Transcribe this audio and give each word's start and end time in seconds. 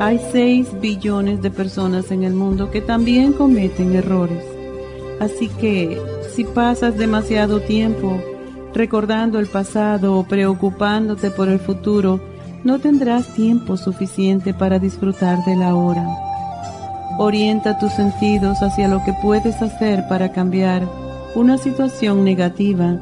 hay 0.00 0.20
6 0.32 0.80
billones 0.80 1.40
de 1.42 1.50
personas 1.50 2.10
en 2.10 2.24
el 2.24 2.34
mundo 2.34 2.70
que 2.70 2.80
también 2.80 3.32
cometen 3.32 3.94
errores. 3.94 4.44
Así 5.20 5.48
que 5.48 6.00
si 6.34 6.44
pasas 6.44 6.98
demasiado 6.98 7.60
tiempo 7.60 8.20
recordando 8.74 9.38
el 9.38 9.46
pasado 9.46 10.18
o 10.18 10.24
preocupándote 10.24 11.30
por 11.30 11.48
el 11.48 11.60
futuro, 11.60 12.20
no 12.64 12.80
tendrás 12.80 13.32
tiempo 13.34 13.76
suficiente 13.76 14.52
para 14.52 14.78
disfrutar 14.78 15.44
de 15.44 15.54
la 15.54 15.76
hora. 15.76 16.04
Orienta 17.18 17.78
tus 17.78 17.92
sentidos 17.92 18.62
hacia 18.62 18.88
lo 18.88 19.04
que 19.04 19.14
puedes 19.22 19.62
hacer 19.62 20.08
para 20.08 20.32
cambiar 20.32 20.88
una 21.36 21.56
situación 21.56 22.24
negativa 22.24 22.98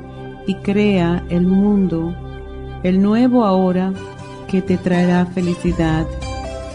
y 0.46 0.56
crea 0.56 1.24
el 1.30 1.46
mundo, 1.46 2.14
el 2.82 3.00
nuevo 3.00 3.44
ahora 3.44 3.94
que 4.48 4.60
te 4.60 4.76
traerá 4.76 5.24
felicidad 5.24 6.04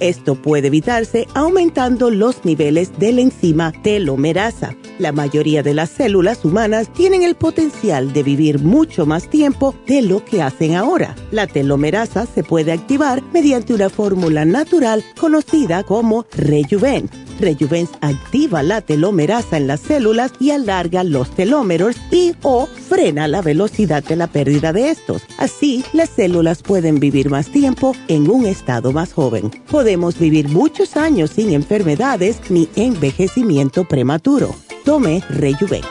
Esto 0.00 0.34
puede 0.34 0.68
evitarse 0.68 1.26
aumentando 1.34 2.10
los 2.10 2.44
niveles 2.44 2.98
de 2.98 3.12
la 3.12 3.20
enzima 3.20 3.72
telomerasa. 3.82 4.76
La 4.98 5.12
mayoría 5.12 5.62
de 5.62 5.74
las 5.74 5.90
células 5.90 6.44
humanas 6.44 6.92
tienen 6.92 7.22
el 7.22 7.34
potencial 7.34 8.12
de 8.12 8.22
vivir 8.22 8.60
mucho 8.60 9.06
más 9.06 9.28
tiempo 9.28 9.74
de 9.86 10.02
lo 10.02 10.24
que 10.24 10.42
hacen 10.42 10.74
ahora. 10.74 11.14
La 11.30 11.46
telomerasa 11.46 12.26
se 12.26 12.42
puede 12.42 12.72
activar 12.72 13.22
mediante 13.32 13.74
una 13.74 13.90
fórmula 13.90 14.44
natural 14.44 15.04
conocida 15.18 15.82
como 15.82 16.26
Rejuven 16.32 17.10
Rejuvens 17.40 17.90
activa 18.00 18.62
la 18.62 18.80
telomerasa 18.80 19.56
en 19.56 19.66
las 19.66 19.80
células 19.80 20.32
y 20.40 20.50
alarga 20.50 21.04
los 21.04 21.30
telómeros 21.30 21.96
y 22.10 22.32
o 22.42 22.66
frena 22.66 23.28
la 23.28 23.42
velocidad 23.42 24.02
de 24.04 24.16
la 24.16 24.26
pérdida 24.26 24.72
de 24.72 24.90
estos. 24.90 25.22
Así, 25.38 25.84
las 25.92 26.10
células 26.10 26.62
pueden 26.62 27.00
vivir 27.00 27.30
más 27.30 27.48
tiempo 27.48 27.94
en 28.08 28.30
un 28.30 28.46
estado 28.46 28.92
más 28.92 29.12
joven. 29.12 29.50
Podemos 29.84 30.18
vivir 30.18 30.48
muchos 30.48 30.96
años 30.96 31.32
sin 31.32 31.52
enfermedades 31.52 32.40
ni 32.48 32.70
envejecimiento 32.74 33.84
prematuro. 33.84 34.54
Tome 34.82 35.22
Rejuven. 35.28 35.82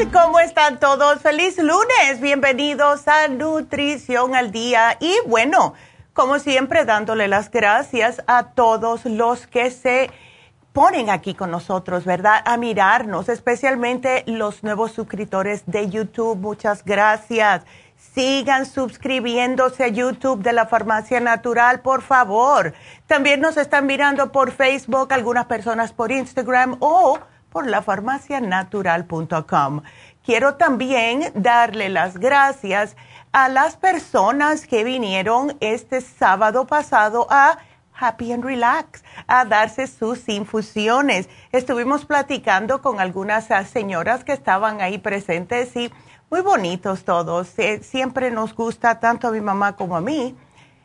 ¿cómo 0.12 0.40
están 0.40 0.80
todos? 0.80 1.20
Feliz 1.20 1.58
lunes, 1.58 2.20
bienvenidos 2.20 3.06
a 3.06 3.28
Nutrición 3.28 4.34
al 4.34 4.50
Día 4.50 4.96
y 4.98 5.14
bueno, 5.26 5.74
como 6.14 6.38
siempre 6.38 6.86
dándole 6.86 7.28
las 7.28 7.50
gracias 7.50 8.22
a 8.26 8.52
todos 8.52 9.04
los 9.04 9.46
que 9.46 9.70
se 9.70 10.10
ponen 10.72 11.10
aquí 11.10 11.34
con 11.34 11.50
nosotros, 11.50 12.06
¿verdad? 12.06 12.40
A 12.46 12.56
mirarnos, 12.56 13.28
especialmente 13.28 14.24
los 14.26 14.62
nuevos 14.62 14.92
suscriptores 14.92 15.64
de 15.66 15.90
YouTube, 15.90 16.38
muchas 16.38 16.82
gracias. 16.82 17.64
Sigan 17.96 18.64
suscribiéndose 18.64 19.84
a 19.84 19.88
YouTube 19.88 20.42
de 20.42 20.54
la 20.54 20.66
Farmacia 20.66 21.20
Natural, 21.20 21.80
por 21.80 22.00
favor. 22.00 22.72
También 23.06 23.40
nos 23.40 23.58
están 23.58 23.84
mirando 23.84 24.32
por 24.32 24.50
Facebook, 24.50 25.12
algunas 25.12 25.44
personas 25.44 25.92
por 25.92 26.10
Instagram 26.10 26.76
o 26.80 27.18
por 27.50 27.66
lafarmacianatural.com. 27.66 29.82
Quiero 30.24 30.54
también 30.54 31.32
darle 31.34 31.88
las 31.88 32.18
gracias 32.18 32.96
a 33.32 33.48
las 33.48 33.76
personas 33.76 34.66
que 34.66 34.84
vinieron 34.84 35.56
este 35.60 36.00
sábado 36.00 36.66
pasado 36.66 37.26
a 37.30 37.58
Happy 38.00 38.32
and 38.32 38.44
Relax 38.44 39.04
a 39.26 39.44
darse 39.44 39.86
sus 39.86 40.28
infusiones. 40.28 41.28
Estuvimos 41.52 42.06
platicando 42.06 42.80
con 42.80 42.98
algunas 42.98 43.48
señoras 43.68 44.24
que 44.24 44.32
estaban 44.32 44.80
ahí 44.80 44.98
presentes 44.98 45.76
y 45.76 45.92
muy 46.30 46.40
bonitos 46.40 47.04
todos. 47.04 47.58
Eh, 47.58 47.82
siempre 47.82 48.30
nos 48.30 48.54
gusta, 48.54 49.00
tanto 49.00 49.28
a 49.28 49.32
mi 49.32 49.40
mamá 49.40 49.76
como 49.76 49.96
a 49.96 50.00
mí, 50.00 50.36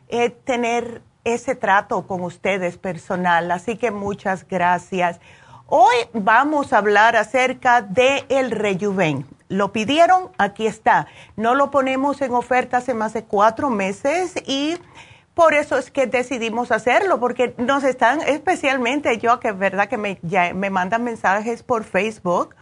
eh, 0.08 0.30
tener 0.30 1.02
ese 1.24 1.54
trato 1.54 2.06
con 2.06 2.22
ustedes 2.22 2.76
personal. 2.78 3.50
Así 3.50 3.76
que 3.76 3.90
muchas 3.90 4.46
gracias. 4.46 5.20
Hoy 5.68 5.96
vamos 6.12 6.72
a 6.72 6.78
hablar 6.78 7.16
acerca 7.16 7.82
de 7.82 8.24
el 8.28 8.52
rejuven. 8.52 9.26
Lo 9.48 9.72
pidieron, 9.72 10.30
aquí 10.38 10.64
está. 10.64 11.08
No 11.34 11.56
lo 11.56 11.72
ponemos 11.72 12.22
en 12.22 12.34
oferta 12.34 12.76
hace 12.76 12.94
más 12.94 13.14
de 13.14 13.24
cuatro 13.24 13.68
meses 13.68 14.34
y 14.46 14.78
por 15.34 15.54
eso 15.54 15.76
es 15.76 15.90
que 15.90 16.06
decidimos 16.06 16.70
hacerlo, 16.70 17.18
porque 17.18 17.52
nos 17.58 17.82
están, 17.82 18.20
especialmente 18.20 19.18
yo, 19.18 19.40
que 19.40 19.48
es 19.48 19.58
verdad 19.58 19.88
que 19.88 19.98
me, 19.98 20.20
me 20.54 20.70
mandan 20.70 21.02
mensajes 21.02 21.64
por 21.64 21.82
Facebook, 21.82 22.54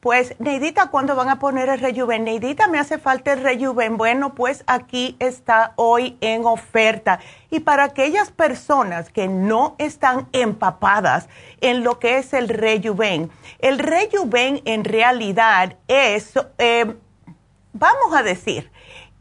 pues, 0.00 0.36
Neidita, 0.38 0.90
¿cuándo 0.90 1.16
van 1.16 1.28
a 1.28 1.40
poner 1.40 1.68
el 1.68 1.80
rejuven? 1.80 2.22
Neidita, 2.22 2.68
me 2.68 2.78
hace 2.78 2.98
falta 2.98 3.32
el 3.32 3.42
rejuven. 3.42 3.96
Bueno, 3.96 4.32
pues 4.34 4.62
aquí 4.68 5.16
está 5.18 5.72
hoy 5.74 6.16
en 6.20 6.46
oferta. 6.46 7.18
Y 7.50 7.60
para 7.60 7.84
aquellas 7.84 8.30
personas 8.30 9.10
que 9.10 9.26
no 9.26 9.74
están 9.78 10.28
empapadas 10.32 11.28
en 11.60 11.82
lo 11.82 11.98
que 11.98 12.18
es 12.18 12.32
el 12.32 12.48
rejuven, 12.48 13.30
el 13.58 13.80
rejuven 13.80 14.62
en 14.66 14.84
realidad 14.84 15.76
es, 15.88 16.32
eh, 16.58 16.94
vamos 17.72 18.14
a 18.14 18.22
decir, 18.22 18.70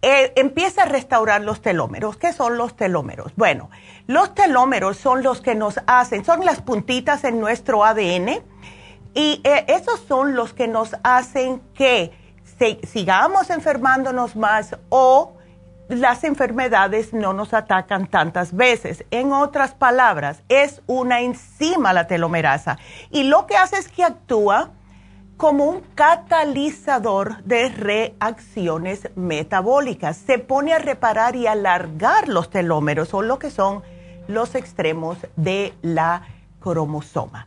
eh, 0.03 0.31
empieza 0.35 0.83
a 0.83 0.85
restaurar 0.85 1.41
los 1.41 1.62
telómeros. 1.63 2.18
¿Qué 2.18 2.33
son 2.33 2.56
los 2.57 2.75
telómeros? 2.75 3.33
Bueno, 3.35 3.71
los 4.06 4.35
telómeros 4.35 4.97
son 4.97 5.24
los 5.24 5.41
que 5.41 5.56
nos 5.56 5.79
hacen, 5.88 6.24
son 6.24 6.45
las 6.45 6.62
puntitas 6.62 7.24
en 7.24 7.39
nuestro 7.39 7.83
ADN 7.83 8.44
y 9.13 9.42
eh, 9.44 9.65
esos 9.68 10.00
son 10.07 10.36
los 10.36 10.54
que 10.54 10.68
nos 10.68 10.95
hacen 11.04 11.62
que 11.74 12.12
sigamos 12.83 13.50
enfermándonos 13.50 14.36
más 14.36 14.75
o 14.89 15.33
las 15.89 16.24
enfermedades 16.24 17.13
no 17.13 17.33
nos 17.33 17.54
atacan 17.54 18.07
tantas 18.07 18.54
veces. 18.54 19.06
En 19.09 19.31
otras 19.31 19.74
palabras, 19.74 20.44
es 20.50 20.81
una 20.86 21.21
enzima 21.21 21.94
la 21.94 22.07
telomerasa 22.07 22.77
y 23.09 23.24
lo 23.24 23.48
que 23.48 23.56
hace 23.56 23.77
es 23.77 23.88
que 23.88 24.04
actúa 24.04 24.71
como 25.38 25.65
un 25.65 25.81
catalizador 25.94 27.44
de 27.44 27.69
reacciones 27.69 29.10
metabólicas. 29.15 30.18
Se 30.18 30.39
pone 30.39 30.74
a 30.74 30.80
reparar 30.80 31.36
y 31.36 31.45
alargar 31.45 32.27
los 32.27 32.50
telómeros, 32.50 33.13
o 33.13 33.21
lo 33.21 33.38
que 33.38 33.51
son 33.51 33.83
los 34.27 34.56
extremos 34.56 35.19
de 35.36 35.74
la 35.83 36.24
cromosoma. 36.60 37.45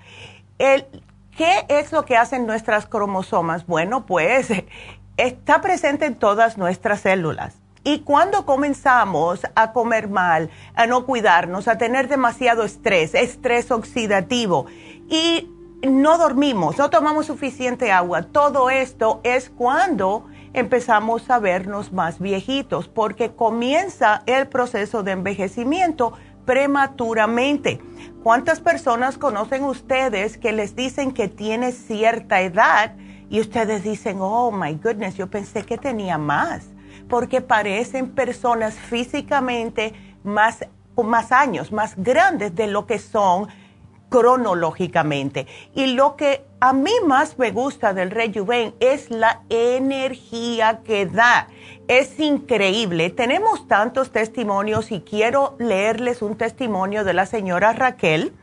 ¿Qué 1.41 1.65
es 1.69 1.91
lo 1.91 2.05
que 2.05 2.19
hacen 2.19 2.45
nuestras 2.45 2.85
cromosomas? 2.85 3.67
Bueno, 3.67 4.05
pues 4.05 4.49
está 5.17 5.63
presente 5.63 6.05
en 6.05 6.17
todas 6.17 6.59
nuestras 6.59 7.01
células. 7.01 7.55
Y 7.83 8.01
cuando 8.01 8.45
comenzamos 8.45 9.41
a 9.55 9.73
comer 9.73 10.11
mal, 10.11 10.51
a 10.75 10.87
no 10.87 11.07
cuidarnos, 11.07 11.67
a 11.67 11.79
tener 11.79 12.09
demasiado 12.09 12.63
estrés, 12.63 13.15
estrés 13.15 13.71
oxidativo 13.71 14.67
y 15.09 15.51
no 15.83 16.19
dormimos, 16.19 16.77
no 16.77 16.91
tomamos 16.91 17.25
suficiente 17.25 17.91
agua. 17.91 18.25
Todo 18.25 18.69
esto 18.69 19.23
es 19.25 19.49
cuando 19.49 20.27
empezamos 20.53 21.31
a 21.31 21.39
vernos 21.39 21.91
más 21.91 22.19
viejitos, 22.19 22.89
porque 22.89 23.31
comienza 23.31 24.25
el 24.27 24.47
proceso 24.47 25.03
de 25.03 25.13
envejecimiento 25.13 26.13
prematuramente. 26.51 27.81
¿Cuántas 28.25 28.59
personas 28.59 29.17
conocen 29.17 29.63
ustedes 29.63 30.37
que 30.37 30.51
les 30.51 30.75
dicen 30.75 31.13
que 31.13 31.29
tiene 31.29 31.71
cierta 31.71 32.41
edad 32.41 32.97
y 33.29 33.41
ustedes 33.41 33.85
dicen, 33.85 34.17
oh 34.19 34.51
my 34.51 34.75
goodness, 34.75 35.15
yo 35.15 35.31
pensé 35.31 35.63
que 35.63 35.79
tenía 35.79 36.19
más? 36.19 36.67
Porque 37.09 37.41
parecen 37.41 38.11
personas 38.11 38.75
físicamente 38.75 39.95
más, 40.25 40.67
más 40.97 41.31
años, 41.31 41.71
más 41.71 41.95
grandes 41.97 42.53
de 42.57 42.67
lo 42.67 42.85
que 42.85 42.99
son 42.99 43.47
cronológicamente. 44.11 45.47
Y 45.75 45.87
lo 45.95 46.17
que 46.17 46.45
a 46.61 46.75
mí 46.75 46.93
más 47.07 47.39
me 47.39 47.53
gusta 47.53 47.95
del 47.95 48.11
Rejuven 48.11 48.75
es 48.81 49.11
la 49.11 49.43
energía 49.49 50.81
que 50.85 51.07
da. 51.07 51.49
Es 51.89 52.21
increíble. 52.21 53.09
Tenemos 53.09 53.67
tantos 53.67 54.11
testimonios 54.11 54.93
y 54.93 55.01
quiero 55.01 55.57
leerles 55.59 56.21
un 56.21 56.37
testimonio 56.37 57.05
de 57.05 57.15
la 57.15 57.25
señora 57.25 57.73
Raquel 57.73 58.35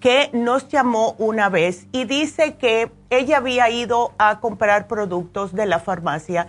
que 0.00 0.30
nos 0.32 0.68
llamó 0.68 1.14
una 1.18 1.48
vez 1.48 1.86
y 1.92 2.06
dice 2.06 2.56
que 2.56 2.90
ella 3.10 3.36
había 3.36 3.70
ido 3.70 4.14
a 4.18 4.40
comprar 4.40 4.88
productos 4.88 5.54
de 5.54 5.66
la 5.66 5.78
farmacia 5.78 6.48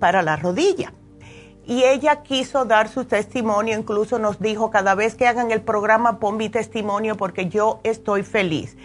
para 0.00 0.22
la 0.22 0.36
rodilla 0.36 0.92
y 1.66 1.82
ella 1.82 2.22
quiso 2.22 2.64
dar 2.64 2.88
su 2.88 3.04
testimonio, 3.06 3.76
incluso 3.76 4.20
nos 4.20 4.38
dijo, 4.38 4.70
cada 4.70 4.94
vez 4.94 5.16
que 5.16 5.26
hagan 5.26 5.50
el 5.50 5.62
programa, 5.62 6.20
pon 6.20 6.36
mi 6.36 6.48
testimonio 6.48 7.16
porque 7.16 7.48
yo 7.48 7.80
estoy 7.82 8.22
feliz. 8.22 8.76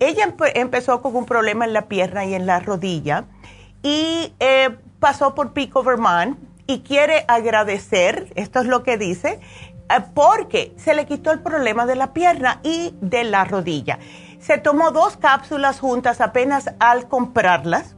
Ella 0.00 0.34
empezó 0.54 1.02
con 1.02 1.14
un 1.14 1.26
problema 1.26 1.66
en 1.66 1.74
la 1.74 1.82
pierna 1.82 2.24
y 2.24 2.34
en 2.34 2.46
la 2.46 2.60
rodilla 2.60 3.26
y 3.82 4.32
eh, 4.40 4.70
pasó 4.98 5.34
por 5.34 5.52
Pico, 5.52 5.82
Vermont 5.82 6.38
y 6.66 6.80
quiere 6.80 7.26
agradecer, 7.28 8.32
esto 8.34 8.60
es 8.60 8.66
lo 8.66 8.82
que 8.82 8.96
dice, 8.96 9.38
eh, 9.90 10.00
porque 10.14 10.72
se 10.78 10.94
le 10.94 11.04
quitó 11.04 11.32
el 11.32 11.40
problema 11.40 11.84
de 11.84 11.96
la 11.96 12.14
pierna 12.14 12.60
y 12.62 12.94
de 13.02 13.24
la 13.24 13.44
rodilla. 13.44 13.98
Se 14.40 14.56
tomó 14.56 14.92
dos 14.92 15.18
cápsulas 15.18 15.78
juntas 15.78 16.22
apenas 16.22 16.70
al 16.78 17.06
comprarlas 17.06 17.96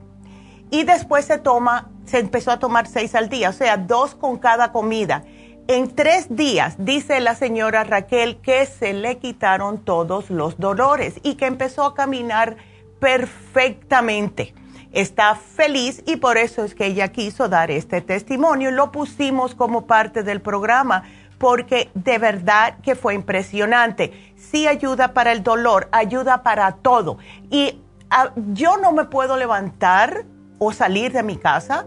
y 0.72 0.82
después 0.82 1.26
se 1.26 1.38
toma 1.38 1.91
se 2.04 2.18
empezó 2.18 2.50
a 2.50 2.58
tomar 2.58 2.86
seis 2.86 3.14
al 3.14 3.28
día, 3.28 3.50
o 3.50 3.52
sea, 3.52 3.76
dos 3.76 4.14
con 4.14 4.38
cada 4.38 4.72
comida. 4.72 5.24
En 5.68 5.94
tres 5.94 6.34
días, 6.34 6.74
dice 6.78 7.20
la 7.20 7.34
señora 7.34 7.84
Raquel, 7.84 8.38
que 8.38 8.66
se 8.66 8.92
le 8.92 9.18
quitaron 9.18 9.78
todos 9.84 10.28
los 10.28 10.58
dolores 10.58 11.20
y 11.22 11.36
que 11.36 11.46
empezó 11.46 11.84
a 11.84 11.94
caminar 11.94 12.56
perfectamente. 12.98 14.54
Está 14.90 15.34
feliz 15.36 16.02
y 16.06 16.16
por 16.16 16.36
eso 16.36 16.64
es 16.64 16.74
que 16.74 16.86
ella 16.86 17.08
quiso 17.08 17.48
dar 17.48 17.70
este 17.70 18.00
testimonio. 18.00 18.70
Lo 18.70 18.92
pusimos 18.92 19.54
como 19.54 19.86
parte 19.86 20.22
del 20.22 20.42
programa 20.42 21.04
porque 21.38 21.90
de 21.94 22.18
verdad 22.18 22.78
que 22.82 22.94
fue 22.94 23.14
impresionante. 23.14 24.34
Sí 24.36 24.66
ayuda 24.66 25.14
para 25.14 25.32
el 25.32 25.42
dolor, 25.42 25.88
ayuda 25.92 26.42
para 26.42 26.72
todo. 26.72 27.18
Y 27.50 27.80
ah, 28.10 28.32
yo 28.36 28.76
no 28.76 28.92
me 28.92 29.04
puedo 29.04 29.36
levantar 29.36 30.24
o 30.64 30.72
salir 30.72 31.12
de 31.12 31.24
mi 31.24 31.36
casa 31.36 31.86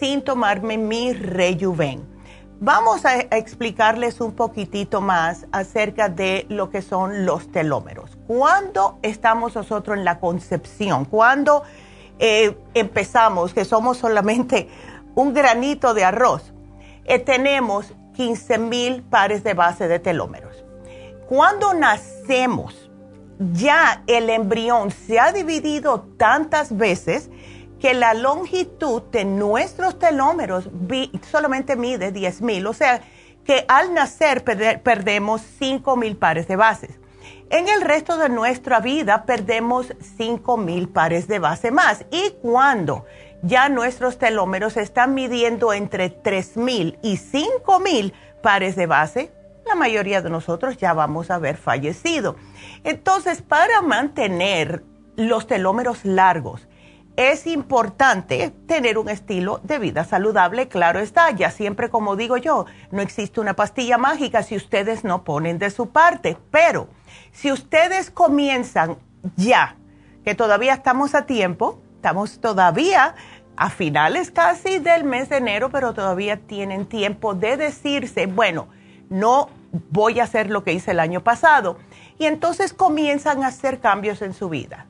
sin 0.00 0.22
tomarme 0.22 0.78
mi 0.78 1.12
rejuven. 1.12 2.02
Vamos 2.58 3.04
a, 3.04 3.18
explicarles 3.18 4.18
un 4.22 4.32
poquitito 4.32 5.02
más 5.02 5.46
acerca 5.52 6.08
de 6.08 6.46
lo 6.48 6.70
que 6.70 6.80
son 6.80 7.26
los 7.26 7.52
telómeros. 7.52 8.16
Cuando 8.26 8.98
estamos 9.02 9.54
nosotros 9.54 9.98
en 9.98 10.06
la 10.06 10.20
concepción, 10.20 11.04
cuando 11.04 11.64
eh, 12.18 12.56
empezamos, 12.72 13.52
que 13.52 13.66
somos 13.66 13.98
solamente 13.98 14.70
un 15.14 15.34
granito 15.34 15.92
de 15.92 16.04
arroz, 16.04 16.54
eh, 17.04 17.18
tenemos 17.18 17.92
15 18.14 18.56
mil 18.56 19.02
pares 19.02 19.44
de 19.44 19.52
base 19.52 19.86
de 19.86 19.98
telómeros. 19.98 20.64
Cuando 21.28 21.74
nacemos, 21.74 22.90
ya 23.52 24.02
el 24.06 24.30
embrión 24.30 24.90
se 24.90 25.20
ha 25.20 25.30
dividido 25.30 26.06
tantas 26.16 26.74
veces 26.74 27.28
que 27.84 27.92
la 27.92 28.14
longitud 28.14 29.02
de 29.12 29.26
nuestros 29.26 29.98
telómeros 29.98 30.70
solamente 31.30 31.76
mide 31.76 32.12
10 32.12 32.40
mil, 32.40 32.66
o 32.66 32.72
sea 32.72 33.02
que 33.44 33.66
al 33.68 33.92
nacer 33.92 34.42
perdemos 34.42 35.42
5 35.58 35.94
mil 35.94 36.16
pares 36.16 36.48
de 36.48 36.56
bases. 36.56 36.98
En 37.50 37.68
el 37.68 37.82
resto 37.82 38.16
de 38.16 38.30
nuestra 38.30 38.80
vida 38.80 39.26
perdemos 39.26 39.92
5 40.16 40.56
mil 40.56 40.88
pares 40.88 41.28
de 41.28 41.38
base 41.40 41.70
más. 41.72 42.06
Y 42.10 42.30
cuando 42.40 43.04
ya 43.42 43.68
nuestros 43.68 44.16
telómeros 44.16 44.78
están 44.78 45.12
midiendo 45.12 45.74
entre 45.74 46.08
3 46.08 46.56
mil 46.56 46.98
y 47.02 47.18
5 47.18 47.80
mil 47.80 48.14
pares 48.42 48.76
de 48.76 48.86
base, 48.86 49.30
la 49.66 49.74
mayoría 49.74 50.22
de 50.22 50.30
nosotros 50.30 50.78
ya 50.78 50.94
vamos 50.94 51.30
a 51.30 51.34
haber 51.34 51.58
fallecido. 51.58 52.36
Entonces, 52.82 53.42
para 53.42 53.82
mantener 53.82 54.82
los 55.16 55.46
telómeros 55.46 56.06
largos, 56.06 56.66
es 57.16 57.46
importante 57.46 58.52
tener 58.66 58.98
un 58.98 59.08
estilo 59.08 59.60
de 59.62 59.78
vida 59.78 60.04
saludable, 60.04 60.68
claro 60.68 60.98
está, 60.98 61.30
ya 61.30 61.50
siempre 61.50 61.88
como 61.88 62.16
digo 62.16 62.36
yo, 62.36 62.66
no 62.90 63.02
existe 63.02 63.40
una 63.40 63.54
pastilla 63.54 63.98
mágica 63.98 64.42
si 64.42 64.56
ustedes 64.56 65.04
no 65.04 65.22
ponen 65.22 65.58
de 65.58 65.70
su 65.70 65.90
parte, 65.90 66.36
pero 66.50 66.88
si 67.32 67.52
ustedes 67.52 68.10
comienzan 68.10 68.96
ya 69.36 69.76
que 70.24 70.34
todavía 70.34 70.74
estamos 70.74 71.14
a 71.14 71.26
tiempo, 71.26 71.80
estamos 71.96 72.40
todavía 72.40 73.14
a 73.56 73.70
finales 73.70 74.30
casi 74.30 74.78
del 74.78 75.04
mes 75.04 75.28
de 75.28 75.36
enero, 75.36 75.70
pero 75.70 75.94
todavía 75.94 76.38
tienen 76.38 76.86
tiempo 76.86 77.34
de 77.34 77.56
decirse, 77.56 78.26
bueno, 78.26 78.68
no 79.08 79.48
voy 79.90 80.20
a 80.20 80.24
hacer 80.24 80.50
lo 80.50 80.64
que 80.64 80.72
hice 80.72 80.92
el 80.92 81.00
año 81.00 81.22
pasado. 81.22 81.78
Y 82.18 82.26
entonces 82.26 82.72
comienzan 82.72 83.44
a 83.44 83.48
hacer 83.48 83.80
cambios 83.80 84.22
en 84.22 84.34
su 84.34 84.48
vida. 84.48 84.86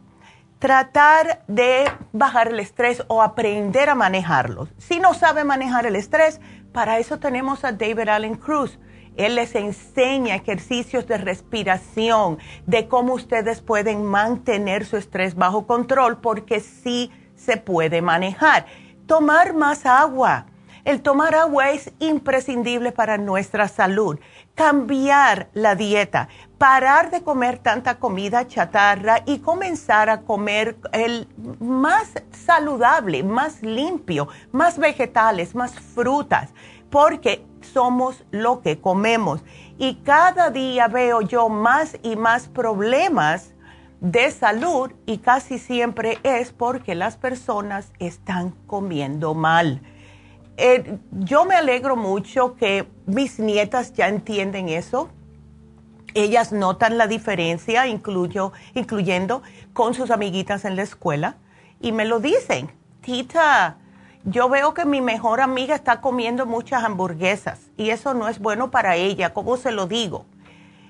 Tratar 0.64 1.44
de 1.46 1.92
bajar 2.12 2.48
el 2.48 2.58
estrés 2.58 3.04
o 3.08 3.20
aprender 3.20 3.90
a 3.90 3.94
manejarlo. 3.94 4.66
Si 4.78 4.98
no 4.98 5.12
sabe 5.12 5.44
manejar 5.44 5.84
el 5.84 5.94
estrés, 5.94 6.40
para 6.72 6.98
eso 6.98 7.18
tenemos 7.18 7.66
a 7.66 7.72
David 7.72 8.08
Allen 8.08 8.36
Cruz. 8.36 8.78
Él 9.18 9.34
les 9.34 9.54
enseña 9.56 10.36
ejercicios 10.36 11.06
de 11.06 11.18
respiración, 11.18 12.38
de 12.64 12.88
cómo 12.88 13.12
ustedes 13.12 13.60
pueden 13.60 14.04
mantener 14.04 14.86
su 14.86 14.96
estrés 14.96 15.34
bajo 15.34 15.66
control, 15.66 16.22
porque 16.22 16.60
sí 16.60 17.12
se 17.36 17.58
puede 17.58 18.00
manejar. 18.00 18.64
Tomar 19.04 19.52
más 19.52 19.84
agua. 19.84 20.46
El 20.86 21.02
tomar 21.02 21.34
agua 21.34 21.72
es 21.72 21.92
imprescindible 21.98 22.90
para 22.90 23.18
nuestra 23.18 23.68
salud. 23.68 24.18
Cambiar 24.54 25.50
la 25.52 25.74
dieta, 25.74 26.28
parar 26.64 27.10
de 27.10 27.22
comer 27.22 27.58
tanta 27.58 27.96
comida 27.98 28.48
chatarra 28.48 29.18
y 29.26 29.40
comenzar 29.40 30.08
a 30.08 30.22
comer 30.22 30.78
el 30.92 31.28
más 31.60 32.14
saludable, 32.30 33.22
más 33.22 33.60
limpio, 33.60 34.28
más 34.50 34.78
vegetales, 34.78 35.54
más 35.54 35.74
frutas, 35.78 36.54
porque 36.88 37.44
somos 37.60 38.24
lo 38.30 38.62
que 38.62 38.80
comemos. 38.80 39.42
Y 39.76 39.96
cada 39.96 40.48
día 40.48 40.88
veo 40.88 41.20
yo 41.20 41.50
más 41.50 41.98
y 42.02 42.16
más 42.16 42.48
problemas 42.48 43.52
de 44.00 44.30
salud 44.30 44.90
y 45.04 45.18
casi 45.18 45.58
siempre 45.58 46.18
es 46.22 46.50
porque 46.50 46.94
las 46.94 47.18
personas 47.18 47.92
están 47.98 48.52
comiendo 48.66 49.34
mal. 49.34 49.82
Eh, 50.56 50.96
yo 51.10 51.44
me 51.44 51.56
alegro 51.56 51.94
mucho 51.94 52.54
que 52.56 52.88
mis 53.04 53.38
nietas 53.38 53.92
ya 53.92 54.08
entienden 54.08 54.70
eso. 54.70 55.10
Ellas 56.14 56.52
notan 56.52 56.96
la 56.96 57.06
diferencia, 57.06 57.86
incluyo, 57.86 58.52
incluyendo 58.74 59.42
con 59.72 59.94
sus 59.94 60.10
amiguitas 60.10 60.64
en 60.64 60.76
la 60.76 60.82
escuela, 60.82 61.36
y 61.80 61.92
me 61.92 62.04
lo 62.04 62.20
dicen. 62.20 62.70
Tita, 63.00 63.76
yo 64.24 64.48
veo 64.48 64.72
que 64.72 64.86
mi 64.86 65.02
mejor 65.02 65.42
amiga 65.42 65.74
está 65.74 66.00
comiendo 66.00 66.46
muchas 66.46 66.82
hamburguesas 66.82 67.60
y 67.76 67.90
eso 67.90 68.14
no 68.14 68.28
es 68.28 68.38
bueno 68.38 68.70
para 68.70 68.96
ella, 68.96 69.34
¿cómo 69.34 69.58
se 69.58 69.70
lo 69.70 69.86
digo? 69.86 70.24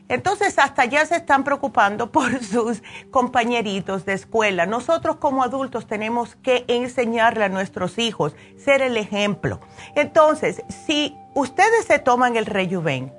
Entonces, 0.09 0.59
hasta 0.59 0.85
ya 0.85 1.05
se 1.07 1.17
están 1.17 1.43
preocupando 1.45 2.11
por 2.13 2.43
sus 2.45 2.83
compañeritos 3.11 4.05
de 4.05 4.13
escuela. 4.13 4.67
Nosotros 4.67 5.17
como 5.17 5.43
adultos 5.43 5.87
tenemos 5.87 6.37
que 6.37 6.65
enseñarle 6.69 7.45
a 7.45 7.49
nuestros 7.49 7.99
hijos, 7.99 8.37
ser 8.57 8.83
el 8.83 8.97
ejemplo. 8.97 9.61
Entonces, 9.97 10.63
si 10.87 11.17
ustedes 11.35 11.87
se 11.87 11.99
toman 11.99 12.37
el 12.37 12.47
rejuven, 12.47 13.13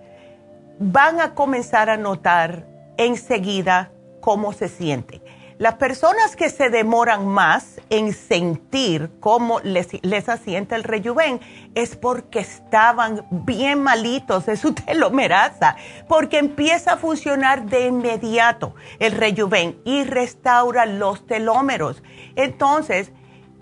van 0.79 1.21
a 1.21 1.33
comenzar 1.33 1.89
a 1.89 1.97
notar 1.97 2.67
enseguida 2.97 3.91
cómo 4.21 4.53
se 4.53 4.67
sienten. 4.67 5.21
Las 5.57 5.75
personas 5.75 6.35
que 6.35 6.49
se 6.49 6.69
demoran 6.69 7.27
más 7.27 7.79
en 7.89 8.11
sentir 8.11 9.09
cómo 9.21 9.61
les, 9.61 9.87
les 10.03 10.27
asienta 10.27 10.75
el 10.75 10.83
rejuven 10.83 11.39
es 11.75 11.95
porque 11.95 12.39
estaban 12.39 13.25
bien 13.31 13.81
malitos 13.81 14.45
de 14.47 14.57
su 14.57 14.73
telomerasa, 14.73 15.77
porque 16.09 16.39
empieza 16.39 16.93
a 16.93 16.97
funcionar 16.97 17.67
de 17.67 17.87
inmediato 17.87 18.75
el 18.99 19.13
rejuven 19.13 19.79
y 19.85 20.03
restaura 20.03 20.85
los 20.85 21.25
telómeros. 21.25 22.03
Entonces, 22.35 23.13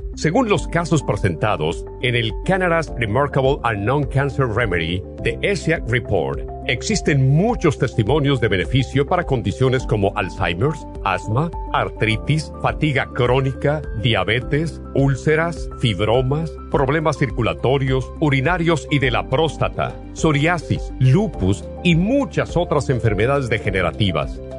Según 0.21 0.49
los 0.49 0.67
casos 0.67 1.01
presentados 1.01 1.83
en 2.03 2.13
el 2.13 2.31
Canada's 2.45 2.93
Remarkable 2.95 3.57
and 3.63 3.85
Non-Cancer 3.85 4.45
Remedy 4.45 5.01
de 5.23 5.35
ESIAC 5.41 5.89
Report, 5.89 6.39
existen 6.67 7.35
muchos 7.35 7.79
testimonios 7.79 8.39
de 8.39 8.47
beneficio 8.47 9.03
para 9.07 9.23
condiciones 9.23 9.83
como 9.83 10.15
Alzheimer's, 10.15 10.85
asma, 11.03 11.49
artritis, 11.73 12.53
fatiga 12.61 13.07
crónica, 13.15 13.81
diabetes, 14.03 14.79
úlceras, 14.93 15.67
fibromas, 15.79 16.51
problemas 16.69 17.17
circulatorios, 17.17 18.07
urinarios 18.19 18.87
y 18.91 18.99
de 18.99 19.09
la 19.09 19.27
próstata, 19.27 19.95
psoriasis, 20.13 20.93
lupus 20.99 21.65
y 21.83 21.95
muchas 21.95 22.55
otras 22.55 22.91
enfermedades 22.91 23.49
degenerativas. 23.49 24.39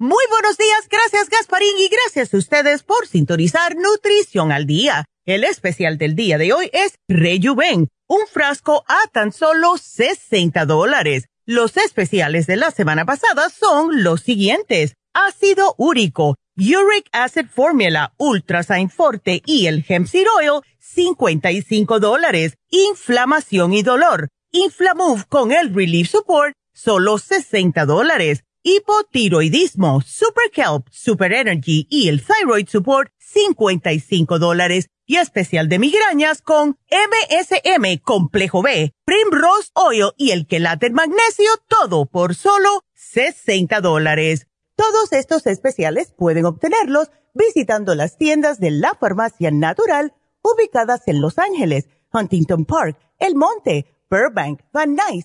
Muy 0.00 0.22
buenos 0.30 0.56
días, 0.56 0.88
gracias 0.88 1.28
Gasparín 1.28 1.76
y 1.76 1.88
gracias 1.88 2.32
a 2.32 2.36
ustedes 2.36 2.84
por 2.84 3.08
sintonizar 3.08 3.74
Nutrición 3.74 4.52
al 4.52 4.64
Día. 4.64 5.06
El 5.26 5.42
especial 5.42 5.98
del 5.98 6.14
día 6.14 6.38
de 6.38 6.52
hoy 6.52 6.70
es 6.72 6.94
Rejuven, 7.08 7.88
un 8.06 8.20
frasco 8.32 8.84
a 8.86 9.08
tan 9.10 9.32
solo 9.32 9.76
60 9.76 10.66
dólares. 10.66 11.24
Los 11.46 11.76
especiales 11.76 12.46
de 12.46 12.54
la 12.54 12.70
semana 12.70 13.06
pasada 13.06 13.50
son 13.50 14.04
los 14.04 14.20
siguientes 14.20 14.94
ácido 15.14 15.74
úrico, 15.78 16.36
Uric 16.56 17.08
Acid 17.10 17.46
Formula, 17.52 18.14
Ultrasign 18.18 18.90
Forte 18.90 19.42
y 19.44 19.66
el 19.66 19.84
Hemp 19.88 20.06
Seed 20.06 20.26
Oil, 20.38 20.60
55 20.78 21.98
dólares. 21.98 22.54
Inflamación 22.70 23.72
y 23.72 23.82
dolor, 23.82 24.28
Inflamove 24.52 25.24
con 25.28 25.50
el 25.50 25.74
Relief 25.74 26.08
Support, 26.08 26.54
solo 26.72 27.18
60 27.18 27.84
dólares. 27.84 28.44
Hipotiroidismo, 28.68 30.02
Super 30.02 30.50
Kelp, 30.52 30.88
Super 30.90 31.32
Energy 31.32 31.86
y 31.88 32.10
el 32.10 32.22
Thyroid 32.22 32.68
Support, 32.68 33.10
55 33.16 34.38
dólares. 34.38 34.90
Y 35.06 35.16
especial 35.16 35.70
de 35.70 35.78
migrañas 35.78 36.42
con 36.42 36.76
MSM 36.90 37.96
Complejo 38.02 38.60
B, 38.60 38.92
Primrose 39.06 39.70
Oil 39.72 40.10
y 40.18 40.32
el 40.32 40.46
Quelate 40.46 40.90
Magnesio, 40.90 41.48
todo 41.66 42.04
por 42.04 42.34
solo 42.34 42.84
60 42.92 43.80
dólares. 43.80 44.48
Todos 44.76 45.14
estos 45.14 45.46
especiales 45.46 46.12
pueden 46.14 46.44
obtenerlos 46.44 47.10
visitando 47.32 47.94
las 47.94 48.18
tiendas 48.18 48.60
de 48.60 48.70
la 48.70 48.94
farmacia 49.00 49.50
natural 49.50 50.12
ubicadas 50.42 51.08
en 51.08 51.22
Los 51.22 51.38
Ángeles, 51.38 51.88
Huntington 52.12 52.66
Park, 52.66 52.98
El 53.18 53.34
Monte, 53.34 53.86
Burbank, 54.10 54.60
Van 54.74 54.94
Nuys, 54.94 55.24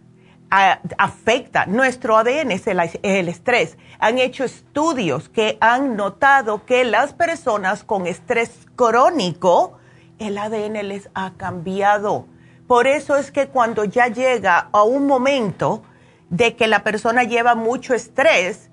afecta 0.97 1.67
nuestro 1.67 2.17
ADN? 2.19 2.53
Es 2.53 2.69
el 2.69 3.29
estrés. 3.29 3.79
Han 3.99 4.19
hecho 4.19 4.45
estudios 4.45 5.29
que 5.29 5.59
han 5.61 5.97
notado 5.97 6.65
que 6.65 6.85
las 6.85 7.15
personas 7.15 7.83
con 7.83 8.07
estrés 8.07 8.69
crónico, 8.77 9.76
el 10.19 10.39
ADN 10.39 10.89
les 10.89 11.09
ha 11.15 11.33
cambiado. 11.37 12.27
Por 12.67 12.87
eso 12.87 13.17
es 13.17 13.31
que 13.31 13.49
cuando 13.49 13.85
ya 13.85 14.09
llega 14.09 14.69
a 14.73 14.83
un 14.83 15.07
momento 15.07 15.83
de 16.31 16.57
que 16.57 16.67
la 16.67 16.83
persona 16.83 17.23
lleva 17.23 17.55
mucho 17.55 17.95
estrés, 17.95 18.71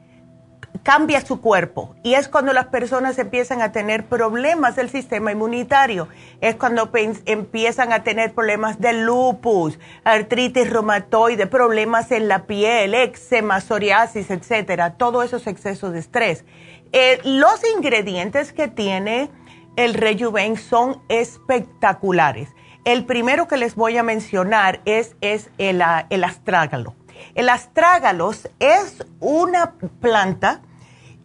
cambia 0.82 1.22
su 1.22 1.40
cuerpo. 1.42 1.96
Y 2.04 2.16
es 2.16 2.28
cuando 2.28 2.54
las 2.54 2.68
personas 2.68 3.18
empiezan 3.20 3.62
a 3.62 3.72
tener 3.72 4.06
problemas 4.06 4.76
del 4.76 4.90
sistema 4.90 5.32
inmunitario. 5.32 6.08
Es 6.42 6.56
cuando 6.56 6.90
empiezan 7.26 7.94
a 7.94 8.04
tener 8.04 8.34
problemas 8.34 8.80
de 8.80 8.94
lupus, 8.94 9.80
artritis 10.04 10.70
reumatoide, 10.70 11.48
problemas 11.48 12.12
en 12.12 12.28
la 12.28 12.46
piel, 12.46 12.94
eczema, 12.96 13.62
psoriasis, 13.62 14.30
etcétera. 14.30 14.96
Todos 14.96 15.26
esos 15.26 15.48
excesos 15.48 15.94
de 15.94 16.00
estrés. 16.00 16.46
Eh, 16.92 17.20
los 17.24 17.62
ingredientes 17.76 18.54
que 18.54 18.68
tiene 18.68 19.30
el 19.76 19.94
Rejuven 19.94 20.58
son 20.58 21.02
espectaculares. 21.10 22.50
El 22.86 23.06
primero 23.06 23.48
que 23.48 23.58
les 23.58 23.76
voy 23.76 23.98
a 23.98 24.04
mencionar 24.04 24.82
es, 24.86 25.16
es 25.22 25.50
el, 25.58 25.82
ah, 25.82 26.06
el 26.10 26.24
astrágalo. 26.24 26.96
El 27.36 27.50
astrágalos 27.50 28.50
es 28.60 29.06
una 29.20 29.74
planta 30.02 30.62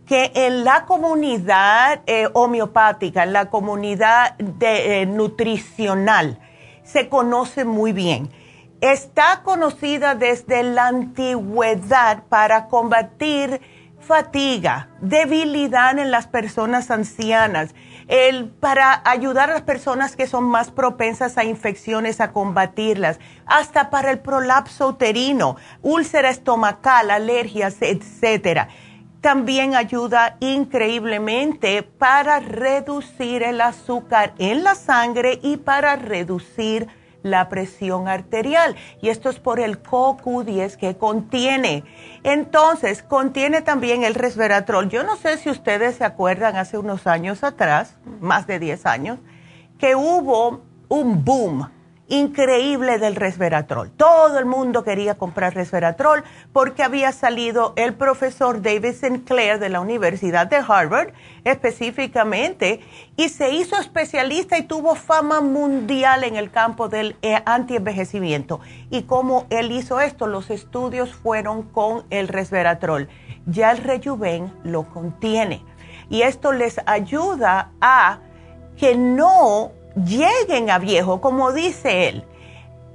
que 0.07 0.33
en 0.35 0.65
la 0.65 0.87
comunidad 0.87 2.01
eh, 2.07 2.29
homeopática, 2.33 3.25
en 3.25 3.33
la 3.35 3.51
comunidad 3.51 4.37
eh, 4.61 5.05
nutricional, 5.07 6.41
se 6.83 7.09
conoce 7.09 7.65
muy 7.65 7.93
bien. 7.93 8.31
Está 8.81 9.43
conocida 9.43 10.15
desde 10.15 10.63
la 10.63 10.87
antigüedad 10.87 12.23
para 12.29 12.69
combatir 12.69 13.61
fatiga, 14.01 14.89
debilidad 15.03 15.99
en 15.99 16.11
las 16.11 16.27
personas 16.27 16.91
ancianas, 16.91 17.75
el, 18.09 18.47
para 18.47 19.03
ayudar 19.05 19.51
a 19.51 19.55
las 19.55 19.62
personas 19.62 20.16
que 20.16 20.27
son 20.27 20.44
más 20.44 20.71
propensas 20.71 21.38
a 21.38 21.44
infecciones 21.44 22.21
a 22.21 22.33
combatirlas, 22.33 23.21
hasta 23.47 23.90
para 23.90 24.11
el 24.11 24.18
prolapso 24.18 24.88
uterino, 24.88 25.57
úlcera 25.83 26.31
estomacal, 26.31 27.11
alergias, 27.11 27.77
etcétera. 27.81 28.68
También 29.21 29.75
ayuda 29.75 30.37
increíblemente 30.40 31.83
para 31.83 32.40
reducir 32.40 33.42
el 33.42 33.61
azúcar 33.61 34.33
en 34.38 34.64
la 34.64 34.75
sangre 34.75 35.38
y 35.42 35.57
para 35.57 35.97
reducir 35.97 36.88
la 37.23 37.49
presión 37.49 38.09
arterial. 38.09 38.77
Y 39.01 39.09
esto 39.09 39.31
es 39.31 39.39
por 39.39 39.61
el 39.61 39.83
CoQ10 39.83 40.77
que 40.77 40.97
contiene. 40.97 41.85
Entonces, 42.23 43.03
contiene 43.03 43.63
también 43.63 44.05
el 44.05 44.15
resveratrol. 44.15 44.89
Yo 44.89 45.03
no 45.03 45.17
sé 45.17 45.39
si 45.39 45.51
ustedes 45.51 45.97
se 45.97 46.05
acuerdan 46.05 46.57
hace 46.57 46.79
unos 46.79 47.07
años 47.07 47.45
atrás, 47.45 47.97
más 48.21 48.47
de 48.47 48.59
10 48.59 48.87
años, 48.87 49.19
que 49.79 49.95
hubo 49.95 50.63
un 50.89 51.25
boom 51.25 51.78
increíble 52.09 52.99
del 52.99 53.14
resveratrol. 53.14 53.90
Todo 53.90 54.38
el 54.38 54.47
mundo 54.47 54.83
quería 54.83 55.14
comprar 55.14 55.55
resveratrol 55.55 56.25
porque 56.53 56.83
había 56.83 57.12
salido 57.12 57.75
el 57.77 57.94
profesor 57.94 58.62
David 58.62 58.94
Sinclair 58.94 59.59
de 59.59 59.68
la 59.68 59.81
Universidad 59.81 60.47
de 60.47 60.57
Harvard 60.57 61.12
específicamente 61.44 62.81
y 63.16 63.29
se 63.29 63.51
hizo 63.51 63.77
especialista 63.77 64.57
y 64.59 64.62
tuvo 64.62 64.94
fama 64.94 65.40
mundial 65.40 66.25
en 66.25 66.37
el 66.37 66.51
campo 66.51 66.88
del 66.88 67.16
eh, 67.23 67.40
antienvejecimiento. 67.44 68.61
Y 68.90 69.03
como 69.03 69.47
él 69.51 69.71
hizo 69.71 70.01
esto, 70.01 70.27
los 70.27 70.51
estudios 70.51 71.14
fueron 71.14 71.62
con 71.62 72.05
el 72.11 72.29
resveratrol. 72.29 73.09
Ya 73.47 73.71
el 73.71 73.79
rejuven 73.79 74.53
lo 74.64 74.85
contiene 74.85 75.62
y 76.11 76.23
esto 76.23 76.53
les 76.53 76.81
ayuda 76.87 77.73
a 77.81 78.21
que 78.77 78.97
no 78.97 79.73
lleguen 80.05 80.71
a 80.71 80.79
viejo, 80.79 81.21
como 81.21 81.53
dice 81.53 82.09
él, 82.09 82.25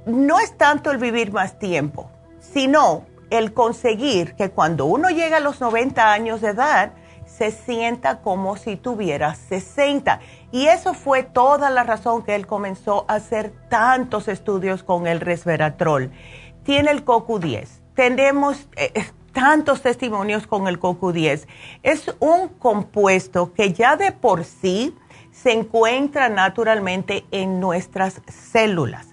no 0.06 0.38
es 0.38 0.56
tanto 0.56 0.90
el 0.90 0.98
vivir 0.98 1.32
más 1.32 1.58
tiempo, 1.58 2.10
sino 2.40 3.04
el 3.30 3.52
conseguir 3.52 4.34
que 4.34 4.50
cuando 4.50 4.86
uno 4.86 5.08
llega 5.08 5.38
a 5.38 5.40
los 5.40 5.60
90 5.60 6.12
años 6.12 6.40
de 6.40 6.48
edad, 6.48 6.92
se 7.26 7.50
sienta 7.50 8.20
como 8.20 8.56
si 8.56 8.76
tuviera 8.76 9.34
60. 9.34 10.20
Y 10.52 10.66
eso 10.66 10.94
fue 10.94 11.22
toda 11.22 11.70
la 11.70 11.82
razón 11.82 12.22
que 12.22 12.34
él 12.34 12.46
comenzó 12.46 13.04
a 13.08 13.14
hacer 13.14 13.52
tantos 13.68 14.28
estudios 14.28 14.82
con 14.82 15.06
el 15.06 15.20
resveratrol. 15.20 16.12
Tiene 16.62 16.90
el 16.90 17.04
CoQ10. 17.04 17.66
Tenemos 17.94 18.68
eh, 18.76 18.92
eh, 18.94 19.06
tantos 19.32 19.82
testimonios 19.82 20.46
con 20.46 20.68
el 20.68 20.78
CoQ10. 20.78 21.46
Es 21.82 22.14
un 22.20 22.48
compuesto 22.48 23.52
que 23.52 23.72
ya 23.72 23.96
de 23.96 24.12
por 24.12 24.44
sí 24.44 24.94
se 25.34 25.52
encuentra 25.52 26.28
naturalmente 26.28 27.26
en 27.32 27.60
nuestras 27.60 28.22
células. 28.28 29.08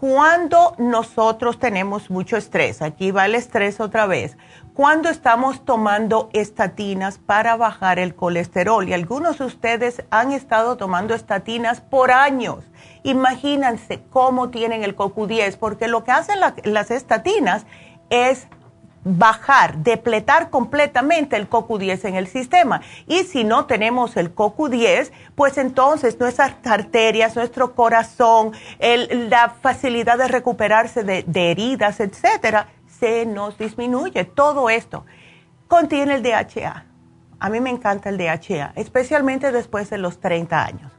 Cuando 0.00 0.74
nosotros 0.78 1.58
tenemos 1.58 2.08
mucho 2.08 2.38
estrés, 2.38 2.80
aquí 2.80 3.10
va 3.10 3.26
el 3.26 3.34
estrés 3.34 3.80
otra 3.80 4.06
vez, 4.06 4.38
cuando 4.72 5.10
estamos 5.10 5.62
tomando 5.66 6.30
estatinas 6.32 7.18
para 7.18 7.56
bajar 7.56 7.98
el 7.98 8.14
colesterol, 8.14 8.88
y 8.88 8.94
algunos 8.94 9.38
de 9.38 9.44
ustedes 9.44 10.02
han 10.08 10.32
estado 10.32 10.78
tomando 10.78 11.14
estatinas 11.14 11.82
por 11.82 12.12
años, 12.12 12.64
imagínense 13.02 14.02
cómo 14.08 14.48
tienen 14.48 14.84
el 14.84 14.96
CoQ10, 14.96 15.58
porque 15.58 15.86
lo 15.86 16.02
que 16.02 16.12
hacen 16.12 16.38
las 16.64 16.90
estatinas 16.90 17.66
es 18.08 18.48
bajar, 19.04 19.78
depletar 19.78 20.50
completamente 20.50 21.36
el 21.36 21.48
CoQ10 21.48 22.04
en 22.06 22.14
el 22.16 22.26
sistema. 22.26 22.82
Y 23.06 23.24
si 23.24 23.44
no 23.44 23.66
tenemos 23.66 24.16
el 24.16 24.34
CoQ10, 24.34 25.10
pues 25.34 25.58
entonces 25.58 26.18
nuestras 26.20 26.54
arterias, 26.64 27.36
nuestro 27.36 27.74
corazón, 27.74 28.52
la 28.78 29.54
facilidad 29.60 30.18
de 30.18 30.28
recuperarse 30.28 31.02
de, 31.02 31.22
de, 31.26 31.50
heridas, 31.50 32.00
etcétera, 32.00 32.68
se 32.86 33.24
nos 33.24 33.56
disminuye. 33.56 34.24
Todo 34.24 34.68
esto 34.68 35.06
contiene 35.68 36.16
el 36.16 36.22
DHA. 36.22 36.84
A 37.38 37.48
mí 37.48 37.60
me 37.60 37.70
encanta 37.70 38.10
el 38.10 38.18
DHA, 38.18 38.72
especialmente 38.76 39.50
después 39.50 39.88
de 39.88 39.96
los 39.96 40.20
30 40.20 40.62
años. 40.62 40.92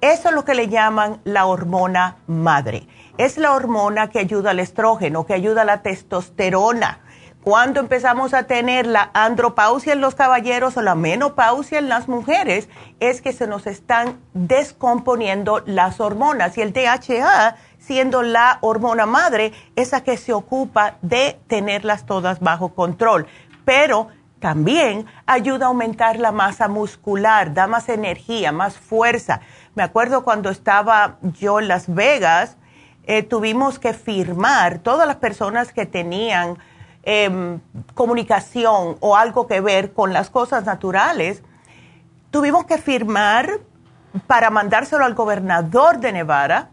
Eso 0.00 0.28
es 0.28 0.34
lo 0.34 0.44
que 0.44 0.54
le 0.54 0.68
llaman 0.68 1.20
la 1.24 1.46
hormona 1.46 2.16
madre. 2.26 2.86
Es 3.18 3.38
la 3.38 3.52
hormona 3.52 4.08
que 4.08 4.18
ayuda 4.18 4.50
al 4.50 4.60
estrógeno, 4.60 5.26
que 5.26 5.34
ayuda 5.34 5.62
a 5.62 5.64
la 5.64 5.82
testosterona 5.82 7.00
cuando 7.46 7.78
empezamos 7.78 8.34
a 8.34 8.42
tener 8.42 8.88
la 8.88 9.12
andropausia 9.14 9.92
en 9.92 10.00
los 10.00 10.16
caballeros 10.16 10.76
o 10.76 10.82
la 10.82 10.96
menopausia 10.96 11.78
en 11.78 11.88
las 11.88 12.08
mujeres, 12.08 12.68
es 12.98 13.22
que 13.22 13.32
se 13.32 13.46
nos 13.46 13.68
están 13.68 14.18
descomponiendo 14.34 15.62
las 15.64 16.00
hormonas 16.00 16.58
y 16.58 16.62
el 16.62 16.72
DHA, 16.72 17.54
siendo 17.78 18.24
la 18.24 18.58
hormona 18.62 19.06
madre, 19.06 19.52
esa 19.76 20.02
que 20.02 20.16
se 20.16 20.32
ocupa 20.32 20.96
de 21.02 21.38
tenerlas 21.46 22.04
todas 22.04 22.40
bajo 22.40 22.74
control. 22.74 23.28
Pero 23.64 24.08
también 24.40 25.06
ayuda 25.24 25.66
a 25.66 25.68
aumentar 25.68 26.18
la 26.18 26.32
masa 26.32 26.66
muscular, 26.66 27.54
da 27.54 27.68
más 27.68 27.88
energía, 27.88 28.50
más 28.50 28.76
fuerza. 28.76 29.40
Me 29.76 29.84
acuerdo 29.84 30.24
cuando 30.24 30.50
estaba 30.50 31.18
yo 31.22 31.60
en 31.60 31.68
Las 31.68 31.94
Vegas, 31.94 32.56
eh, 33.04 33.22
tuvimos 33.22 33.78
que 33.78 33.92
firmar 33.92 34.80
todas 34.80 35.06
las 35.06 35.18
personas 35.18 35.72
que 35.72 35.86
tenían 35.86 36.58
Em, 37.08 37.60
comunicación 37.94 38.96
o 38.98 39.14
algo 39.14 39.46
que 39.46 39.60
ver 39.60 39.92
con 39.92 40.12
las 40.12 40.28
cosas 40.28 40.64
naturales, 40.64 41.40
tuvimos 42.32 42.64
que 42.64 42.78
firmar 42.78 43.60
para 44.26 44.50
mandárselo 44.50 45.04
al 45.04 45.14
gobernador 45.14 46.00
de 46.00 46.10
Nevada 46.10 46.70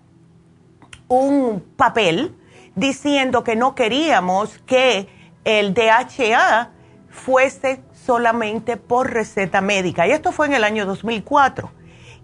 un 1.08 1.64
papel 1.78 2.36
diciendo 2.74 3.44
que 3.44 3.56
no 3.56 3.76
queríamos 3.76 4.58
que 4.66 5.08
el 5.44 5.76
DHA 5.76 6.72
fuese 7.12 7.84
solamente 7.94 8.76
por 8.76 9.12
receta 9.12 9.62
médica. 9.62 10.08
Y 10.08 10.12
esto 10.14 10.32
fue 10.32 10.48
en 10.48 10.56
el 10.56 10.64
año 10.64 10.88
2004. 10.88 11.70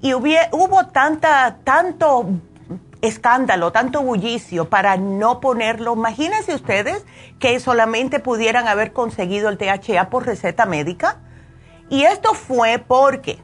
Y 0.02 0.16
hubo 0.16 0.88
tanta, 0.88 1.58
tanto 1.64 2.26
escándalo, 3.02 3.72
tanto 3.72 4.02
bullicio 4.02 4.70
para 4.70 4.98
no 4.98 5.40
ponerlo. 5.40 5.94
Imagínense 5.94 6.54
ustedes 6.54 7.06
que 7.40 7.60
solamente 7.60 8.20
pudieran 8.20 8.68
haber 8.68 8.94
conseguido 8.94 9.50
el 9.50 9.58
THA 9.58 10.10
por 10.10 10.26
receta 10.26 10.66
médica. 10.66 11.20
Y 11.90 12.04
esto 12.04 12.34
fue 12.34 12.78
porque 12.80 13.42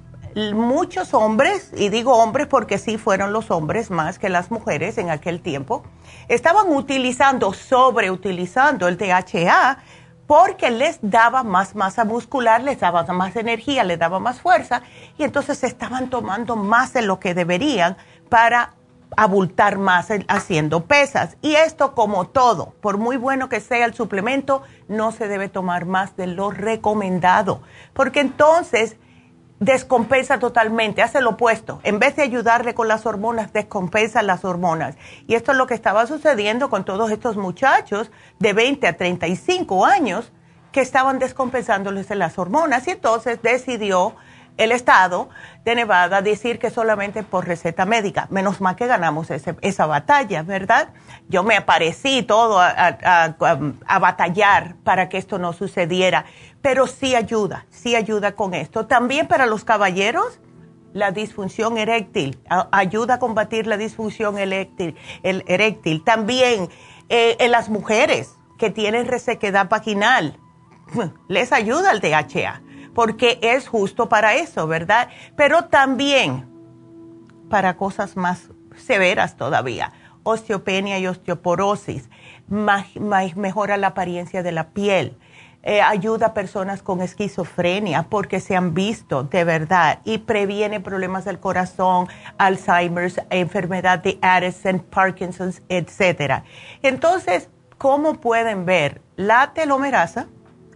muchos 0.53 1.13
hombres, 1.13 1.71
y 1.75 1.89
digo 1.89 2.17
hombres 2.17 2.47
porque 2.47 2.77
sí 2.77 2.97
fueron 2.97 3.31
los 3.31 3.51
hombres 3.51 3.89
más 3.89 4.19
que 4.19 4.29
las 4.29 4.51
mujeres 4.51 4.97
en 4.97 5.09
aquel 5.09 5.41
tiempo, 5.41 5.83
estaban 6.27 6.69
utilizando, 6.69 7.53
sobreutilizando 7.53 8.87
el 8.87 8.97
THA 8.97 9.79
porque 10.27 10.71
les 10.71 10.99
daba 11.01 11.43
más 11.43 11.75
masa 11.75 12.03
muscular, 12.03 12.61
les 12.61 12.79
daba 12.79 13.03
más 13.03 13.35
energía, 13.35 13.83
les 13.83 13.99
daba 13.99 14.19
más 14.19 14.41
fuerza, 14.41 14.81
y 15.17 15.23
entonces 15.23 15.63
estaban 15.63 16.09
tomando 16.09 16.55
más 16.55 16.93
de 16.93 17.03
lo 17.03 17.19
que 17.19 17.33
deberían 17.33 17.95
para 18.29 18.73
abultar 19.17 19.77
más 19.77 20.07
haciendo 20.27 20.85
pesas. 20.85 21.37
Y 21.41 21.55
esto 21.55 21.95
como 21.95 22.27
todo, 22.27 22.73
por 22.81 22.97
muy 22.97 23.17
bueno 23.17 23.49
que 23.49 23.59
sea 23.59 23.85
el 23.85 23.93
suplemento, 23.93 24.63
no 24.87 25.11
se 25.11 25.27
debe 25.27 25.49
tomar 25.49 25.85
más 25.85 26.15
de 26.15 26.27
lo 26.27 26.51
recomendado, 26.51 27.61
porque 27.93 28.19
entonces 28.19 28.97
descompensa 29.59 30.37
totalmente, 30.39 31.01
hace 31.01 31.21
lo 31.21 31.31
opuesto. 31.31 31.79
En 31.83 31.99
vez 31.99 32.15
de 32.15 32.23
ayudarle 32.23 32.73
con 32.73 32.87
las 32.87 33.05
hormonas, 33.05 33.53
descompensa 33.53 34.21
las 34.21 34.43
hormonas. 34.43 34.95
Y 35.27 35.35
esto 35.35 35.51
es 35.53 35.57
lo 35.57 35.67
que 35.67 35.73
estaba 35.73 36.05
sucediendo 36.07 36.69
con 36.69 36.83
todos 36.83 37.11
estos 37.11 37.37
muchachos 37.37 38.11
de 38.39 38.53
20 38.53 38.87
a 38.87 38.97
35 38.97 39.85
años 39.85 40.31
que 40.71 40.81
estaban 40.81 41.19
descompensándoles 41.19 42.09
las 42.09 42.37
hormonas 42.37 42.85
y 42.87 42.91
entonces 42.91 43.41
decidió 43.41 44.15
el 44.57 44.71
Estado 44.71 45.29
de 45.63 45.75
Nevada 45.75 46.21
decir 46.21 46.59
que 46.59 46.69
solamente 46.69 47.23
por 47.23 47.47
receta 47.47 47.85
médica. 47.85 48.27
Menos 48.29 48.61
mal 48.61 48.75
que 48.75 48.87
ganamos 48.87 49.29
esa 49.31 49.85
batalla, 49.85 50.43
¿verdad? 50.43 50.89
Yo 51.27 51.43
me 51.43 51.57
aparecí 51.57 52.23
todo 52.23 52.59
a, 52.59 53.99
batallar 53.99 54.75
para 54.83 55.09
que 55.09 55.17
esto 55.17 55.39
no 55.39 55.53
sucediera, 55.53 56.25
pero 56.61 56.87
sí 56.87 57.15
ayuda, 57.15 57.65
sí 57.69 57.95
ayuda 57.95 58.33
con 58.33 58.53
esto. 58.53 58.85
También 58.85 59.27
para 59.27 59.45
los 59.45 59.63
caballeros, 59.65 60.39
la 60.93 61.11
disfunción 61.11 61.77
eréctil, 61.77 62.39
ayuda 62.71 63.15
a 63.15 63.19
combatir 63.19 63.67
la 63.67 63.77
disfunción 63.77 64.37
eréctil. 64.37 64.95
El 65.23 65.43
eréctil. 65.47 66.03
También 66.03 66.69
eh, 67.09 67.35
en 67.39 67.51
las 67.51 67.69
mujeres 67.69 68.35
que 68.57 68.69
tienen 68.69 69.05
resequedad 69.05 69.67
vaginal, 69.67 70.39
les 71.27 71.51
ayuda 71.51 71.91
el 71.91 71.99
DHA 71.99 72.61
porque 72.95 73.37
es 73.43 73.67
justo 73.67 74.09
para 74.09 74.33
eso, 74.33 74.65
¿verdad? 74.65 75.09
Pero 75.35 75.65
también 75.65 76.47
para 77.49 77.77
cosas 77.77 78.17
más 78.17 78.49
severas 78.75 79.37
todavía. 79.37 79.93
osteopenia 80.27 80.97
y 80.97 81.05
osteoporosis, 81.05 82.09
mejora 82.47 83.77
la 83.77 83.87
apariencia 83.87 84.41
de 84.41 84.51
la 84.51 84.69
piel. 84.69 85.19
Eh, 85.61 85.81
ayuda 85.81 86.27
a 86.27 86.33
personas 86.33 86.81
con 86.81 87.01
esquizofrenia 87.01 88.03
porque 88.09 88.39
se 88.39 88.55
han 88.55 88.73
visto 88.73 89.23
de 89.23 89.43
verdad 89.43 89.99
y 90.03 90.19
previene 90.19 90.79
problemas 90.79 91.25
del 91.25 91.39
corazón, 91.39 92.07
Alzheimer's, 92.37 93.19
enfermedad 93.29 93.99
de 93.99 94.17
Addison, 94.21 94.79
Parkinson's, 94.79 95.61
etc. 95.69 96.43
Entonces, 96.81 97.49
como 97.77 98.21
pueden 98.21 98.65
ver, 98.65 99.01
la 99.15 99.53
telomerasa 99.53 100.27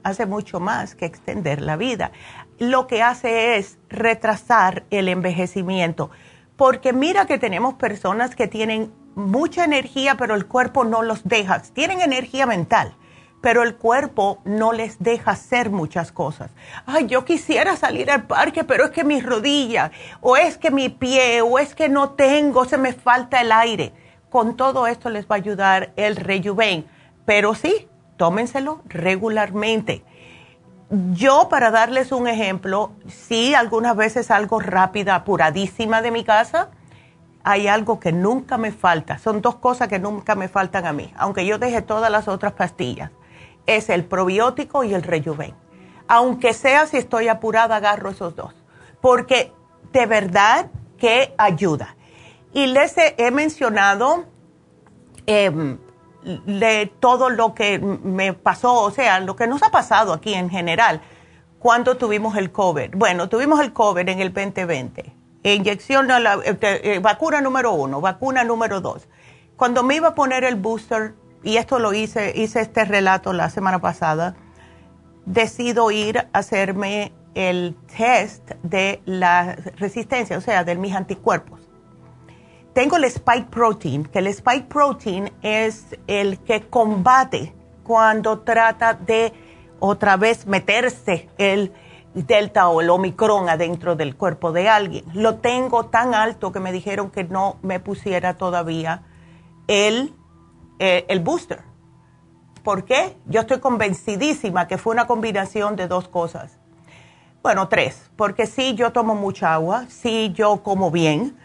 hace 0.04 0.26
mucho 0.26 0.60
más 0.60 0.96
que 0.96 1.06
extender 1.06 1.62
la 1.62 1.76
vida. 1.76 2.12
Lo 2.58 2.88
que 2.88 3.02
hace 3.02 3.58
es 3.58 3.78
retrasar 3.90 4.84
el 4.90 5.08
envejecimiento, 5.08 6.10
porque 6.56 6.94
mira 6.94 7.26
que 7.26 7.38
tenemos 7.38 7.76
personas 7.76 8.36
que 8.36 8.48
tienen 8.48 8.94
mucha 9.16 9.66
energía, 9.66 10.16
pero 10.16 10.36
el 10.36 10.46
cuerpo 10.46 10.84
no 10.84 11.04
los 11.04 11.24
deja. 11.24 11.62
Tienen 11.62 12.02
energía 12.02 12.46
mental, 12.46 12.96
pero 13.42 13.64
el 13.64 13.76
cuerpo 13.76 14.42
no 14.46 14.74
les 14.74 15.00
deja 15.00 15.32
hacer 15.32 15.70
muchas 15.70 16.12
cosas. 16.12 16.52
Ay, 16.86 17.08
yo 17.08 17.26
quisiera 17.26 17.76
salir 17.78 18.12
al 18.12 18.24
parque, 18.24 18.64
pero 18.64 18.86
es 18.86 18.92
que 18.92 19.04
mi 19.04 19.22
rodilla, 19.22 19.92
o 20.22 20.38
es 20.38 20.58
que 20.58 20.72
mi 20.72 20.90
pie, 20.90 21.42
o 21.42 21.60
es 21.60 21.76
que 21.76 21.90
no 21.90 22.12
tengo, 22.12 22.66
se 22.66 22.78
me 22.78 22.94
falta 22.94 23.42
el 23.42 23.52
aire. 23.52 23.94
Con 24.30 24.56
todo 24.56 24.88
esto 24.88 25.10
les 25.10 25.26
va 25.26 25.36
a 25.36 25.38
ayudar 25.38 25.94
el 25.96 26.16
Rejuven. 26.16 26.86
Pero 27.26 27.56
sí, 27.56 27.88
tómenselo 28.20 28.82
regularmente. 28.86 30.04
Yo, 31.14 31.48
para 31.50 31.72
darles 31.72 32.12
un 32.12 32.28
ejemplo, 32.28 32.92
sí, 33.08 33.56
algunas 33.56 33.96
veces 33.96 34.30
algo 34.30 34.60
rápida, 34.60 35.16
apuradísima 35.16 36.02
de 36.02 36.12
mi 36.12 36.26
casa, 36.26 36.70
hay 37.44 37.68
algo 37.68 38.00
que 38.00 38.12
nunca 38.12 38.58
me 38.58 38.74
falta. 38.74 39.18
Son 39.20 39.42
dos 39.42 39.56
cosas 39.56 39.88
que 39.88 40.00
nunca 40.00 40.36
me 40.36 40.50
faltan 40.50 40.86
a 40.86 40.92
mí, 40.92 41.14
aunque 41.16 41.46
yo 41.46 41.58
deje 41.60 41.82
todas 41.82 42.12
las 42.12 42.28
otras 42.28 42.52
pastillas. 42.54 43.12
Es 43.66 43.90
el 43.90 44.04
probiótico 44.04 44.84
y 44.84 44.94
el 44.94 45.04
rejuven. 45.04 45.56
Aunque 46.08 46.54
sea 46.54 46.88
si 46.88 46.98
estoy 46.98 47.30
apurada, 47.30 47.78
agarro 47.78 48.10
esos 48.10 48.36
dos. 48.36 48.54
Porque 49.00 49.54
de 49.94 50.06
verdad 50.08 50.70
que 50.98 51.34
ayuda. 51.38 51.96
Y 52.52 52.68
les 52.68 52.96
he, 52.98 53.32
mencionado 53.32 54.26
em, 55.26 55.78
de 56.24 56.92
todo 57.00 57.30
lo 57.30 57.54
que 57.54 57.80
me 57.80 58.34
pasó, 58.34 58.82
o 58.82 58.92
sea, 58.92 59.20
lo 59.20 59.36
que 59.36 59.48
nos 59.48 59.64
ha 59.64 59.72
pasado 59.72 60.14
aquí 60.14 60.34
en 60.34 60.50
general 60.50 61.02
cuando 61.60 61.98
tuvimos 61.98 62.38
el 62.38 62.52
COVID. 62.52 62.96
Bueno, 62.96 63.30
tuvimos 63.30 63.60
el 63.62 63.74
COVID 63.74 64.08
en 64.08 64.20
el 64.20 64.34
2020. 64.34 65.16
Inyección, 65.44 66.08
la, 66.08 66.40
eh, 66.46 66.58
eh, 66.62 67.00
vacuna 67.02 67.42
número 67.42 67.72
uno, 67.72 68.02
vacuna 68.02 68.44
número 68.44 68.82
dos. 68.82 69.08
Cuando 69.56 69.84
me 69.84 69.96
iba 69.96 70.10
a 70.10 70.16
poner 70.16 70.44
el 70.44 70.56
booster, 70.56 71.16
y 71.44 71.58
esto 71.58 71.80
lo 71.80 71.94
hice, 71.94 72.34
hice 72.36 72.62
este 72.62 72.84
relato 72.86 73.32
la 73.32 73.50
semana 73.50 73.80
pasada, 73.80 74.36
decido 75.26 75.92
ir 75.92 76.20
a 76.20 76.28
hacerme 76.34 77.14
el 77.36 77.76
test 77.98 78.52
de 78.64 79.02
la 79.06 79.56
resistencia, 79.78 80.38
o 80.38 80.42
sea, 80.42 80.64
de 80.64 80.76
mis 80.76 80.96
anticuerpos 80.96 81.69
tengo 82.80 82.96
el 82.96 83.04
spike 83.04 83.50
protein, 83.50 84.06
que 84.06 84.20
el 84.20 84.28
spike 84.28 84.70
protein 84.70 85.34
es 85.42 85.98
el 86.08 86.40
que 86.40 86.70
combate 86.70 87.54
cuando 87.84 88.40
trata 88.40 88.94
de 88.94 89.34
otra 89.82 90.16
vez 90.16 90.48
meterse 90.48 91.28
el 91.38 91.74
delta 92.14 92.70
o 92.70 92.80
el 92.80 92.90
omicron 92.90 93.50
adentro 93.50 93.98
del 93.98 94.16
cuerpo 94.16 94.54
de 94.54 94.70
alguien. 94.70 95.04
Lo 95.14 95.40
tengo 95.40 95.88
tan 95.88 96.16
alto 96.16 96.54
que 96.54 96.62
me 96.62 96.72
dijeron 96.72 97.10
que 97.10 97.26
no 97.26 97.58
me 97.64 97.82
pusiera 97.82 98.38
todavía 98.38 99.04
el, 99.68 100.16
eh, 100.80 101.04
el 101.10 101.20
booster. 101.20 101.64
¿Por 102.64 102.86
qué? 102.86 103.18
Yo 103.26 103.42
estoy 103.42 103.60
convencidísima 103.60 104.70
que 104.70 104.78
fue 104.78 104.94
una 104.94 105.06
combinación 105.06 105.76
de 105.76 105.90
dos 105.90 106.08
cosas. 106.08 106.58
Bueno, 107.44 107.68
tres, 107.68 108.10
porque 108.16 108.46
sí, 108.46 108.74
yo 108.76 108.94
tomo 108.94 109.16
mucha 109.16 109.54
agua, 109.54 109.84
sí, 109.90 110.32
yo 110.34 110.64
como 110.64 110.92
bien, 110.92 111.38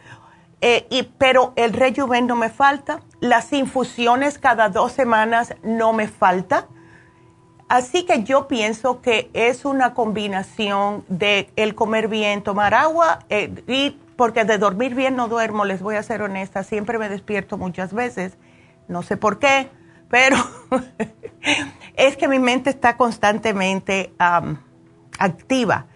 eh, 0.66 0.86
y, 0.88 1.02
pero 1.02 1.52
el 1.56 1.74
rejuven 1.74 2.26
no 2.26 2.36
me 2.36 2.48
falta, 2.48 3.02
las 3.20 3.52
infusiones 3.52 4.38
cada 4.38 4.70
dos 4.70 4.92
semanas 4.92 5.54
no 5.62 5.92
me 5.92 6.08
falta. 6.08 6.68
Así 7.68 8.06
que 8.06 8.22
yo 8.22 8.48
pienso 8.48 9.02
que 9.02 9.28
es 9.34 9.66
una 9.66 9.92
combinación 9.92 11.04
de 11.08 11.50
el 11.56 11.74
comer 11.74 12.08
bien, 12.08 12.42
tomar 12.42 12.72
agua 12.72 13.18
eh, 13.28 13.62
y 13.68 13.90
porque 14.16 14.46
de 14.46 14.56
dormir 14.56 14.94
bien 14.94 15.16
no 15.16 15.28
duermo, 15.28 15.66
les 15.66 15.82
voy 15.82 15.96
a 15.96 16.02
ser 16.02 16.22
honesta, 16.22 16.62
siempre 16.62 16.96
me 16.96 17.10
despierto 17.10 17.58
muchas 17.58 17.92
veces, 17.92 18.38
no 18.88 19.02
sé 19.02 19.18
por 19.18 19.38
qué, 19.38 19.68
pero 20.08 20.38
es 21.94 22.16
que 22.16 22.26
mi 22.26 22.38
mente 22.38 22.70
está 22.70 22.96
constantemente 22.96 24.14
activa. 25.18 25.88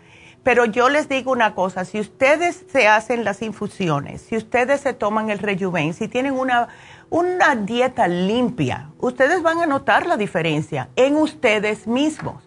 Pero 0.49 0.65
yo 0.65 0.89
les 0.89 1.11
digo 1.11 1.31
una 1.31 1.55
cosa, 1.55 1.85
si 1.85 2.01
ustedes 2.01 2.65
se 2.73 2.89
hacen 2.89 3.23
las 3.23 3.43
infusiones, 3.43 4.23
si 4.23 4.35
ustedes 4.39 4.81
se 4.81 4.95
toman 4.95 5.29
el 5.29 5.41
rejuven, 5.41 5.93
si 5.93 6.09
tienen 6.09 6.33
una, 6.33 6.69
una 7.11 7.55
dieta 7.55 8.09
limpia, 8.09 8.89
ustedes 8.99 9.43
van 9.43 9.61
a 9.61 9.67
notar 9.67 10.07
la 10.07 10.17
diferencia 10.17 10.89
en 10.97 11.17
ustedes 11.17 11.87
mismos. 11.87 12.43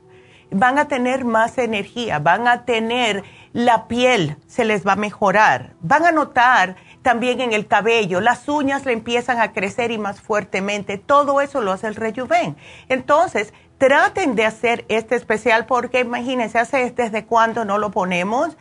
Van 0.49 0.79
a 0.79 0.87
tener 0.87 1.25
más 1.25 1.59
energía, 1.59 2.17
van 2.17 2.47
a 2.47 2.65
tener 2.65 3.23
la 3.53 3.87
piel, 3.87 4.35
se 4.47 4.65
les 4.65 4.83
va 4.83 4.93
a 4.93 4.95
mejorar, 4.95 5.75
van 5.81 6.07
a 6.07 6.11
notar 6.11 6.77
también 7.03 7.39
en 7.39 7.53
el 7.53 7.67
cabello, 7.67 8.19
las 8.19 8.49
uñas 8.49 8.83
le 8.83 8.93
empiezan 8.93 9.39
a 9.39 9.53
crecer 9.53 9.91
y 9.91 9.99
más 9.99 10.21
fuertemente, 10.21 10.97
todo 10.97 11.39
eso 11.39 11.61
lo 11.61 11.71
hace 11.71 11.85
el 11.85 11.95
rejuven. 11.95 12.57
Entonces, 12.89 13.53
traten 13.81 14.35
de 14.35 14.45
hacer 14.45 14.85
este 14.89 15.15
especial 15.15 15.65
porque 15.65 16.01
imagínense, 16.01 16.59
hace 16.59 16.91
desde 16.91 17.25
cuándo 17.25 17.65
no 17.65 17.79
lo 17.79 17.89
ponemos 17.89 18.55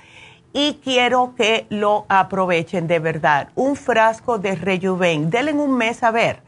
y 0.55 0.81
quiero 0.83 1.35
que 1.37 1.67
lo 1.69 2.07
aprovechen 2.09 2.87
de 2.87 3.01
verdad. 3.01 3.51
Un 3.55 3.77
frasco 3.77 4.39
de 4.39 4.55
Rejuven, 4.55 5.29
denle 5.29 5.53
un 5.53 5.77
mes 5.77 6.03
a 6.03 6.11
ver. 6.11 6.43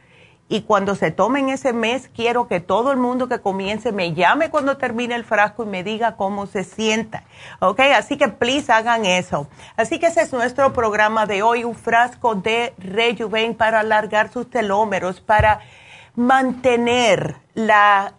Y 0.49 0.63
cuando 0.63 0.95
se 0.95 1.11
tomen 1.11 1.51
ese 1.51 1.75
mes, 1.75 2.09
quiero 2.17 2.49
que 2.49 2.61
todo 2.61 2.93
el 2.93 2.97
mundo 2.97 3.29
que 3.29 3.41
comience 3.41 3.93
me 3.93 4.15
llame 4.15 4.49
cuando 4.49 4.79
termine 4.79 5.17
el 5.17 5.25
frasco 5.25 5.65
y 5.65 5.67
me 5.67 5.85
diga 5.85 6.17
cómo 6.17 6.47
se 6.47 6.65
sienta. 6.65 7.25
¿Ok? 7.61 7.81
Así 7.95 8.17
que 8.17 8.29
please 8.29 8.73
hagan 8.73 9.05
eso. 9.05 9.49
Así 9.77 9.99
que 9.99 10.07
ese 10.07 10.23
es 10.23 10.33
nuestro 10.33 10.73
programa 10.73 11.27
de 11.27 11.43
hoy, 11.43 11.65
un 11.65 11.75
frasco 11.75 12.37
de 12.37 12.73
Rejuven 12.79 13.55
para 13.55 13.81
alargar 13.81 14.33
sus 14.33 14.49
telómeros, 14.49 15.21
para 15.21 15.61
mantener 16.14 17.37
la, 17.55 18.14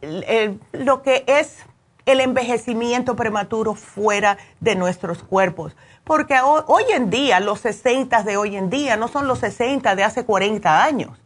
lo 0.71 1.01
que 1.01 1.23
es 1.27 1.57
el 2.05 2.19
envejecimiento 2.19 3.15
prematuro 3.15 3.75
fuera 3.75 4.37
de 4.59 4.75
nuestros 4.75 5.23
cuerpos. 5.23 5.75
Porque 6.03 6.35
hoy, 6.41 6.83
en 6.93 7.09
día, 7.09 7.39
los 7.39 7.61
60 7.61 8.23
de 8.23 8.35
hoy 8.35 8.57
en 8.57 8.69
día 8.69 8.97
no 8.97 9.07
son 9.07 9.27
los 9.27 9.39
60 9.39 9.95
de 9.95 10.03
hace 10.03 10.25
40 10.25 10.83
años. 10.83 11.17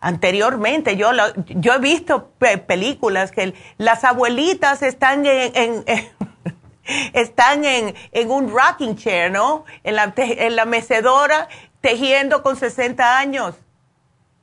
Anteriormente, 0.00 0.96
yo, 0.96 1.10
yo 1.46 1.74
he 1.74 1.78
visto 1.78 2.32
películas 2.66 3.30
que 3.30 3.54
las 3.78 4.04
abuelitas 4.04 4.82
están 4.82 5.24
en, 5.24 5.84
están 7.12 7.64
en, 7.64 7.94
en, 8.10 8.30
un 8.30 8.50
rocking 8.50 8.96
chair, 8.96 9.30
¿no? 9.30 9.64
En 9.84 9.94
la, 9.96 10.12
en 10.16 10.56
la 10.56 10.64
mecedora 10.64 11.48
tejiendo 11.80 12.42
con 12.42 12.56
60 12.56 13.18
años. 13.18 13.54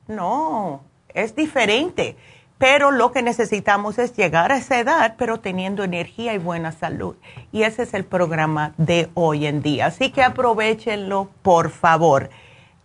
No, 0.08 0.85
es 1.16 1.34
diferente. 1.34 2.16
Pero 2.58 2.90
lo 2.90 3.12
que 3.12 3.22
necesitamos 3.22 3.98
es 3.98 4.16
llegar 4.16 4.50
a 4.50 4.56
esa 4.56 4.78
edad, 4.78 5.16
pero 5.18 5.40
teniendo 5.40 5.84
energía 5.84 6.32
y 6.32 6.38
buena 6.38 6.72
salud. 6.72 7.16
Y 7.52 7.64
ese 7.64 7.82
es 7.82 7.92
el 7.92 8.04
programa 8.04 8.72
de 8.78 9.10
hoy 9.12 9.46
en 9.46 9.60
día. 9.60 9.86
Así 9.86 10.10
que 10.10 10.22
aprovechenlo, 10.22 11.28
por 11.42 11.70
favor. 11.70 12.30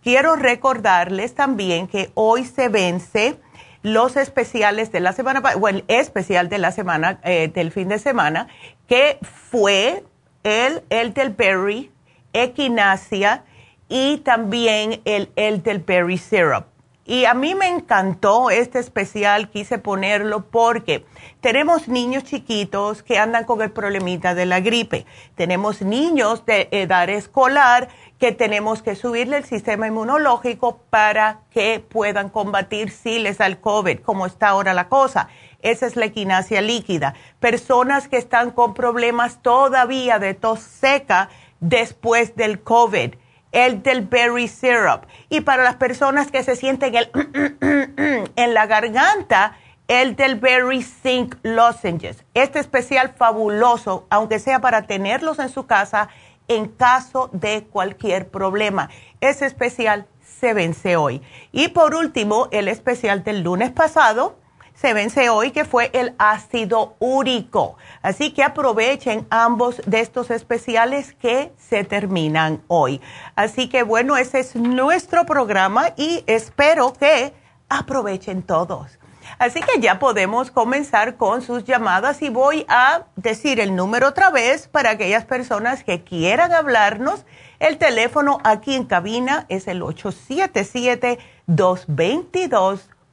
Quiero 0.02 0.36
recordarles 0.36 1.34
también 1.34 1.86
que 1.86 2.10
hoy 2.14 2.44
se 2.44 2.68
vence 2.68 3.38
los 3.82 4.16
especiales 4.16 4.92
de 4.92 5.00
la 5.00 5.12
semana, 5.12 5.40
bueno, 5.58 5.78
el 5.78 5.84
especial 5.88 6.48
de 6.48 6.58
la 6.58 6.70
semana, 6.70 7.20
eh, 7.24 7.50
del 7.52 7.72
fin 7.72 7.88
de 7.88 7.98
semana, 7.98 8.48
que 8.88 9.18
fue 9.22 10.04
el 10.42 10.82
Elderberry, 10.90 11.90
Equinacia 12.32 13.44
y 13.88 14.18
también 14.18 15.00
el 15.04 15.30
Elderberry 15.36 16.18
Syrup. 16.18 16.71
Y 17.04 17.24
a 17.24 17.34
mí 17.34 17.56
me 17.56 17.66
encantó 17.66 18.50
este 18.50 18.78
especial, 18.78 19.50
quise 19.50 19.78
ponerlo 19.78 20.44
porque 20.46 21.04
tenemos 21.40 21.88
niños 21.88 22.22
chiquitos 22.22 23.02
que 23.02 23.18
andan 23.18 23.44
con 23.44 23.60
el 23.60 23.72
problemita 23.72 24.36
de 24.36 24.46
la 24.46 24.60
gripe. 24.60 25.04
Tenemos 25.34 25.82
niños 25.82 26.46
de 26.46 26.68
edad 26.70 27.08
escolar 27.08 27.88
que 28.20 28.30
tenemos 28.30 28.82
que 28.82 28.94
subirle 28.94 29.38
el 29.38 29.44
sistema 29.44 29.88
inmunológico 29.88 30.78
para 30.90 31.40
que 31.50 31.80
puedan 31.80 32.28
combatir 32.28 32.90
si 32.92 33.18
les 33.18 33.38
da 33.38 33.46
el 33.46 33.58
COVID, 33.58 33.98
como 33.98 34.26
está 34.26 34.50
ahora 34.50 34.72
la 34.72 34.88
cosa. 34.88 35.28
Esa 35.60 35.86
es 35.86 35.96
la 35.96 36.04
equinacia 36.04 36.60
líquida. 36.60 37.14
Personas 37.40 38.06
que 38.06 38.16
están 38.16 38.52
con 38.52 38.74
problemas 38.74 39.42
todavía 39.42 40.20
de 40.20 40.34
tos 40.34 40.60
seca 40.60 41.30
después 41.58 42.36
del 42.36 42.62
COVID 42.62 43.14
el 43.52 43.82
del 43.82 44.02
berry 44.02 44.48
syrup. 44.48 45.06
Y 45.28 45.42
para 45.42 45.62
las 45.62 45.76
personas 45.76 46.30
que 46.30 46.42
se 46.42 46.56
sienten 46.56 46.94
el 46.94 47.10
en 48.36 48.54
la 48.54 48.66
garganta, 48.66 49.56
el 49.88 50.16
del 50.16 50.36
berry 50.36 50.82
zinc 50.82 51.36
lozenges. 51.42 52.24
Este 52.34 52.58
especial 52.58 53.14
fabuloso, 53.16 54.06
aunque 54.10 54.38
sea 54.38 54.60
para 54.60 54.82
tenerlos 54.86 55.38
en 55.38 55.48
su 55.48 55.66
casa 55.66 56.08
en 56.48 56.68
caso 56.68 57.30
de 57.32 57.64
cualquier 57.64 58.28
problema. 58.28 58.90
Ese 59.20 59.46
especial 59.46 60.06
se 60.22 60.54
vence 60.54 60.96
hoy. 60.96 61.22
Y 61.52 61.68
por 61.68 61.94
último, 61.94 62.48
el 62.50 62.68
especial 62.68 63.22
del 63.22 63.42
lunes 63.42 63.70
pasado 63.70 64.36
se 64.82 64.92
vence 64.94 65.30
hoy, 65.30 65.52
que 65.52 65.64
fue 65.64 65.90
el 65.94 66.12
ácido 66.18 66.96
úrico. 66.98 67.76
Así 68.02 68.32
que 68.32 68.42
aprovechen 68.42 69.28
ambos 69.30 69.80
de 69.86 70.00
estos 70.00 70.32
especiales 70.32 71.14
que 71.14 71.52
se 71.56 71.84
terminan 71.84 72.64
hoy. 72.66 73.00
Así 73.36 73.68
que 73.68 73.84
bueno, 73.84 74.16
ese 74.16 74.40
es 74.40 74.56
nuestro 74.56 75.24
programa 75.24 75.90
y 75.96 76.24
espero 76.26 76.92
que 76.94 77.32
aprovechen 77.68 78.42
todos. 78.42 78.98
Así 79.38 79.60
que 79.60 79.80
ya 79.80 80.00
podemos 80.00 80.50
comenzar 80.50 81.16
con 81.16 81.42
sus 81.42 81.62
llamadas 81.62 82.20
y 82.20 82.28
voy 82.28 82.66
a 82.68 83.04
decir 83.14 83.60
el 83.60 83.76
número 83.76 84.08
otra 84.08 84.30
vez 84.30 84.66
para 84.66 84.90
aquellas 84.90 85.24
personas 85.24 85.84
que 85.84 86.02
quieran 86.02 86.52
hablarnos. 86.52 87.24
El 87.60 87.78
teléfono 87.78 88.40
aquí 88.42 88.74
en 88.74 88.84
cabina 88.84 89.46
es 89.48 89.68
el 89.68 89.80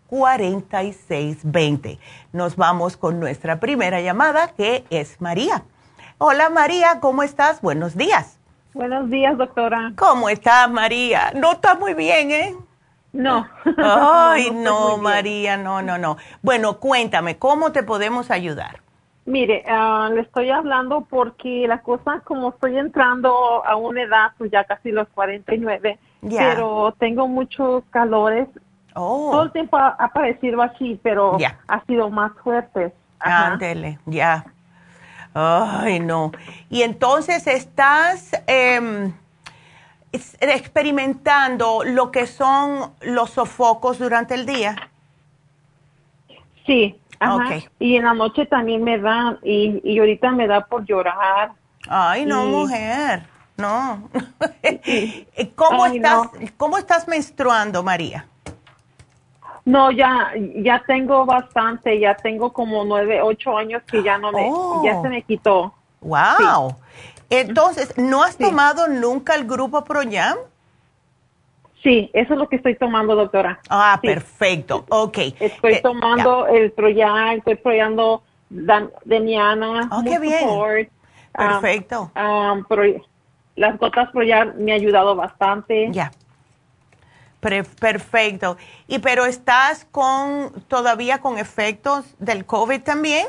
877-222-4620. 0.09 1.99
Nos 2.33 2.55
vamos 2.55 2.97
con 2.97 3.19
nuestra 3.19 3.59
primera 3.59 4.01
llamada 4.01 4.49
que 4.55 4.83
es 4.89 5.21
María. 5.21 5.63
Hola 6.17 6.49
María, 6.49 6.99
¿cómo 6.99 7.23
estás? 7.23 7.61
Buenos 7.61 7.95
días. 7.95 8.39
Buenos 8.73 9.09
días, 9.09 9.37
doctora. 9.37 9.93
¿Cómo 9.97 10.29
estás, 10.29 10.69
María? 10.69 11.31
No 11.35 11.53
está 11.53 11.75
muy 11.75 11.93
bien, 11.93 12.31
¿eh? 12.31 12.55
No. 13.13 13.47
Ay, 13.77 14.51
no, 14.53 14.97
María, 14.97 15.57
no, 15.57 15.81
no, 15.81 15.97
no. 15.97 16.17
Bueno, 16.41 16.77
cuéntame, 16.79 17.37
¿cómo 17.37 17.71
te 17.71 17.83
podemos 17.83 18.29
ayudar? 18.31 18.81
Mire, 19.25 19.63
ah, 19.67 20.09
le 20.13 20.21
estoy 20.21 20.49
hablando 20.49 21.01
porque 21.01 21.67
la 21.67 21.81
cosa, 21.81 22.21
como 22.23 22.49
estoy 22.49 22.77
entrando 22.77 23.63
a 23.65 23.75
una 23.75 24.01
edad, 24.01 24.31
pues 24.37 24.51
ya 24.51 24.63
casi 24.63 24.91
los 24.91 25.07
49, 25.09 25.99
pero 26.21 26.95
tengo 26.97 27.27
muchos 27.27 27.83
calores. 27.91 28.47
Oh. 28.95 29.29
Todo 29.31 29.43
el 29.43 29.51
tiempo 29.51 29.77
ha, 29.77 29.89
aparecido 29.89 30.61
así, 30.61 30.99
pero 31.03 31.37
ha 31.67 31.85
sido 31.85 32.09
más 32.09 32.31
fuerte. 32.43 32.93
Ándele, 33.19 33.99
ya. 34.05 34.45
Ay, 35.33 35.99
no. 35.99 36.31
Y 36.69 36.81
entonces 36.81 37.47
estás... 37.47 38.31
Eh, 38.47 39.11
experimentando 40.11 41.83
lo 41.85 42.11
que 42.11 42.25
son 42.25 42.91
los 43.01 43.31
sofocos 43.31 43.99
durante 43.99 44.35
el 44.35 44.45
día? 44.45 44.75
Sí, 46.65 46.99
ajá. 47.19 47.59
Y 47.79 47.95
en 47.95 48.05
la 48.05 48.13
noche 48.13 48.45
también 48.45 48.83
me 48.83 48.97
da, 48.99 49.37
y, 49.43 49.81
y 49.83 49.99
ahorita 49.99 50.31
me 50.31 50.47
da 50.47 50.65
por 50.65 50.85
llorar. 50.85 51.51
Ay, 51.87 52.25
no, 52.25 52.45
mujer, 52.45 53.23
no. 53.57 54.09
¿Cómo, 55.55 55.85
estás, 55.85 56.29
¿Cómo 56.57 56.77
estás 56.77 57.07
menstruando, 57.07 57.83
María? 57.83 58.25
No, 59.69 59.91
ya, 59.91 60.33
ya 60.55 60.83
tengo 60.87 61.27
bastante, 61.27 61.99
ya 61.99 62.15
tengo 62.15 62.51
como 62.51 62.83
nueve, 62.85 63.21
ocho 63.21 63.55
años 63.55 63.83
que 63.83 64.01
ya 64.01 64.17
no 64.17 64.31
me, 64.31 64.49
ya 64.83 64.99
se 64.99 65.09
me 65.09 65.21
quitó. 65.21 65.71
Wow. 66.01 66.75
Entonces, 67.29 67.95
¿no 67.95 68.23
has 68.23 68.35
tomado 68.35 68.87
nunca 68.87 69.35
el 69.35 69.45
grupo 69.45 69.83
ProYam? 69.83 70.37
Sí, 71.83 72.09
eso 72.13 72.33
es 72.33 72.39
lo 72.39 72.49
que 72.49 72.55
estoy 72.55 72.75
tomando, 72.77 73.15
doctora. 73.15 73.59
Ah, 73.69 73.99
perfecto. 74.01 74.85
Ok. 74.89 75.19
Estoy 75.39 75.73
eh, 75.73 75.81
tomando 75.83 76.47
el 76.47 76.71
Proyam, 76.71 77.37
estoy 77.37 77.55
proyando 77.55 78.23
Deniana. 79.05 79.87
Oh, 79.91 80.01
qué 80.03 80.17
bien. 80.17 80.89
Ah, 81.35 81.61
perfecto. 81.61 82.11
Um, 82.15 82.65
las 83.55 83.77
gotas 83.77 84.09
Proyam 84.11 84.53
me 84.57 84.71
ha 84.71 84.75
ayudado 84.75 85.15
bastante. 85.15 85.91
Ya. 85.91 86.11
Perfecto. 87.39 88.57
¿Y 88.87 88.99
pero 88.99 89.25
estás 89.25 89.85
con 89.85 90.51
todavía 90.67 91.19
con 91.19 91.37
efectos 91.37 92.15
del 92.19 92.45
COVID 92.45 92.81
también? 92.81 93.27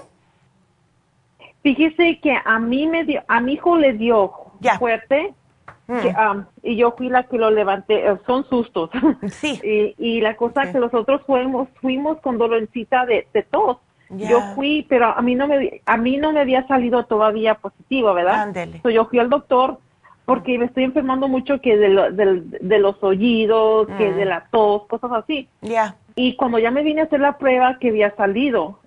Fíjese 1.63 2.19
que 2.21 2.37
a 2.45 2.59
mí 2.59 2.87
me 2.87 3.05
dio, 3.05 3.23
a 3.29 3.41
mi 3.41 3.53
hijo 3.55 3.77
le 3.77 3.93
dio 3.93 4.33
fuerte 4.79 5.35
mm. 5.87 5.93
um, 5.93 6.45
y 6.63 6.77
yo 6.77 6.93
fui 6.97 7.09
la 7.09 7.25
que 7.25 7.37
lo 7.39 7.51
levanté. 7.51 8.07
Eh, 8.07 8.17
son 8.27 8.49
sustos. 8.49 8.91
Sí. 9.29 9.61
y, 9.99 10.21
la 10.21 10.37
cosa 10.37 10.73
que 10.73 10.79
nosotros 10.79 11.23
fuimos, 11.27 11.69
fuimos 11.81 12.19
con 12.21 12.39
dolorcita 12.39 13.07
de, 13.07 13.27
de 13.33 13.43
tos. 13.43 13.79
Yo 14.13 14.41
fui, 14.57 14.85
pero 14.89 15.07
a 15.07 15.23
mí 15.23 15.37
no 15.37 15.47
me, 15.47 15.83
a 15.87 15.97
mí 15.97 16.17
no 16.17 16.33
me 16.33 16.41
había 16.41 16.67
salido 16.67 17.05
todavía 17.05 17.55
positivo, 17.55 18.13
¿verdad? 18.13 18.43
Ándele. 18.43 18.81
yo 18.93 19.05
fui 19.05 19.21
al 19.21 19.31
doctor 19.31 19.79
porque 20.25 20.59
me 20.59 20.67
estoy 20.67 20.85
enfermando 20.85 21.29
mucho 21.29 21.61
que 21.61 21.77
de, 21.77 22.43
de, 22.61 22.79
los 22.79 23.03
oídos, 23.03 23.89
que 23.99 24.11
mm. 24.11 24.17
de 24.17 24.25
la 24.25 24.47
tos, 24.51 24.87
cosas 24.87 25.11
así. 25.13 25.49
Ya. 25.61 25.97
Y 26.15 26.37
cuando 26.37 26.59
ya 26.59 26.71
me 26.71 26.83
vine 26.83 27.01
a 27.01 27.05
hacer 27.05 27.21
la 27.21 27.39
prueba 27.39 27.79
que 27.79 27.89
había 27.89 28.15
salido, 28.15 28.79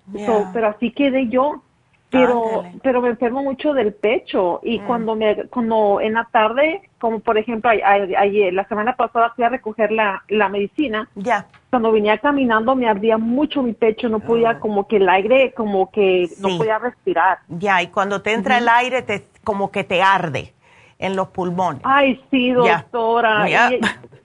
pero 0.52 0.68
así 0.68 0.90
quedé 0.90 1.28
yo. 1.28 1.62
Pero 2.10 2.62
pero 2.82 3.02
me 3.02 3.08
enfermo 3.08 3.42
mucho 3.42 3.74
del 3.74 3.92
pecho. 3.92 4.60
Y 4.62 4.78
mm. 4.78 4.86
cuando 4.86 5.16
me 5.16 5.44
cuando 5.48 6.00
en 6.00 6.12
la 6.12 6.28
tarde 6.30 6.88
como 6.98 7.18
por 7.18 7.36
ejemplo 7.36 7.70
ayer 7.70 8.54
la 8.54 8.68
semana 8.68 8.94
pasada 8.94 9.32
fui 9.34 9.44
a 9.44 9.48
recoger 9.48 9.90
la, 9.90 10.22
la 10.28 10.48
medicina. 10.48 11.08
Ya. 11.16 11.46
Cuando 11.70 11.90
venía 11.90 12.18
caminando 12.18 12.76
me 12.76 12.88
ardía 12.88 13.18
mucho 13.18 13.64
mi 13.64 13.72
pecho. 13.72 14.08
No 14.08 14.20
podía 14.20 14.50
ah. 14.50 14.60
como 14.60 14.86
que 14.86 14.98
el 14.98 15.08
aire 15.08 15.52
como 15.54 15.90
que 15.90 16.28
no 16.38 16.56
podía 16.56 16.78
respirar. 16.78 17.40
Ya 17.48 17.82
y 17.82 17.88
cuando 17.88 18.22
te 18.22 18.32
entra 18.32 18.58
el 18.58 18.68
aire 18.68 19.02
te 19.02 19.26
como 19.42 19.72
que 19.72 19.82
te 19.82 20.00
arde 20.00 20.54
en 20.98 21.16
los 21.16 21.28
pulmones 21.28 21.82
ay 21.84 22.22
sí 22.30 22.52
doctora 22.52 23.46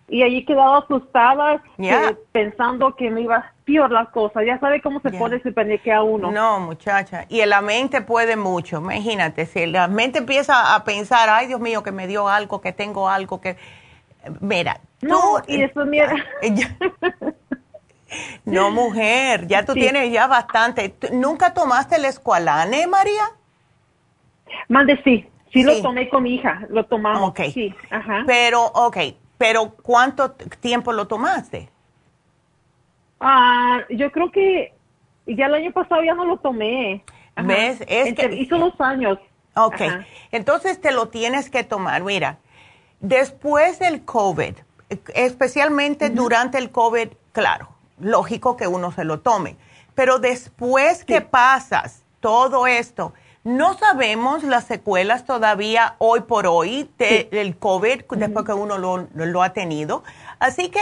y 0.10 0.24
allí 0.24 0.44
quedaba 0.44 0.80
asustada 0.80 1.62
pensando 2.32 2.96
que 2.96 3.10
me 3.10 3.22
iba 3.22 3.54
peor 3.66 3.92
las 3.92 4.10
cosas. 4.10 4.44
Ya 4.46 4.60
sabe 4.60 4.82
cómo 4.82 5.00
se 5.02 5.12
pone 5.12 5.42
si 5.42 5.54
que 5.80 5.94
a 5.94 6.02
uno. 6.02 6.32
No, 6.32 6.60
muchacha. 6.60 7.26
Y 7.30 7.42
en 7.42 7.50
la 7.50 7.62
mente 7.62 8.02
puede 8.02 8.36
mucho. 8.36 8.78
Imagínate, 8.78 9.46
si 9.46 9.68
la 9.68 9.88
mente 9.88 10.20
empieza 10.20 10.76
a 10.76 10.84
pensar, 10.84 11.30
ay 11.30 11.48
Dios 11.48 11.60
mío, 11.60 11.84
que 11.84 11.92
me 11.92 12.08
dio 12.08 12.28
algo, 12.28 12.62
que 12.62 12.74
tengo 12.74 13.10
algo, 13.10 13.40
que... 13.40 13.58
Mira, 14.42 14.82
no, 15.02 15.42
y 15.48 15.62
eso, 15.62 15.86
mira... 15.86 16.14
no, 18.46 18.72
mujer, 18.72 19.48
ya 19.48 19.64
tú 19.64 19.74
tienes 19.74 20.12
ya 20.12 20.28
bastante. 20.28 20.96
¿Nunca 21.14 21.54
tomaste 21.54 21.96
el 21.96 22.06
escualane, 22.06 22.86
María? 22.88 23.24
Mande, 24.68 25.00
sí. 25.04 25.29
Sí, 25.52 25.64
lo 25.64 25.82
tomé 25.82 26.10
con 26.10 26.24
mi 26.24 26.36
hija, 26.36 26.66
lo 26.70 26.86
tomamos. 26.86 27.30
Ok. 27.30 27.42
Sí, 27.54 27.74
ajá. 27.90 28.24
Pero, 28.28 28.66
ok, 28.66 28.98
pero 29.38 29.72
¿cuánto 29.82 30.32
tiempo 30.32 30.94
lo 30.94 31.08
tomaste? 31.08 31.70
Ah, 33.20 33.80
yo 33.90 34.12
creo 34.12 34.32
que 34.32 34.74
ya 35.26 35.48
el 35.48 35.54
año 35.56 35.72
pasado 35.72 36.04
ya 36.04 36.14
no 36.14 36.26
lo 36.26 36.38
tomé. 36.38 37.04
¿Ves? 37.36 37.84
Es 37.88 38.14
que, 38.16 38.36
hizo 38.36 38.58
dos 38.58 38.80
años. 38.80 39.18
Ok, 39.56 39.82
entonces 40.32 40.80
te 40.80 40.92
lo 40.92 41.10
tienes 41.10 41.50
que 41.50 41.64
tomar. 41.64 42.04
Mira, 42.04 42.38
después 43.00 43.80
del 43.80 44.04
COVID, 44.06 44.56
especialmente 45.14 46.10
durante 46.10 46.58
el 46.58 46.72
COVID, 46.72 47.10
claro, 47.32 47.70
lógico 48.00 48.56
que 48.58 48.68
uno 48.68 48.92
se 48.92 49.04
lo 49.04 49.20
tome, 49.20 49.58
pero 49.96 50.20
después 50.20 51.04
que 51.04 51.22
pasas 51.22 52.04
todo 52.20 52.68
esto, 52.68 53.14
no 53.50 53.78
sabemos 53.78 54.44
las 54.44 54.66
secuelas 54.66 55.26
todavía 55.26 55.96
hoy 55.98 56.22
por 56.22 56.46
hoy 56.46 56.90
del 56.98 57.58
COVID, 57.58 58.04
después 58.12 58.46
que 58.46 58.54
uno 58.54 58.78
lo, 58.78 59.42
ha 59.44 59.54
tenido. 59.54 60.04
Así 60.38 60.70
que, 60.70 60.80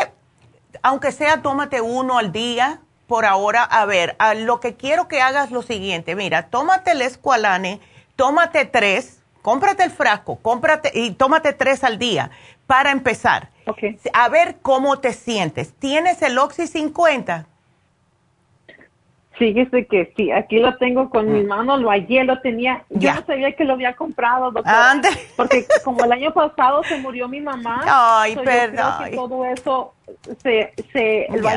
aunque 0.83 1.13
sea, 1.13 1.41
tómate 1.41 1.79
uno 1.79 2.17
al 2.17 2.33
día 2.33 2.81
por 3.07 3.25
ahora. 3.25 3.63
A 3.63 3.85
ver, 3.85 4.17
lo 4.35 4.59
que 4.59 4.75
quiero 4.75 5.07
que 5.07 5.21
hagas 5.21 5.49
lo 5.49 5.61
siguiente. 5.61 6.15
Mira, 6.15 6.49
tómate 6.49 6.91
el 6.91 7.01
escualane, 7.01 7.79
tómate 8.17 8.65
tres, 8.65 9.21
cómprate 9.41 9.83
el 9.83 9.91
frasco, 9.91 10.37
cómprate 10.37 10.91
y 10.93 11.11
tómate 11.11 11.53
tres 11.53 11.85
al 11.85 11.97
día 11.97 12.31
para 12.65 12.91
empezar. 12.91 13.49
A 14.13 14.27
ver 14.29 14.57
cómo 14.61 14.99
te 14.99 15.13
sientes. 15.13 15.73
¿Tienes 15.73 16.21
el 16.21 16.37
Oxy 16.37 16.67
50? 16.67 17.47
Fíjese 19.37 19.85
que 19.85 20.13
sí, 20.17 20.31
aquí 20.31 20.57
lo 20.57 20.75
tengo 20.77 21.09
con 21.09 21.31
mi 21.31 21.43
mm. 21.43 21.47
mano, 21.47 21.77
lo 21.77 21.91
ayer 21.91 22.25
lo 22.25 22.39
tenía, 22.41 22.83
yo 22.89 23.13
no 23.13 23.25
sabía 23.25 23.51
que 23.51 23.65
lo 23.65 23.73
había 23.73 23.95
comprado, 23.95 24.51
doctora, 24.51 25.01
porque 25.35 25.65
como 25.83 26.03
el 26.03 26.11
año 26.11 26.33
pasado 26.33 26.83
se 26.83 26.97
murió 26.97 27.27
mi 27.27 27.39
mamá, 27.39 27.81
Ay, 27.85 28.35
perdón. 28.35 29.11
todo 29.13 29.45
eso 29.45 29.93
se, 30.41 30.73
se 30.91 31.27
lo 31.29 31.49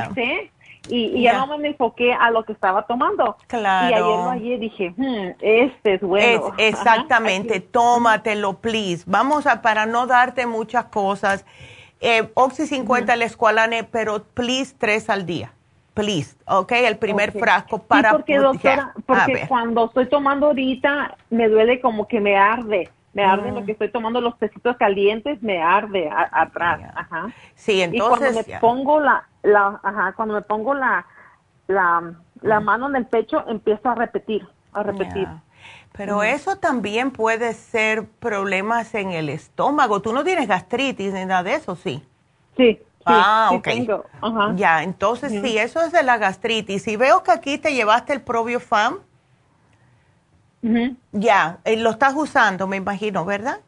y, 0.89 1.23
ya 1.23 1.47
no 1.47 1.59
me 1.59 1.69
enfoqué 1.69 2.13
a 2.13 2.31
lo 2.31 2.45
que 2.45 2.53
estaba 2.53 2.87
tomando. 2.87 3.37
Claro. 3.47 3.91
Y 3.91 3.95
ayer 3.95 4.05
o 4.05 4.31
ayer 4.31 4.59
dije, 4.59 4.95
hmm, 4.97 5.37
este 5.41 5.95
es 5.95 6.01
bueno. 6.01 6.53
exactamente, 6.59 7.61
tómatelo, 7.61 8.55
please. 8.59 9.05
Vamos 9.07 9.47
a, 9.47 9.63
para 9.63 9.87
no 9.87 10.07
darte 10.07 10.47
muchas 10.47 10.87
cosas, 10.87 11.45
eh, 12.01 12.31
Oxy 12.35 12.67
50 12.67 13.15
el 13.15 13.23
escualane, 13.23 13.85
pero 13.85 14.25
please 14.25 14.75
tres 14.77 15.11
al 15.11 15.27
día. 15.27 15.53
Please, 16.01 16.37
ok, 16.47 16.73
el 16.73 16.99
primer 16.99 17.33
frasco 17.33 17.79
para... 17.79 18.11
Sí, 18.11 18.17
porque 18.17 18.39
doctora, 18.39 18.93
porque 19.07 19.47
cuando 19.49 19.87
estoy 19.87 20.07
tomando 20.09 20.47
ahorita 20.47 21.17
me 21.31 21.49
duele 21.49 21.81
como 21.81 22.09
que 22.09 22.21
me 22.21 22.37
arde 22.37 22.91
me 23.13 23.25
arde 23.25 23.51
lo 23.51 23.63
mm. 23.63 23.67
que 23.67 23.73
estoy 23.73 23.91
tomando 23.91 24.21
los 24.21 24.39
tecitos 24.39 24.77
calientes, 24.77 25.43
me 25.43 25.61
arde 25.61 26.09
atrás, 26.33 26.81
ajá. 26.95 27.33
Sí, 27.55 27.83
entonces. 27.83 28.31
Y 28.31 28.35
cuando 28.35 28.53
me 28.53 28.61
pongo 28.61 29.01
la, 29.01 29.29
la, 29.43 29.81
ajá, 29.83 30.13
cuando 30.13 30.35
me 30.35 30.43
pongo 30.43 30.75
la, 30.75 31.07
la, 31.67 32.15
la 32.43 32.61
mano 32.61 32.89
en 32.89 32.97
el 32.97 33.07
pecho, 33.07 33.45
empiezo 33.49 33.89
a 33.89 33.95
repetir, 33.97 34.47
a 34.73 34.83
repetir. 34.83 35.27
Pero 35.93 36.23
eso 36.23 36.57
también 36.57 37.11
puede 37.11 37.53
ser 37.53 38.07
problemas 38.07 38.95
en 38.95 39.11
el 39.11 39.29
estómago. 39.29 40.01
Tú 40.01 40.13
no 40.13 40.23
tienes 40.23 40.47
gastritis 40.47 41.13
ni 41.13 41.25
nada 41.25 41.43
de 41.43 41.55
eso, 41.55 41.75
sí. 41.75 42.03
Sí. 42.57 42.81
Ah, 43.05 43.51
ok. 43.53 43.69
Ya, 44.57 44.83
entonces 44.83 45.33
sí, 45.43 45.59
eso 45.59 45.81
es 45.83 45.93
de 45.93 46.03
la 46.03 46.19
gastritis. 46.19 46.87
Y 46.89 46.97
veo 46.97 47.23
que 47.23 47.33
aquí 47.33 47.59
te 47.59 47.73
llevaste 47.73 48.13
el 48.13 48.21
Probiofam. 48.21 48.99
Ya, 51.13 51.59
eh, 51.65 51.77
lo 51.77 51.91
estás 51.91 52.15
usando, 52.15 52.67
me 52.67 52.77
imagino, 52.77 53.25
¿verdad? 53.25 53.61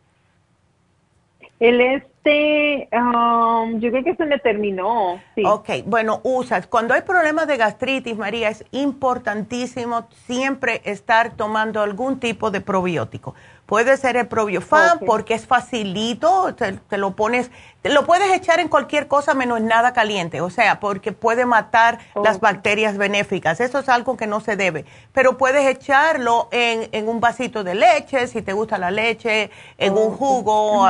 El 1.59 1.81
este, 2.25 2.89
um, 2.97 3.81
yo 3.81 3.91
creo 3.91 4.05
que 4.05 4.15
se 4.15 4.25
me 4.27 4.39
terminó. 4.39 5.21
Sí. 5.35 5.43
Ok, 5.45 5.69
bueno, 5.87 6.21
usas. 6.23 6.67
Cuando 6.67 6.95
hay 6.95 7.03
problemas 7.03 7.47
de 7.47 7.57
gastritis, 7.57 8.17
María, 8.17 8.49
es 8.49 8.65
importantísimo 8.71 10.07
siempre 10.27 10.83
estar 10.85 11.35
tomando 11.37 11.81
algún 11.81 12.21
tipo 12.21 12.51
de 12.51 12.61
probiótico. 12.61 13.35
Puede 13.67 13.97
ser 13.97 14.17
el 14.17 14.27
probiofam 14.27 14.99
porque 15.07 15.33
es 15.33 15.47
facilito, 15.47 16.55
te, 16.55 16.99
lo 16.99 17.17
pones, 17.17 17.51
te 17.81 17.89
lo 17.89 18.05
puedes 18.05 18.31
echar 18.37 18.61
en 18.61 18.69
cualquier 18.69 19.09
cosa 19.09 19.33
menos 19.33 19.63
nada 19.63 19.95
caliente, 19.95 20.43
o 20.43 20.51
sea, 20.51 20.79
porque 20.79 21.13
puede 21.13 21.47
matar 21.47 21.99
las 22.23 22.39
bacterias 22.39 22.99
benéficas. 22.99 23.61
Eso 23.61 23.79
es 23.79 23.89
algo 23.89 24.19
que 24.19 24.27
no 24.27 24.41
se 24.41 24.57
debe. 24.57 24.85
Pero 25.15 25.39
puedes 25.39 25.67
echarlo 25.67 26.49
en, 26.51 26.91
en 26.93 27.09
un 27.09 27.21
vasito 27.21 27.65
de 27.65 27.75
leche, 27.75 28.27
si 28.27 28.43
te 28.43 28.53
gusta 28.53 28.77
la 28.77 28.91
leche, 28.91 29.51
en 29.79 29.97
un 29.97 30.11
jugo, 30.11 30.87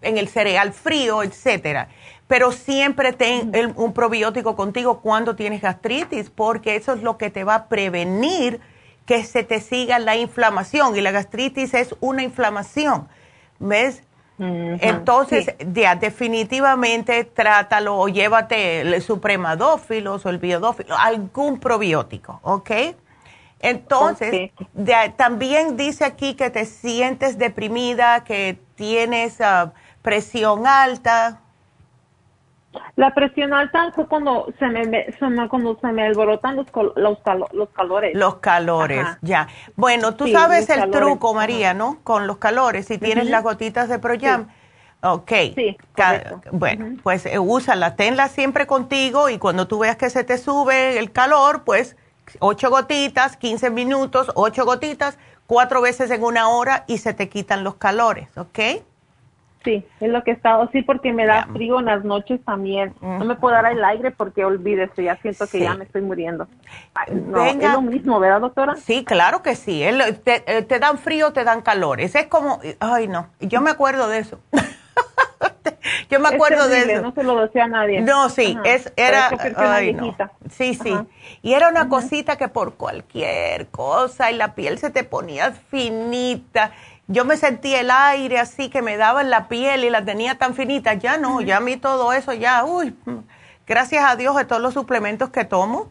en 0.00 0.16
el 0.16 0.28
cereal 0.28 0.71
frío, 0.72 1.22
etcétera. 1.22 1.88
Pero 2.26 2.52
siempre 2.52 3.12
ten 3.12 3.74
un 3.76 3.92
probiótico 3.92 4.56
contigo 4.56 5.00
cuando 5.00 5.36
tienes 5.36 5.60
gastritis, 5.60 6.30
porque 6.30 6.76
eso 6.76 6.92
es 6.94 7.02
lo 7.02 7.18
que 7.18 7.30
te 7.30 7.44
va 7.44 7.54
a 7.54 7.68
prevenir 7.68 8.60
que 9.06 9.24
se 9.24 9.42
te 9.42 9.60
siga 9.60 9.98
la 9.98 10.16
inflamación 10.16 10.96
y 10.96 11.00
la 11.00 11.10
gastritis 11.10 11.74
es 11.74 11.94
una 12.00 12.22
inflamación, 12.22 13.08
¿ves? 13.58 14.02
Entonces, 14.38 15.54
ya, 15.72 15.94
definitivamente 15.94 17.22
trátalo 17.24 17.96
o 17.96 18.08
llévate 18.08 18.80
el 18.80 19.00
supremadófilos 19.00 20.26
o 20.26 20.30
el 20.30 20.38
biodófilo, 20.38 20.96
algún 20.98 21.60
probiótico, 21.60 22.40
¿ok? 22.42 22.70
Entonces, 23.60 24.50
también 25.16 25.76
dice 25.76 26.04
aquí 26.04 26.34
que 26.34 26.50
te 26.50 26.64
sientes 26.64 27.38
deprimida, 27.38 28.24
que 28.24 28.58
tienes 28.74 29.40
ah, 29.40 29.72
presión 30.02 30.66
alta. 30.66 31.40
La 32.96 33.12
presión 33.14 33.52
alta 33.52 33.92
fue 33.94 34.06
cuando 34.06 34.46
se 34.58 34.66
me, 34.66 35.06
cuando 35.48 35.78
se 35.80 35.92
me 35.92 36.06
alborotan 36.06 36.56
los, 36.56 36.66
los, 36.96 37.18
los 37.52 37.68
calores. 37.70 38.16
Los 38.16 38.36
calores, 38.36 39.06
ya. 39.20 39.48
Bueno, 39.76 40.14
tú 40.14 40.26
sabes 40.28 40.68
el 40.70 40.90
truco, 40.90 41.34
María, 41.34 41.74
¿no? 41.74 41.98
Con 42.02 42.26
los 42.26 42.38
calores, 42.38 42.86
si 42.86 42.98
tienes 42.98 43.28
las 43.28 43.42
gotitas 43.42 43.88
de 43.88 43.98
Proyam. 43.98 44.48
Ok. 45.04 45.32
Sí, 45.56 45.76
bueno, 46.52 46.96
pues 47.02 47.26
eh, 47.26 47.38
úsala, 47.38 47.96
tenla 47.96 48.28
siempre 48.28 48.68
contigo 48.68 49.28
y 49.28 49.38
cuando 49.38 49.66
tú 49.66 49.80
veas 49.80 49.96
que 49.96 50.08
se 50.10 50.22
te 50.22 50.38
sube 50.38 50.96
el 50.98 51.10
calor, 51.10 51.64
pues 51.64 51.96
ocho 52.38 52.70
gotitas, 52.70 53.36
15 53.36 53.70
minutos, 53.70 54.30
ocho 54.36 54.64
gotitas, 54.64 55.18
cuatro 55.46 55.82
veces 55.82 56.10
en 56.12 56.22
una 56.22 56.48
hora 56.48 56.84
y 56.86 56.98
se 56.98 57.14
te 57.14 57.28
quitan 57.28 57.64
los 57.64 57.74
calores, 57.74 58.28
¿ok? 58.38 58.84
Sí, 59.64 59.84
es 60.00 60.10
lo 60.10 60.24
que 60.24 60.32
he 60.32 60.34
estado, 60.34 60.68
sí, 60.72 60.82
porque 60.82 61.12
me 61.12 61.24
da 61.24 61.46
frío 61.52 61.78
en 61.78 61.86
las 61.86 62.04
noches 62.04 62.40
también. 62.44 62.94
No 63.00 63.24
me 63.24 63.36
puedo 63.36 63.54
dar 63.54 63.70
el 63.70 63.84
aire 63.84 64.10
porque 64.10 64.44
olvídese, 64.44 65.04
ya 65.04 65.16
siento 65.16 65.46
que 65.46 65.60
ya 65.60 65.74
me 65.74 65.84
estoy 65.84 66.02
muriendo. 66.02 66.48
es 67.06 67.72
lo 67.72 67.82
mismo, 67.82 68.18
¿verdad, 68.18 68.40
doctora? 68.40 68.76
Sí, 68.76 69.04
claro 69.04 69.42
que 69.42 69.54
sí. 69.54 69.84
Te, 70.24 70.42
eh, 70.46 70.62
te 70.62 70.78
dan 70.78 70.98
frío, 70.98 71.32
te 71.32 71.44
dan 71.44 71.62
calores. 71.62 72.14
Es 72.14 72.26
como, 72.26 72.60
ay, 72.80 73.06
no, 73.06 73.28
yo 73.40 73.60
me 73.60 73.70
acuerdo 73.70 74.08
de 74.08 74.18
eso. 74.18 74.40
yo 76.10 76.20
me 76.20 76.28
acuerdo 76.28 76.68
de 76.68 76.92
eso. 76.92 77.02
No 77.02 77.12
se 77.12 77.22
lo 77.22 77.40
decía 77.40 77.64
a 77.64 77.68
nadie. 77.68 78.00
No, 78.00 78.28
sí, 78.28 78.56
es, 78.64 78.92
era, 78.96 79.30
ay, 79.56 79.92
no. 79.92 80.16
sí, 80.50 80.74
sí. 80.74 80.94
Y 81.42 81.54
era 81.54 81.68
una 81.68 81.88
cosita 81.88 82.36
que 82.36 82.48
por 82.48 82.74
cualquier 82.74 83.68
cosa 83.68 84.30
y 84.30 84.36
la 84.36 84.54
piel 84.54 84.78
se 84.78 84.90
te 84.90 85.04
ponía 85.04 85.52
finita 85.52 86.72
yo 87.12 87.24
me 87.24 87.36
sentía 87.36 87.80
el 87.80 87.90
aire 87.90 88.38
así 88.38 88.70
que 88.70 88.82
me 88.82 88.96
daba 88.96 89.20
en 89.20 89.30
la 89.30 89.48
piel 89.48 89.84
y 89.84 89.90
la 89.90 90.04
tenía 90.04 90.36
tan 90.38 90.54
finita. 90.54 90.94
Ya 90.94 91.18
no, 91.18 91.40
ya 91.40 91.58
a 91.58 91.60
mí 91.60 91.76
todo 91.76 92.12
eso, 92.12 92.32
ya, 92.32 92.64
uy, 92.64 92.94
gracias 93.66 94.04
a 94.04 94.16
Dios 94.16 94.34
de 94.36 94.44
todos 94.44 94.62
los 94.62 94.74
suplementos 94.74 95.30
que 95.30 95.44
tomo, 95.44 95.88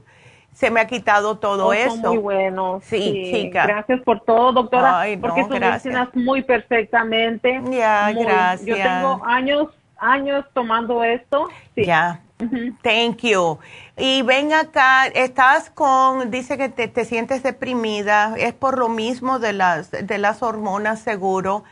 se 0.54 0.72
me 0.72 0.82
ha 0.82 0.88
quitado 0.88 1.38
todo 1.38 1.68
oh, 1.68 1.74
eso. 1.74 1.96
muy 1.96 2.18
bueno. 2.18 2.82
Sí, 2.84 3.32
chica. 3.32 3.66
Gracias 3.66 4.02
por 4.02 4.22
todo, 4.22 4.52
doctora, 4.52 5.06
porque 5.22 5.44
tú 5.46 5.58
mencionas 5.58 6.10
muy 6.14 6.42
perfectamente. 6.42 7.62
Ya, 7.70 8.12
gracias. 8.12 8.66
Yo 8.66 8.76
tengo 8.76 9.22
años, 9.26 9.68
años 9.98 10.46
tomando 10.54 11.04
esto. 11.04 11.48
Ya. 11.76 12.20
Thank 12.82 13.18
you. 13.24 13.60
Y 13.98 14.22
ven 14.24 14.54
acá, 14.54 15.08
estás 15.08 15.70
con, 15.70 16.32
dice 16.32 16.58
que 16.58 16.70
te, 16.70 17.06
sientes 17.06 17.44
deprimida, 17.44 18.36
es 18.38 18.54
por 18.54 18.78
lo 18.78 18.90
mismo 18.90 19.40
de 19.40 19.54
las, 19.54 19.92
de 19.92 20.18
las 20.18 20.42
hormonas 20.42 21.00
seguro. 21.02 21.64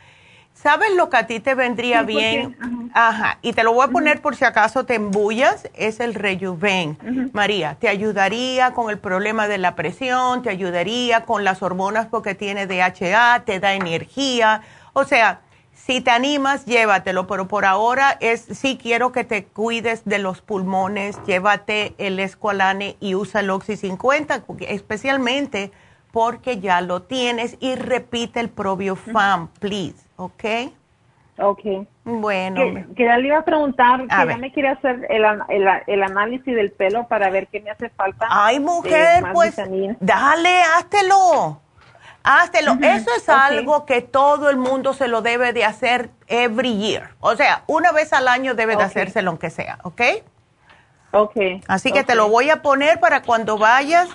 ¿Sabes 0.62 0.94
lo 0.94 1.08
que 1.08 1.16
a 1.16 1.26
ti 1.26 1.40
te 1.40 1.54
vendría 1.54 2.02
bien? 2.02 2.54
Ajá. 2.92 3.38
Y 3.40 3.54
te 3.54 3.62
lo 3.64 3.72
voy 3.72 3.86
a 3.86 3.88
poner 3.88 4.20
por 4.20 4.36
si 4.36 4.44
acaso 4.44 4.84
te 4.84 4.94
embullas, 4.94 5.70
es 5.72 6.00
el 6.00 6.12
Rejuven. 6.12 7.30
María, 7.32 7.76
te 7.80 7.88
ayudaría 7.88 8.72
con 8.72 8.90
el 8.90 8.98
problema 8.98 9.48
de 9.48 9.56
la 9.56 9.74
presión, 9.74 10.42
te 10.42 10.50
ayudaría 10.50 11.24
con 11.24 11.44
las 11.44 11.62
hormonas 11.62 12.08
porque 12.08 12.34
tiene 12.34 12.66
DHA, 12.66 13.44
te 13.46 13.58
da 13.58 13.72
energía. 13.72 14.60
O 14.92 15.04
sea, 15.04 15.40
si 15.86 16.00
te 16.00 16.10
animas, 16.10 16.66
llévatelo, 16.66 17.26
pero 17.26 17.48
por 17.48 17.64
ahora 17.64 18.16
es 18.20 18.42
sí 18.42 18.78
quiero 18.80 19.12
que 19.12 19.24
te 19.24 19.44
cuides 19.44 20.04
de 20.04 20.18
los 20.18 20.42
pulmones, 20.42 21.18
llévate 21.24 21.94
el 21.98 22.20
Esqualane 22.20 22.96
y 23.00 23.14
usa 23.14 23.40
el 23.40 23.50
Oxy 23.50 23.76
50, 23.76 24.44
especialmente 24.68 25.72
porque 26.12 26.60
ya 26.60 26.80
lo 26.80 27.02
tienes 27.02 27.56
y 27.60 27.76
repite 27.76 28.40
el 28.40 28.50
Probiofam, 28.50 29.48
please, 29.58 30.06
¿ok? 30.16 30.44
Ok. 31.38 31.86
Bueno. 32.04 32.60
Que, 32.94 33.04
le 33.06 33.26
iba 33.26 33.38
a 33.38 33.44
preguntar, 33.44 34.02
que 34.02 34.08
ya 34.08 34.36
me 34.36 34.52
quiere 34.52 34.68
hacer 34.68 35.06
el, 35.08 35.24
el, 35.86 36.02
análisis 36.02 36.54
del 36.54 36.70
pelo 36.72 37.08
para 37.08 37.30
ver 37.30 37.46
qué 37.46 37.60
me 37.60 37.70
hace 37.70 37.88
falta. 37.88 38.26
Ay, 38.28 38.60
mujer, 38.60 39.24
pues 39.32 39.56
dale, 40.00 40.62
háztelo. 40.76 41.62
Háztelo. 42.22 42.76
Eso 42.82 43.10
es 43.16 43.28
algo 43.28 43.86
que 43.86 44.02
todo 44.02 44.50
el 44.50 44.56
mundo 44.56 44.92
se 44.92 45.08
lo 45.08 45.22
debe 45.22 45.52
de 45.52 45.64
hacer 45.64 46.10
every 46.28 46.76
year. 46.76 47.10
O 47.20 47.34
sea, 47.36 47.64
una 47.66 47.92
vez 47.92 48.12
al 48.12 48.28
año 48.28 48.54
debe 48.54 48.76
de 48.76 48.82
hacérselo 48.82 49.30
aunque 49.30 49.50
sea, 49.50 49.78
¿ok? 49.82 50.02
Ok. 51.12 51.36
Así 51.66 51.90
que 51.90 52.04
te 52.04 52.14
lo 52.14 52.28
voy 52.28 52.50
a 52.50 52.62
poner 52.62 53.00
para 53.00 53.22
cuando 53.22 53.58
vayas. 53.58 54.08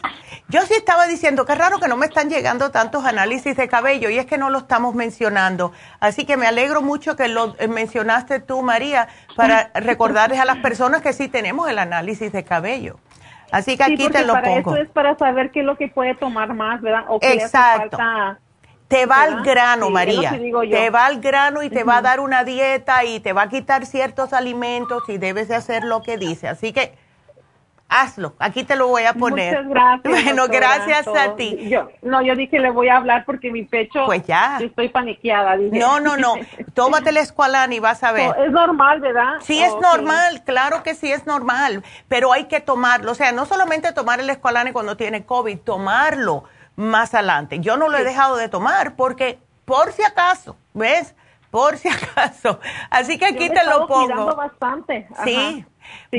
Yo 0.47 0.61
sí 0.61 0.75
estaba 0.75 1.07
diciendo, 1.07 1.45
qué 1.45 1.55
raro 1.55 1.79
que 1.79 1.87
no 1.87 1.97
me 1.97 2.05
están 2.05 2.29
llegando 2.29 2.71
tantos 2.71 3.03
análisis 3.03 3.57
de 3.57 3.67
cabello 3.67 4.09
y 4.09 4.17
es 4.17 4.25
que 4.25 4.37
no 4.37 4.49
lo 4.49 4.59
estamos 4.59 4.95
mencionando. 4.95 5.73
Así 5.99 6.25
que 6.25 6.37
me 6.37 6.47
alegro 6.47 6.81
mucho 6.81 7.15
que 7.15 7.27
lo 7.27 7.55
eh, 7.59 7.67
mencionaste 7.67 8.39
tú, 8.39 8.61
María, 8.61 9.09
para 9.35 9.71
recordarles 9.75 10.39
a 10.39 10.45
las 10.45 10.57
personas 10.57 11.01
que 11.01 11.11
sí 11.11 11.27
tenemos 11.27 11.69
el 11.69 11.79
análisis 11.79 12.31
de 12.31 12.43
cabello. 12.43 12.99
Así 13.51 13.77
que 13.77 13.83
aquí 13.83 14.09
te 14.09 14.25
lo 14.25 14.33
para 14.33 14.57
Eso 14.57 14.75
es 14.75 14.89
para 14.89 15.17
saber 15.17 15.51
qué 15.51 15.61
es 15.61 15.65
lo 15.65 15.77
que 15.77 15.87
puede 15.87 16.15
tomar 16.15 16.53
más, 16.53 16.81
¿verdad? 16.81 17.05
O 17.07 17.19
Exacto. 17.21 17.97
te 18.87 19.05
va 19.05 19.23
al 19.23 19.43
grano, 19.43 19.89
María. 19.89 20.31
Te 20.69 20.89
va 20.89 21.05
al 21.05 21.19
grano 21.19 21.63
y 21.63 21.69
te 21.69 21.83
va 21.83 21.97
a 21.97 22.01
dar 22.01 22.19
una 22.19 22.43
dieta 22.43 23.03
y 23.03 23.19
te 23.19 23.33
va 23.33 23.43
a 23.43 23.49
quitar 23.49 23.85
ciertos 23.85 24.33
alimentos 24.33 25.03
y 25.07 25.17
debes 25.17 25.47
de 25.47 25.55
hacer 25.55 25.83
lo 25.83 26.01
que 26.01 26.17
dice. 26.17 26.47
Así 26.47 26.73
que 26.73 26.95
hazlo. 27.89 28.33
Aquí 28.39 28.63
te 28.63 28.75
lo 28.75 28.87
voy 28.87 29.03
a 29.03 29.13
poner. 29.13 29.63
Muchas 29.63 29.69
gracias. 29.69 30.25
Bueno, 30.25 30.47
gracias 30.47 31.07
a 31.07 31.35
ti. 31.35 31.69
Yo, 31.69 31.89
no, 32.01 32.21
yo 32.21 32.35
dije 32.35 32.59
le 32.59 32.71
voy 32.71 32.89
a 32.89 32.97
hablar 32.97 33.25
porque 33.25 33.51
mi 33.51 33.63
pecho. 33.63 34.05
Pues 34.05 34.25
ya. 34.25 34.57
Estoy 34.61 34.89
paniqueada. 34.89 35.55
No, 35.57 35.99
no, 35.99 36.17
no. 36.17 36.35
Tómate 36.73 37.09
el 37.09 37.17
escualán 37.17 37.73
y 37.73 37.79
vas 37.79 38.03
a 38.03 38.11
ver. 38.11 38.33
es 38.39 38.51
normal, 38.51 39.01
¿verdad? 39.01 39.35
Sí, 39.41 39.61
es 39.61 39.73
normal. 39.81 40.43
Claro 40.45 40.83
que 40.83 40.95
sí 40.95 41.11
es 41.11 41.25
normal. 41.25 41.83
Pero 42.07 42.33
hay 42.33 42.45
que 42.45 42.59
tomarlo. 42.59 43.11
O 43.11 43.15
sea, 43.15 43.31
no 43.31 43.45
solamente 43.45 43.91
tomar 43.93 44.19
el 44.19 44.29
escualane 44.29 44.73
cuando 44.73 44.97
tiene 44.97 45.25
COVID, 45.25 45.59
tomarlo 45.59 46.43
más 46.75 47.13
adelante. 47.13 47.59
Yo 47.59 47.77
no 47.77 47.87
lo 47.87 47.97
he 47.97 48.03
dejado 48.03 48.35
de 48.35 48.49
tomar 48.49 48.95
porque, 48.95 49.39
por 49.65 49.91
si 49.91 50.03
acaso, 50.03 50.57
¿ves? 50.73 51.15
Por 51.51 51.77
si 51.77 51.87
acaso. 52.15 52.59
Así 52.89 53.17
que 53.17 53.25
aquí 53.25 53.49
te 53.49 53.65
lo 53.65 53.87
pongo. 53.87 54.35
bastante. 54.35 55.07
Sí. 55.23 55.65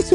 Es 0.05 0.11
un 0.11 0.14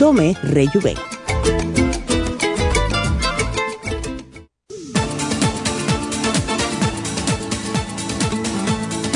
Tome 0.00 0.34
Rejuven. 0.42 0.96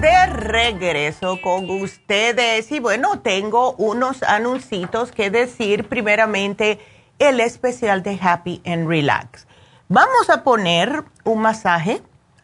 De 0.00 0.26
regreso 0.26 1.40
con 1.40 1.70
ustedes 1.70 2.70
y 2.70 2.80
bueno, 2.80 3.20
tengo 3.20 3.72
unos 3.72 4.22
anuncios 4.22 5.12
que 5.12 5.30
decir. 5.30 5.88
Primeramente, 5.88 6.78
el 7.18 7.40
especial 7.40 8.02
de 8.02 8.18
Happy 8.20 8.60
and 8.66 8.88
Relax. 8.88 9.46
Vamos 9.88 10.28
a 10.28 10.42
poner 10.42 11.04
un 11.24 11.40
masaje 11.40 12.02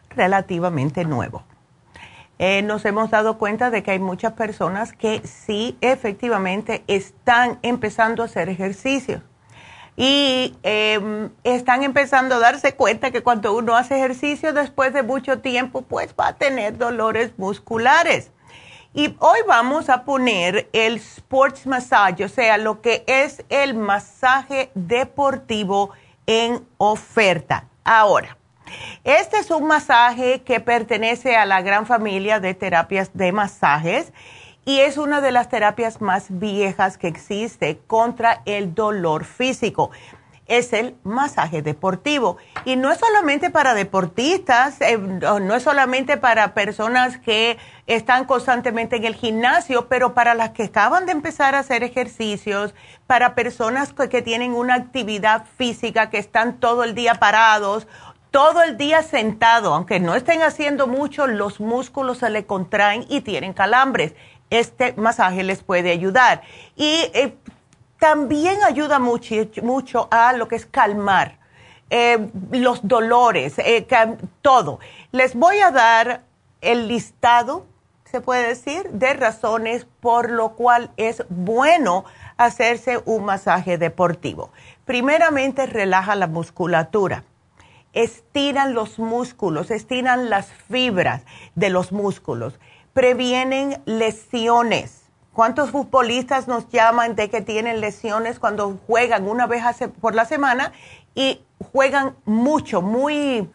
relativamente 0.09 1.05
nuevo. 1.05 1.43
Eh, 2.39 2.61
nos 2.63 2.85
hemos 2.85 3.11
dado 3.11 3.37
cuenta 3.37 3.69
de 3.69 3.83
que 3.83 3.91
hay 3.91 3.99
muchas 3.99 4.33
personas 4.33 4.93
que 4.93 5.21
sí 5.25 5.77
efectivamente 5.81 6.83
están 6.87 7.59
empezando 7.61 8.23
a 8.23 8.25
hacer 8.25 8.49
ejercicio 8.49 9.21
y 9.95 10.55
em, 10.63 11.29
están 11.43 11.83
empezando 11.83 12.35
a 12.35 12.39
darse 12.39 12.75
cuenta 12.75 13.11
que 13.11 13.21
cuando 13.21 13.55
uno 13.55 13.75
hace 13.75 13.97
ejercicio 13.97 14.53
después 14.53 14.93
de 14.93 15.03
mucho 15.03 15.39
tiempo, 15.39 15.83
pues 15.83 16.15
va 16.19 16.29
a 16.29 16.35
tener 16.35 16.77
dolores 16.77 17.31
musculares. 17.37 18.31
Y 18.95 19.15
hoy 19.19 19.39
vamos 19.47 19.89
a 19.89 20.03
poner 20.03 20.69
el 20.71 20.97
sports 20.97 21.65
massage, 21.65 22.23
o 22.25 22.29
sea, 22.29 22.57
lo 22.57 22.81
que 22.81 23.03
es 23.07 23.43
el 23.49 23.73
masaje 23.73 24.71
deportivo 24.75 25.91
en 26.27 26.65
oferta. 26.77 27.67
Ahora, 27.83 28.37
este 29.03 29.37
es 29.37 29.49
un 29.51 29.65
masaje 29.65 30.41
que 30.43 30.59
pertenece 30.59 31.35
a 31.35 31.45
la 31.45 31.61
gran 31.61 31.85
familia 31.85 32.39
de 32.39 32.53
terapias 32.53 33.11
de 33.13 33.31
masajes 33.31 34.13
y 34.65 34.79
es 34.79 34.97
una 34.97 35.21
de 35.21 35.31
las 35.31 35.49
terapias 35.49 36.01
más 36.01 36.27
viejas 36.29 36.97
que 36.97 37.07
existe 37.07 37.79
contra 37.87 38.41
el 38.45 38.73
dolor 38.73 39.25
físico. 39.25 39.91
Es 40.45 40.73
el 40.73 40.95
masaje 41.03 41.61
deportivo. 41.61 42.37
Y 42.65 42.75
no 42.75 42.91
es 42.91 42.97
solamente 42.97 43.49
para 43.49 43.73
deportistas, 43.73 44.79
eh, 44.81 44.97
no 44.97 45.55
es 45.55 45.63
solamente 45.63 46.17
para 46.17 46.53
personas 46.53 47.17
que 47.17 47.57
están 47.87 48.25
constantemente 48.25 48.97
en 48.97 49.05
el 49.05 49.15
gimnasio, 49.15 49.87
pero 49.87 50.13
para 50.13 50.33
las 50.33 50.51
que 50.51 50.63
acaban 50.63 51.05
de 51.05 51.13
empezar 51.13 51.55
a 51.55 51.59
hacer 51.59 51.83
ejercicios, 51.83 52.75
para 53.07 53.35
personas 53.35 53.93
que 53.93 54.21
tienen 54.21 54.53
una 54.53 54.75
actividad 54.75 55.45
física, 55.57 56.09
que 56.09 56.17
están 56.17 56.59
todo 56.59 56.83
el 56.83 56.93
día 56.93 57.15
parados 57.15 57.87
todo 58.33 58.63
el 58.63 58.77
día 58.77 59.03
sentado, 59.03 59.75
aunque 59.75 59.99
no 59.99 60.15
estén 60.15 60.41
haciendo 60.41 60.87
mucho, 60.87 61.27
los 61.27 61.59
músculos 61.59 62.17
se 62.17 62.31
le 62.31 62.47
contraen 62.47 63.05
y 63.07 63.21
tienen 63.21 63.53
calambres. 63.53 64.15
Este 64.49 64.93
masaje 64.93 65.43
les 65.43 65.63
puede 65.63 65.91
ayudar. 65.91 66.41
Y 66.75 67.09
eh, 67.13 67.35
también 67.99 68.63
ayuda 68.63 68.99
mucho, 68.99 69.35
mucho 69.61 70.07
a 70.11 70.33
lo 70.33 70.47
que 70.47 70.55
es 70.55 70.65
calmar 70.65 71.37
eh, 71.89 72.29
los 72.51 72.87
dolores, 72.87 73.59
eh, 73.59 73.87
todo. 74.41 74.79
Les 75.11 75.35
voy 75.35 75.59
a 75.59 75.71
dar 75.71 76.23
el 76.61 76.87
listado, 76.87 77.65
se 78.05 78.21
puede 78.21 78.47
decir, 78.47 78.89
de 78.91 79.13
razones 79.13 79.85
por 79.99 80.31
lo 80.31 80.53
cual 80.53 80.91
es 80.97 81.23
bueno 81.29 82.05
hacerse 82.37 83.01
un 83.05 83.25
masaje 83.25 83.77
deportivo. 83.77 84.51
Primeramente, 84.85 85.65
relaja 85.65 86.15
la 86.15 86.27
musculatura 86.27 87.23
estiran 87.93 88.73
los 88.73 88.99
músculos, 88.99 89.71
estiran 89.71 90.29
las 90.29 90.47
fibras 90.47 91.23
de 91.55 91.69
los 91.69 91.91
músculos, 91.91 92.59
previenen 92.93 93.81
lesiones. 93.85 95.01
¿Cuántos 95.33 95.71
futbolistas 95.71 96.47
nos 96.47 96.69
llaman 96.69 97.15
de 97.15 97.29
que 97.29 97.41
tienen 97.41 97.81
lesiones 97.81 98.39
cuando 98.39 98.77
juegan 98.85 99.27
una 99.27 99.47
vez 99.47 99.63
por 99.99 100.13
la 100.13 100.25
semana 100.25 100.71
y 101.15 101.41
juegan 101.71 102.15
mucho, 102.25 102.81
muy 102.81 103.49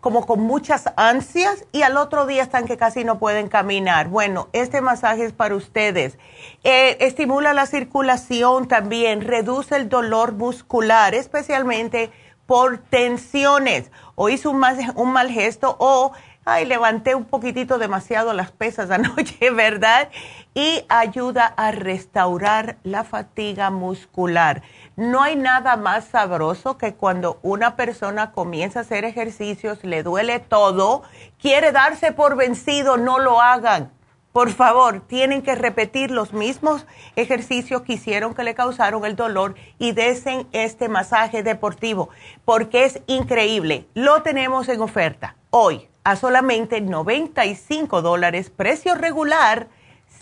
como 0.00 0.26
con 0.26 0.40
muchas 0.40 0.84
ansias 0.96 1.66
y 1.72 1.82
al 1.82 1.96
otro 1.98 2.26
día 2.26 2.42
están 2.42 2.66
que 2.66 2.76
casi 2.76 3.04
no 3.04 3.18
pueden 3.18 3.48
caminar. 3.48 4.08
Bueno, 4.08 4.48
este 4.52 4.80
masaje 4.80 5.24
es 5.24 5.32
para 5.32 5.54
ustedes. 5.54 6.18
Eh, 6.64 6.96
estimula 7.00 7.52
la 7.52 7.66
circulación 7.66 8.66
también, 8.66 9.20
reduce 9.20 9.76
el 9.76 9.88
dolor 9.88 10.32
muscular, 10.32 11.14
especialmente 11.14 12.10
por 12.46 12.78
tensiones 12.78 13.92
o 14.16 14.28
hizo 14.28 14.50
un 14.50 14.60
un 14.96 15.12
mal 15.12 15.30
gesto 15.30 15.76
o 15.78 16.12
ay, 16.44 16.64
levanté 16.66 17.14
un 17.14 17.24
poquitito 17.24 17.78
demasiado 17.78 18.32
las 18.32 18.50
pesas 18.50 18.90
anoche, 18.90 19.50
¿verdad? 19.54 20.08
Y 20.54 20.84
ayuda 20.88 21.46
a 21.46 21.70
restaurar 21.70 22.78
la 22.82 23.04
fatiga 23.04 23.70
muscular. 23.70 24.62
No 24.96 25.22
hay 25.22 25.36
nada 25.36 25.76
más 25.76 26.06
sabroso 26.06 26.76
que 26.76 26.94
cuando 26.94 27.38
una 27.42 27.76
persona 27.76 28.32
comienza 28.32 28.80
a 28.80 28.82
hacer 28.82 29.04
ejercicios, 29.04 29.84
le 29.84 30.02
duele 30.02 30.40
todo, 30.40 31.02
quiere 31.40 31.72
darse 31.72 32.12
por 32.12 32.36
vencido, 32.36 32.96
no 32.96 33.18
lo 33.18 33.40
hagan 33.40 33.92
por 34.32 34.52
favor, 34.52 35.00
tienen 35.00 35.42
que 35.42 35.56
repetir 35.56 36.12
los 36.12 36.32
mismos 36.32 36.86
ejercicios 37.16 37.82
que 37.82 37.94
hicieron 37.94 38.32
que 38.32 38.44
le 38.44 38.54
causaron 38.54 39.04
el 39.04 39.16
dolor 39.16 39.56
y 39.78 39.90
desen 39.90 40.46
este 40.52 40.88
masaje 40.88 41.42
deportivo 41.42 42.10
porque 42.44 42.84
es 42.84 43.00
increíble. 43.08 43.88
Lo 43.94 44.22
tenemos 44.22 44.68
en 44.68 44.82
oferta 44.82 45.36
hoy 45.50 45.89
a 46.04 46.16
solamente 46.16 46.80
95 46.80 48.02
dólares, 48.02 48.50
precio 48.50 48.94
regular 48.94 49.68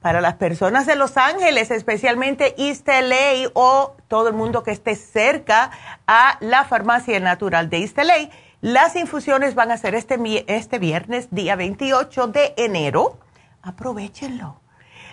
para 0.03 0.19
las 0.19 0.35
personas 0.35 0.85
de 0.85 0.97
Los 0.97 1.15
Ángeles, 1.15 1.71
especialmente 1.71 2.53
East 2.57 2.85
LA 2.87 3.49
o 3.53 3.95
todo 4.09 4.27
el 4.27 4.33
mundo 4.33 4.61
que 4.61 4.71
esté 4.71 4.95
cerca 4.95 5.71
a 6.05 6.37
la 6.41 6.65
farmacia 6.65 7.21
natural 7.21 7.69
de 7.69 7.77
East 7.77 7.97
LA. 7.97 8.29
Las 8.59 8.97
infusiones 8.97 9.55
van 9.55 9.71
a 9.71 9.77
ser 9.77 9.95
este, 9.95 10.19
este 10.47 10.77
viernes, 10.77 11.29
día 11.31 11.55
28 11.55 12.27
de 12.27 12.53
enero. 12.57 13.17
Aprovechenlo 13.61 14.59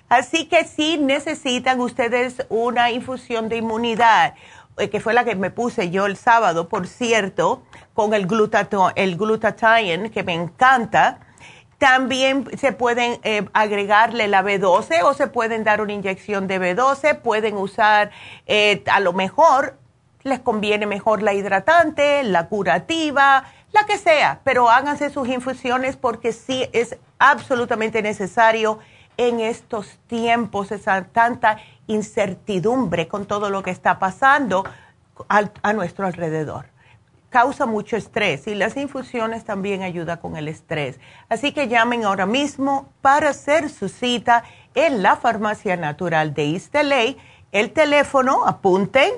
Así 0.09 0.47
que 0.47 0.65
si 0.65 0.99
necesitan 0.99 1.81
ustedes 1.81 2.45
una 2.49 2.91
infusión 2.91 3.49
de 3.49 3.59
inmunidad, 3.59 4.35
eh, 4.77 4.91
que 4.91 4.99
fue 4.99 5.15
la 5.15 5.25
que 5.25 5.37
me 5.37 5.53
puse 5.53 5.91
yo 5.91 6.07
el 6.07 6.17
sábado, 6.17 6.69
por 6.69 6.89
cierto, 6.89 7.63
con 7.95 8.13
el, 8.13 8.23
el 8.97 9.17
glutathione, 9.17 10.11
que 10.11 10.25
me 10.25 10.35
encanta. 10.35 11.21
También 11.81 12.47
se 12.59 12.73
pueden 12.73 13.21
eh, 13.25 13.49
agregarle 13.55 14.29
la 14.29 14.43
B12 14.43 15.03
o 15.03 15.15
se 15.15 15.29
pueden 15.29 15.65
dar 15.65 15.81
una 15.81 15.95
inyección 15.95 16.47
de 16.47 16.61
B12. 16.61 17.19
Pueden 17.23 17.57
usar, 17.57 18.11
eh, 18.47 18.85
a 18.93 19.01
lo 19.01 19.15
mejor, 19.15 19.79
les 20.23 20.41
conviene 20.41 20.85
mejor 20.85 21.23
la 21.23 21.33
hidratante, 21.33 22.23
la 22.23 22.49
curativa, 22.49 23.45
la 23.73 23.87
que 23.87 23.97
sea, 23.97 24.41
pero 24.45 24.69
háganse 24.69 25.09
sus 25.09 25.27
infusiones 25.29 25.97
porque 25.97 26.33
sí 26.33 26.69
es 26.75 26.99
absolutamente 27.19 28.03
necesario 28.03 28.79
en 29.17 29.41
estos 29.41 29.99
tiempos, 30.07 30.73
esa 30.73 31.05
tanta 31.05 31.57
incertidumbre 31.87 33.09
con 33.09 33.25
todo 33.25 33.49
lo 33.49 33.63
que 33.63 33.71
está 33.71 33.99
pasando 33.99 34.65
a, 35.31 35.73
nuestro 35.73 36.07
alrededor. 36.07 36.67
Causa 37.31 37.65
mucho 37.65 37.97
estrés 37.97 38.47
y 38.49 38.57
las 38.57 38.77
infusiones 38.77 39.45
también 39.45 39.83
ayudan 39.83 40.19
con 40.19 40.37
el 40.37 40.49
estrés. 40.49 40.99
Así 41.29 41.53
que 41.53 41.69
llamen 41.69 42.05
ahora 42.05 42.27
mismo 42.27 42.93
para 43.03 43.31
hacer 43.31 43.71
su 43.71 43.89
cita 43.89 44.43
en 44.75 45.01
la 45.03 45.15
Farmacia 45.15 45.77
Natural 45.77 46.35
de 46.35 46.51
East 46.51 46.75
El 47.53 47.73
teléfono, 47.73 48.45
apunten, 48.47 49.13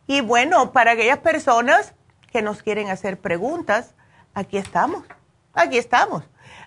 Y 0.07 0.21
bueno, 0.21 0.71
para 0.71 0.91
aquellas 0.91 1.19
personas 1.19 1.93
que 2.31 2.41
nos 2.41 2.63
quieren 2.63 2.89
hacer 2.89 3.19
preguntas, 3.19 3.93
aquí 4.33 4.57
estamos, 4.57 5.03
aquí 5.53 5.77
estamos. 5.77 6.23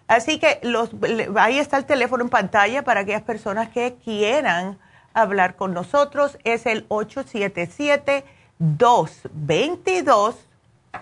Así 0.08 0.38
que 0.38 0.60
los, 0.62 0.90
ahí 1.36 1.58
está 1.58 1.76
el 1.78 1.84
teléfono 1.84 2.22
en 2.24 2.30
pantalla 2.30 2.82
para 2.82 3.00
aquellas 3.00 3.22
personas 3.22 3.68
que 3.70 3.96
quieran 4.04 4.78
hablar 5.12 5.56
con 5.56 5.74
nosotros. 5.74 6.38
Es 6.44 6.66
el 6.66 6.86
877 6.88 8.24
222 8.58 10.36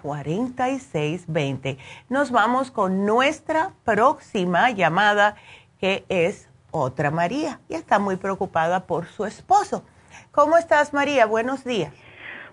4620. 0.02 1.78
Nos 2.08 2.30
vamos 2.30 2.70
con 2.70 3.06
nuestra 3.06 3.72
próxima 3.84 4.70
llamada, 4.70 5.36
que 5.78 6.04
es 6.08 6.48
otra 6.70 7.10
María, 7.10 7.60
y 7.68 7.74
está 7.74 7.98
muy 7.98 8.16
preocupada 8.16 8.86
por 8.86 9.06
su 9.06 9.24
esposo. 9.24 9.84
¿Cómo 10.32 10.56
estás, 10.56 10.92
María? 10.92 11.26
Buenos 11.26 11.62
días. 11.62 11.92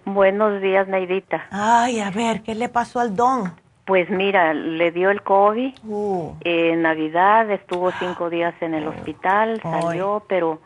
Buenos 0.05 0.61
días, 0.61 0.87
Neidita. 0.87 1.45
Ay, 1.51 1.99
a 1.99 2.09
ver, 2.11 2.41
¿qué 2.41 2.55
le 2.55 2.69
pasó 2.69 2.99
al 2.99 3.15
don? 3.15 3.53
Pues 3.85 4.09
mira, 4.09 4.53
le 4.53 4.91
dio 4.91 5.09
el 5.09 5.21
COVID. 5.21 5.73
Uh. 5.83 6.35
En 6.41 6.81
Navidad 6.81 7.49
estuvo 7.51 7.91
cinco 7.91 8.29
días 8.29 8.53
en 8.61 8.73
el 8.73 8.87
hospital, 8.87 9.59
salió, 9.61 10.23
pero 10.27 10.59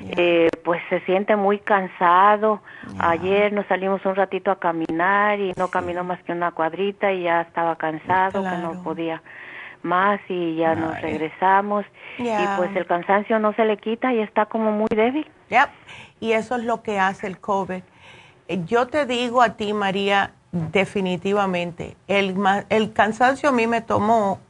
eh, 0.00 0.48
pues 0.64 0.80
se 0.88 1.00
siente 1.00 1.36
muy 1.36 1.58
cansado. 1.58 2.62
Ayer 2.98 3.52
nos 3.52 3.66
salimos 3.66 4.04
un 4.04 4.14
ratito 4.14 4.50
a 4.50 4.58
caminar 4.58 5.40
y 5.40 5.52
no 5.56 5.68
caminó 5.68 6.04
más 6.04 6.22
que 6.22 6.32
una 6.32 6.52
cuadrita 6.52 7.12
y 7.12 7.24
ya 7.24 7.42
estaba 7.42 7.76
cansado, 7.76 8.42
que 8.42 8.58
no 8.58 8.82
podía 8.82 9.22
más 9.82 10.20
y 10.28 10.56
ya 10.56 10.74
nos 10.74 11.00
regresamos 11.00 11.84
y 12.18 12.28
pues 12.56 12.74
el 12.74 12.86
cansancio 12.86 13.38
no 13.38 13.52
se 13.54 13.64
le 13.64 13.76
quita 13.76 14.12
y 14.12 14.20
está 14.20 14.46
como 14.46 14.72
muy 14.72 14.88
débil. 14.88 15.28
Y 16.20 16.32
eso 16.32 16.56
es 16.56 16.64
lo 16.64 16.82
que 16.82 16.98
hace 16.98 17.26
el 17.26 17.38
COVID. 17.38 17.82
Yo 18.48 18.86
te 18.86 19.06
digo 19.06 19.42
a 19.42 19.50
ti, 19.50 19.72
María, 19.72 20.32
definitivamente, 20.52 21.96
el, 22.06 22.36
el 22.70 22.92
cansancio 22.92 23.50
a 23.50 23.52
mí 23.52 23.66
me 23.66 23.80
tomó 23.80 24.40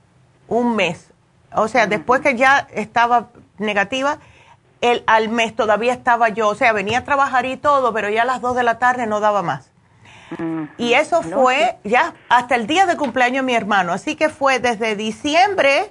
un 0.46 0.76
mes. 0.76 1.11
O 1.55 1.68
sea, 1.68 1.86
después 1.86 2.20
que 2.20 2.36
ya 2.36 2.68
estaba 2.72 3.28
negativa, 3.59 4.18
el, 4.80 5.03
al 5.07 5.28
mes 5.28 5.57
todavía 5.57 5.92
estaba 5.92 6.28
yo, 6.28 6.49
o 6.49 6.55
sea, 6.55 6.72
venía 6.72 6.99
a 6.99 7.05
trabajar 7.05 7.46
y 7.46 7.57
todo, 7.57 7.92
pero 7.92 8.09
ya 8.09 8.22
a 8.22 8.24
las 8.24 8.40
2 8.40 8.57
de 8.57 8.62
la 8.62 8.78
tarde 8.78 9.07
no 9.07 9.20
daba 9.20 9.42
más. 9.42 9.70
Y 10.76 10.92
eso 10.92 11.22
fue 11.22 11.78
ya 11.84 12.12
hasta 12.28 12.55
el 12.55 12.66
día 12.66 12.84
de 12.84 12.96
cumpleaños 12.96 13.36
de 13.36 13.42
mi 13.46 13.55
hermano. 13.55 13.92
Así 13.92 14.14
que 14.14 14.28
fue 14.28 14.59
desde 14.59 14.94
diciembre, 14.94 15.90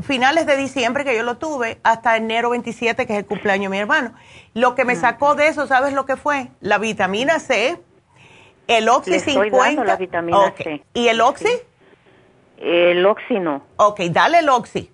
finales 0.00 0.46
de 0.46 0.56
diciembre 0.56 1.04
que 1.04 1.16
yo 1.16 1.22
lo 1.22 1.36
tuve, 1.36 1.78
hasta 1.82 2.16
enero 2.16 2.50
27, 2.50 3.06
que 3.06 3.12
es 3.12 3.18
el 3.20 3.26
cumpleaños 3.26 3.70
de 3.70 3.76
mi 3.76 3.78
hermano. 3.78 4.14
Lo 4.54 4.74
que 4.74 4.84
me 4.84 4.96
sacó 4.96 5.34
de 5.34 5.48
eso, 5.48 5.66
¿sabes 5.66 5.92
lo 5.92 6.06
que 6.06 6.16
fue? 6.16 6.48
La 6.60 6.78
vitamina 6.78 7.38
C, 7.38 7.78
el 8.66 8.88
Oxy 8.88 9.20
50. 9.20 9.84
La 9.84 9.96
vitamina 9.96 10.54
C. 10.56 10.84
¿Y 10.94 11.08
el 11.08 11.20
Oxy? 11.20 11.52
El 12.58 13.04
Oxy 13.04 13.38
no. 13.38 13.62
Ok, 13.76 14.00
dale 14.10 14.38
el 14.38 14.48
Oxy. 14.48 14.90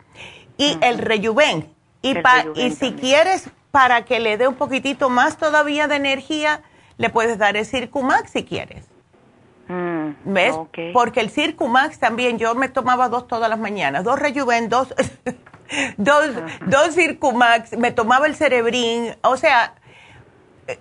Y 0.56 0.78
el 0.80 0.98
Rejuven. 0.98 1.72
Y, 2.02 2.16
y 2.54 2.70
si 2.70 2.92
quieres, 2.94 3.50
para 3.70 4.04
que 4.04 4.20
le 4.20 4.38
dé 4.38 4.48
un 4.48 4.54
poquitito 4.54 5.10
más 5.10 5.36
todavía 5.36 5.86
de 5.86 5.96
energía, 5.96 6.62
le 6.96 7.10
puedes 7.10 7.38
dar 7.38 7.56
el 7.56 7.66
Circumax 7.66 8.30
si 8.30 8.44
quieres. 8.44 8.87
Mm, 9.68 10.10
¿Ves? 10.24 10.58
Porque 10.92 11.20
el 11.20 11.30
Circumax 11.30 11.98
también, 11.98 12.38
yo 12.38 12.54
me 12.54 12.68
tomaba 12.68 13.08
dos 13.08 13.28
todas 13.28 13.48
las 13.50 13.58
mañanas, 13.58 14.02
dos 14.04 14.18
Rejuven, 14.18 14.68
dos, 14.68 14.94
dos, 15.96 16.26
dos 16.66 16.94
Circumax, 16.94 17.76
me 17.76 17.92
tomaba 17.92 18.26
el 18.26 18.34
Cerebrin, 18.34 19.14
o 19.22 19.36
sea, 19.36 19.74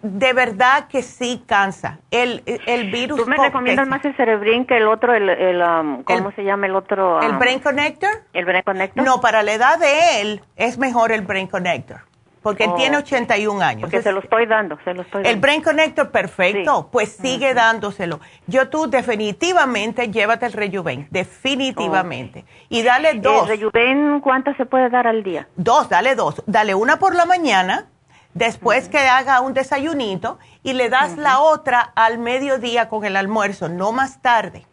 de 0.01 0.33
verdad 0.33 0.87
que 0.87 1.01
sí 1.01 1.43
cansa. 1.45 1.99
El, 2.11 2.43
el 2.45 2.91
virus. 2.91 3.19
¿Tú 3.19 3.25
me 3.25 3.37
recomiendas 3.37 3.87
más 3.87 4.03
el 4.03 4.15
Cerebrin 4.15 4.65
que 4.65 4.77
el 4.77 4.87
otro, 4.87 5.13
el, 5.13 5.29
el 5.29 5.61
um, 5.61 6.03
¿cómo 6.03 6.31
se 6.31 6.43
llama 6.43 6.67
el 6.67 6.75
otro? 6.75 7.21
¿El 7.21 7.31
um, 7.31 7.39
Brain 7.39 7.59
Connector? 7.59 8.09
¿El 8.33 8.45
Brain 8.45 8.63
Connector? 8.63 9.03
No, 9.03 9.21
para 9.21 9.43
la 9.43 9.53
edad 9.53 9.79
de 9.79 10.21
él 10.21 10.41
es 10.55 10.77
mejor 10.77 11.11
el 11.11 11.21
Brain 11.21 11.47
Connector. 11.47 12.01
Porque 12.47 12.63
él 12.63 12.71
tiene 12.77 12.95
81 12.95 13.61
años. 13.61 13.81
Porque 13.81 14.01
se 14.01 14.13
lo 14.13 14.21
estoy 14.21 14.45
dando, 14.45 14.77
se 14.85 14.93
lo 14.93 15.01
estoy 15.01 15.21
dando. 15.21 15.29
El 15.29 15.41
Brain 15.41 15.61
Connector, 15.61 16.11
perfecto. 16.11 16.87
Pues 16.89 17.11
sigue 17.11 17.53
dándoselo. 17.53 18.21
Yo 18.45 18.69
tú 18.69 18.89
definitivamente 18.89 20.09
llévate 20.09 20.45
el 20.45 20.53
Rejuven, 20.53 21.09
definitivamente. 21.11 22.45
Y 22.69 22.83
dale 22.83 23.15
dos. 23.15 23.49
¿El 23.49 23.59
Rejuven 23.59 24.21
cuántas 24.21 24.55
se 24.55 24.65
puede 24.65 24.89
dar 24.89 25.07
al 25.07 25.23
día? 25.23 25.49
Dos, 25.57 25.89
dale 25.89 26.15
dos. 26.15 26.41
Dale 26.45 26.73
una 26.73 26.99
por 26.99 27.15
la 27.15 27.25
mañana 27.25 27.87
después 28.33 28.87
que 28.87 28.99
haga 28.99 29.41
un 29.41 29.53
desayunito 29.53 30.39
y 30.63 30.71
le 30.71 30.87
das 30.87 31.17
la 31.17 31.41
otra 31.41 31.91
al 31.95 32.17
mediodía 32.17 32.87
con 32.87 33.03
el 33.03 33.17
almuerzo, 33.17 33.67
no 33.67 33.91
más 33.91 34.21
tarde. 34.21 34.65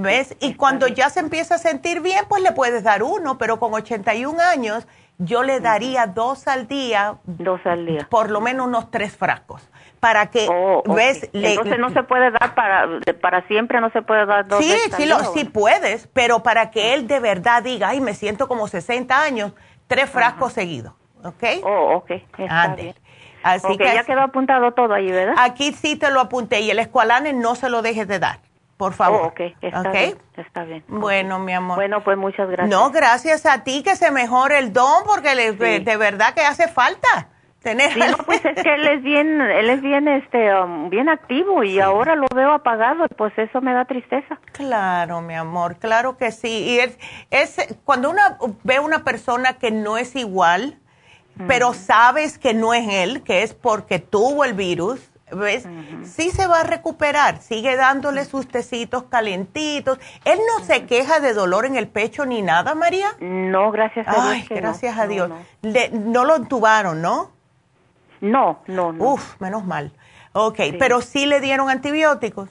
¿Ves? 0.00 0.36
Y 0.40 0.54
cuando 0.54 0.86
ya 0.88 1.08
se 1.08 1.20
empieza 1.20 1.54
a 1.54 1.58
sentir 1.58 2.00
bien, 2.00 2.24
pues 2.28 2.42
le 2.42 2.52
puedes 2.52 2.82
dar 2.82 3.02
uno, 3.02 3.38
pero 3.38 3.58
con 3.58 3.72
81 3.72 4.38
años 4.42 4.86
yo 5.18 5.42
le 5.42 5.60
daría 5.60 6.06
dos 6.06 6.48
al 6.48 6.66
día. 6.66 7.16
Dos 7.24 7.60
al 7.64 7.86
día. 7.86 8.06
Por 8.10 8.30
lo 8.30 8.40
menos 8.40 8.66
unos 8.66 8.90
tres 8.90 9.16
frascos. 9.16 9.68
Para 10.00 10.26
que, 10.30 10.48
oh, 10.50 10.82
¿ves? 10.94 11.30
Entonces 11.32 11.78
no 11.78 11.90
se 11.90 12.02
puede 12.02 12.32
dar 12.32 12.54
para, 12.56 12.88
para 13.20 13.46
siempre, 13.46 13.80
no 13.80 13.90
se 13.90 14.02
puede 14.02 14.26
dar 14.26 14.48
dos 14.48 14.64
Sí, 14.64 14.74
sí, 14.96 15.06
lo, 15.06 15.20
sí 15.32 15.44
puedes, 15.44 16.08
pero 16.08 16.42
para 16.42 16.72
que 16.72 16.94
él 16.94 17.06
de 17.06 17.20
verdad 17.20 17.62
diga, 17.62 17.90
ay, 17.90 18.00
me 18.00 18.14
siento 18.14 18.48
como 18.48 18.66
60 18.66 19.22
años, 19.22 19.52
tres 19.86 20.10
frascos 20.10 20.54
seguidos. 20.54 20.94
¿ok? 21.24 21.44
Oh, 21.64 21.96
ok. 21.96 22.10
Está 22.38 22.74
bien. 22.74 22.94
Así 23.42 23.76
que 23.76 23.84
ya 23.84 24.04
quedó 24.04 24.20
apuntado 24.20 24.72
todo 24.72 24.94
ahí, 24.94 25.10
¿verdad? 25.10 25.34
Aquí 25.38 25.72
sí 25.72 25.96
te 25.96 26.10
lo 26.10 26.20
apunté 26.20 26.60
y 26.60 26.70
el 26.70 26.78
escualane 26.78 27.32
no 27.32 27.54
se 27.56 27.68
lo 27.68 27.82
dejes 27.82 28.06
de 28.06 28.20
dar, 28.20 28.38
por 28.82 28.94
favor. 28.94 29.20
Oh, 29.22 29.26
ok, 29.28 29.40
está 29.60 29.92
bien. 29.92 30.18
Está 30.36 30.64
bien. 30.64 30.82
Bueno, 30.88 31.38
mi 31.38 31.52
amor. 31.52 31.76
Bueno, 31.76 32.02
pues 32.02 32.18
muchas 32.18 32.48
gracias. 32.50 32.68
No, 32.68 32.90
gracias 32.90 33.46
a 33.46 33.62
ti 33.62 33.84
que 33.84 33.94
se 33.94 34.10
mejore 34.10 34.58
el 34.58 34.72
don 34.72 35.04
porque 35.06 35.36
de 35.36 35.96
verdad 35.96 36.34
que 36.34 36.40
hace 36.40 36.66
falta. 36.66 37.28
Tener 37.62 37.92
sí, 37.92 38.00
no, 38.00 38.16
pues 38.24 38.44
es 38.44 38.60
que 38.60 38.74
él 38.74 38.88
es 38.88 39.04
bien, 39.04 39.40
él 39.40 39.70
es 39.70 39.80
bien, 39.82 40.08
este, 40.08 40.52
um, 40.52 40.90
bien 40.90 41.08
activo 41.08 41.62
y 41.62 41.78
ahora 41.78 42.16
lo 42.16 42.26
veo 42.34 42.50
apagado, 42.50 43.06
pues 43.16 43.32
eso 43.38 43.60
me 43.60 43.72
da 43.72 43.84
tristeza. 43.84 44.40
Claro, 44.50 45.20
mi 45.20 45.36
amor, 45.36 45.76
claro 45.76 46.16
que 46.16 46.32
sí. 46.32 46.48
Y 46.48 46.80
es, 46.80 46.98
es 47.30 47.78
cuando 47.84 48.10
uno 48.10 48.20
ve 48.64 48.80
una 48.80 49.04
persona 49.04 49.58
que 49.58 49.70
no 49.70 49.96
es 49.96 50.16
igual, 50.16 50.80
pero 51.46 51.72
sabes 51.72 52.36
que 52.36 52.52
no 52.52 52.74
es 52.74 52.88
él, 52.88 53.22
que 53.22 53.44
es 53.44 53.54
porque 53.54 54.00
tuvo 54.00 54.44
el 54.44 54.54
virus, 54.54 55.11
¿ves? 55.34 55.66
Sí 56.04 56.30
se 56.30 56.46
va 56.46 56.60
a 56.60 56.64
recuperar, 56.64 57.40
sigue 57.40 57.76
dándole 57.76 58.24
sus 58.24 58.46
tecitos 58.48 59.04
calentitos. 59.04 59.98
¿Él 60.24 60.38
no 60.46 60.64
se 60.64 60.86
queja 60.86 61.20
de 61.20 61.32
dolor 61.32 61.66
en 61.66 61.76
el 61.76 61.88
pecho 61.88 62.26
ni 62.26 62.42
nada, 62.42 62.74
María? 62.74 63.08
No, 63.20 63.70
gracias 63.70 64.06
a 64.08 64.12
Dios. 64.12 64.24
Ay, 64.24 64.46
gracias 64.50 64.98
a 64.98 65.06
Dios. 65.06 65.30
No, 65.92 66.24
lo 66.24 66.36
entubaron, 66.36 67.02
¿no? 67.02 67.30
No, 68.20 68.60
no, 68.66 68.92
no. 68.92 69.04
Uf, 69.04 69.40
menos 69.40 69.64
mal. 69.64 69.92
Ok, 70.32 70.60
pero 70.78 71.00
sí 71.00 71.26
le 71.26 71.40
dieron 71.40 71.68
antibióticos. 71.68 72.48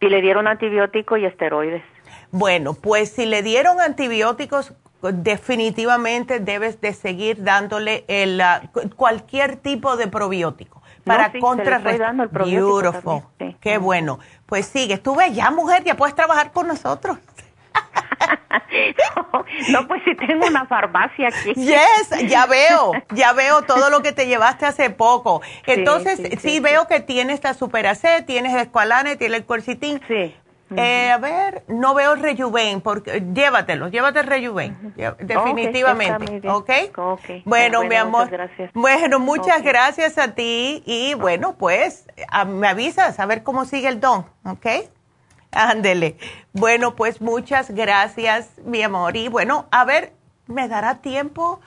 Sí 0.00 0.08
le 0.08 0.20
dieron 0.20 0.46
antibióticos 0.48 1.18
y 1.18 1.26
esteroides. 1.26 1.82
Bueno, 2.30 2.74
pues 2.74 3.12
si 3.12 3.24
le 3.24 3.42
dieron 3.42 3.80
antibióticos, 3.80 4.74
definitivamente 5.02 6.40
debes 6.40 6.80
de 6.80 6.92
seguir 6.92 7.42
dándole 7.42 8.04
el, 8.08 8.42
cualquier 8.96 9.56
tipo 9.56 9.96
de 9.96 10.08
probiótico 10.08 10.82
para 11.06 11.28
no, 11.28 11.40
contrarrestar. 11.40 12.28
Beautiful. 12.30 13.22
Qué 13.60 13.78
bueno. 13.78 14.18
Pues 14.44 14.66
sigue. 14.66 14.98
Tú 14.98 15.14
ves, 15.14 15.34
ya 15.34 15.50
mujer, 15.50 15.84
ya 15.84 15.96
puedes 15.96 16.14
trabajar 16.14 16.52
con 16.52 16.66
nosotros. 16.66 17.18
no, 19.70 19.86
pues 19.86 20.02
si 20.04 20.14
tengo 20.16 20.46
una 20.46 20.66
farmacia 20.66 21.28
aquí. 21.28 21.54
Yes, 21.54 22.28
ya 22.28 22.46
veo, 22.46 22.92
ya 23.14 23.32
veo 23.32 23.62
todo 23.62 23.90
lo 23.90 24.02
que 24.02 24.12
te 24.12 24.26
llevaste 24.26 24.66
hace 24.66 24.90
poco. 24.90 25.42
Entonces, 25.66 26.20
sí, 26.40 26.60
veo 26.60 26.86
que 26.88 27.00
tienes 27.00 27.42
la 27.44 27.54
Superacet, 27.54 28.26
tienes 28.26 28.52
el 28.54 28.60
Esqualane, 28.60 29.16
tienes 29.16 29.38
el 29.38 29.46
Quercitín. 29.46 30.00
Sí. 30.08 30.34
Eh, 30.74 31.10
a 31.10 31.18
ver, 31.18 31.62
no 31.68 31.94
veo 31.94 32.16
rejuven, 32.16 32.80
porque 32.80 33.22
llévatelo, 33.32 33.88
llévate 33.88 34.20
el 34.20 34.26
rejuven, 34.26 34.94
definitivamente, 35.20 36.48
¿ok? 36.48 36.70
okay. 36.96 37.42
Bueno, 37.44 37.84
mi 37.84 37.94
amor, 37.94 38.28
gracias. 38.28 38.72
bueno, 38.74 39.20
muchas 39.20 39.62
gracias 39.62 40.18
a 40.18 40.34
ti 40.34 40.82
y 40.84 41.14
bueno, 41.14 41.56
pues 41.56 42.06
me 42.46 42.66
avisas 42.66 43.20
a 43.20 43.26
ver 43.26 43.44
cómo 43.44 43.64
sigue 43.64 43.88
el 43.88 44.00
don, 44.00 44.26
¿ok? 44.44 44.66
Ándele. 45.52 46.16
Bueno, 46.52 46.96
pues 46.96 47.20
muchas 47.20 47.70
gracias, 47.70 48.50
mi 48.64 48.82
amor, 48.82 49.16
y 49.16 49.28
bueno, 49.28 49.66
a 49.70 49.84
ver, 49.84 50.14
¿me 50.48 50.66
dará 50.66 50.96
tiempo? 50.96 51.60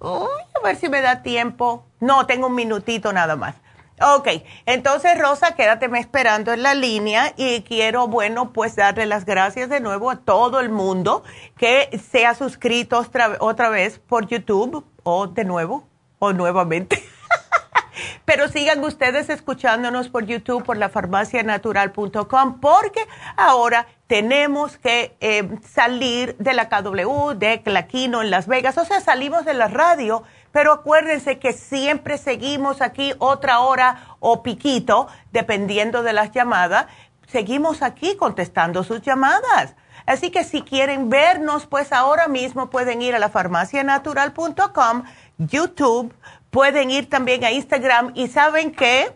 a 0.00 0.64
ver 0.64 0.76
si 0.76 0.88
me 0.88 1.00
da 1.00 1.22
tiempo. 1.22 1.84
No, 1.98 2.26
tengo 2.26 2.46
un 2.46 2.54
minutito 2.54 3.12
nada 3.12 3.34
más. 3.34 3.56
Ok, 4.00 4.28
entonces 4.66 5.18
Rosa, 5.18 5.54
quédate 5.54 5.88
esperando 5.98 6.52
en 6.52 6.62
la 6.62 6.74
línea 6.74 7.32
y 7.36 7.62
quiero, 7.62 8.08
bueno, 8.08 8.52
pues 8.52 8.76
darle 8.76 9.06
las 9.06 9.24
gracias 9.24 9.70
de 9.70 9.80
nuevo 9.80 10.10
a 10.10 10.16
todo 10.16 10.60
el 10.60 10.68
mundo 10.68 11.24
que 11.56 11.98
se 12.10 12.26
ha 12.26 12.34
suscrito 12.34 12.98
otra, 12.98 13.36
otra 13.40 13.70
vez 13.70 13.98
por 13.98 14.26
YouTube 14.26 14.84
o 15.02 15.28
de 15.28 15.44
nuevo 15.44 15.88
o 16.18 16.34
nuevamente. 16.34 17.02
Pero 18.26 18.48
sigan 18.48 18.84
ustedes 18.84 19.30
escuchándonos 19.30 20.08
por 20.10 20.26
YouTube, 20.26 20.62
por 20.62 20.76
la 20.76 20.90
farmacianatural.com, 20.90 22.60
porque 22.60 23.00
ahora 23.36 23.86
tenemos 24.06 24.76
que 24.76 25.16
eh, 25.20 25.48
salir 25.66 26.36
de 26.36 26.52
la 26.52 26.68
KW, 26.68 27.30
de 27.34 27.62
Claquino 27.62 28.20
en 28.20 28.30
Las 28.30 28.46
Vegas, 28.46 28.76
o 28.76 28.84
sea, 28.84 29.00
salimos 29.00 29.46
de 29.46 29.54
la 29.54 29.68
radio 29.68 30.22
pero 30.56 30.72
acuérdense 30.72 31.38
que 31.38 31.52
siempre 31.52 32.16
seguimos 32.16 32.80
aquí 32.80 33.12
otra 33.18 33.60
hora 33.60 34.16
o 34.20 34.42
piquito, 34.42 35.06
dependiendo 35.30 36.02
de 36.02 36.14
las 36.14 36.32
llamadas. 36.32 36.86
Seguimos 37.26 37.82
aquí 37.82 38.16
contestando 38.16 38.82
sus 38.82 39.02
llamadas. 39.02 39.74
Así 40.06 40.30
que 40.30 40.44
si 40.44 40.62
quieren 40.62 41.10
vernos, 41.10 41.66
pues 41.66 41.92
ahora 41.92 42.26
mismo 42.26 42.70
pueden 42.70 43.02
ir 43.02 43.14
a 43.14 43.18
la 43.18 43.28
farmacianatural.com, 43.28 45.02
YouTube, 45.36 46.14
pueden 46.48 46.90
ir 46.90 47.10
también 47.10 47.44
a 47.44 47.50
Instagram 47.50 48.12
y 48.14 48.28
saben 48.28 48.72
que 48.72 49.14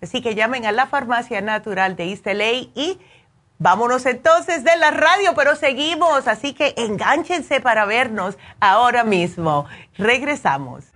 Así 0.00 0.22
que 0.22 0.34
llamen 0.34 0.64
a 0.64 0.72
la 0.72 0.86
farmacia 0.86 1.42
natural 1.42 1.96
de 1.96 2.12
East 2.12 2.26
y 2.74 2.98
vámonos 3.58 4.06
entonces 4.06 4.64
de 4.64 4.74
la 4.78 4.90
radio, 4.90 5.34
pero 5.36 5.54
seguimos, 5.54 6.28
así 6.28 6.54
que 6.54 6.72
enganchense 6.78 7.60
para 7.60 7.84
vernos 7.84 8.38
ahora 8.58 9.04
mismo. 9.04 9.66
Regresamos. 9.98 10.95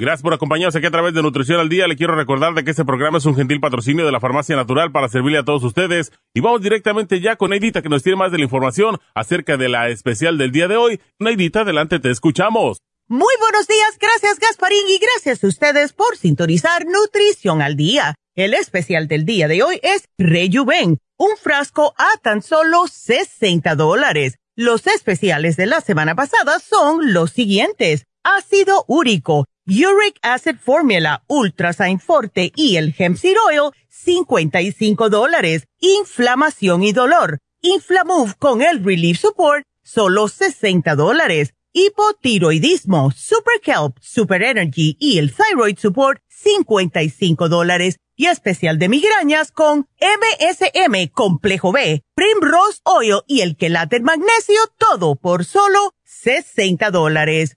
Gracias 0.00 0.22
por 0.22 0.32
acompañarnos 0.32 0.74
aquí 0.74 0.86
a 0.86 0.90
través 0.90 1.12
de 1.12 1.20
Nutrición 1.20 1.60
al 1.60 1.68
Día. 1.68 1.86
Le 1.86 1.94
quiero 1.94 2.16
recordar 2.16 2.54
de 2.54 2.64
que 2.64 2.70
este 2.70 2.86
programa 2.86 3.18
es 3.18 3.26
un 3.26 3.36
gentil 3.36 3.60
patrocinio 3.60 4.06
de 4.06 4.10
la 4.10 4.18
Farmacia 4.18 4.56
Natural 4.56 4.90
para 4.92 5.10
servirle 5.10 5.36
a 5.36 5.44
todos 5.44 5.62
ustedes. 5.62 6.10
Y 6.32 6.40
vamos 6.40 6.62
directamente 6.62 7.20
ya 7.20 7.36
con 7.36 7.50
Neidita 7.50 7.82
que 7.82 7.90
nos 7.90 8.02
tiene 8.02 8.16
más 8.16 8.32
de 8.32 8.38
la 8.38 8.44
información 8.44 8.98
acerca 9.14 9.58
de 9.58 9.68
la 9.68 9.90
especial 9.90 10.38
del 10.38 10.52
día 10.52 10.68
de 10.68 10.78
hoy. 10.78 11.02
Neidita, 11.18 11.60
adelante, 11.60 11.98
te 11.98 12.10
escuchamos. 12.10 12.78
Muy 13.08 13.34
buenos 13.40 13.66
días, 13.66 13.98
gracias 14.00 14.38
Gasparín 14.38 14.88
y 14.88 14.98
gracias 14.98 15.44
a 15.44 15.48
ustedes 15.48 15.92
por 15.92 16.16
sintonizar 16.16 16.86
Nutrición 16.86 17.60
al 17.60 17.76
Día. 17.76 18.14
El 18.34 18.54
especial 18.54 19.06
del 19.06 19.26
día 19.26 19.48
de 19.48 19.62
hoy 19.62 19.80
es 19.82 20.08
Rejuven, 20.16 20.96
un 21.18 21.36
frasco 21.36 21.92
a 21.98 22.08
tan 22.22 22.40
solo 22.40 22.86
60 22.86 23.74
dólares. 23.74 24.38
Los 24.56 24.86
especiales 24.86 25.58
de 25.58 25.66
la 25.66 25.82
semana 25.82 26.14
pasada 26.14 26.58
son 26.58 27.12
los 27.12 27.32
siguientes. 27.32 28.06
Ácido 28.22 28.84
úrico 28.86 29.46
Uric 29.66 30.18
Acid 30.22 30.56
Formula, 30.56 31.22
Ultrasign 31.28 32.00
Forte 32.00 32.52
y 32.56 32.76
el 32.76 32.94
Hemp 32.96 33.16
Seed 33.16 33.36
Oil, 33.46 33.72
55 33.88 35.10
dólares. 35.10 35.66
Inflamación 35.80 36.82
y 36.82 36.92
dolor. 36.92 37.38
Inflamove 37.60 38.34
con 38.38 38.62
el 38.62 38.82
Relief 38.82 39.20
Support, 39.20 39.64
solo 39.82 40.28
60 40.28 40.94
dólares. 40.96 41.54
Hipotiroidismo, 41.72 43.12
Super 43.12 43.60
Kelp, 43.62 43.96
Super 44.00 44.42
Energy 44.42 44.96
y 44.98 45.18
el 45.18 45.32
Thyroid 45.32 45.78
Support, 45.78 46.20
55 46.28 47.48
dólares. 47.48 47.98
Y 48.16 48.26
especial 48.26 48.78
de 48.78 48.88
migrañas 48.88 49.52
con 49.52 49.88
MSM 50.00 51.08
Complejo 51.12 51.72
B, 51.72 52.02
Primrose 52.14 52.80
Oil 52.84 53.20
y 53.26 53.40
el 53.40 53.56
Quelate 53.56 54.00
Magnesio, 54.00 54.60
todo 54.78 55.16
por 55.16 55.44
solo 55.44 55.94
60 56.04 56.90
dólares. 56.90 57.56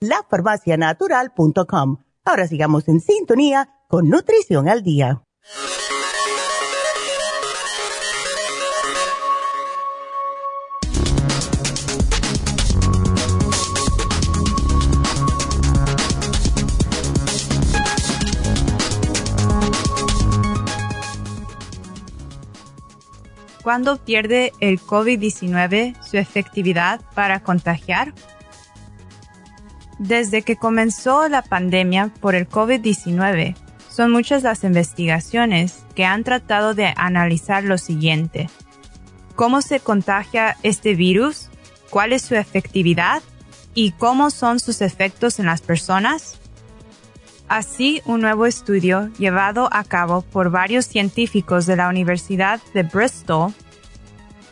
lafarmacianatural.com. 0.00 1.98
Ahora 2.24 2.46
sigamos 2.46 2.88
en 2.88 3.00
sintonía 3.00 3.68
con 3.88 4.08
Nutrición 4.08 4.68
al 4.68 4.82
Día. 4.82 5.22
¿Cuándo 23.62 23.96
pierde 23.96 24.52
el 24.60 24.78
COVID-19 24.78 26.00
su 26.00 26.18
efectividad 26.18 27.00
para 27.14 27.42
contagiar? 27.42 28.14
Desde 29.98 30.42
que 30.42 30.56
comenzó 30.56 31.28
la 31.28 31.42
pandemia 31.42 32.12
por 32.20 32.34
el 32.34 32.48
COVID-19, 32.48 33.56
son 33.88 34.10
muchas 34.10 34.42
las 34.42 34.62
investigaciones 34.62 35.84
que 35.94 36.04
han 36.04 36.22
tratado 36.22 36.74
de 36.74 36.92
analizar 36.96 37.64
lo 37.64 37.78
siguiente. 37.78 38.50
¿Cómo 39.36 39.62
se 39.62 39.80
contagia 39.80 40.56
este 40.62 40.94
virus? 40.94 41.48
¿Cuál 41.88 42.12
es 42.12 42.22
su 42.22 42.34
efectividad? 42.34 43.22
¿Y 43.74 43.92
cómo 43.92 44.30
son 44.30 44.60
sus 44.60 44.82
efectos 44.82 45.38
en 45.38 45.46
las 45.46 45.62
personas? 45.62 46.38
Así, 47.48 48.02
un 48.04 48.20
nuevo 48.20 48.44
estudio 48.44 49.08
llevado 49.18 49.68
a 49.72 49.84
cabo 49.84 50.22
por 50.22 50.50
varios 50.50 50.84
científicos 50.86 51.64
de 51.64 51.76
la 51.76 51.88
Universidad 51.88 52.60
de 52.74 52.82
Bristol 52.82 53.54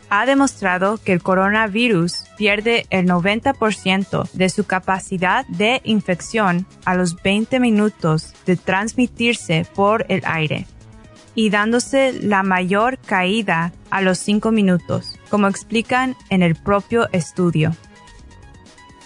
ha 0.09 0.25
demostrado 0.25 0.97
que 0.97 1.13
el 1.13 1.21
coronavirus 1.21 2.25
pierde 2.37 2.85
el 2.89 3.07
90% 3.07 4.31
de 4.31 4.49
su 4.49 4.65
capacidad 4.65 5.45
de 5.47 5.81
infección 5.83 6.65
a 6.85 6.95
los 6.95 7.21
20 7.21 7.59
minutos 7.59 8.33
de 8.45 8.55
transmitirse 8.55 9.65
por 9.75 10.05
el 10.09 10.21
aire 10.25 10.67
y 11.35 11.49
dándose 11.49 12.13
la 12.13 12.43
mayor 12.43 12.97
caída 12.97 13.73
a 13.89 14.01
los 14.01 14.17
5 14.19 14.51
minutos, 14.51 15.19
como 15.29 15.47
explican 15.47 16.15
en 16.29 16.41
el 16.41 16.55
propio 16.55 17.09
estudio. 17.11 17.75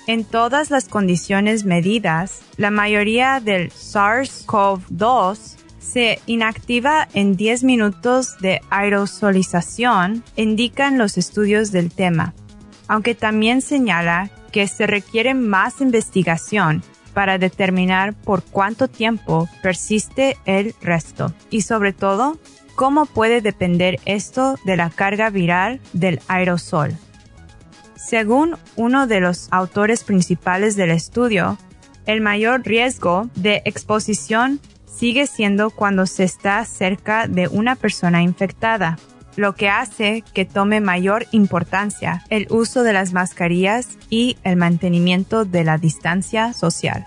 En 0.05 0.23
todas 0.25 0.71
las 0.71 0.87
condiciones 0.87 1.65
medidas, 1.65 2.41
la 2.57 2.71
mayoría 2.71 3.39
del 3.39 3.71
SARS-CoV-2 3.71 5.58
se 5.91 6.19
inactiva 6.25 7.07
en 7.13 7.35
10 7.35 7.63
minutos 7.63 8.37
de 8.39 8.61
aerosolización, 8.69 10.23
indican 10.35 10.97
los 10.97 11.17
estudios 11.17 11.71
del 11.71 11.91
tema, 11.91 12.33
aunque 12.87 13.15
también 13.15 13.61
señala 13.61 14.29
que 14.51 14.67
se 14.67 14.87
requiere 14.87 15.33
más 15.33 15.81
investigación 15.81 16.83
para 17.13 17.37
determinar 17.37 18.13
por 18.13 18.43
cuánto 18.43 18.87
tiempo 18.87 19.49
persiste 19.61 20.37
el 20.45 20.75
resto 20.81 21.33
y 21.49 21.61
sobre 21.61 21.93
todo 21.93 22.37
cómo 22.75 23.05
puede 23.05 23.41
depender 23.41 23.99
esto 24.05 24.55
de 24.63 24.77
la 24.77 24.89
carga 24.89 25.29
viral 25.29 25.79
del 25.93 26.21
aerosol. 26.27 26.95
Según 27.95 28.55
uno 28.75 29.07
de 29.07 29.19
los 29.19 29.47
autores 29.51 30.03
principales 30.03 30.75
del 30.75 30.91
estudio, 30.91 31.57
el 32.05 32.21
mayor 32.21 32.61
riesgo 32.63 33.29
de 33.35 33.61
exposición 33.65 34.59
sigue 34.93 35.27
siendo 35.27 35.69
cuando 35.69 36.05
se 36.05 36.23
está 36.23 36.63
cerca 36.65 37.27
de 37.27 37.47
una 37.47 37.75
persona 37.75 38.21
infectada, 38.21 38.97
lo 39.35 39.55
que 39.55 39.69
hace 39.69 40.23
que 40.33 40.45
tome 40.45 40.81
mayor 40.81 41.25
importancia 41.31 42.23
el 42.29 42.47
uso 42.49 42.83
de 42.83 42.93
las 42.93 43.13
mascarillas 43.13 43.97
y 44.09 44.37
el 44.43 44.57
mantenimiento 44.57 45.45
de 45.45 45.63
la 45.63 45.77
distancia 45.77 46.53
social. 46.53 47.05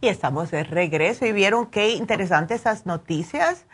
Y 0.00 0.08
estamos 0.08 0.50
de 0.50 0.64
regreso 0.64 1.26
y 1.26 1.32
vieron 1.32 1.66
qué 1.66 1.90
interesantes 1.90 2.60
esas 2.60 2.86
noticias. 2.86 3.66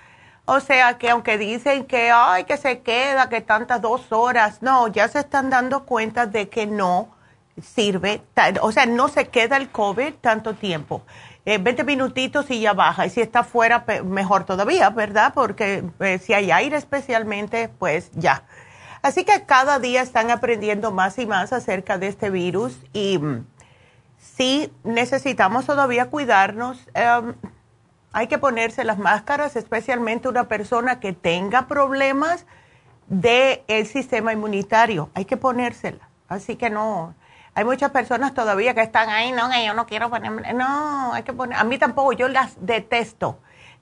O 0.44 0.60
sea 0.60 0.98
que 0.98 1.10
aunque 1.10 1.38
dicen 1.38 1.84
que, 1.84 2.10
ay, 2.10 2.44
que 2.44 2.56
se 2.56 2.80
queda, 2.80 3.28
que 3.28 3.40
tantas 3.40 3.80
dos 3.80 4.12
horas, 4.12 4.62
no, 4.62 4.88
ya 4.88 5.08
se 5.08 5.20
están 5.20 5.50
dando 5.50 5.84
cuenta 5.84 6.26
de 6.26 6.48
que 6.48 6.66
no 6.66 7.08
sirve, 7.60 8.22
o 8.60 8.70
sea, 8.70 8.86
no 8.86 9.08
se 9.08 9.28
queda 9.28 9.56
el 9.56 9.70
COVID 9.70 10.14
tanto 10.20 10.54
tiempo. 10.54 11.02
20 11.44 11.70
eh, 11.70 11.84
minutitos 11.84 12.50
y 12.50 12.60
ya 12.60 12.74
baja. 12.74 13.06
Y 13.06 13.10
si 13.10 13.20
está 13.20 13.44
fuera, 13.44 13.84
mejor 14.04 14.44
todavía, 14.44 14.90
¿verdad? 14.90 15.32
Porque 15.34 15.84
eh, 16.00 16.18
si 16.18 16.32
hay 16.32 16.50
aire 16.50 16.76
especialmente, 16.76 17.68
pues 17.68 18.10
ya. 18.14 18.42
Así 19.00 19.24
que 19.24 19.44
cada 19.46 19.78
día 19.78 20.02
están 20.02 20.30
aprendiendo 20.32 20.90
más 20.90 21.18
y 21.18 21.26
más 21.26 21.52
acerca 21.52 21.98
de 21.98 22.08
este 22.08 22.30
virus 22.30 22.76
y 22.92 23.18
mm, 23.18 23.46
sí 24.34 24.72
necesitamos 24.84 25.66
todavía 25.66 26.10
cuidarnos. 26.10 26.78
Em, 26.94 27.34
hay 28.12 28.26
que 28.28 28.38
ponerse 28.38 28.84
las 28.84 28.98
máscaras, 28.98 29.56
especialmente 29.56 30.28
una 30.28 30.48
persona 30.48 31.00
que 31.00 31.12
tenga 31.12 31.66
problemas 31.66 32.46
del 33.08 33.62
el 33.68 33.86
sistema 33.86 34.32
inmunitario. 34.32 35.10
Hay 35.14 35.26
que 35.26 35.36
ponérsela. 35.36 36.08
Así 36.28 36.56
que 36.56 36.70
no. 36.70 37.14
Hay 37.54 37.64
muchas 37.64 37.90
personas 37.90 38.34
todavía 38.34 38.74
que 38.74 38.82
están 38.82 39.08
ahí, 39.08 39.32
no, 39.32 39.48
yo 39.64 39.74
no 39.74 39.86
quiero 39.86 40.10
ponerme. 40.10 40.52
No, 40.52 41.12
hay 41.12 41.22
que 41.22 41.32
poner. 41.32 41.58
A 41.58 41.64
mí 41.64 41.78
tampoco, 41.78 42.12
yo 42.12 42.28
las 42.28 42.54
detesto. 42.66 43.38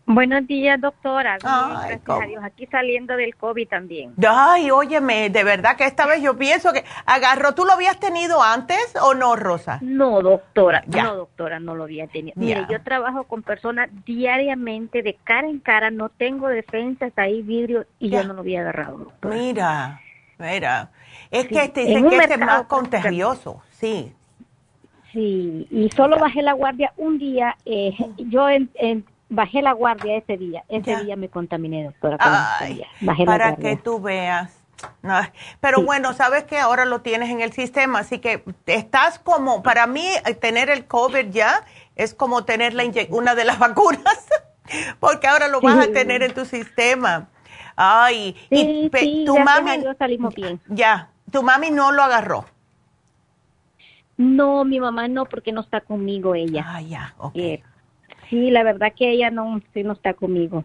Buenos 0.06 0.46
días, 0.48 0.82
doctora. 0.82 1.38
gracias 1.40 2.02
a 2.10 2.26
Dios. 2.26 2.44
Aquí 2.44 2.66
saliendo 2.68 3.16
del 3.16 3.36
COVID 3.38 3.68
también. 3.70 4.14
Ay, 4.28 4.70
óyeme, 4.70 5.30
de 5.30 5.44
verdad 5.46 5.78
que 5.78 5.86
esta 5.86 6.06
vez 6.06 6.22
yo 6.22 6.38
pienso 6.38 6.74
que 6.74 6.84
agarró. 7.06 7.56
¿Tú 7.56 7.64
lo 7.64 7.72
habías 7.72 8.00
tenido 8.00 8.44
antes 8.44 8.78
o 9.02 9.14
no, 9.14 9.38
Rosa? 9.38 9.80
No, 9.82 10.22
doctora. 10.22 10.84
No, 10.88 11.16
doctora, 11.16 11.60
no 11.62 11.76
lo 11.76 11.84
había 11.84 12.08
tenido. 12.08 12.34
Mire, 12.36 12.66
yo 12.70 12.82
trabajo 12.84 13.24
con 13.24 13.44
personas 13.44 13.90
diariamente 14.06 15.04
de 15.04 15.18
cara 15.24 15.48
en 15.48 15.60
cara. 15.60 15.90
No 15.90 16.10
tengo 16.10 16.50
defensas 16.50 17.14
ahí, 17.16 17.42
vidrio, 17.42 17.86
y 17.98 18.10
yo 18.10 18.24
no 18.26 18.34
lo 18.34 18.42
había 18.42 18.60
agarrado, 18.60 18.98
doctora. 18.98 19.36
Mira, 19.36 20.02
mira. 20.38 20.92
Es 21.32 21.48
que 21.48 21.64
este, 21.64 21.86
dicen 21.86 22.10
que 22.10 22.18
este 22.18 22.34
es 22.34 22.40
más 22.40 22.64
contagioso, 22.64 23.62
sí. 23.72 24.14
Sí, 25.14 25.68
y 25.70 25.90
solo 25.92 26.18
bajé 26.18 26.42
la 26.42 26.54
guardia 26.54 26.92
un 26.98 27.20
día. 27.20 27.56
Eh, 27.66 27.96
yo 28.18 28.50
en, 28.50 28.70
en 28.74 29.06
bajé 29.34 29.62
la 29.62 29.74
guardia 29.74 30.18
ese 30.18 30.38
día. 30.38 30.64
Ese 30.70 31.04
día 31.04 31.16
me 31.16 31.30
contaminé, 31.30 31.84
doctora. 31.84 32.18
para 32.18 33.56
que 33.56 33.76
tú 33.78 34.00
veas. 34.00 34.60
pero 35.60 35.82
bueno, 35.82 36.14
sabes 36.14 36.44
que 36.44 36.60
ahora 36.60 36.86
lo 36.86 37.02
tienes 37.02 37.30
en 37.30 37.42
el 37.42 37.52
sistema, 37.54 38.00
así 38.00 38.20
que 38.20 38.44
estás 38.66 39.20
como, 39.20 39.64
para 39.64 39.88
mí, 39.88 40.06
tener 40.40 40.70
el 40.70 40.86
COVID 40.86 41.30
ya 41.30 41.66
es 41.96 42.14
como 42.14 42.44
tener 42.44 42.74
la 42.74 42.84
una 43.10 43.36
de 43.36 43.46
las 43.46 43.60
vacunas, 43.60 44.28
porque 45.00 45.28
ahora 45.28 45.48
lo 45.48 45.62
vas 45.62 45.88
a 45.88 45.92
tener 45.92 46.24
en 46.24 46.34
tu 46.34 46.46
sistema. 46.46 47.30
Ay, 47.76 48.36
y 48.52 48.90
tu 49.26 49.38
mami. 49.40 49.84
salimos 49.98 50.36
bien. 50.36 50.62
Ya, 50.68 51.10
tu 51.32 51.42
mami 51.42 51.72
no 51.72 51.92
lo 51.92 52.04
agarró. 52.04 52.46
No, 54.16 54.64
mi 54.64 54.80
mamá 54.80 55.08
no, 55.08 55.26
porque 55.26 55.52
no 55.52 55.62
está 55.62 55.82
conmigo 55.82 56.36
ella. 56.36 56.64
Ah, 56.68 56.82
ya, 56.82 57.16
ok. 57.18 57.36
Eh, 57.36 57.64
Sí, 58.34 58.50
la 58.50 58.64
verdad 58.64 58.94
que 58.98 59.12
ella 59.12 59.30
no, 59.30 59.62
sí, 59.76 59.84
no 59.84 59.94
está 59.94 60.16
conmigo. 60.16 60.64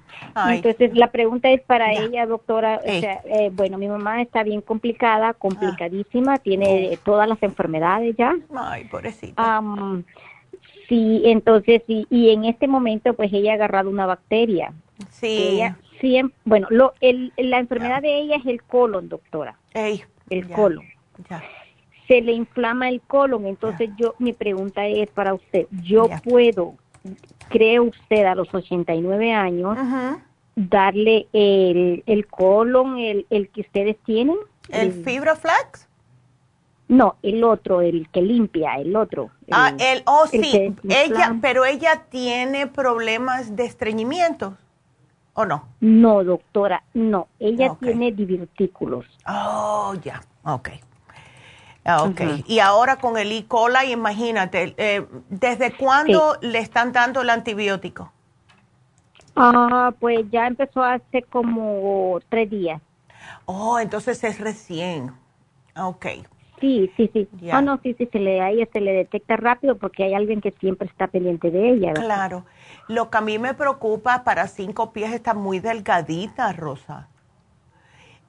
Entonces, 0.48 0.94
la 0.94 1.12
pregunta 1.12 1.50
es 1.50 1.60
para 1.60 1.92
ella, 1.92 2.24
doctora. 2.24 2.80
O 2.82 3.00
sea, 3.00 3.20
eh, 3.26 3.50
bueno, 3.52 3.76
mi 3.76 3.88
mamá 3.88 4.22
está 4.22 4.42
bien 4.42 4.62
complicada, 4.62 5.34
complicadísima, 5.34 6.38
tiene 6.38 6.92
oh. 6.94 6.98
todas 7.04 7.28
las 7.28 7.42
enfermedades 7.42 8.16
ya. 8.16 8.34
Ay, 8.56 8.84
pobrecita. 8.84 9.60
sí, 10.88 11.22
entonces, 11.26 11.82
y, 11.88 12.06
y 12.08 12.30
en 12.30 12.46
este 12.46 12.66
momento, 12.66 13.12
pues 13.12 13.30
ella 13.34 13.52
ha 13.52 13.54
agarrado 13.56 13.90
una 13.90 14.06
bacteria. 14.06 14.72
Sí. 15.10 15.26
Ella 15.26 15.76
siempre, 16.00 16.34
bueno, 16.46 16.68
lo, 16.70 16.94
el, 17.02 17.34
la 17.36 17.58
enfermedad 17.58 18.00
de 18.00 18.18
ella 18.18 18.36
es 18.36 18.46
el 18.46 18.62
colon, 18.62 19.10
doctora. 19.10 19.58
el 19.74 20.48
colon. 20.48 20.86
Se 22.06 22.22
le 22.22 22.32
inflama 22.32 22.88
el 22.88 23.02
colon, 23.02 23.44
entonces 23.44 23.90
yo, 23.98 24.14
mi 24.18 24.32
pregunta 24.32 24.86
es 24.86 25.10
para 25.10 25.34
usted, 25.34 25.66
¿yo 25.82 26.08
puedo 26.24 26.76
cree 27.48 27.80
usted 27.80 28.24
a 28.24 28.34
los 28.34 28.52
89 28.52 29.32
años 29.32 29.76
darle 30.54 31.28
el, 31.32 32.02
el 32.06 32.26
colon, 32.26 32.98
el, 32.98 33.26
el 33.30 33.48
que 33.50 33.60
ustedes 33.62 33.96
tienen? 34.04 34.36
¿El, 34.68 34.92
Fibroflex? 34.92 35.88
No, 36.88 37.16
el 37.22 37.44
otro, 37.44 37.82
el 37.82 38.08
que 38.10 38.22
limpia, 38.22 38.76
el 38.76 38.96
otro. 38.96 39.30
ah, 39.50 39.72
el, 39.78 40.02
oh 40.06 40.26
sí, 40.26 40.74
ella, 40.88 41.36
pero 41.40 41.64
ella 41.64 42.04
tiene 42.08 42.66
problemas 42.66 43.54
de 43.54 43.66
estreñimiento, 43.66 44.56
¿o 45.34 45.44
no? 45.44 45.68
No, 45.80 46.24
doctora, 46.24 46.82
no, 46.94 47.28
ella 47.38 47.76
tiene 47.78 48.10
divertículos. 48.12 49.04
Oh, 49.26 49.94
ya, 50.02 50.22
ok. 50.44 50.70
Ah, 51.88 52.02
ok. 52.02 52.20
Y 52.46 52.58
ahora 52.58 52.96
con 52.96 53.16
el 53.16 53.32
E. 53.32 53.46
coli, 53.46 53.92
imagínate, 53.92 54.74
eh, 54.76 55.06
¿desde 55.30 55.72
cuándo 55.72 56.36
le 56.42 56.58
están 56.58 56.92
dando 56.92 57.22
el 57.22 57.30
antibiótico? 57.30 58.12
Ah, 59.34 59.94
pues 59.98 60.30
ya 60.30 60.46
empezó 60.46 60.82
hace 60.82 61.22
como 61.22 62.20
tres 62.28 62.50
días. 62.50 62.82
Oh, 63.46 63.78
entonces 63.78 64.22
es 64.22 64.38
recién. 64.38 65.12
Ok. 65.76 66.06
Sí, 66.60 66.92
sí, 66.94 67.08
sí. 67.14 67.26
Ah, 67.50 67.62
no, 67.62 67.80
sí, 67.82 67.94
sí, 67.96 68.06
se 68.12 68.18
le, 68.18 68.42
a 68.42 68.50
ella 68.50 68.68
se 68.70 68.82
le 68.82 68.92
detecta 68.92 69.36
rápido 69.36 69.78
porque 69.78 70.04
hay 70.04 70.12
alguien 70.12 70.42
que 70.42 70.50
siempre 70.60 70.88
está 70.88 71.06
pendiente 71.06 71.50
de 71.50 71.70
ella. 71.70 71.94
Claro. 71.94 72.44
Lo 72.88 73.08
que 73.08 73.16
a 73.16 73.22
mí 73.22 73.38
me 73.38 73.54
preocupa, 73.54 74.24
para 74.24 74.46
cinco 74.46 74.92
pies 74.92 75.14
está 75.14 75.32
muy 75.32 75.58
delgadita, 75.58 76.52
Rosa. 76.52 77.08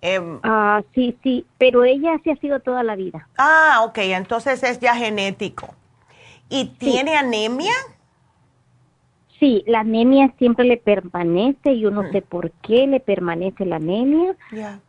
Em, 0.01 0.39
ah, 0.43 0.81
sí, 0.95 1.17
sí, 1.23 1.45
pero 1.57 1.83
ella 1.83 2.19
sí 2.23 2.29
ha 2.29 2.35
sido 2.37 2.61
toda 2.61 2.83
la 2.83 2.95
vida. 2.95 3.27
Ah, 3.37 3.81
ok, 3.83 3.97
entonces 3.99 4.63
es 4.63 4.79
ya 4.79 4.95
genético. 4.95 5.75
¿Y 6.47 6.65
tiene 6.65 7.15
anemia? 7.15 7.73
Sí, 9.39 9.63
la 9.67 9.81
anemia 9.81 10.33
siempre 10.37 10.65
le 10.65 10.77
permanece, 10.77 11.79
yo 11.79 11.91
no 11.91 12.03
mm. 12.03 12.11
sé 12.11 12.21
por 12.21 12.51
qué 12.51 12.87
le 12.87 12.99
permanece 12.99 13.65
la 13.65 13.77
anemia. 13.77 14.35
Ya. 14.51 14.79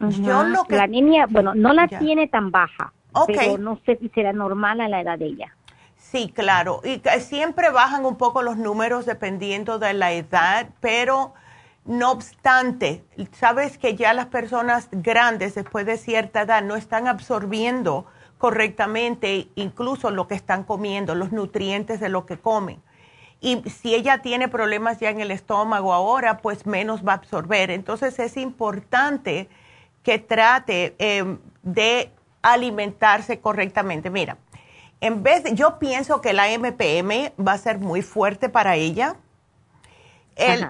Yo 0.00 0.44
lo 0.44 0.64
que... 0.64 0.76
La 0.76 0.84
anemia, 0.84 1.26
bueno, 1.30 1.54
no 1.54 1.72
la 1.72 1.88
tiene 1.88 2.28
tan 2.28 2.50
baja, 2.50 2.92
pero 3.26 3.56
no 3.58 3.80
sé 3.86 3.96
si 3.96 4.08
será 4.10 4.32
normal 4.32 4.80
a 4.80 4.88
la 4.88 5.00
edad 5.00 5.18
de 5.18 5.26
ella. 5.26 5.56
Sí, 5.96 6.30
claro. 6.34 6.80
Y 6.84 7.00
siempre 7.20 7.70
bajan 7.70 8.04
un 8.04 8.16
poco 8.16 8.42
los 8.42 8.56
números 8.58 9.06
dependiendo 9.06 9.78
de 9.78 9.94
la 9.94 10.12
edad, 10.12 10.68
pero 10.80 11.32
no 11.84 12.12
obstante, 12.12 13.04
sabes 13.32 13.78
que 13.78 13.94
ya 13.94 14.14
las 14.14 14.26
personas 14.26 14.88
grandes 14.90 15.54
después 15.54 15.84
de 15.84 15.98
cierta 15.98 16.42
edad 16.42 16.62
no 16.62 16.76
están 16.76 17.08
absorbiendo 17.08 18.06
correctamente 18.38 19.48
incluso 19.54 20.10
lo 20.10 20.26
que 20.26 20.34
están 20.34 20.64
comiendo, 20.64 21.14
los 21.14 21.32
nutrientes 21.32 22.00
de 22.00 22.08
lo 22.08 22.26
que 22.26 22.38
comen. 22.38 22.82
Y 23.40 23.62
si 23.68 23.94
ella 23.94 24.22
tiene 24.22 24.48
problemas 24.48 25.00
ya 25.00 25.10
en 25.10 25.20
el 25.20 25.30
estómago 25.30 25.92
ahora, 25.92 26.38
pues 26.38 26.64
menos 26.64 27.06
va 27.06 27.12
a 27.12 27.16
absorber. 27.16 27.70
Entonces 27.70 28.18
es 28.18 28.38
importante 28.38 29.48
que 30.02 30.18
trate 30.18 30.94
em, 30.98 31.38
de 31.62 32.10
alimentarse 32.40 33.40
correctamente. 33.40 34.08
Mira, 34.08 34.38
en 35.00 35.22
vez 35.22 35.44
de, 35.44 35.54
yo 35.54 35.78
pienso 35.78 36.20
que 36.22 36.32
la 36.32 36.48
MPM 36.48 37.32
va 37.38 37.52
a 37.52 37.58
ser 37.58 37.78
muy 37.78 38.00
fuerte 38.00 38.48
para 38.48 38.76
ella. 38.76 39.16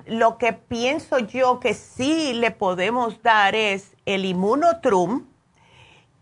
Lo 0.06 0.38
que 0.38 0.52
pienso 0.52 1.18
yo 1.18 1.60
que 1.60 1.74
sí 1.74 2.32
le 2.34 2.50
podemos 2.50 3.22
dar 3.22 3.54
es 3.54 3.94
el 4.06 4.24
inmunotrum 4.24 5.24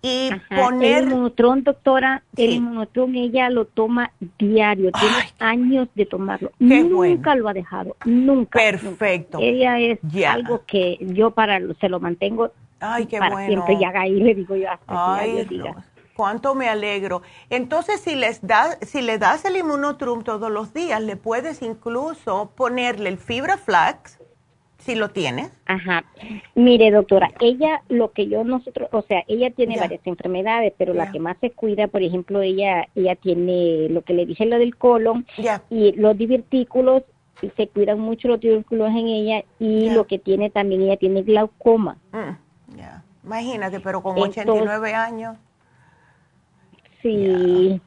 y 0.03 0.31
poner... 0.49 1.05
El 1.05 1.09
inmunotrum, 1.09 1.63
doctora, 1.63 2.23
el 2.37 2.51
inmunotrum 2.51 3.15
ella 3.15 3.51
lo 3.51 3.67
toma 3.67 4.13
diario, 4.39 4.91
tiene 4.93 5.33
años 5.39 5.89
de 5.95 6.07
tomarlo. 6.07 6.51
nunca 6.59 7.35
lo 7.35 7.49
ha 7.49 7.53
dejado, 7.53 7.97
nunca. 8.05 8.59
Perfecto. 8.59 9.39
Ella 9.41 9.79
es 9.79 9.99
algo 10.27 10.65
que 10.67 10.99
yo 11.01 11.31
para 11.31 11.61
se 11.81 11.89
lo 11.89 12.01
mantengo 12.01 12.51
Ay, 12.85 13.07
qué 13.07 13.19
para 13.19 13.47
siempre 13.47 13.75
y 13.75 13.85
haga 13.85 14.01
ahí, 14.01 14.19
le 14.21 14.35
digo 14.35 14.57
yo 14.57 14.69
hasta 14.69 15.15
Ay, 15.15 15.49
Cuánto 16.15 16.55
me 16.55 16.69
alegro. 16.69 17.23
Entonces, 17.51 18.01
si 18.01 18.15
les 18.15 18.47
das, 18.47 18.79
si 18.83 19.03
le 19.03 19.19
das 19.19 19.45
el 19.45 19.57
inmunotrum 19.57 20.23
todos 20.23 20.51
los 20.51 20.75
días, 20.75 21.03
le 21.03 21.17
puedes 21.17 21.63
incluso 21.63 22.53
ponerle 22.55 23.09
el 23.09 23.19
fibra 23.19 23.57
flax, 23.57 24.19
si 24.79 24.95
lo 24.95 25.11
tienes. 25.11 25.51
Ajá. 25.67 26.05
Mire, 26.55 26.91
doctora, 26.91 27.31
ella, 27.41 27.83
lo 27.89 28.13
que 28.13 28.27
yo 28.27 28.45
nosotros, 28.45 28.89
o 28.93 29.03
sea, 29.03 29.25
ella 29.29 29.51
tiene 29.51 29.79
varias 29.79 30.01
enfermedades, 30.07 30.73
pero 30.77 30.93
la 30.93 31.11
que 31.13 31.21
más 31.21 31.37
se 31.41 31.51
cuida, 31.51 31.87
por 31.87 32.03
ejemplo, 32.03 32.43
ella, 32.43 32.89
ella 32.95 33.15
tiene 33.17 33.89
lo 33.89 34.03
que 34.03 34.13
le 34.13 34.27
dije, 34.27 34.45
lo 34.45 34.59
del 34.59 34.77
colon 34.77 35.27
y 35.71 35.93
los 35.93 36.19
divertículos, 36.19 37.05
se 37.57 37.69
cuidan 37.69 37.99
mucho 37.99 38.29
los 38.29 38.41
divertículos 38.41 38.91
en 38.91 39.09
ella 39.09 39.45
y 39.59 39.91
lo 39.91 40.07
que 40.07 40.19
tiene 40.19 40.51
también, 40.51 40.83
ella 40.83 40.97
tiene 40.97 41.23
glaucoma. 41.23 41.97
Mm. 42.13 42.37
Imagínate, 43.25 43.81
pero 43.81 44.03
con 44.03 44.19
89 44.19 44.95
años. 44.95 45.37
Sí, 47.03 47.81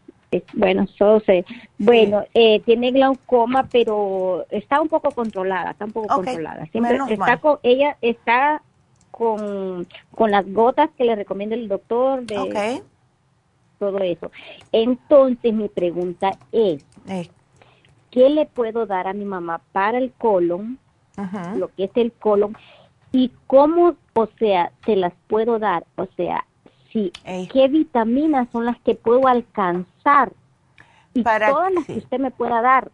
bueno, 0.53 0.84
eso 0.84 1.22
sé. 1.22 1.45
Bueno, 1.78 2.24
eh, 2.34 2.59
tiene 2.61 2.91
glaucoma, 2.91 3.68
pero 3.72 4.45
está 4.49 4.82
un 4.82 4.89
poco 4.89 5.11
controlada, 5.11 5.72
está 5.72 5.86
un 5.86 5.91
poco 5.91 6.16
controlada. 6.16 6.66
Siempre 6.68 6.97
está 7.09 7.38
con, 7.38 7.59
ella 7.63 7.97
está 8.01 8.61
con, 9.11 9.88
con 10.11 10.32
las 10.32 10.51
gotas 10.51 10.89
que 10.97 11.05
le 11.05 11.16
recomienda 11.16 11.55
el 11.55 11.68
doctor 11.68 12.26
de 12.26 12.82
todo 13.80 13.99
eso. 13.99 14.32
Entonces, 14.72 15.53
mi 15.53 15.70
pregunta 15.70 16.32
es, 16.51 16.86
eh. 17.07 17.30
¿qué 18.11 18.30
le 18.30 18.45
puedo 18.45 18.86
dar 18.86 19.07
a 19.07 19.13
mi 19.13 19.26
mamá 19.26 19.61
para 19.72 19.97
el 19.97 20.11
colon? 20.11 20.80
Lo 21.55 21.70
que 21.70 21.86
es 21.86 21.91
el 21.95 22.11
colon 22.11 22.57
y 23.13 23.32
cómo, 23.47 23.95
o 24.13 24.28
sea, 24.38 24.74
se 24.86 24.97
las 24.97 25.13
puedo 25.28 25.57
dar, 25.59 25.86
o 25.95 26.05
sea, 26.18 26.45
sí, 26.96 27.12
qué 27.52 27.68
vitaminas 27.68 28.48
son 28.52 28.66
las 28.66 28.80
que 28.80 28.96
puedo 28.96 29.28
alcanzar 29.28 30.32
y 31.14 31.24
para, 31.24 31.50
todas 31.50 31.74
las 31.74 31.86
que 31.86 31.98
usted 31.98 32.20
me 32.20 32.32
pueda 32.32 32.62
dar 32.62 32.89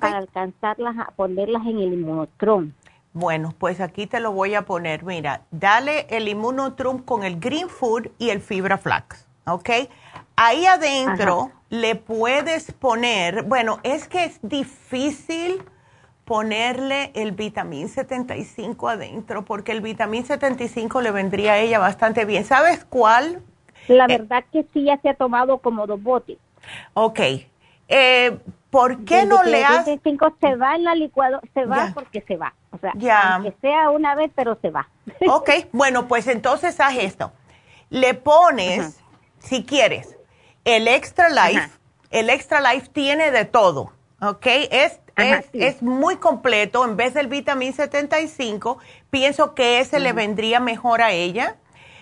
para 0.00 0.18
alcanzarlas, 0.18 0.96
a 0.98 1.10
ponerlas 1.16 1.66
en 1.66 1.80
el 1.80 1.92
inmunotron. 1.94 2.74
Bueno, 3.12 3.52
pues 3.58 3.80
aquí 3.80 4.06
te 4.06 4.20
lo 4.20 4.30
voy 4.30 4.54
a 4.54 4.62
poner. 4.62 5.02
Mira, 5.02 5.42
dale 5.50 6.06
el 6.10 6.28
inmunotrum 6.28 7.02
con 7.02 7.24
el 7.24 7.40
green 7.40 7.68
food 7.68 8.06
y 8.18 8.30
el 8.30 8.40
fibra 8.40 8.78
flax, 8.78 9.26
¿ok? 9.46 9.70
Ahí 10.36 10.64
adentro 10.66 11.50
le 11.70 11.96
puedes 11.96 12.70
poner, 12.72 13.42
bueno, 13.42 13.80
es 13.82 14.06
que 14.06 14.24
es 14.24 14.38
difícil 14.42 15.64
ponerle 16.30 17.10
el 17.14 17.32
vitamín 17.32 17.88
75 17.88 18.88
adentro, 18.88 19.44
porque 19.44 19.72
el 19.72 19.80
vitamín 19.80 20.24
75 20.24 21.00
le 21.00 21.10
vendría 21.10 21.54
a 21.54 21.58
ella 21.58 21.80
bastante 21.80 22.24
bien. 22.24 22.44
¿Sabes 22.44 22.86
cuál? 22.88 23.42
La 23.88 24.04
eh, 24.04 24.18
verdad 24.18 24.44
que 24.52 24.64
sí, 24.72 24.84
ya 24.84 24.96
se 25.00 25.08
ha 25.08 25.14
tomado 25.14 25.58
como 25.58 25.88
dos 25.88 26.00
botes. 26.00 26.38
Ok. 26.94 27.18
Eh, 27.88 28.38
¿Por 28.70 29.04
qué 29.04 29.26
no 29.26 29.42
le 29.42 29.64
hace? 29.64 29.94
El 29.94 29.98
75 29.98 30.36
se 30.40 30.54
va 30.54 30.76
en 30.76 30.84
la 30.84 30.94
licuadora, 30.94 31.42
se 31.52 31.64
va 31.64 31.90
porque 31.92 32.20
se 32.20 32.36
va. 32.36 32.54
O 32.70 32.78
sea, 32.78 32.92
ya. 32.94 33.34
aunque 33.34 33.52
sea 33.60 33.90
una 33.90 34.14
vez, 34.14 34.30
pero 34.32 34.56
se 34.62 34.70
va. 34.70 34.88
Ok, 35.28 35.50
bueno, 35.72 36.06
pues 36.06 36.28
entonces 36.28 36.78
haz 36.78 36.94
esto. 36.96 37.32
Le 37.88 38.14
pones, 38.14 39.00
si 39.40 39.64
quieres, 39.64 40.16
el 40.64 40.86
Extra 40.86 41.28
Life. 41.28 41.70
El 42.12 42.30
Extra 42.30 42.60
Life 42.60 42.86
tiene 42.92 43.32
de 43.32 43.46
todo, 43.46 43.92
¿ok? 44.20 44.46
Es 44.70 45.00
es, 45.52 45.82
muy 45.82 46.16
completo. 46.16 46.84
En 46.84 46.96
vez 46.96 47.14
del 47.14 47.28
vitamín 47.28 47.72
75, 47.72 48.78
pienso 49.10 49.54
que 49.54 49.80
ese 49.80 50.00
le 50.00 50.12
vendría 50.12 50.60
mejor 50.60 51.02
a 51.02 51.12
ella. 51.12 51.56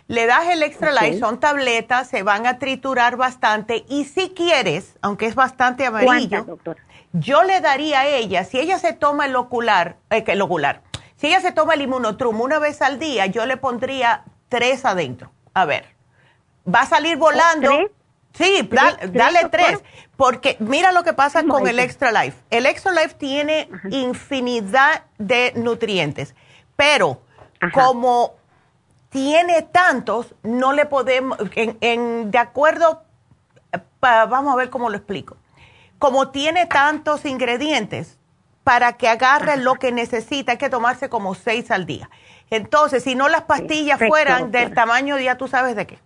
Le 0.07 0.27
das 0.27 0.49
el 0.49 0.63
extra 0.63 0.91
light, 0.91 1.19
son 1.19 1.39
tabletas, 1.39 2.09
se 2.09 2.23
van 2.23 2.47
a 2.47 2.59
triturar 2.59 3.17
bastante. 3.17 3.85
Y 3.89 4.05
si 4.05 4.31
quieres, 4.31 4.97
aunque 5.03 5.27
es 5.27 5.35
bastante 5.35 5.85
amarillo, 5.85 6.59
yo 7.13 7.43
le 7.43 7.61
daría 7.61 8.01
a 8.01 8.07
ella, 8.07 8.45
si 8.45 8.59
ella 8.59 8.79
se 8.79 8.93
toma 8.93 9.27
el 9.27 9.37
ocular, 9.37 9.97
eh, 10.11 10.25
el 10.27 10.41
ocular, 10.41 10.83
si 11.17 11.27
ella 11.27 11.41
se 11.41 11.53
toma 11.53 11.75
el 11.75 11.83
inmunotrum 11.83 12.41
una 12.41 12.59
vez 12.59 12.81
al 12.81 12.99
día, 12.99 13.27
yo 13.27 13.45
le 13.45 13.57
pondría 13.57 14.25
tres 14.49 14.85
adentro. 14.85 15.31
A 15.53 15.65
ver, 15.65 15.85
va 16.73 16.83
a 16.83 16.87
salir 16.87 17.17
volando. 17.17 17.71
Sí, 18.39 18.71
dale 19.11 19.49
tres, 19.51 19.81
porque 20.17 20.57
mira 20.61 20.93
lo 20.93 21.03
que 21.03 21.13
pasa 21.13 21.43
con 21.43 21.67
el 21.67 21.81
Extra 21.81 22.13
Life. 22.13 22.39
El 22.51 22.67
Extra 22.67 22.93
Life 22.93 23.17
tiene 23.19 23.69
infinidad 23.91 25.03
de 25.19 25.53
nutrientes, 25.57 26.37
pero 26.77 27.21
como 27.75 28.37
tiene 29.11 29.63
tantos, 29.63 30.37
no 30.45 30.73
le 30.73 30.87
podemos, 30.87 31.37
en, 31.57 32.31
de 32.31 32.39
acuerdo, 32.39 33.03
vamos 34.01 34.53
a 34.53 34.57
ver 34.57 34.71
cómo 34.71 34.89
lo 34.89 34.97
explico. 34.97 35.37
Como 35.99 36.29
tiene 36.29 36.67
tantos 36.67 37.25
ingredientes, 37.25 38.19
para 38.63 38.93
que 38.93 39.09
agarre 39.09 39.57
lo 39.57 39.77
que 39.77 39.91
necesita 39.91 40.53
hay 40.53 40.59
que 40.59 40.69
tomarse 40.69 41.09
como 41.09 41.35
seis 41.35 41.73
al 41.73 41.87
día. 41.87 42.09
Entonces, 42.51 43.03
si 43.03 43.17
no 43.17 43.29
las 43.29 43.43
pastillas 43.43 43.99
fueran 43.99 44.53
del 44.53 44.75
tamaño, 44.75 45.19
ya 45.19 45.37
tú 45.37 45.49
sabes 45.49 45.75
de 45.75 45.87
qué 45.89 45.99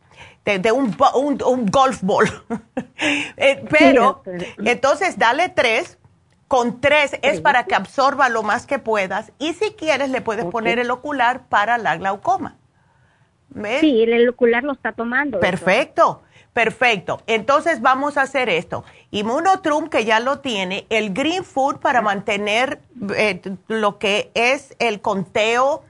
de, 0.44 0.72
un, 0.72 0.96
un, 1.14 1.66
golf 1.66 2.02
ball. 2.02 2.28
Eh, 3.36 3.64
pero 3.68 4.22
entonces 4.58 5.18
dale 5.18 5.48
tres. 5.48 5.98
Con 6.46 6.80
tres 6.80 7.18
es 7.22 7.40
para 7.40 7.64
que 7.64 7.74
absorba 7.74 8.28
lo 8.28 8.42
más 8.42 8.66
que 8.66 8.78
puedas. 8.78 9.32
Y 9.38 9.54
si 9.54 9.72
quieres, 9.72 10.10
le 10.10 10.20
puedes 10.20 10.44
poner 10.44 10.78
el 10.78 10.90
ocular 10.90 11.48
para 11.48 11.78
la 11.78 11.96
glaucoma. 11.96 12.58
Sí, 13.80 14.02
el 14.02 14.28
ocular 14.28 14.62
lo 14.62 14.72
está 14.72 14.92
tomando. 14.92 15.40
Perfecto. 15.40 16.22
Perfecto. 16.52 17.22
Entonces 17.26 17.80
vamos 17.80 18.18
a 18.18 18.22
hacer 18.22 18.50
esto. 18.50 18.84
Inmunotrum, 19.10 19.88
que 19.88 20.04
ya 20.04 20.20
lo 20.20 20.40
tiene, 20.40 20.86
el 20.90 21.14
Green 21.14 21.44
Food 21.44 21.78
para 21.78 22.02
mantener 22.02 22.80
eh, 23.16 23.40
lo 23.68 23.98
que 23.98 24.30
es 24.34 24.76
el 24.78 25.00
conteo 25.00 25.82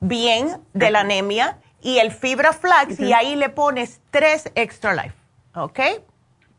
bien 0.00 0.60
de 0.74 0.90
la 0.90 1.00
anemia 1.00 1.58
y 1.82 1.98
el 1.98 2.10
fibra 2.10 2.52
flax 2.52 2.98
y 3.00 3.12
ahí 3.12 3.36
le 3.36 3.48
pones 3.48 4.00
tres 4.10 4.50
extra 4.54 4.94
life, 4.94 5.14
¿ok? 5.54 5.80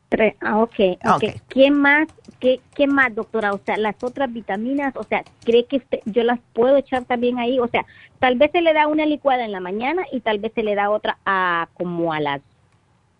Tres, 0.10 0.36
ah, 0.41 0.58
ok, 0.58 0.98
okay. 1.16 1.40
¿Qué 1.50 1.70
más, 1.70 2.08
qué, 2.40 2.62
qué 2.74 2.88
más, 2.88 3.14
doctora? 3.14 3.54
O 3.54 3.60
sea, 3.64 3.78
las 3.78 3.96
otras 4.04 4.34
vitaminas, 4.34 4.96
o 4.96 5.04
sea, 5.04 5.24
¿cree 5.44 5.66
que 5.66 5.84
yo 6.06 6.24
las 6.24 6.40
puedo 6.54 6.78
echar 6.78 7.06
también 7.06 7.38
ahí? 7.38 7.60
O 7.60 7.68
sea, 7.68 7.86
tal 8.18 8.36
vez 8.36 8.52
se 8.52 8.62
le 8.62 8.74
da 8.74 8.88
una 8.88 9.06
licuada 9.06 9.46
en 9.46 9.52
la 9.52 9.60
mañana 9.60 10.04
y 10.12 10.22
tal 10.22 10.40
vez 10.40 10.52
se 10.56 10.64
le 10.64 10.74
da 10.74 10.90
otra 10.90 11.20
a 11.26 11.68
como 11.76 12.12
a 12.12 12.20
las 12.20 12.41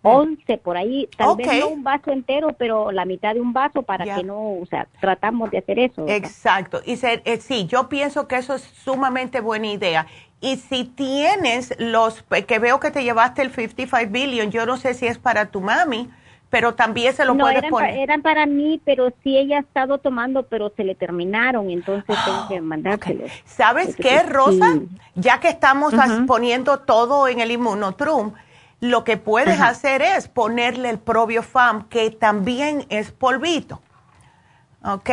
11 0.02 0.58
por 0.60 0.78
ahí, 0.78 1.10
tal 1.18 1.36
vez 1.36 1.48
no 1.60 1.68
un 1.68 1.84
vaso 1.84 2.12
entero, 2.12 2.56
pero 2.58 2.92
la 2.92 3.04
mitad 3.04 3.34
de 3.34 3.42
un 3.42 3.52
vaso 3.52 3.84
para 3.84 4.06
que 4.16 4.24
no, 4.24 4.54
o 4.54 4.66
sea, 4.66 4.88
tratamos 5.02 5.52
de 5.52 5.58
hacer 5.58 5.78
eso. 5.78 6.06
Exacto, 6.08 6.82
y 6.86 6.94
eh, 7.04 7.38
sí, 7.42 7.66
yo 7.68 7.90
pienso 7.90 8.28
que 8.28 8.38
eso 8.38 8.56
es 8.56 8.62
sumamente 8.62 9.42
buena 9.42 9.68
idea. 9.68 10.08
Y 10.42 10.56
si 10.56 10.86
tienes 10.86 11.74
los, 11.80 12.24
que 12.48 12.60
veo 12.60 12.80
que 12.80 12.92
te 12.92 13.04
llevaste 13.04 13.42
el 13.42 13.52
55 13.52 14.12
billion, 14.12 14.52
yo 14.52 14.66
no 14.66 14.78
sé 14.78 14.94
si 14.94 15.06
es 15.06 15.18
para 15.18 15.48
tu 15.48 15.60
mami, 15.60 16.10
pero 16.50 16.76
también 16.76 17.14
se 17.14 17.26
lo 17.26 17.38
puedes 17.38 17.58
eran 17.58 17.70
poner. 17.70 17.98
eran 17.98 18.22
para 18.22 18.46
mí, 18.46 18.82
pero 18.84 19.12
sí 19.22 19.38
ella 19.38 19.58
ha 19.58 19.62
estado 19.62 19.98
tomando, 20.00 20.44
pero 20.44 20.72
se 20.76 20.84
le 20.84 20.96
terminaron, 20.96 21.70
entonces 21.70 22.16
tengo 22.26 22.48
que 22.48 22.62
mandárselos. 22.62 23.32
¿Sabes 23.46 23.96
qué, 23.96 24.24
Rosa? 24.24 24.80
Ya 25.16 25.40
que 25.40 25.50
estamos 25.50 25.94
poniendo 26.26 26.80
todo 26.80 27.28
en 27.28 27.40
el 27.42 27.52
inmunotrum, 27.52 28.34
lo 28.80 29.04
que 29.04 29.18
puedes 29.18 29.60
hacer 29.60 30.02
es 30.02 30.28
ponerle 30.30 30.90
el 30.90 31.00
probiofam, 31.00 31.88
que 31.90 32.12
también 32.12 32.86
es 32.90 33.12
polvito. 33.12 33.82
¿Ok? 34.84 35.10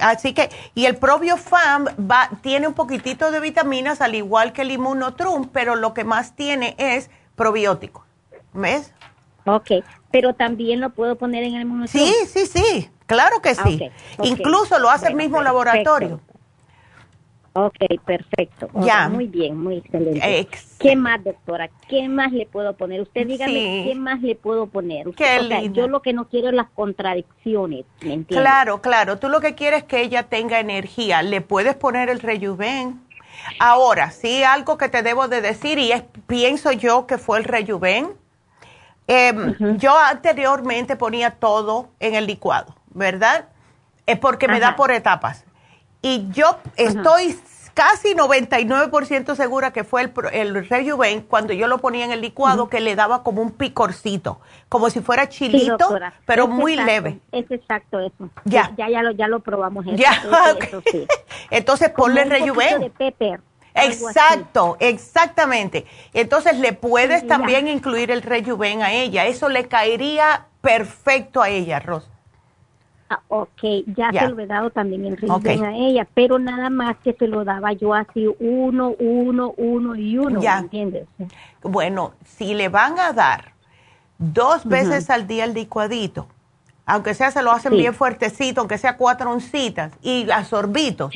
Así 0.00 0.32
que, 0.32 0.50
y 0.74 0.86
el 0.86 0.96
probiofam 0.96 1.86
va, 2.10 2.30
tiene 2.42 2.68
un 2.68 2.74
poquitito 2.74 3.30
de 3.30 3.40
vitaminas, 3.40 4.00
al 4.00 4.14
igual 4.14 4.52
que 4.52 4.62
el 4.62 4.70
inmunotrum, 4.70 5.48
pero 5.48 5.76
lo 5.76 5.94
que 5.94 6.04
más 6.04 6.34
tiene 6.34 6.74
es 6.78 7.10
probiótico. 7.36 8.04
¿Ves? 8.52 8.92
Ok, 9.46 9.70
pero 10.10 10.34
también 10.34 10.80
lo 10.80 10.90
puedo 10.90 11.16
poner 11.16 11.44
en 11.44 11.54
el 11.54 11.62
inmunotrum. 11.62 12.02
Sí, 12.02 12.12
sí, 12.26 12.46
sí, 12.46 12.90
claro 13.06 13.40
que 13.42 13.54
sí. 13.54 13.90
Incluso 14.22 14.78
lo 14.78 14.90
hace 14.90 15.08
el 15.08 15.14
mismo 15.14 15.42
laboratorio. 15.42 16.20
Ok, 17.56 17.76
perfecto. 18.04 18.68
ya. 18.80 19.08
Muy 19.08 19.28
bien, 19.28 19.56
muy 19.56 19.76
excelente. 19.76 20.48
¿Qué 20.80 20.96
más, 20.96 21.22
doctora? 21.22 21.70
¿Qué 21.88 22.08
más 22.08 22.32
le 22.32 22.46
puedo 22.46 22.76
poner? 22.76 23.00
Usted 23.00 23.28
dígame 23.28 23.84
qué 23.86 23.94
más 23.94 24.20
le 24.22 24.34
puedo 24.34 24.66
poner. 24.66 25.06
Usted, 25.06 25.70
yo 25.72 25.86
lo 25.86 26.02
que 26.02 26.12
no 26.12 26.28
quiero 26.28 26.48
es 26.48 26.54
las 26.54 26.68
contradicciones, 26.70 27.84
¿me 28.02 28.24
Claro, 28.24 28.82
claro. 28.82 29.20
Tú 29.20 29.28
lo 29.28 29.40
que 29.40 29.54
quieres 29.54 29.82
es 29.82 29.84
que 29.84 30.00
ella 30.00 30.24
tenga 30.24 30.58
energía. 30.58 31.22
Le 31.22 31.40
puedes 31.42 31.76
poner 31.76 32.10
el 32.10 32.18
rejuven. 32.18 33.00
Ahora, 33.60 34.10
sí, 34.10 34.42
algo 34.42 34.76
que 34.76 34.88
te 34.88 35.02
debo 35.02 35.28
de 35.28 35.40
decir 35.40 35.78
y 35.78 35.92
es, 35.92 36.02
pienso 36.26 36.72
yo 36.72 37.06
que 37.06 37.18
fue 37.18 37.38
el 37.38 37.44
rejuven. 37.44 38.08
Em, 39.06 39.76
yo 39.76 39.96
anteriormente 39.96 40.96
ponía 40.96 41.30
todo 41.30 41.90
en 42.00 42.16
el 42.16 42.26
licuado, 42.26 42.74
¿verdad? 42.88 43.48
Es 44.06 44.18
porque 44.18 44.48
me 44.48 44.58
da 44.58 44.74
por 44.74 44.90
etapas 44.90 45.43
y 46.04 46.28
yo 46.32 46.58
estoy 46.76 47.34
casi 47.72 48.14
99% 48.14 49.34
segura 49.34 49.72
que 49.72 49.84
fue 49.84 50.02
el, 50.02 50.12
el 50.32 50.68
Rejuven 50.68 51.22
cuando 51.22 51.54
yo 51.54 51.66
lo 51.66 51.78
ponía 51.78 52.04
en 52.04 52.12
el 52.12 52.20
licuado 52.20 52.68
que 52.68 52.80
le 52.80 52.94
daba 52.94 53.22
como 53.22 53.40
un 53.40 53.52
picorcito, 53.52 54.38
como 54.68 54.90
si 54.90 55.00
fuera 55.00 55.30
chilito, 55.30 55.98
pero 56.26 56.46
muy 56.46 56.76
leve. 56.76 57.20
Es 57.32 57.50
exacto 57.50 58.00
eso. 58.00 58.28
Ya. 58.44 58.72
Ya, 58.76 58.90
ya, 58.90 59.02
lo, 59.02 59.12
ya 59.12 59.28
lo 59.28 59.40
probamos. 59.40 59.86
ya, 59.96 60.22
Entonces 61.50 61.88
ponle 61.88 62.26
Rejuven. 62.26 62.80
De 62.80 62.90
pepper. 62.90 63.40
Exacto, 63.74 64.76
exactamente. 64.78 65.86
Entonces 66.12 66.58
le 66.58 66.74
puedes 66.74 67.26
también 67.26 67.66
incluir 67.66 68.10
el 68.10 68.20
Rejuven 68.20 68.82
a 68.82 68.92
ella. 68.92 69.24
Eso 69.24 69.48
le 69.48 69.68
caería 69.68 70.48
perfecto 70.60 71.40
a 71.40 71.48
ella, 71.48 71.80
Rosa. 71.80 72.13
Ah, 73.14 73.22
ok, 73.28 73.62
ya, 73.96 74.10
se 74.10 74.28
lo 74.28 74.38
he 74.40 74.46
dado 74.46 74.70
también 74.70 75.04
el 75.04 75.16
riñón 75.16 75.64
a 75.64 75.76
ella, 75.76 76.06
pero 76.14 76.38
nada 76.38 76.70
más 76.70 76.96
que 76.98 77.12
se 77.12 77.26
lo 77.28 77.44
daba 77.44 77.72
yo 77.72 77.94
así 77.94 78.26
uno, 78.38 78.94
uno, 78.98 79.54
uno 79.56 79.94
y 79.94 80.18
uno, 80.18 80.40
ya. 80.40 80.58
¿entiendes? 80.58 81.06
Bueno, 81.62 82.12
si 82.24 82.54
le 82.54 82.68
van 82.68 82.98
a 82.98 83.12
dar 83.12 83.52
dos 84.18 84.64
veces 84.66 85.10
al 85.10 85.26
día 85.26 85.44
el 85.44 85.54
licuadito, 85.54 86.28
aunque 86.86 87.14
sea 87.14 87.30
se 87.30 87.42
lo 87.42 87.50
hacen 87.50 87.72
bien 87.72 87.94
fuertecito, 87.94 88.60
aunque 88.60 88.78
sea 88.78 88.96
cuatro 88.96 89.30
oncitas 89.30 89.92
y 90.02 90.30
a 90.30 90.44
sorbitos, 90.44 91.14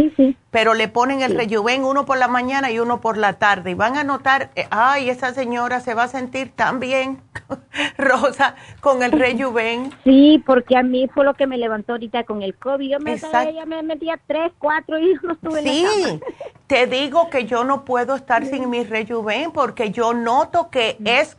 pero 0.51 0.73
le 0.73 0.89
ponen 0.89 1.21
el 1.21 1.37
rejuven 1.37 1.85
uno 1.85 2.07
por 2.07 2.17
la 2.17 2.29
mañana 2.29 2.71
y 2.71 2.79
uno 2.79 3.01
por 3.01 3.19
la 3.19 3.35
tarde. 3.35 3.73
Y 3.73 3.75
van 3.75 3.97
a 3.97 4.05
notar, 4.05 4.51
eh, 4.57 4.67
ay, 4.71 5.11
esa 5.11 5.35
señora 5.35 5.81
se 5.81 5.93
va 5.93 6.05
a 6.05 6.09
sentir 6.09 6.53
tan 6.53 6.81
bien, 6.81 7.21
Rosa, 7.99 8.55
con 8.81 9.03
el 9.03 9.13
rejuven. 9.13 9.93
Sí, 10.05 10.43
porque 10.47 10.77
a 10.77 10.83
mí 10.83 11.07
fue 11.13 11.25
lo 11.25 11.35
que 11.35 11.47
me 11.47 11.59
levantó 11.59 11.93
ahorita 11.93 12.25
con 12.25 12.43
el 12.43 12.55
COVID. 12.55 12.91
Yo 12.91 12.99
me, 13.01 13.15
ella 13.15 13.67
me 13.67 13.83
metía 13.83 14.19
tres, 14.27 14.53
cuatro 14.59 14.99
y 14.99 15.15
no 15.23 15.33
estuve 15.33 15.63
sí, 15.63 16.21
te 16.67 16.87
digo 16.87 17.29
que 17.29 17.45
yo 17.45 17.65
no 17.65 17.85
puedo 17.85 18.15
estar 18.15 18.47
sin 18.47 18.71
mi 18.71 18.85
rejuven 18.85 19.53
porque 19.53 19.91
yo 19.91 20.15
noto 20.15 20.71
que 20.71 20.97
es 21.05 21.37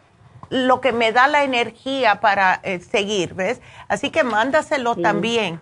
lo 0.49 0.81
que 0.81 0.91
me 0.91 1.11
da 1.11 1.27
la 1.27 1.43
energía 1.43 2.19
para 2.19 2.59
eh, 2.63 2.79
seguir, 2.79 3.33
¿ves? 3.33 3.61
Así 3.87 4.09
que 4.09 4.23
mándaselo 4.23 4.95
también. 4.95 5.61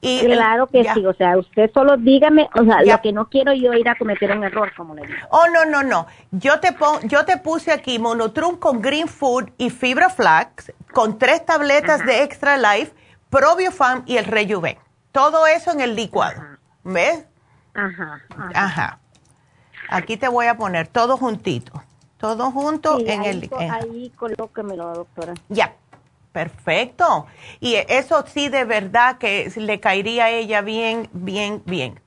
Y 0.00 0.20
claro 0.26 0.66
que 0.66 0.84
sí, 0.92 1.06
o 1.06 1.14
sea, 1.14 1.38
usted 1.38 1.70
solo 1.72 1.96
dígame, 1.96 2.50
o 2.54 2.64
sea, 2.64 2.82
lo 2.82 3.00
que 3.00 3.12
no 3.12 3.30
quiero 3.30 3.54
yo 3.54 3.72
ir 3.72 3.88
a 3.88 3.96
cometer 3.96 4.36
un 4.36 4.44
error, 4.44 4.70
como 4.76 4.94
le 4.94 5.06
digo. 5.06 5.18
Oh, 5.30 5.46
no, 5.48 5.64
no, 5.64 5.82
no. 5.82 6.06
Yo 6.30 6.60
te 6.60 6.72
pon, 6.72 7.08
yo 7.08 7.24
te 7.24 7.38
puse 7.38 7.72
aquí 7.72 7.98
Monotrum 7.98 8.56
con 8.58 8.82
Green 8.82 9.08
Food 9.08 9.50
y 9.56 9.70
Fibra 9.70 10.10
Flax 10.10 10.72
con 10.92 11.18
tres 11.18 11.46
tabletas 11.46 12.04
de 12.04 12.22
Extra 12.22 12.58
Life, 12.58 12.92
Probiofam 13.30 14.02
y 14.04 14.18
el 14.18 14.26
Rejuven. 14.26 14.76
Todo 15.10 15.46
eso 15.46 15.72
en 15.72 15.80
el 15.80 15.96
licuado. 15.96 16.42
¿Ves? 16.82 17.24
Ajá, 17.72 18.20
ajá. 18.36 18.50
Ajá. 18.54 18.98
Aquí 19.88 20.16
te 20.16 20.28
voy 20.28 20.46
a 20.46 20.56
poner 20.56 20.88
todo 20.88 21.16
juntito. 21.16 21.83
Todo 22.24 22.50
junto 22.52 22.98
en 23.00 23.22
el... 23.22 23.50
Ahí 23.70 24.10
colóquemelo, 24.16 24.94
doctora. 24.94 25.34
Ya, 25.50 25.74
perfecto. 26.32 27.26
Y 27.60 27.74
eso 27.74 28.24
sí, 28.26 28.48
de 28.48 28.64
verdad 28.64 29.18
que 29.18 29.52
le 29.56 29.78
caería 29.78 30.24
a 30.24 30.30
ella 30.30 30.62
bien, 30.62 31.10
bien, 31.12 31.62
bien. 31.66 32.00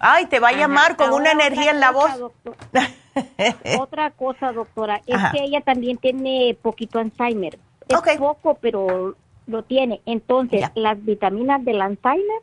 Ay, 0.00 0.26
te 0.26 0.40
va 0.40 0.48
a 0.48 0.52
llamar 0.52 0.96
con 0.96 1.12
una 1.12 1.30
energía 1.30 1.70
en 1.70 1.78
la 1.78 1.92
voz. 1.92 2.10
otra 3.78 4.10
cosa, 4.10 4.50
doctora, 4.50 5.00
es 5.06 5.16
que 5.30 5.44
ella 5.44 5.60
también 5.60 5.96
tiene 5.96 6.58
poquito 6.60 6.98
Alzheimer. 6.98 7.56
Es 7.86 8.18
poco, 8.18 8.58
pero 8.60 9.14
lo 9.46 9.62
tiene. 9.62 10.00
Entonces, 10.06 10.68
¿las 10.74 11.04
vitaminas 11.04 11.64
del 11.64 11.82
Alzheimer? 11.82 12.42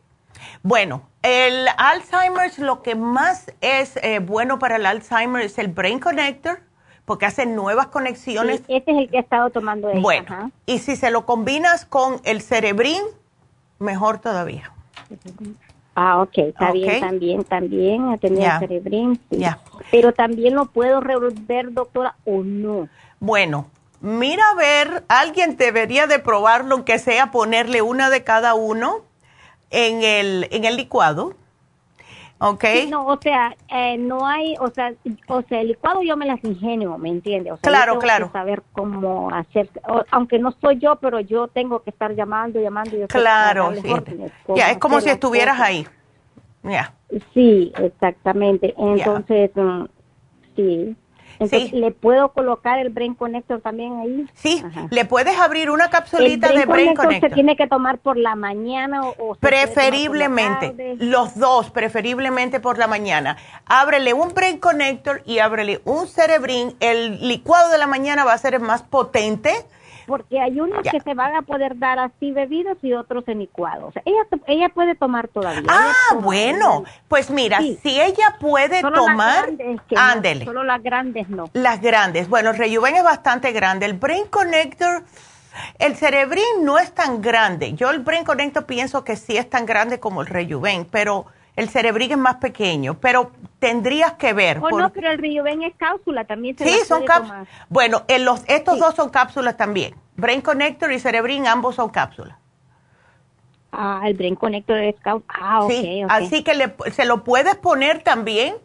Bueno, 0.64 1.02
el 1.22 1.68
Alzheimer, 1.76 2.58
lo 2.60 2.82
que 2.82 2.96
más 2.96 3.52
es 3.60 3.98
eh, 3.98 4.20
bueno 4.20 4.58
para 4.58 4.78
el 4.78 4.86
Alzheimer 4.86 5.42
es 5.42 5.58
el 5.58 5.68
Brain 5.68 6.00
Connector 6.00 6.69
porque 7.10 7.26
hacen 7.26 7.56
nuevas 7.56 7.88
conexiones. 7.88 8.62
este 8.68 8.92
es 8.92 8.98
el 9.00 9.10
que 9.10 9.18
he 9.18 9.20
estado 9.22 9.50
tomando 9.50 9.90
ella. 9.90 10.00
Bueno, 10.00 10.52
y 10.68 10.78
si 10.78 10.96
se 10.96 11.10
lo 11.10 11.26
combinas 11.26 11.84
con 11.84 12.22
el 12.24 12.40
cerebrín, 12.40 13.02
mejor 13.80 14.20
todavía. 14.20 14.72
Ah, 15.96 16.22
ok, 16.22 16.38
está 16.38 16.72
bien, 16.72 17.00
también, 17.00 17.44
también, 17.46 18.10
a 18.10 18.18
tener 18.20 18.52
el 18.52 18.60
cerebrín. 18.60 19.20
Ya. 19.32 19.58
Pero 19.90 20.14
también 20.14 20.54
lo 20.54 20.68
puedo 20.68 21.02
revolver, 21.02 21.74
doctora, 21.74 22.16
o 22.26 22.44
no. 22.44 22.88
Bueno, 23.20 23.72
mira 24.02 24.44
a 24.52 24.54
ver, 24.54 25.04
alguien 25.08 25.58
debería 25.58 26.06
de 26.06 26.20
probarlo, 26.20 26.76
aunque 26.76 27.00
sea 27.00 27.32
ponerle 27.32 27.82
una 27.82 28.12
de 28.12 28.24
cada 28.24 28.54
uno 28.54 28.98
en 29.72 30.04
el, 30.04 30.48
en 30.52 30.64
el 30.64 30.78
licuado 30.78 31.34
Okay. 32.42 32.88
no, 32.88 33.06
o 33.06 33.20
sea, 33.22 33.54
eh, 33.68 33.98
no 33.98 34.26
hay, 34.26 34.56
o 34.62 34.70
sea, 34.70 34.94
o 35.28 35.42
sea, 35.42 35.60
el 35.60 35.68
licuado 35.70 36.02
yo 36.02 36.16
me 36.16 36.26
las 36.26 36.42
ingenio, 36.44 36.98
¿me 36.98 37.10
entiendes? 37.10 37.52
O 37.52 37.58
sea, 37.58 37.70
claro, 37.70 37.94
yo 37.96 38.00
tengo 38.00 38.02
claro. 38.02 38.26
Que 38.28 38.32
saber 38.32 38.64
cómo 38.72 39.30
hacer, 39.30 39.70
aunque 40.10 40.40
no 40.40 40.54
soy 40.62 40.80
yo, 40.80 40.96
pero 40.96 41.20
yo 41.20 41.50
tengo 41.50 41.84
que 41.84 41.90
estar 41.90 42.16
llamando, 42.16 42.62
llamando. 42.62 42.96
Y 42.96 43.08
claro, 43.08 43.74
sí. 43.76 43.94
Ya, 44.56 44.72
es 44.72 44.78
como 44.78 45.02
si 45.02 45.10
estuvieras 45.10 45.60
ahí. 45.60 45.86
Ya. 46.64 46.94
Sí, 47.34 47.74
exactamente. 47.78 48.74
Entonces, 48.78 49.52
mm, 49.56 49.84
sí. 50.56 50.96
Entonces, 51.40 51.72
¿le 51.72 51.92
puedo 51.92 52.34
colocar 52.34 52.80
el 52.80 52.90
Brain 52.90 53.16
Connector 53.16 53.62
también 53.62 53.98
ahí? 54.00 54.28
Sí, 54.34 54.62
le 54.92 55.06
puedes 55.06 55.40
abrir 55.40 55.70
una 55.70 55.90
capsulita 55.90 56.50
de 56.52 56.66
Brain 56.66 56.94
Connector. 56.94 57.30
¿Se 57.30 57.34
tiene 57.34 57.56
que 57.56 57.68
tomar 57.68 57.98
por 57.98 58.18
la 58.18 58.36
mañana 58.36 59.04
o, 59.04 59.36
Preferiblemente, 59.36 60.98
los 61.00 61.38
dos, 61.40 61.72
preferiblemente 61.72 62.60
por 62.60 62.78
la 62.78 62.88
mañana. 62.88 63.38
Ábrele 63.66 64.14
un 64.14 64.34
Brain 64.34 64.60
Connector 64.60 65.22
y 65.26 65.40
ábrele 65.40 65.82
un 65.86 66.08
Cerebrin. 66.08 66.76
El 66.80 67.28
licuado 67.28 67.72
de 67.72 67.78
la 67.78 67.88
mañana 67.88 68.26
va 68.26 68.34
a 68.34 68.38
ser 68.38 68.54
el 68.56 68.62
más 68.62 68.84
potente 68.84 69.52
porque 70.10 70.42
hay 70.42 70.60
unos 70.60 70.82
que 70.82 71.00
se 71.02 71.14
van 71.14 71.36
a 71.36 71.44
poder 71.44 71.78
dar 71.78 72.00
así 72.00 72.32
bebidos 72.32 72.80
y 72.82 72.94
otros 72.94 73.28
en 73.28 73.38
licuados. 73.38 73.94
ella, 74.06 74.24
ella 74.48 74.70
puede 74.70 74.96
tomar 74.96 75.28
todavía. 75.28 75.70
Ah, 75.70 76.16
bueno, 76.20 76.84
pues 77.08 77.30
mira, 77.30 77.60
si 77.60 78.02
ella 78.02 78.38
puede 78.40 78.82
tomar, 78.82 79.52
ándele. 79.96 80.46
solo 80.46 80.64
las 80.64 80.82
grandes 80.82 81.30
no. 81.30 81.46
Las 81.54 81.80
grandes. 81.80 82.28
Bueno, 82.28 82.50
el 82.50 82.58
Rejuven 82.58 82.96
es 82.96 83.04
bastante 83.04 83.52
grande. 83.52 83.86
El 83.86 83.94
Brain 83.94 84.26
Connector, 84.26 85.04
el 85.78 85.96
Cerebrin 85.96 86.64
no 86.64 86.80
es 86.80 86.92
tan 86.92 87.22
grande. 87.22 87.74
Yo 87.74 87.92
el 87.92 88.00
Brain 88.00 88.24
Connector 88.26 88.66
pienso 88.66 89.04
que 89.04 89.16
sí 89.16 89.38
es 89.38 89.48
tan 89.48 89.68
grande 89.68 90.00
como 90.00 90.22
el 90.22 90.28
Rejuven, 90.28 90.86
pero 90.86 91.28
el 91.60 91.70
Cerebrin 91.70 92.12
es 92.12 92.18
más 92.18 92.36
pequeño, 92.36 92.94
pero 93.02 93.32
tendrías 93.60 94.14
que 94.14 94.32
ver. 94.32 94.60
Oh, 94.62 94.70
no, 94.72 94.90
pero 94.92 95.12
el 95.12 95.64
es 95.64 95.76
cápsula, 95.76 96.24
también 96.24 96.58
se 96.58 96.64
Sí, 96.64 96.80
son 96.88 97.04
cápsulas. 97.04 97.50
Bueno, 97.68 98.04
en 98.08 98.24
los, 98.24 98.44
estos 98.48 98.80
dos 98.80 98.96
son 98.96 99.10
cápsulas 99.10 99.58
también. 99.58 99.94
Brain 100.16 100.40
Connector 100.40 100.90
y 100.94 101.00
Cerebrin, 101.00 101.48
ambos 101.48 101.76
son 101.76 101.90
cápsulas. 101.90 102.38
Ah, 103.74 104.04
el 104.06 104.14
Brain 104.14 104.36
Connector 104.36 104.78
es 104.78 104.96
cápsula. 105.02 105.26
Ah, 105.38 105.64
ok. 105.64 105.72
Sí, 105.72 106.02
así 106.08 106.44
que 106.46 106.74
se 106.92 107.04
lo 107.04 107.26
puedes 107.26 107.56
poner 107.58 108.04
también 108.04 108.56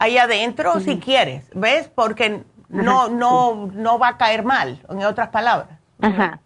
ahí 0.00 0.18
adentro 0.18 0.80
si 0.80 0.98
quieres, 0.98 1.44
¿ves? 1.54 1.88
Porque 1.94 2.42
no, 2.68 3.08
no, 3.08 3.70
no 3.72 3.98
va 4.00 4.08
a 4.08 4.18
caer 4.18 4.42
mal, 4.42 4.82
en 4.88 5.04
otras 5.04 5.28
palabras. 5.28 5.78
Ajá. 6.02 6.40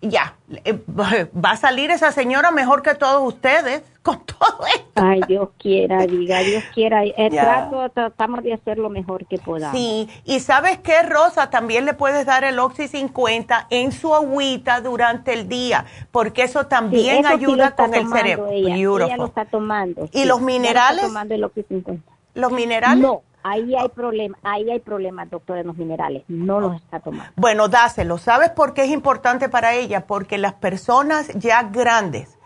Ya, 0.00 0.36
eh, 0.64 0.78
va 0.88 1.50
a 1.50 1.56
salir 1.56 1.90
esa 1.90 2.12
señora 2.12 2.50
mejor 2.50 2.82
que 2.82 2.94
todos 2.94 3.22
ustedes 3.26 3.82
con 4.02 4.20
todo 4.26 4.66
esto. 4.66 5.02
Ay, 5.02 5.20
Dios 5.26 5.48
quiera, 5.58 6.06
diga, 6.06 6.40
Dios 6.40 6.62
quiera. 6.74 7.02
El 7.04 7.30
trato, 7.32 7.88
tratamos 7.88 8.44
de 8.44 8.52
hacer 8.52 8.78
lo 8.78 8.90
mejor 8.90 9.26
que 9.26 9.38
podamos. 9.38 9.76
Sí, 9.76 10.08
y 10.24 10.40
¿sabes 10.40 10.78
qué, 10.78 11.02
Rosa? 11.02 11.48
También 11.50 11.86
le 11.86 11.94
puedes 11.94 12.26
dar 12.26 12.44
el 12.44 12.58
Oxy 12.58 12.86
50 12.86 13.68
en 13.70 13.92
su 13.92 14.14
agüita 14.14 14.80
durante 14.82 15.32
el 15.32 15.48
día, 15.48 15.86
porque 16.12 16.42
eso 16.42 16.66
también 16.66 17.24
ayuda 17.24 17.74
con 17.74 17.94
el 17.94 18.06
cerebro. 18.08 18.48
Ella, 18.50 18.76
ella, 18.76 19.16
lo 19.16 19.24
está 19.24 19.46
tomando. 19.46 20.08
¿Y 20.12 20.26
los 20.26 20.40
minerales? 20.42 20.98
Está 20.98 21.08
tomando 21.08 21.34
el 21.34 21.44
Oxy 21.44 21.62
50. 21.62 22.12
¿Los 22.34 22.52
minerales? 22.52 23.02
No 23.02 23.22
Ahí 23.46 23.74
hay 23.76 23.88
problemas, 23.90 24.40
ahí 24.42 24.70
hay 24.70 24.80
problemas, 24.80 25.28
doctor, 25.28 25.58
en 25.58 25.66
los 25.66 25.76
minerales. 25.76 26.24
No 26.28 26.60
los 26.60 26.76
está 26.76 27.00
tomando. 27.00 27.30
Bueno, 27.36 27.68
dáselo. 27.68 28.16
¿Sabes 28.16 28.48
por 28.48 28.72
qué 28.72 28.84
es 28.84 28.90
importante 28.90 29.50
para 29.50 29.74
ella? 29.74 30.06
Porque 30.06 30.38
las 30.38 30.54
personas 30.54 31.28
ya 31.34 31.62
grandes 31.64 32.38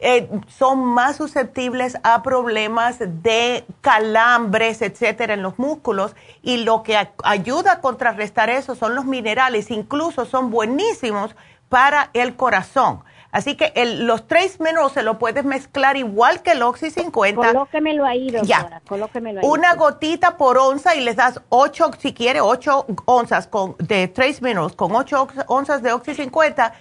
eh, 0.00 0.28
son 0.48 0.84
más 0.84 1.14
susceptibles 1.14 1.96
a 2.02 2.24
problemas 2.24 2.98
de 2.98 3.64
calambres, 3.82 4.82
etcétera, 4.82 5.34
en 5.34 5.42
los 5.42 5.60
músculos. 5.60 6.16
Y 6.42 6.64
lo 6.64 6.82
que 6.82 6.98
ayuda 7.22 7.74
a 7.74 7.80
contrarrestar 7.80 8.50
eso 8.50 8.74
son 8.74 8.96
los 8.96 9.04
minerales. 9.04 9.70
Incluso 9.70 10.24
son 10.24 10.50
buenísimos 10.50 11.36
para 11.68 12.10
el 12.14 12.34
corazón. 12.34 13.04
Así 13.32 13.56
que 13.56 13.72
el, 13.74 14.06
los 14.06 14.28
tres 14.28 14.60
menos 14.60 14.92
se 14.92 15.02
lo 15.02 15.18
puedes 15.18 15.42
mezclar 15.44 15.96
igual 15.96 16.42
que 16.42 16.52
el 16.52 16.62
Oxy 16.62 16.90
50. 16.90 17.40
Colóquemelo 17.40 18.04
ahí, 18.04 18.30
doctora. 18.30 18.46
Ya. 18.46 18.80
Colóquemelo 18.86 19.40
ahí. 19.40 19.46
Una 19.48 19.74
gotita 19.74 20.36
por 20.36 20.58
onza 20.58 20.94
y 20.94 21.00
les 21.00 21.16
das 21.16 21.40
ocho, 21.48 21.90
si 21.98 22.12
quiere, 22.12 22.42
ocho 22.42 22.84
onzas 23.06 23.46
con, 23.46 23.74
de 23.78 24.06
tres 24.08 24.42
menos 24.42 24.76
con 24.76 24.94
ocho 24.94 25.26
onzas 25.46 25.82
de 25.82 25.92
Oxy 25.92 26.14
50 26.14 26.74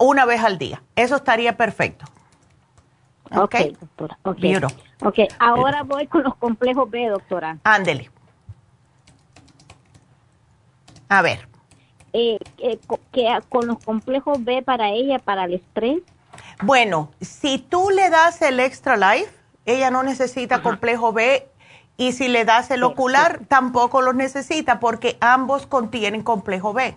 una 0.00 0.24
vez 0.24 0.42
al 0.42 0.58
día. 0.58 0.82
Eso 0.96 1.14
estaría 1.14 1.56
perfecto. 1.56 2.04
Ok, 3.30 3.42
okay 3.42 3.76
doctora. 3.80 4.18
Okay. 4.24 4.56
ok, 5.26 5.32
ahora 5.38 5.84
voy 5.84 6.08
con 6.08 6.24
los 6.24 6.34
complejos 6.34 6.90
B, 6.90 7.06
doctora. 7.06 7.58
Ándele. 7.62 8.10
A 11.08 11.22
ver 11.22 11.51
eh, 12.12 12.38
que 13.12 13.28
con 13.48 13.66
los 13.66 13.82
complejos 13.82 14.44
B 14.44 14.62
para 14.62 14.90
ella, 14.90 15.18
para 15.18 15.44
el 15.44 15.54
estrés? 15.54 16.02
Bueno, 16.62 17.10
si 17.20 17.58
tú 17.58 17.90
le 17.90 18.10
das 18.10 18.42
el 18.42 18.60
Extra 18.60 18.96
Life, 18.96 19.32
ella 19.66 19.90
no 19.90 20.02
necesita 20.02 20.62
complejo 20.62 21.12
B 21.12 21.46
y 21.96 22.12
si 22.12 22.28
le 22.28 22.44
das 22.44 22.70
el 22.70 22.82
ocular, 22.82 23.40
tampoco 23.48 24.02
lo 24.02 24.12
necesita 24.12 24.80
porque 24.80 25.16
ambos 25.20 25.66
contienen 25.66 26.22
complejo 26.22 26.72
B. 26.72 26.96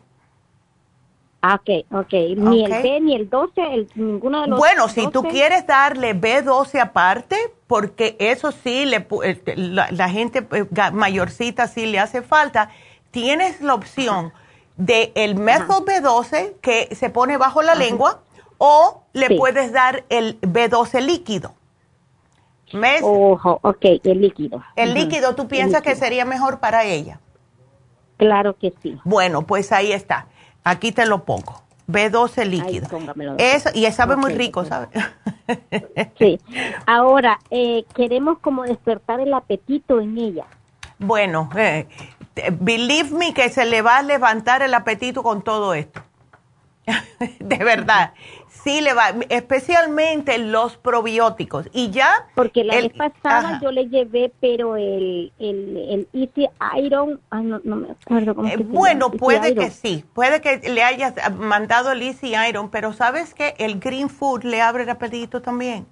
Ah, 1.41 1.55
ok, 1.55 1.85
ok. 1.91 2.13
Ni 2.37 2.65
el 2.65 2.71
B 2.71 2.99
ni 3.01 3.15
el 3.15 3.29
12, 3.29 3.61
el, 3.73 3.87
ninguno 3.93 4.41
de 4.41 4.47
los 4.47 4.57
Bueno, 4.57 4.87
si 4.89 5.07
tú 5.11 5.21
quieres 5.21 5.67
darle 5.67 6.19
B12 6.19 6.79
aparte, 6.79 7.37
porque 7.67 8.15
eso 8.19 8.51
sí, 8.51 8.85
le, 8.85 9.07
eh, 9.23 9.53
la, 9.55 10.09
gente 10.09 10.47
eh, 10.51 10.65
mayorcita 10.91 11.67
sí 11.67 11.85
le 11.85 11.99
hace 11.99 12.23
falta, 12.23 12.69
tienes 13.11 13.61
la 13.61 13.75
opción 13.75 14.33
de 14.77 15.11
el 15.15 15.35
método 15.35 15.85
B12 15.85 16.55
que 16.61 16.93
se 16.95 17.09
pone 17.09 17.37
bajo 17.37 17.61
la 17.61 17.75
lengua 17.75 18.21
o 18.57 19.03
le 19.13 19.37
puedes 19.37 19.71
dar 19.71 20.03
el 20.09 20.39
B12 20.41 21.01
líquido. 21.01 21.53
Ojo, 23.03 23.59
ok, 23.61 23.85
el 24.03 24.21
líquido. 24.21 24.63
El 24.75 24.93
líquido, 24.93 25.35
¿tú 25.35 25.47
piensas 25.47 25.81
que 25.81 25.95
sería 25.95 26.25
mejor 26.25 26.59
para 26.59 26.83
ella? 26.83 27.19
Claro 28.17 28.57
que 28.57 28.73
sí. 28.81 28.99
Bueno, 29.03 29.43
pues 29.43 29.71
ahí 29.71 29.91
está. 29.91 30.27
Aquí 30.63 30.91
te 30.91 31.05
lo 31.05 31.25
pongo. 31.25 31.61
B12 31.87 32.45
líquido. 32.45 32.87
Eso, 33.37 33.69
y 33.73 33.85
sabe 33.91 34.15
muy 34.15 34.33
rico, 34.33 34.65
¿sabes? 34.65 34.89
sí. 36.17 36.39
Ahora, 36.87 37.39
eh, 37.51 37.85
queremos 37.93 38.39
como 38.39 38.63
despertar 38.63 39.19
el 39.19 39.33
apetito 39.33 40.01
en 40.01 40.17
ella. 40.17 40.45
Bueno, 40.97 41.49
eh, 41.55 41.87
believe 42.59 43.11
me 43.11 43.33
que 43.33 43.49
se 43.49 43.65
le 43.65 43.81
va 43.81 43.97
a 43.97 44.01
levantar 44.03 44.61
el 44.61 44.73
apetito 44.73 45.23
con 45.23 45.43
todo 45.43 45.73
esto. 45.73 46.01
de 47.39 47.57
verdad. 47.57 48.13
Sí 48.49 48.81
le 48.81 48.93
va, 48.93 49.13
especialmente 49.29 50.37
los 50.39 50.77
probióticos. 50.77 51.69
Y 51.71 51.91
ya... 51.91 52.27
Porque 52.33 52.63
la 52.63 52.75
vez 52.75 52.93
pasada 52.93 53.59
yo 53.61 53.71
le 53.71 53.89
llevé, 53.89 54.31
pero 54.39 54.75
el, 54.75 55.31
el, 55.37 56.07
Easy 56.13 56.47
Iron, 56.77 57.19
no, 57.31 57.75
me 57.75 57.91
acuerdo 57.91 58.33
cómo 58.33 58.47
eh, 58.47 58.57
Bueno, 58.57 59.11
puede 59.11 59.53
que 59.53 59.69
sí, 59.69 60.03
puede 60.13 60.41
que 60.41 60.57
le 60.69 60.83
hayas 60.83 61.13
mandado 61.37 61.91
el 61.91 62.01
Easy 62.01 62.33
Iron, 62.49 62.69
pero 62.71 62.93
¿sabes 62.93 63.35
que 63.35 63.53
El 63.59 63.79
Green 63.79 64.09
Food 64.09 64.43
le 64.43 64.61
abre 64.61 64.83
el 64.83 64.89
apetito 64.89 65.41
también. 65.41 65.85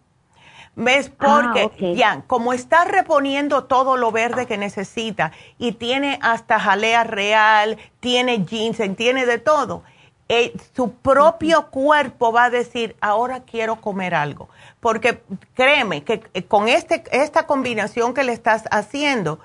¿Ves? 0.76 1.12
Ah, 1.20 1.52
Porque 1.54 1.96
ya, 1.96 2.24
como 2.26 2.52
está 2.52 2.84
reponiendo 2.86 3.66
todo 3.66 3.96
lo 3.96 4.12
verde 4.12 4.48
que 4.48 4.58
necesita 4.58 5.32
y 5.60 5.74
tiene 5.74 6.18
hasta 6.22 6.60
jalea 6.60 7.04
real, 7.04 7.78
tiene 8.00 8.44
ginseng, 8.48 8.96
tiene 8.96 9.28
de 9.28 9.38
todo, 9.38 9.84
eh, 10.30 10.52
su 10.76 10.94
propio 10.94 11.68
cuerpo 11.70 12.32
va 12.32 12.46
a 12.46 12.50
decir, 12.50 12.96
ahora 13.02 13.42
quiero 13.42 13.82
comer 13.82 14.16
algo. 14.16 14.50
Porque 14.80 15.22
créeme 15.54 16.04
que 16.04 16.24
eh, 16.34 16.44
con 16.44 16.68
este, 16.68 17.04
esta 17.12 17.46
combinación 17.46 18.16
que 18.16 18.24
le 18.24 18.32
estás 18.34 18.64
haciendo, 18.72 19.40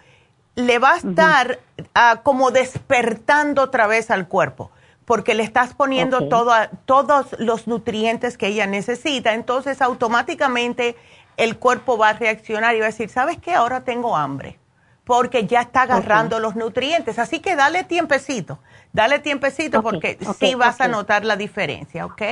le 0.55 0.79
va 0.79 0.95
a 0.95 0.97
estar 0.97 1.59
ah, 1.95 2.21
como 2.23 2.51
despertando 2.51 3.63
otra 3.63 3.87
vez 3.87 4.11
al 4.11 4.29
cuerpo 4.29 4.71
porque 5.09 5.35
le 5.35 5.43
estás 5.43 5.73
poniendo 5.73 6.29
todos 6.29 7.27
los 7.39 7.67
nutrientes 7.67 8.37
que 8.37 8.49
ella 8.49 8.67
necesita. 8.67 9.33
Entonces, 9.33 9.81
automáticamente 9.81 10.97
el 11.39 11.57
cuerpo 11.57 11.97
va 11.97 12.11
a 12.11 12.13
reaccionar 12.13 12.75
y 12.75 12.81
va 12.81 12.87
a 12.87 12.91
decir, 12.91 13.09
¿sabes 13.09 13.39
qué? 13.39 13.55
Ahora 13.55 13.85
tengo 13.85 14.17
hambre, 14.17 14.59
porque 15.05 15.47
ya 15.47 15.63
está 15.63 15.83
agarrando 15.83 16.41
los 16.41 16.57
nutrientes. 16.57 17.19
Así 17.19 17.39
que 17.41 17.57
dale 17.57 17.85
tiempecito, 17.85 18.59
dale 18.93 19.21
tiempecito 19.21 19.83
porque 19.83 20.19
sí 20.39 20.55
vas 20.55 20.81
a 20.81 20.89
notar 20.89 21.25
la 21.25 21.37
diferencia, 21.37 22.05
¿ok? 22.05 22.23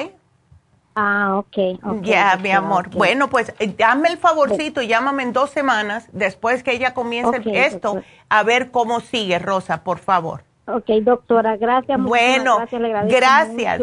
Ah, 0.99 1.37
ok. 1.37 2.03
ya, 2.03 2.37
mi 2.43 2.51
amor. 2.51 2.89
Bueno, 2.91 3.29
pues 3.29 3.53
eh, 3.59 3.75
dame 3.77 4.09
el 4.09 4.17
favorcito 4.17 4.81
y 4.81 4.89
llámame 4.89 5.23
en 5.25 5.33
dos 5.33 5.51
semanas 5.51 6.09
después 6.13 6.63
que 6.63 6.73
ella 6.73 6.95
comience 6.95 7.43
esto 7.45 8.03
a 8.29 8.43
ver 8.43 8.71
cómo 8.71 9.01
sigue, 9.01 9.39
Rosa, 9.39 9.85
por 9.85 9.99
favor. 9.99 10.43
Ok, 10.69 10.87
doctora, 11.03 11.57
gracias. 11.57 12.01
Bueno, 12.01 12.59
gracias. 12.59 13.81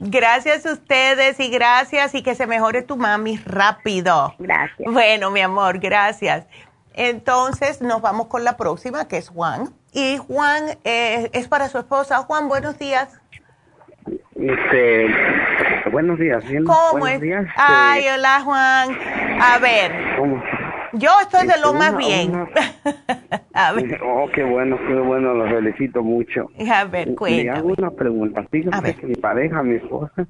Gracias. 0.00 0.66
a 0.66 0.72
ustedes 0.72 1.40
y 1.40 1.50
gracias 1.50 2.14
y 2.14 2.22
que 2.22 2.36
se 2.36 2.46
mejore 2.46 2.82
tu 2.82 2.96
mami 2.96 3.38
rápido. 3.44 4.34
Gracias. 4.38 4.92
Bueno, 4.92 5.32
mi 5.32 5.40
amor, 5.40 5.80
gracias. 5.80 6.46
Entonces 6.94 7.82
nos 7.82 8.00
vamos 8.00 8.28
con 8.28 8.44
la 8.44 8.56
próxima, 8.56 9.08
que 9.08 9.16
es 9.16 9.28
Juan. 9.30 9.70
Y 9.92 10.18
Juan 10.18 10.78
eh, 10.84 11.28
es 11.32 11.48
para 11.48 11.68
su 11.68 11.78
esposa. 11.78 12.18
Juan, 12.18 12.48
buenos 12.48 12.78
días. 12.78 13.20
Este, 14.36 15.06
buenos 15.90 16.18
días. 16.20 16.44
¿Cómo 16.66 17.06
es? 17.08 17.20
Días, 17.20 17.46
Ay, 17.56 18.04
hola 18.14 18.42
Juan. 18.44 18.96
A 19.40 19.58
ver. 19.58 19.92
¿Cómo? 20.16 20.40
Yo 20.94 21.10
estoy 21.22 21.46
de 21.46 21.54
lo 21.60 21.74
más 21.74 21.96
bien. 21.96 22.32
a 23.54 23.72
ver. 23.72 24.00
Oh, 24.02 24.28
qué 24.32 24.44
bueno, 24.44 24.78
qué 24.86 24.94
bueno, 24.94 25.34
lo 25.34 25.48
felicito 25.48 26.02
mucho. 26.02 26.48
A 26.70 26.84
ver, 26.84 27.14
cuéntame. 27.14 27.44
Le 27.44 27.50
hago 27.50 27.74
una 27.76 27.90
pregunta. 27.90 28.44
Fíjate 28.50 28.94
que 28.94 29.06
mi 29.06 29.14
pareja, 29.16 29.62
mi 29.62 29.76
esposa, 29.76 30.26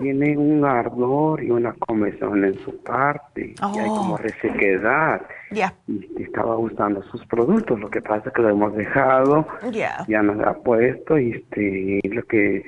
tiene 0.00 0.36
un 0.36 0.64
ardor 0.64 1.42
y 1.42 1.50
una 1.50 1.72
comezón 1.74 2.44
en 2.44 2.58
su 2.64 2.82
parte. 2.82 3.54
Y 3.56 3.78
hay 3.78 3.88
como 3.88 4.14
oh. 4.14 4.18
resequedad. 4.18 5.22
Ya. 5.52 5.74
Y 5.86 6.22
estaba 6.22 6.56
gustando 6.56 7.02
sus 7.04 7.24
productos. 7.26 7.78
Lo 7.78 7.88
que 7.88 8.02
pasa 8.02 8.28
es 8.28 8.34
que 8.34 8.42
lo 8.42 8.50
hemos 8.50 8.74
dejado. 8.74 9.46
Ya. 9.70 10.04
Ya 10.08 10.22
nos 10.22 10.44
ha 10.44 10.54
puesto 10.54 11.18
y 11.18 11.32
este, 11.32 12.00
lo 12.08 12.22
que 12.24 12.64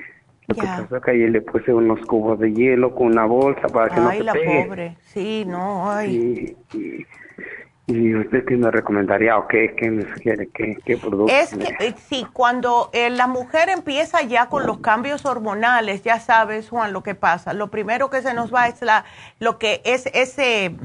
lo 0.47 0.55
que 0.55 0.61
pasa 0.61 0.97
es 0.97 1.03
que 1.03 1.11
ayer 1.11 1.29
le 1.29 1.41
puse 1.41 1.73
unos 1.73 2.01
cubos 2.01 2.37
de 2.37 2.53
hielo 2.53 2.93
con 2.93 3.07
una 3.07 3.25
bolsa 3.25 3.67
para 3.69 3.89
que 3.93 4.01
no 4.01 4.11
se 4.11 4.23
la 4.23 4.33
pobre. 4.33 4.97
Sí, 5.01 5.45
no, 5.47 5.89
ay. 5.89 6.55
y, 6.73 6.77
¿Y 6.77 7.05
usted 7.87 8.45
qué 8.45 8.55
me 8.55 8.71
recomendaría 8.71 9.37
o 9.37 9.47
qué, 9.47 9.75
qué 9.75 9.91
me 9.91 10.03
sugiere? 10.03 10.47
¿Qué, 10.53 10.77
qué 10.85 10.97
producto? 10.97 11.33
Es 11.33 11.53
que 11.53 11.85
eh, 11.85 11.93
sí, 11.97 12.25
cuando 12.31 12.89
eh, 12.93 13.09
la 13.09 13.27
mujer 13.27 13.69
empieza 13.69 14.21
ya 14.21 14.47
con 14.47 14.65
los 14.65 14.79
cambios 14.79 15.25
hormonales, 15.25 16.01
ya 16.03 16.19
sabes, 16.19 16.69
Juan, 16.69 16.93
lo 16.93 17.03
que 17.03 17.13
pasa. 17.13 17.53
Lo 17.53 17.69
primero 17.69 18.09
que 18.09 18.21
se 18.21 18.33
nos 18.33 18.53
va 18.53 18.67
es 18.67 18.81
la, 18.81 19.03
lo 19.39 19.59
que 19.59 19.81
es 19.83 20.05
ese, 20.13 20.75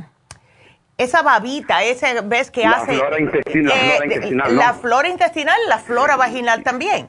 esa 0.98 1.22
babita, 1.22 1.84
ese, 1.84 2.22
ves 2.22 2.50
que 2.50 2.66
hace... 2.66 2.96
Flora 2.96 3.20
intestinal, 3.20 3.72
eh, 3.72 3.90
flora 3.92 4.06
intestinal, 4.06 4.56
La 4.56 4.74
flora 4.74 5.08
intestinal, 5.08 5.56
la 5.68 5.78
flora 5.78 6.16
vaginal 6.16 6.64
también. 6.64 7.06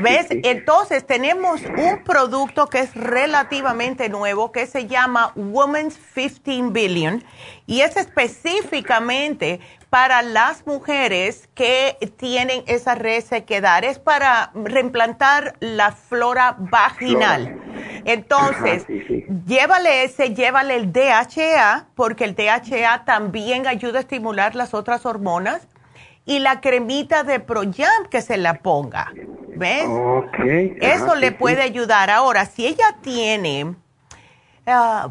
¿Ves? 0.00 0.28
Entonces 0.30 1.04
tenemos 1.04 1.62
un 1.76 2.04
producto 2.04 2.68
que 2.68 2.78
es 2.78 2.94
relativamente 2.94 4.08
nuevo 4.08 4.52
que 4.52 4.66
se 4.66 4.86
llama 4.86 5.32
Women's 5.34 5.98
15 6.14 6.70
Billion 6.70 7.24
y 7.66 7.80
es 7.80 7.96
específicamente 7.96 9.58
para 9.90 10.22
las 10.22 10.64
mujeres 10.64 11.48
que 11.54 11.96
tienen 12.16 12.62
esa 12.68 12.94
resequedad, 12.94 13.82
es 13.82 13.98
para 13.98 14.52
reimplantar 14.54 15.56
la 15.58 15.90
flora 15.90 16.54
vaginal. 16.58 17.65
Entonces, 18.06 18.86
llévale 19.46 20.04
ese, 20.04 20.32
llévale 20.32 20.76
el 20.76 20.92
DHA, 20.92 21.88
porque 21.96 22.22
el 22.22 22.36
DHA 22.36 23.04
también 23.04 23.66
ayuda 23.66 23.98
a 23.98 24.02
estimular 24.02 24.54
las 24.54 24.74
otras 24.74 25.04
hormonas, 25.04 25.66
y 26.24 26.38
la 26.38 26.60
cremita 26.60 27.24
de 27.24 27.40
Proyam 27.40 28.06
que 28.08 28.22
se 28.22 28.36
la 28.36 28.54
ponga. 28.54 29.12
¿Ves? 29.56 29.88
Eso 30.80 31.16
le 31.16 31.32
puede 31.32 31.62
ayudar. 31.62 32.10
Ahora, 32.10 32.46
si 32.46 32.66
ella 32.66 32.96
tiene 33.00 33.74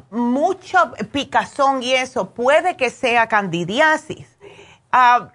mucho 0.09 0.93
picazón 1.11 1.84
y 1.84 1.93
eso, 1.93 2.30
puede 2.31 2.77
que 2.77 2.89
sea 2.89 3.27
candidiasis 3.27 4.34
Ah, 4.97 5.27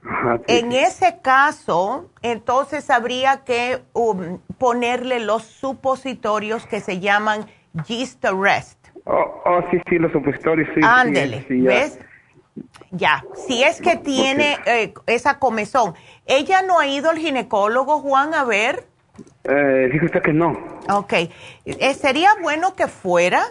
en 0.47 0.73
ese 0.73 1.19
caso, 1.21 2.09
entonces 2.23 2.89
habría 2.89 3.45
que 3.45 3.83
um, 3.93 4.39
ponerle 4.57 5.21
los 5.21 5.43
supositorios 5.43 6.65
que 6.67 6.81
se 6.81 6.99
llaman 6.99 7.45
Gist 7.85 8.25
Rest. 8.25 8.79
Oh, 9.05 9.43
oh, 9.45 9.61
sí, 9.71 9.77
sí, 9.87 9.99
los 9.99 10.13
supositorios, 10.13 10.67
sí. 10.75 10.81
Ándele, 10.83 11.45
¿ves? 11.47 11.99
Ya, 12.91 13.23
si 13.35 13.63
es 13.63 13.83
que 13.83 13.97
tiene 13.97 14.57
eh, 14.65 14.95
esa 15.07 15.39
comezón. 15.39 15.95
¿Ella 16.25 16.63
no 16.63 16.79
ha 16.79 16.87
ido 16.87 17.11
al 17.11 17.19
ginecólogo, 17.19 17.99
Juan, 17.99 18.33
a 18.33 18.45
ver? 18.45 18.87
Eh, 19.45 19.91
dijo 19.93 20.07
usted 20.07 20.23
que 20.23 20.33
no. 20.33 20.57
Ok. 20.91 21.13
Eh, 21.67 21.95
sería 21.95 22.31
bueno 22.41 22.75
que 22.75 22.89
fuera, 22.89 23.43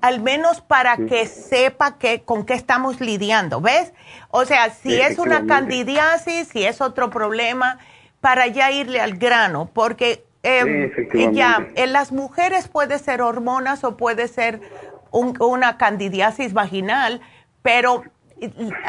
al 0.00 0.20
menos 0.20 0.60
para 0.60 0.96
que 0.96 1.26
sepa 1.26 1.98
que, 1.98 2.22
con 2.22 2.44
qué 2.44 2.54
estamos 2.54 3.00
lidiando, 3.00 3.60
¿ves? 3.60 3.92
O 4.30 4.44
sea, 4.44 4.70
si 4.70 5.00
es 5.00 5.18
una 5.18 5.46
candidiasis, 5.46 6.48
si 6.48 6.64
es 6.64 6.80
otro 6.80 7.10
problema, 7.10 7.78
para 8.20 8.46
ya 8.46 8.70
irle 8.70 9.00
al 9.00 9.16
grano, 9.16 9.70
porque 9.72 10.24
eh, 10.42 10.92
ya 11.32 11.68
en 11.74 11.92
las 11.92 12.12
mujeres 12.12 12.68
puede 12.68 12.98
ser 12.98 13.22
hormonas 13.22 13.84
o 13.84 13.96
puede 13.96 14.28
ser 14.28 14.60
una 15.10 15.78
candidiasis 15.78 16.52
vaginal, 16.52 17.20
pero 17.62 18.04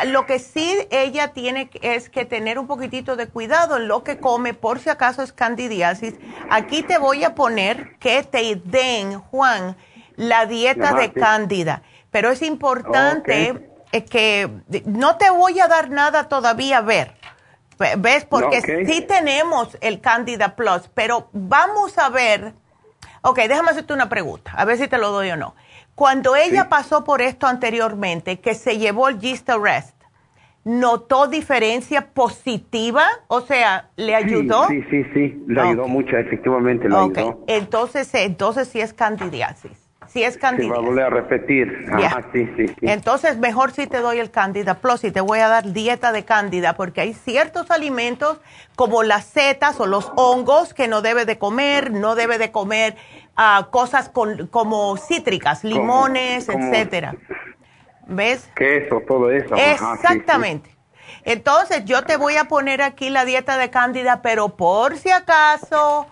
lo 0.06 0.26
que 0.26 0.40
sí 0.40 0.76
ella 0.92 1.30
tiene 1.30 1.70
es 1.82 2.10
que 2.10 2.26
tener 2.26 2.60
un 2.60 2.68
poquitito 2.68 3.16
de 3.16 3.28
cuidado 3.28 3.78
en 3.78 3.88
lo 3.88 4.04
que 4.04 4.20
come 4.20 4.54
por 4.54 4.80
si 4.80 4.90
acaso 4.90 5.24
es 5.24 5.34
candidiasis. 5.34 6.16
Aquí 6.50 6.84
te 6.84 6.98
voy 6.98 7.24
a 7.24 7.36
poner 7.36 7.98
que 7.98 8.24
te 8.24 8.62
den, 8.64 9.20
Juan, 9.20 9.76
la 10.20 10.46
dieta 10.46 10.94
de 10.96 11.14
cándida, 11.14 11.82
pero 12.12 12.30
es 12.30 12.42
importante 12.42 13.72
que 14.10 14.50
no 14.86 15.16
te 15.16 15.30
voy 15.30 15.62
a 15.62 15.68
dar 15.68 15.90
nada 15.90 16.28
todavía 16.28 16.80
a 16.80 16.82
ver. 16.82 17.14
¿Ves? 17.98 18.26
Porque 18.26 18.62
sí 18.86 19.02
tenemos 19.08 19.78
el 19.80 20.02
Candida 20.02 20.58
Plus, 20.58 20.90
pero 20.94 21.30
vamos 21.32 21.98
a 21.98 22.10
ver. 22.10 22.54
Ok, 23.22 23.38
déjame 23.38 23.72
hacerte 23.72 23.94
una 23.94 24.10
pregunta, 24.10 24.52
a 24.58 24.66
ver 24.66 24.78
si 24.78 24.90
te 24.90 24.98
lo 24.98 25.12
doy 25.12 25.32
o 25.32 25.38
no. 25.38 25.56
Cuando 25.96 26.36
ella 26.36 26.68
pasó 26.68 27.06
por 27.06 27.22
esto 27.22 27.48
anteriormente, 27.48 28.42
que 28.42 28.56
se 28.56 28.78
llevó 28.78 29.08
el 29.08 29.22
Gist 29.22 29.48
Rest, 29.50 29.96
¿notó 30.66 31.28
diferencia 31.28 32.10
positiva? 32.12 33.06
O 33.30 33.40
sea, 33.40 33.90
¿le 33.96 34.16
ayudó? 34.16 34.68
Sí, 34.68 34.84
sí, 34.90 35.04
sí, 35.14 35.44
le 35.48 35.62
ayudó 35.62 35.88
mucho, 35.88 36.18
efectivamente 36.18 36.90
le 36.90 36.96
ayudó. 36.96 37.46
Entonces, 37.48 38.14
entonces 38.14 38.68
sí 38.68 38.82
es 38.82 38.94
candidiasis 38.94 39.89
si 40.10 40.24
es 40.24 40.38
Candida. 40.38 40.68
Se 40.68 40.72
va 40.72 40.78
a 40.78 40.82
volver 40.82 41.06
a 41.06 41.10
repetir. 41.10 41.86
sí, 42.34 42.50
sí, 42.58 42.66
Entonces, 42.82 43.38
mejor 43.38 43.72
si 43.72 43.88
te 43.88 44.00
doy 44.00 44.20
el 44.20 44.32
Candida 44.32 44.76
Plus 44.76 45.04
y 45.04 45.12
te 45.12 45.22
voy 45.22 45.40
a 45.40 45.48
dar 45.48 45.72
dieta 45.72 46.12
de 46.12 46.26
Candida, 46.26 46.74
porque 46.74 47.02
hay 47.02 47.14
ciertos 47.14 47.70
alimentos 47.72 48.40
como 48.76 49.04
las 49.04 49.26
setas 49.26 49.80
o 49.80 49.86
los 49.86 50.12
hongos 50.16 50.74
que 50.74 50.88
no 50.88 51.02
debe 51.02 51.26
de 51.26 51.38
comer, 51.38 51.92
no 51.92 52.16
debe 52.16 52.38
de 52.38 52.52
comer 52.52 52.96
uh, 53.38 53.70
cosas 53.70 54.10
con, 54.10 54.48
como 54.48 54.98
cítricas, 54.98 55.64
limones, 55.64 56.50
etcétera. 56.50 57.16
¿Ves? 58.08 58.50
Queso, 58.56 59.02
todo 59.08 59.30
eso. 59.30 59.56
Exactamente. 59.56 60.76
Entonces, 61.24 61.86
yo 61.86 62.04
te 62.04 62.18
voy 62.18 62.38
a 62.38 62.46
poner 62.46 62.82
aquí 62.82 63.10
la 63.10 63.26
dieta 63.26 63.58
de 63.58 63.70
Cándida, 63.70 64.22
pero 64.22 64.50
por 64.56 64.98
si 64.98 65.12
acaso 65.12 66.08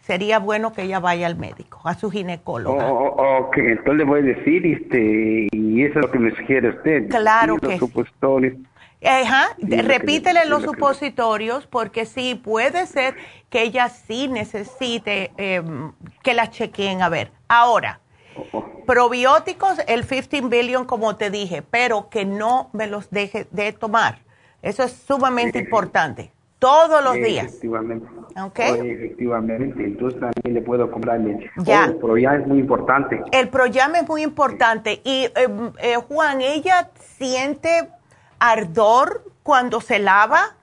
sería 0.00 0.38
bueno 0.38 0.72
que 0.72 0.82
ella 0.82 1.00
vaya 1.00 1.26
al 1.26 1.36
médico, 1.36 1.80
a 1.84 1.94
su 1.94 2.10
ginecólogo. 2.10 2.78
Oh, 2.78 3.14
oh, 3.16 3.38
ok, 3.46 3.58
entonces 3.58 3.94
le 3.94 4.04
voy 4.04 4.20
a 4.20 4.22
decir, 4.22 4.66
este, 4.66 5.48
y 5.52 5.82
eso 5.84 5.98
es 5.98 6.06
lo 6.06 6.10
que 6.10 6.18
me 6.18 6.30
sugiere 6.34 6.70
usted. 6.70 7.08
Claro 7.08 7.56
que 7.56 7.68
los 7.68 7.78
supositorios. 7.78 8.54
Ajá, 9.02 9.56
repítele 9.58 10.44
los 10.44 10.62
supositorios 10.62 11.66
porque 11.66 12.04
sí, 12.04 12.34
puede 12.34 12.86
ser 12.86 13.14
que 13.48 13.62
ella 13.62 13.88
sí 13.88 14.28
necesite 14.28 15.32
em, 15.38 15.92
que 16.22 16.34
la 16.34 16.50
chequeen 16.50 17.00
a 17.00 17.08
ver. 17.08 17.32
Ahora, 17.48 18.00
oh, 18.52 18.84
probióticos, 18.86 19.78
el 19.86 20.06
15 20.06 20.42
billion 20.42 20.84
como 20.84 21.16
te 21.16 21.30
dije, 21.30 21.62
pero 21.62 22.10
que 22.10 22.26
no 22.26 22.68
me 22.74 22.88
los 22.88 23.10
deje 23.10 23.46
de 23.50 23.72
tomar. 23.72 24.18
Eso 24.60 24.82
es 24.82 24.92
sumamente 24.92 25.58
importante. 25.58 26.30
Todos 26.60 27.02
los 27.02 27.14
días. 27.14 27.46
Efectivamente. 27.46 28.06
Okay. 28.38 28.90
efectivamente. 28.90 29.82
Entonces 29.82 30.20
también 30.20 30.54
le 30.54 30.60
puedo 30.60 30.90
comprar 30.90 31.18
leche. 31.18 31.50
Ya. 31.56 31.86
el 31.86 31.96
Proyam 31.96 32.40
es 32.42 32.46
muy 32.46 32.58
importante. 32.58 33.20
El 33.32 33.48
Proyam 33.48 33.96
es 33.96 34.06
muy 34.06 34.22
importante. 34.22 35.00
Y 35.02 35.24
em, 35.34 35.72
eh, 35.82 35.96
Juan, 35.96 36.42
¿ella 36.42 36.90
siente 37.16 37.88
ardor 38.38 39.24
cuando 39.42 39.80
se 39.80 39.98
lava? 39.98 40.54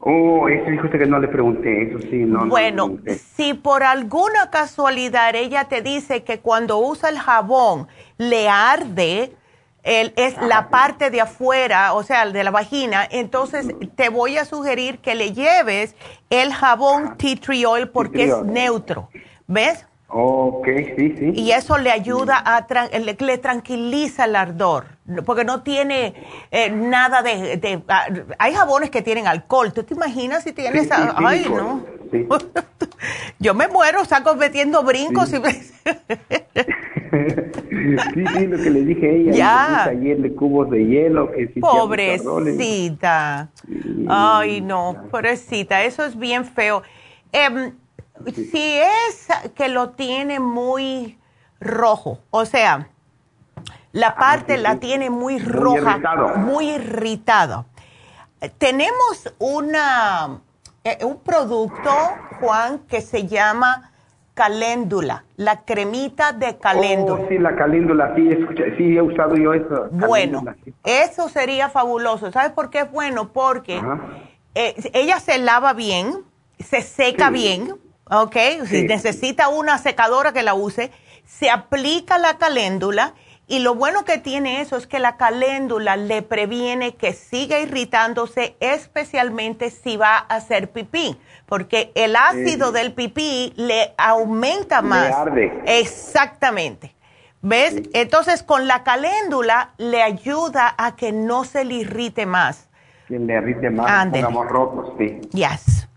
Oh, 0.00 0.48
eso 0.48 0.70
dijo 0.70 0.84
usted 0.84 0.98
que 0.98 1.06
no 1.06 1.18
le 1.18 1.28
pregunté, 1.28 1.82
eso 1.88 1.98
sí, 1.98 2.18
no. 2.18 2.46
Bueno, 2.46 2.98
si 3.34 3.54
por 3.54 3.82
alguna 3.82 4.50
casualidad 4.50 5.34
ella 5.34 5.64
te 5.64 5.82
dice 5.82 6.22
que 6.22 6.38
cuando 6.38 6.78
usa 6.78 7.08
el 7.08 7.18
jabón 7.18 7.88
le 8.18 8.48
arde, 8.48 9.32
es 9.86 10.36
la 10.38 10.68
parte 10.68 11.10
de 11.10 11.20
afuera, 11.20 11.94
o 11.94 12.02
sea, 12.02 12.26
de 12.26 12.42
la 12.42 12.50
vagina, 12.50 13.06
entonces 13.08 13.68
te 13.94 14.08
voy 14.08 14.36
a 14.36 14.44
sugerir 14.44 14.98
que 14.98 15.14
le 15.14 15.32
lleves 15.32 15.94
el 16.28 16.52
jabón 16.52 17.16
tea 17.16 17.36
tree 17.36 17.64
oil 17.64 17.88
porque 17.88 18.24
es 18.24 18.42
neutro, 18.42 19.08
¿ves? 19.46 19.86
Ok, 20.08 20.66
sí, 20.96 21.14
sí. 21.18 21.32
Y 21.34 21.50
eso 21.52 21.78
le 21.78 21.90
ayuda 21.90 22.36
a, 22.38 22.66
le, 22.98 23.38
tranquiliza 23.38 24.24
el 24.24 24.36
ardor, 24.36 24.86
porque 25.24 25.44
no 25.44 25.62
tiene 25.62 26.14
eh, 26.50 26.70
nada 26.70 27.22
de, 27.22 27.82
ah, 27.88 28.06
hay 28.38 28.54
jabones 28.54 28.90
que 28.90 29.02
tienen 29.02 29.26
alcohol, 29.28 29.72
¿tú 29.72 29.84
te 29.84 29.94
imaginas 29.94 30.44
si 30.44 30.52
tienes, 30.52 30.88
ay, 30.90 31.46
no. 31.48 31.82
Yo 33.38 33.54
me 33.54 33.68
muero, 33.68 34.04
saco 34.04 34.34
metiendo 34.34 34.82
brincos 34.82 35.32
y... 35.32 35.36
sí, 38.14 38.26
sí, 38.34 38.46
lo 38.46 38.56
que 38.56 38.70
le 38.70 38.84
dije 38.84 39.06
a 39.06 39.12
ella. 39.12 39.32
Ya. 39.32 39.84
Ayer 39.84 40.18
de 40.18 40.34
cubos 40.34 40.70
de 40.70 40.84
hielo. 40.86 41.30
pobrecita. 41.60 43.50
Ay, 44.08 44.60
no, 44.60 45.04
pobrecita, 45.10 45.82
eso 45.84 46.04
es 46.04 46.18
bien 46.18 46.44
feo. 46.44 46.82
Em, 47.32 47.72
si 48.32 48.78
es 48.78 49.28
que 49.54 49.68
lo 49.68 49.90
tiene 49.90 50.40
muy 50.40 51.18
rojo, 51.60 52.20
o 52.30 52.44
sea, 52.44 52.88
la 53.92 54.08
ah, 54.08 54.16
parte 54.16 54.58
la 54.58 54.76
tiene 54.76 55.10
muy 55.10 55.38
roja, 55.38 55.98
muy 56.36 56.70
irritado. 56.70 57.66
Tenemos 58.58 59.32
una, 59.38 60.40
eh, 60.86 61.04
un 61.04 61.18
producto, 61.18 61.90
Juan, 62.40 62.78
que 62.88 63.00
se 63.00 63.26
llama 63.26 63.90
caléndula, 64.34 65.24
la 65.36 65.64
cremita 65.64 66.32
de 66.32 66.58
caléndula. 66.58 67.24
Oh, 67.24 67.28
sí, 67.28 67.38
la 67.38 67.56
caléndula, 67.56 68.14
sí, 68.14 68.28
sí 68.76 68.96
he 68.96 69.02
usado 69.02 69.34
yo 69.34 69.52
eso. 69.52 69.88
Bueno, 69.90 70.44
eso 70.84 71.28
sería 71.28 71.70
fabuloso. 71.70 72.30
¿Sabes 72.30 72.52
por 72.52 72.70
qué 72.70 72.80
es 72.80 72.92
bueno? 72.92 73.32
Porque 73.32 73.80
eh, 74.54 74.74
ella 74.92 75.18
se 75.18 75.38
lava 75.38 75.72
bien, 75.72 76.22
se 76.60 76.82
seca 76.82 77.30
bien, 77.30 77.74
¿ok? 78.08 78.36
Si 78.66 78.84
necesita 78.84 79.48
una 79.48 79.78
secadora 79.78 80.32
que 80.32 80.44
la 80.44 80.54
use, 80.54 80.92
se 81.24 81.50
aplica 81.50 82.18
la 82.18 82.38
caléndula 82.38 83.14
y 83.48 83.60
lo 83.60 83.76
bueno 83.76 84.04
que 84.04 84.18
tiene 84.18 84.60
eso 84.60 84.76
es 84.76 84.88
que 84.88 84.98
la 84.98 85.16
caléndula 85.16 85.96
le 85.96 86.22
previene 86.22 86.96
que 86.96 87.12
siga 87.12 87.60
irritándose, 87.60 88.56
especialmente 88.58 89.70
si 89.70 89.96
va 89.96 90.16
a 90.16 90.36
hacer 90.36 90.70
pipí, 90.70 91.16
porque 91.46 91.92
el 91.94 92.16
ácido 92.16 92.72
del 92.72 92.92
pipí 92.92 93.52
le 93.56 93.94
aumenta 93.98 94.82
más. 94.82 95.08
Le 95.08 95.14
arde. 95.14 95.62
Exactamente. 95.66 96.96
¿Ves? 97.40 97.82
Entonces, 97.92 98.42
con 98.42 98.66
la 98.66 98.82
caléndula 98.82 99.70
le 99.78 100.02
ayuda 100.02 100.74
a 100.76 100.96
que 100.96 101.12
no 101.12 101.44
se 101.44 101.64
le 101.64 101.74
irrite 101.74 102.26
más. 102.26 102.68
Que 103.06 103.16
le 103.20 103.34
irrite 103.34 103.70
más, 103.70 104.06
pongamos 104.06 104.48
rojos, 104.48 104.92
sí. 104.98 105.20
Yes. 105.32 105.88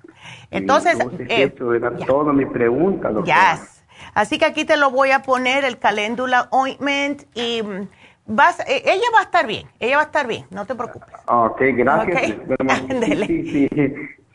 Entonces, 0.51 0.99
eh, 1.27 1.51
eso 1.51 1.73
era 1.73 1.95
toda 1.97 2.31
mi 2.31 2.45
pregunta, 2.45 3.09
doctora. 3.09 3.55
Yes. 3.55 3.78
Así 4.13 4.37
que 4.37 4.45
aquí 4.45 4.65
te 4.65 4.77
lo 4.77 4.91
voy 4.91 5.11
a 5.11 5.21
poner, 5.21 5.63
el 5.63 5.77
caléndula 5.79 6.47
ointment, 6.51 7.23
y 7.35 7.61
mm, 7.63 7.87
vas, 8.27 8.59
eh, 8.61 8.83
ella 8.85 9.05
va 9.13 9.19
a 9.19 9.23
estar 9.23 9.47
bien, 9.47 9.67
ella 9.79 9.97
va 9.97 10.03
a 10.03 10.05
estar 10.05 10.27
bien, 10.27 10.45
no 10.51 10.65
te 10.65 10.75
preocupes. 10.75 11.13
Ok, 11.27 11.61
gracias. 11.73 12.17
Okay. 12.17 12.39
Sí, 13.27 13.69
sí, 13.69 13.69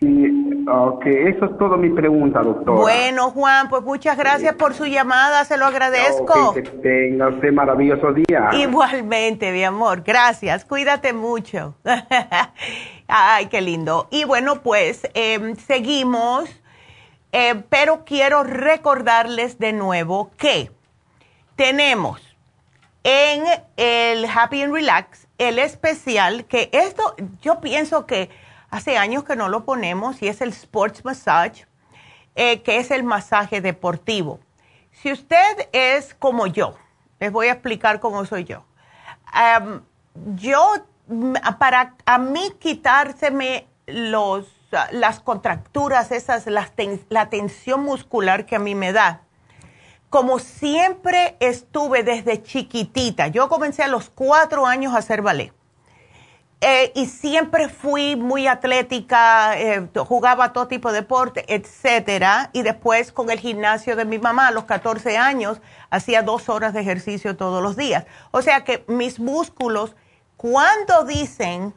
sí, 0.01 0.65
ok, 0.69 1.07
eso 1.07 1.45
es 1.47 1.59
todo 1.59 1.77
mi 1.77 1.91
pregunta, 1.91 2.43
doctora. 2.43 2.81
Bueno, 2.81 3.31
Juan, 3.31 3.69
pues 3.69 3.83
muchas 3.83 4.19
gracias 4.19 4.55
por 4.55 4.75
su 4.75 4.85
llamada, 4.87 5.45
se 5.45 5.57
lo 5.57 5.67
agradezco. 5.67 6.55
que 6.55 6.63
tenga 6.63 7.29
usted 7.29 7.53
maravilloso 7.53 8.13
día. 8.13 8.51
Igualmente, 8.53 9.53
mi 9.53 9.65
amor, 9.65 10.03
gracias, 10.03 10.65
cuídate 10.65 11.13
mucho. 11.13 11.75
Ay, 13.09 13.47
qué 13.47 13.61
lindo. 13.61 14.09
Y 14.11 14.25
bueno, 14.25 14.63
pues 14.63 15.09
em, 15.15 15.57
seguimos, 15.57 16.51
eh, 17.37 17.65
pero 17.69 18.05
quiero 18.05 18.45
recordarles 18.45 19.59
de 19.59 19.73
nuevo 19.73 20.31
que 20.37 20.71
tenemos 21.57 22.23
en 23.03 23.43
el 23.77 24.25
Happy 24.25 24.63
and 24.63 24.73
Relax 24.73 25.27
el 25.39 25.59
especial, 25.59 26.45
que 26.45 26.71
esto 26.73 27.17
yo 27.43 27.61
pienso 27.61 28.07
que 28.07 28.31
hace 28.71 28.97
años 28.97 29.25
que 29.25 29.35
no 29.35 29.49
lo 29.49 29.65
ponemos, 29.65 30.23
y 30.23 30.29
es 30.29 30.41
el 30.43 30.51
Sports 30.51 31.05
Massage, 31.05 31.67
eh, 32.37 32.63
que 32.63 32.79
es 32.79 32.93
el 32.93 33.03
masaje 33.03 33.61
deportivo. 33.61 34.39
Si 34.93 35.11
usted 35.11 35.69
es 35.73 36.15
como 36.15 36.47
yo, 36.47 36.77
les 37.19 37.33
voy 37.33 37.49
a 37.49 37.55
explicar 37.55 37.99
cómo 37.99 38.25
soy 38.27 38.45
yo. 38.45 38.65
yo, 40.37 40.73
para 41.59 41.97
a 42.07 42.19
mí 42.19 42.53
quitárseme 42.61 43.67
los, 43.87 44.47
las 44.93 45.21
contracturas, 45.21 46.13
esas, 46.13 46.47
la 46.47 47.31
tensión 47.31 47.83
muscular 47.83 48.47
que 48.47 48.57
a 48.57 48.59
mí 48.59 48.75
me 48.75 48.93
da, 48.93 49.23
como 50.15 50.39
siempre 50.39 51.37
estuve 51.41 52.05
desde 52.05 52.41
chiquitita, 52.41 53.27
yo 53.27 53.49
comencé 53.49 53.83
a 53.83 53.89
los 53.89 54.11
cuatro 54.11 54.65
años 54.65 54.95
a 54.95 54.99
hacer 54.99 55.23
ballet. 55.23 55.53
Eh, 56.61 56.93
y 56.95 57.07
siempre 57.07 57.69
fui 57.69 58.17
muy 58.17 58.47
atlética, 58.47 59.59
eh, 59.59 59.87
jugaba 60.07 60.53
todo 60.53 60.69
tipo 60.69 60.93
de 60.93 61.01
deporte, 61.01 61.45
etcétera. 61.53 62.51
Y 62.53 62.63
después 62.63 63.13
con 63.13 63.29
el 63.29 63.39
gimnasio 63.39 63.97
de 63.97 64.05
mi 64.05 64.19
mamá 64.19 64.49
a 64.49 64.51
los 64.53 64.65
14 64.65 65.19
años 65.19 65.61
hacía 65.91 66.23
dos 66.23 66.49
horas 66.49 66.73
de 66.73 66.81
ejercicio 66.81 67.37
todos 67.37 67.63
los 67.63 67.77
días. 67.77 68.07
O 68.31 68.41
sea 68.41 68.65
que 68.65 68.85
mis 68.87 69.19
músculos, 69.19 69.97
cuando 70.37 71.05
dicen 71.05 71.75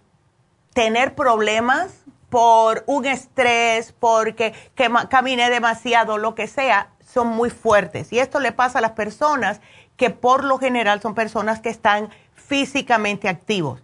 tener 0.74 1.16
problemas 1.16 2.06
por 2.30 2.84
un 2.88 3.06
estrés, 3.06 3.94
porque 3.94 4.54
que 4.76 4.92
caminé 5.10 5.50
demasiado, 5.50 6.18
lo 6.18 6.36
que 6.36 6.48
sea, 6.48 6.90
son 7.06 7.28
muy 7.28 7.50
fuertes. 7.50 8.12
Y 8.12 8.20
esto 8.20 8.40
le 8.40 8.52
pasa 8.52 8.80
a 8.80 8.82
las 8.82 8.92
personas 8.92 9.62
que 9.96 10.10
por 10.10 10.44
lo 10.44 10.60
general 10.60 11.02
son 11.02 11.16
personas 11.16 11.60
que 11.60 11.70
están 11.70 12.10
físicamente 12.36 13.30
activos. 13.30 13.82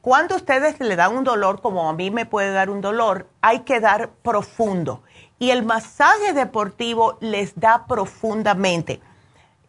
Cuando 0.00 0.36
ustedes 0.36 0.78
le 0.80 0.96
dan 0.96 1.16
un 1.16 1.24
dolor, 1.24 1.62
como 1.62 1.88
a 1.88 1.94
mí 1.94 2.10
me 2.10 2.26
puede 2.26 2.52
dar 2.52 2.68
un 2.68 2.82
dolor, 2.82 3.26
hay 3.40 3.60
que 3.60 3.80
dar 3.80 4.10
profundo. 4.10 5.02
Y 5.38 5.50
el 5.50 5.64
masaje 5.64 6.34
deportivo 6.34 7.16
les 7.20 7.58
da 7.58 7.86
profundamente. 7.86 9.00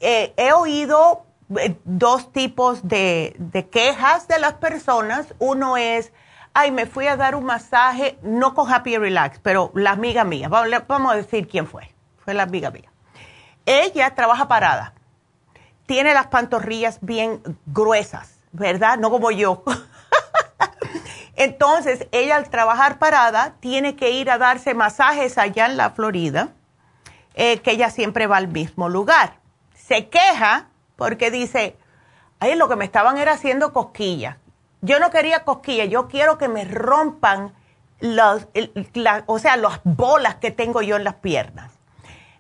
Eh, 0.02 0.34
he 0.36 0.52
oído 0.52 1.26
eh, 1.58 1.78
dos 1.86 2.34
tipos 2.34 2.86
de, 2.86 3.36
de, 3.40 3.70
quejas 3.70 4.28
de 4.28 4.40
las 4.40 4.56
personas. 4.56 5.34
Uno 5.40 5.78
es, 5.78 6.12
ay, 6.56 6.72
me 6.72 6.86
fui 6.86 7.06
a 7.06 7.18
dar 7.18 7.36
un 7.36 7.44
masaje, 7.44 8.18
no 8.24 8.54
con 8.54 8.74
Happy 8.74 8.98
Relax, 8.98 9.40
pero 9.44 9.72
la 9.76 9.92
amiga 9.92 10.24
mía. 10.24 10.48
Vamos 10.48 11.12
a 11.12 11.16
decir 11.18 11.48
quién 11.50 11.68
fue. 11.68 11.94
Fue 12.24 12.34
la 12.34 12.44
amiga 12.44 12.72
mía. 12.72 12.90
Ella 13.66 14.16
trabaja 14.16 14.48
parada. 14.48 14.94
Tiene 15.86 16.14
las 16.14 16.28
pantorrillas 16.28 17.00
bien 17.02 17.42
gruesas, 17.66 18.40
¿verdad? 18.54 18.98
No 18.98 19.12
como 19.12 19.32
yo. 19.32 19.64
Entonces, 21.36 22.08
ella 22.14 22.38
al 22.38 22.50
trabajar 22.50 23.00
parada 23.00 23.56
tiene 23.60 23.98
que 23.98 24.12
ir 24.12 24.32
a 24.32 24.38
darse 24.38 24.74
masajes 24.74 25.38
allá 25.38 25.66
en 25.66 25.76
la 25.76 25.90
Florida, 25.90 26.54
eh, 27.34 27.60
que 27.60 27.72
ella 27.72 27.90
siempre 27.90 28.28
va 28.28 28.38
al 28.38 28.48
mismo 28.48 28.88
lugar. 28.88 29.40
Se 29.74 30.08
queja 30.08 30.70
porque 30.96 31.32
dice, 31.32 31.76
ay, 32.40 32.56
lo 32.56 32.70
que 32.70 32.78
me 32.78 32.86
estaban 32.86 33.18
era 33.18 33.34
haciendo 33.34 33.74
cosquillas. 33.74 34.38
Yo 34.86 35.00
no 35.00 35.10
quería 35.10 35.44
cosquillas, 35.44 35.90
yo 35.90 36.08
quiero 36.08 36.38
que 36.38 36.48
me 36.48 36.64
rompan 36.64 37.54
los, 38.00 38.48
o 39.26 39.40
sea, 39.40 39.58
las 39.58 39.82
bolas 39.84 40.36
que 40.36 40.52
tengo 40.52 40.82
yo 40.82 40.96
en 40.96 41.04
las 41.04 41.16
piernas. 41.16 41.72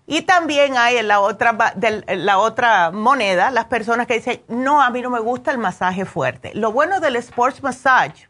Y 0.07 0.22
también 0.22 0.77
hay 0.77 0.97
en 0.97 1.07
la 1.07 1.19
otra, 1.19 1.57
la 2.07 2.38
otra 2.38 2.91
moneda 2.91 3.49
las 3.49 3.65
personas 3.65 4.05
que 4.05 4.15
dicen, 4.15 4.43
no, 4.47 4.84
a 4.84 4.91
mí 4.91 5.01
no 5.01 5.09
me 5.09 5.19
gusta 5.19 5.49
el 5.51 5.57
masaje 5.57 6.05
fuerte. 6.05 6.51
Lo 6.53 6.72
bueno 6.72 6.99
del 6.99 7.15
sports 7.15 7.63
massage 7.63 8.30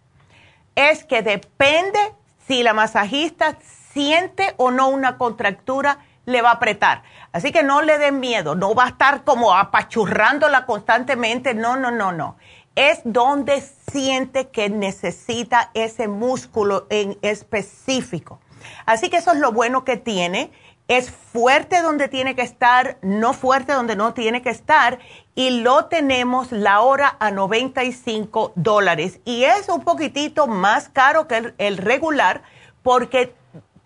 es 0.75 1.03
que 1.03 1.21
depende 1.21 1.99
si 2.47 2.63
la 2.63 2.73
masajista 2.73 3.57
siente 3.91 4.53
o 4.55 4.71
no 4.71 4.87
una 4.87 5.17
contractura, 5.17 5.99
le 6.25 6.41
va 6.41 6.51
a 6.51 6.53
apretar. 6.53 7.03
Así 7.31 7.51
que 7.51 7.63
no 7.63 7.81
le 7.81 7.97
den 7.97 8.19
miedo, 8.19 8.55
no 8.55 8.73
va 8.73 8.85
a 8.85 8.89
estar 8.89 9.23
como 9.23 9.53
apachurrándola 9.53 10.65
constantemente, 10.65 11.53
no, 11.53 11.75
no, 11.75 11.91
no, 11.91 12.11
no. 12.11 12.37
Es 12.75 12.99
donde 13.03 13.61
siente 13.91 14.49
que 14.49 14.69
necesita 14.69 15.71
ese 15.73 16.07
músculo 16.07 16.87
en 16.89 17.17
específico. 17.21 18.39
Así 18.85 19.09
que 19.09 19.17
eso 19.17 19.31
es 19.31 19.39
lo 19.39 19.51
bueno 19.51 19.85
que 19.85 19.97
tiene 19.97 20.51
es 20.87 21.09
fuerte 21.09 21.81
donde 21.81 22.07
tiene 22.07 22.35
que 22.35 22.43
estar, 22.43 22.97
no 23.01 23.33
fuerte 23.33 23.73
donde 23.73 23.95
no 23.95 24.13
tiene 24.13 24.41
que 24.41 24.51
estar, 24.51 24.99
y 25.33 25.61
lo 25.61 25.85
tenemos 25.85 26.51
la 26.51 26.81
hora 26.81 27.17
a 27.19 27.31
95 27.31 28.53
dólares. 28.55 29.19
Y 29.25 29.43
es 29.45 29.67
un 29.69 29.81
poquitito 29.81 30.47
más 30.47 30.89
caro 30.89 31.27
que 31.27 31.53
el, 31.57 31.77
regular 31.77 32.43
porque 32.83 33.33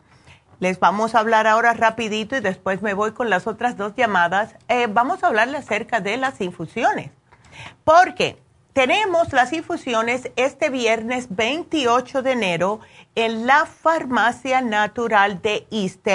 Les 0.61 0.79
vamos 0.79 1.15
a 1.15 1.19
hablar 1.21 1.47
ahora 1.47 1.73
rapidito 1.73 2.35
y 2.35 2.39
después 2.39 2.83
me 2.83 2.93
voy 2.93 3.13
con 3.13 3.31
las 3.31 3.47
otras 3.47 3.77
dos 3.77 3.95
llamadas. 3.95 4.53
Eh, 4.67 4.85
vamos 4.87 5.23
a 5.23 5.27
hablarle 5.27 5.57
acerca 5.57 6.01
de 6.01 6.17
las 6.17 6.39
infusiones. 6.39 7.09
Porque 7.83 8.37
tenemos 8.71 9.33
las 9.33 9.53
infusiones 9.53 10.29
este 10.35 10.69
viernes 10.69 11.35
28 11.35 12.21
de 12.21 12.33
enero 12.33 12.79
en 13.15 13.47
la 13.47 13.65
Farmacia 13.65 14.61
Natural 14.61 15.41
de 15.41 15.65
East 15.71 16.07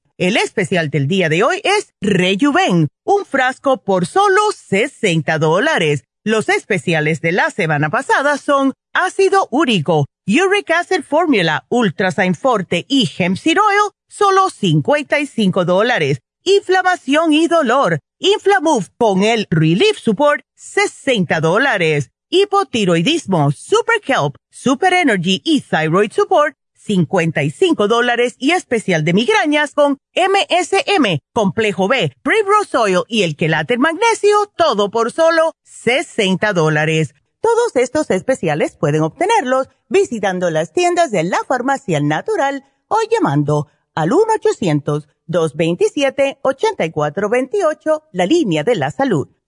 El 0.21 0.37
especial 0.37 0.91
del 0.91 1.07
día 1.07 1.29
de 1.29 1.41
hoy 1.41 1.61
es 1.63 1.95
Rejuven, 1.99 2.89
un 3.03 3.25
frasco 3.25 3.81
por 3.83 4.05
solo 4.05 4.39
60 4.55 5.39
dólares. 5.39 6.03
Los 6.23 6.47
especiales 6.47 7.21
de 7.21 7.31
la 7.31 7.49
semana 7.49 7.89
pasada 7.89 8.37
son 8.37 8.73
ácido 8.93 9.47
úrico, 9.49 10.05
uric 10.27 10.69
acid 10.69 11.01
formula, 11.01 11.65
ultrasign 11.69 12.35
forte 12.35 12.85
y 12.87 13.09
hemp 13.17 13.35
oil, 13.47 13.93
solo 14.07 14.51
55 14.51 15.65
dólares 15.65 16.19
inflamación 16.43 17.33
y 17.33 17.47
dolor. 17.47 17.99
Inflamove 18.19 18.89
con 18.99 19.23
el 19.23 19.47
Relief 19.49 19.97
Support, 19.97 20.43
60 20.53 21.39
dólares. 21.39 22.11
Hipotiroidismo, 22.29 23.51
Super 23.51 23.99
Kelp, 24.01 24.35
Super 24.51 24.93
Energy 24.93 25.41
y 25.43 25.61
Thyroid 25.61 26.11
Support, 26.11 26.55
55 26.83 27.87
dólares 27.87 28.35
y 28.37 28.51
especial 28.51 29.03
de 29.03 29.13
migrañas 29.13 29.73
con 29.73 29.97
MSM, 30.15 31.19
Complejo 31.33 31.87
B, 31.87 32.13
Primrose 32.23 32.77
Oil 32.77 33.03
y 33.07 33.23
el 33.23 33.35
quelate 33.35 33.77
magnesio, 33.77 34.51
todo 34.55 34.89
por 34.89 35.11
solo 35.11 35.53
60 35.63 36.53
dólares. 36.53 37.13
Todos 37.39 37.75
estos 37.75 38.09
especiales 38.11 38.77
pueden 38.77 39.01
obtenerlos 39.01 39.67
visitando 39.89 40.49
las 40.49 40.73
tiendas 40.73 41.11
de 41.11 41.23
la 41.23 41.39
farmacia 41.47 41.99
natural 41.99 42.63
o 42.87 42.97
llamando 43.09 43.67
al 43.95 44.13
1 44.13 44.23
800 44.35 45.07
227-8428, 45.31 48.03
la 48.11 48.25
línea 48.25 48.63
de 48.63 48.75
la 48.75 48.91
salud. 48.91 49.29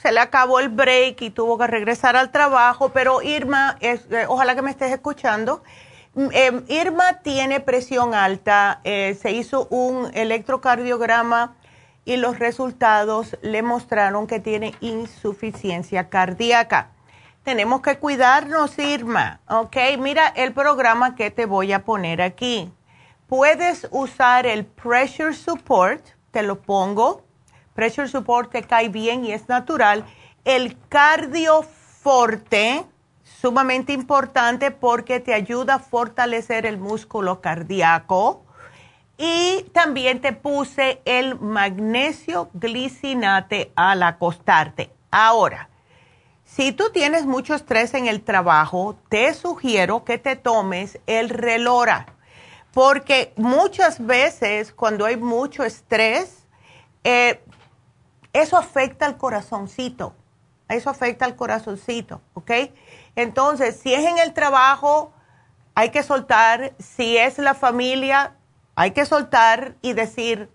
se 0.00 0.12
le 0.12 0.20
acabó 0.20 0.60
el 0.60 0.70
break 0.70 1.20
y 1.22 1.30
tuvo 1.30 1.58
que 1.58 1.66
regresar 1.66 2.16
al 2.16 2.30
trabajo, 2.30 2.88
pero 2.90 3.20
Irma, 3.22 3.76
eh, 3.80 3.98
ojalá 4.28 4.54
que 4.54 4.62
me 4.62 4.70
estés 4.70 4.92
escuchando. 4.92 5.62
Mm, 6.14 6.28
em, 6.32 6.64
Irma 6.68 7.20
tiene 7.22 7.60
presión 7.60 8.14
alta, 8.14 8.80
eh, 8.84 9.16
se 9.20 9.32
hizo 9.32 9.66
un 9.68 10.10
electrocardiograma 10.14 11.54
y 12.04 12.16
los 12.16 12.38
resultados 12.38 13.36
le 13.42 13.62
mostraron 13.62 14.26
que 14.26 14.40
tiene 14.40 14.74
insuficiencia 14.80 16.08
cardíaca. 16.08 16.92
Tenemos 17.42 17.82
que 17.82 17.98
cuidarnos, 17.98 18.78
Irma, 18.78 19.40
¿ok? 19.48 19.76
Mira 19.98 20.28
el 20.28 20.52
programa 20.52 21.14
que 21.14 21.30
te 21.30 21.44
voy 21.44 21.72
a 21.72 21.84
poner 21.84 22.22
aquí. 22.22 22.72
Puedes 23.26 23.86
usar 23.90 24.46
el 24.46 24.64
Pressure 24.64 25.34
Support 25.34 26.20
te 26.30 26.42
lo 26.42 26.62
pongo. 26.62 27.24
Pressure 27.80 28.08
Support 28.08 28.52
cae 28.66 28.90
bien 28.90 29.24
y 29.24 29.32
es 29.32 29.48
natural. 29.48 30.04
El 30.44 30.76
Cardio 30.90 31.62
Forte, 31.62 32.84
sumamente 33.40 33.94
importante 33.94 34.70
porque 34.70 35.18
te 35.18 35.32
ayuda 35.32 35.76
a 35.76 35.78
fortalecer 35.78 36.66
el 36.66 36.76
músculo 36.76 37.40
cardíaco. 37.40 38.44
Y 39.16 39.62
también 39.72 40.20
te 40.20 40.34
puse 40.34 41.00
el 41.06 41.40
magnesio 41.40 42.50
glicinate 42.52 43.72
al 43.76 44.02
acostarte. 44.02 44.90
Ahora, 45.10 45.70
si 46.44 46.72
tú 46.72 46.90
tienes 46.92 47.24
mucho 47.24 47.54
estrés 47.54 47.94
en 47.94 48.08
el 48.08 48.20
trabajo, 48.20 48.98
te 49.08 49.32
sugiero 49.32 50.04
que 50.04 50.18
te 50.18 50.36
tomes 50.36 50.98
el 51.06 51.30
relora, 51.30 52.08
porque 52.74 53.32
muchas 53.36 54.04
veces 54.04 54.70
cuando 54.70 55.06
hay 55.06 55.16
mucho 55.16 55.64
estrés, 55.64 56.40
eh, 57.04 57.42
eso 58.32 58.56
afecta 58.56 59.06
al 59.06 59.16
corazoncito, 59.16 60.14
eso 60.68 60.90
afecta 60.90 61.24
al 61.24 61.36
corazoncito, 61.36 62.20
¿ok? 62.34 62.50
Entonces, 63.16 63.78
si 63.80 63.92
es 63.92 64.04
en 64.04 64.18
el 64.18 64.32
trabajo, 64.32 65.12
hay 65.74 65.90
que 65.90 66.02
soltar, 66.02 66.72
si 66.78 67.16
es 67.16 67.38
la 67.38 67.54
familia, 67.54 68.34
hay 68.76 68.92
que 68.92 69.04
soltar 69.04 69.74
y 69.82 69.92
decir, 69.92 70.50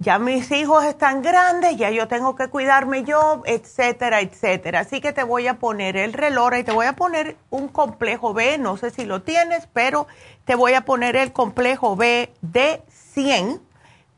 ya 0.00 0.20
mis 0.20 0.50
hijos 0.52 0.84
están 0.84 1.22
grandes, 1.22 1.76
ya 1.76 1.90
yo 1.90 2.06
tengo 2.06 2.36
que 2.36 2.48
cuidarme 2.48 3.02
yo, 3.02 3.42
etcétera, 3.46 4.20
etcétera. 4.20 4.80
Así 4.80 5.00
que 5.00 5.12
te 5.12 5.24
voy 5.24 5.48
a 5.48 5.58
poner 5.58 5.96
el 5.96 6.12
reloj 6.12 6.54
y 6.56 6.62
te 6.62 6.70
voy 6.70 6.86
a 6.86 6.92
poner 6.94 7.36
un 7.50 7.66
complejo 7.68 8.32
B, 8.32 8.58
no 8.58 8.76
sé 8.76 8.90
si 8.90 9.04
lo 9.04 9.22
tienes, 9.22 9.66
pero 9.72 10.06
te 10.44 10.54
voy 10.54 10.74
a 10.74 10.82
poner 10.82 11.16
el 11.16 11.32
complejo 11.32 11.96
B 11.96 12.32
de 12.42 12.82
100. 12.88 13.60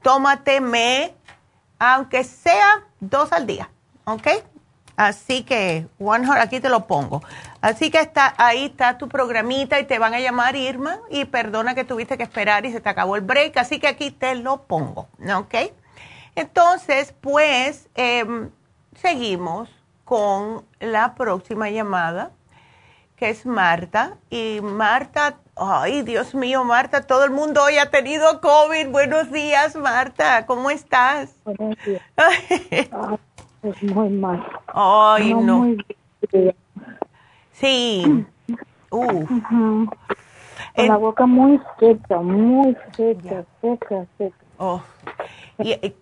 Tómate 0.02 0.60
me, 0.60 1.14
aunque 1.80 2.22
sea 2.22 2.84
dos 3.00 3.32
al 3.32 3.46
día, 3.46 3.70
¿ok? 4.04 4.28
Así 4.96 5.44
que, 5.44 5.86
one 5.98 6.28
aquí 6.38 6.60
te 6.60 6.68
lo 6.68 6.86
pongo. 6.86 7.22
Así 7.62 7.90
que 7.90 7.98
está, 7.98 8.34
ahí 8.36 8.66
está 8.66 8.98
tu 8.98 9.08
programita 9.08 9.80
y 9.80 9.84
te 9.84 9.98
van 9.98 10.12
a 10.12 10.20
llamar 10.20 10.56
Irma 10.56 10.98
y 11.08 11.24
perdona 11.24 11.74
que 11.74 11.84
tuviste 11.84 12.18
que 12.18 12.22
esperar 12.22 12.66
y 12.66 12.70
se 12.70 12.80
te 12.80 12.88
acabó 12.90 13.16
el 13.16 13.22
break, 13.22 13.56
así 13.56 13.80
que 13.80 13.88
aquí 13.88 14.10
te 14.10 14.34
lo 14.34 14.62
pongo, 14.64 15.08
¿ok? 15.34 15.54
Entonces, 16.36 17.14
pues, 17.20 17.88
em, 17.94 18.50
seguimos 18.94 19.70
con 20.04 20.66
la 20.80 21.14
próxima 21.14 21.70
llamada, 21.70 22.32
que 23.16 23.30
es 23.30 23.46
Marta. 23.46 24.18
Y 24.28 24.60
Marta, 24.62 25.38
ay, 25.60 26.02
Dios 26.02 26.34
mío, 26.34 26.64
Marta, 26.64 27.02
todo 27.02 27.24
el 27.24 27.30
mundo 27.30 27.62
hoy 27.62 27.76
ha 27.76 27.90
tenido 27.90 28.40
COVID. 28.40 28.88
Buenos 28.88 29.30
días, 29.30 29.76
Marta, 29.76 30.46
¿cómo 30.46 30.70
estás? 30.70 31.36
Buenos 31.44 31.76
días. 31.84 32.02
Es 33.62 33.82
muy 33.82 34.08
mal. 34.08 34.42
Ay, 34.68 35.34
no. 35.34 35.76
Sí. 37.52 38.26
Uh. 38.92 39.24
Con 40.74 40.88
la 40.88 40.96
boca 40.96 41.24
muy 41.24 41.60
seca, 41.78 42.18
muy 42.18 42.76
seca, 42.96 43.44
seca, 43.60 44.04
seca. 44.18 44.36
Oh. 44.58 44.82
Eh, 45.58 45.94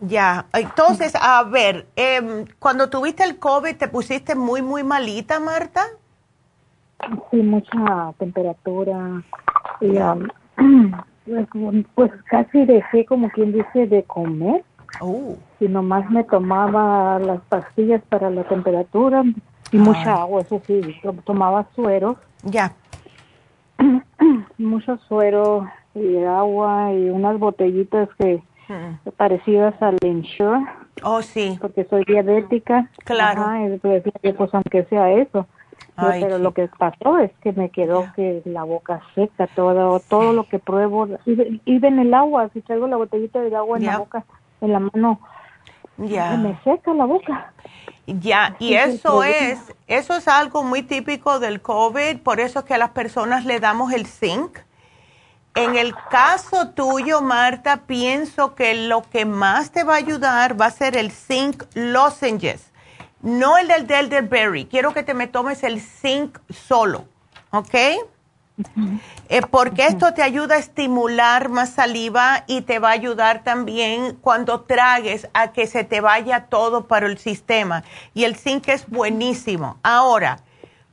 ya, 0.00 0.46
entonces, 0.52 1.14
a 1.14 1.44
ver, 1.44 1.86
eh, 1.94 2.46
cuando 2.58 2.90
tuviste 2.90 3.22
el 3.22 3.38
COVID, 3.38 3.76
¿te 3.76 3.86
pusiste 3.86 4.34
muy, 4.34 4.60
muy 4.60 4.82
malita, 4.82 5.38
Marta? 5.38 5.86
Sí, 7.30 7.36
mucha 7.36 8.12
temperatura. 8.18 9.22
Y, 9.80 9.98
um, 9.98 10.28
pues, 11.26 11.46
pues, 11.94 12.12
casi 12.30 12.64
dejé, 12.64 13.04
como 13.04 13.28
quien 13.30 13.52
dice, 13.52 13.86
de 13.86 14.02
comer. 14.04 14.64
Oh. 15.00 15.36
Y 15.60 15.68
nomás 15.68 16.08
me 16.10 16.24
tomaba 16.24 17.18
las 17.18 17.40
pastillas 17.42 18.02
para 18.08 18.30
la 18.30 18.44
temperatura 18.44 19.24
y 19.72 19.78
mucha 19.78 20.14
ah. 20.14 20.22
agua, 20.22 20.42
eso 20.42 20.60
sí, 20.66 20.80
tomaba 21.24 21.66
suero. 21.74 22.16
Ya. 22.44 22.72
Mucho 24.58 24.98
suero 25.08 25.68
y 25.94 26.22
agua 26.24 26.92
y 26.92 27.10
unas 27.10 27.38
botellitas 27.38 28.08
que 28.18 28.42
hmm. 28.68 29.10
parecidas 29.16 29.74
al 29.82 29.98
Ensure. 30.02 30.64
Oh, 31.02 31.20
sí. 31.20 31.58
Porque 31.60 31.84
soy 31.84 32.04
diabética. 32.04 32.88
Claro. 33.04 33.44
pues, 33.82 34.02
pues, 34.36 34.54
aunque 34.54 34.84
sea 34.84 35.10
eso. 35.12 35.46
Pero 35.96 36.38
lo 36.38 36.52
que 36.52 36.68
pasó 36.68 37.18
es 37.18 37.30
que 37.42 37.52
me 37.52 37.70
quedó 37.70 38.12
que 38.14 38.42
la 38.44 38.64
boca 38.64 39.02
seca, 39.14 39.46
todo 39.48 40.00
todo 40.00 40.32
lo 40.32 40.48
que 40.48 40.58
pruebo, 40.58 41.08
y, 41.24 41.60
y 41.64 41.86
en 41.86 41.98
el 41.98 42.14
agua, 42.14 42.50
si 42.52 42.60
traigo 42.60 42.86
la 42.86 42.96
botellita 42.96 43.40
de 43.40 43.56
agua 43.56 43.78
en 43.78 43.86
la 43.86 43.98
boca, 43.98 44.24
en 44.60 44.72
la 44.72 44.80
mano, 44.80 45.20
ya. 45.98 46.36
me 46.36 46.58
seca 46.62 46.92
la 46.94 47.04
boca. 47.04 47.52
Ya, 48.06 48.54
y 48.60 48.74
eso 48.74 49.24
es, 49.24 49.58
eso 49.88 50.14
es 50.14 50.28
algo 50.28 50.62
muy 50.62 50.82
típico 50.82 51.40
del 51.40 51.60
COVID, 51.60 52.18
por 52.20 52.38
eso 52.38 52.60
es 52.60 52.64
que 52.64 52.74
a 52.74 52.78
las 52.78 52.90
personas 52.90 53.44
le 53.44 53.58
damos 53.58 53.92
el 53.92 54.06
zinc. 54.06 54.58
En 55.56 55.74
el 55.74 55.94
caso 56.10 56.68
tuyo, 56.68 57.22
Marta, 57.22 57.78
pienso 57.86 58.54
que 58.54 58.74
lo 58.74 59.02
que 59.02 59.24
más 59.24 59.72
te 59.72 59.82
va 59.84 59.94
a 59.94 59.96
ayudar 59.96 60.60
va 60.60 60.66
a 60.66 60.70
ser 60.70 60.96
el 60.96 61.10
zinc 61.10 61.64
lozenges, 61.74 62.72
no 63.26 63.58
el 63.58 63.66
del 63.66 63.86
Delderberry. 63.88 64.66
Quiero 64.66 64.94
que 64.94 65.02
te 65.02 65.12
me 65.12 65.26
tomes 65.26 65.64
el 65.64 65.80
zinc 65.80 66.38
solo, 66.48 67.06
¿ok? 67.50 67.74
Eh, 69.28 69.42
porque 69.50 69.86
esto 69.86 70.14
te 70.14 70.22
ayuda 70.22 70.54
a 70.54 70.58
estimular 70.58 71.48
más 71.48 71.70
saliva 71.70 72.44
y 72.46 72.62
te 72.62 72.78
va 72.78 72.90
a 72.90 72.92
ayudar 72.92 73.42
también 73.42 74.16
cuando 74.20 74.60
tragues 74.60 75.28
a 75.34 75.52
que 75.52 75.66
se 75.66 75.82
te 75.82 76.00
vaya 76.00 76.46
todo 76.46 76.86
para 76.86 77.06
el 77.06 77.18
sistema. 77.18 77.82
Y 78.14 78.24
el 78.24 78.36
zinc 78.36 78.68
es 78.68 78.88
buenísimo. 78.88 79.78
Ahora, 79.82 80.38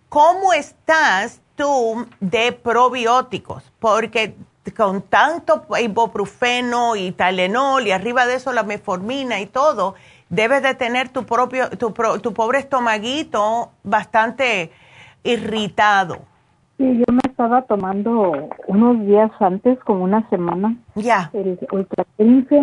¿cómo 0.10 0.54
estás 0.54 1.40
tú 1.56 2.08
de 2.20 2.52
probióticos? 2.52 3.64
Porque 3.80 4.36
con 4.76 5.04
tanto 5.04 5.66
ibuprofeno 5.80 6.96
y 6.96 7.12
Tylenol 7.12 7.86
y 7.86 7.92
arriba 7.92 8.26
de 8.26 8.36
eso 8.36 8.54
la 8.54 8.64
meformina 8.64 9.40
y 9.40 9.46
todo, 9.46 9.96
debes 10.34 10.64
de 10.64 10.74
tener 10.74 11.10
tu 11.10 11.26
propio, 11.26 11.70
tu, 11.70 11.94
tu 12.22 12.34
pobre 12.34 12.60
estomaguito 12.60 13.72
bastante 13.84 14.72
irritado. 15.24 16.20
Sí, 16.78 16.98
yo 16.98 17.14
me 17.14 17.22
estaba 17.30 17.62
tomando 17.64 18.50
unos 18.68 19.00
días 19.06 19.32
antes, 19.40 19.78
como 19.86 20.04
una 20.04 20.28
semana. 20.30 20.76
Ya. 20.96 21.30
El 21.34 21.60
Ultra 21.72 22.06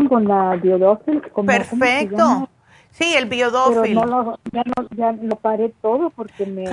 con 0.09 0.25
la 0.27 0.57
biodófil. 0.57 1.23
Perfecto. 1.47 2.49
Sí, 2.91 3.15
el 3.17 3.27
biodófil. 3.27 3.95
Pero 3.95 4.07
no 4.07 4.25
lo, 4.25 4.39
ya, 4.51 4.63
no, 4.65 4.89
ya 4.97 5.13
lo 5.13 5.37
paré 5.37 5.73
todo 5.81 6.11
porque 6.11 6.45
me, 6.45 6.65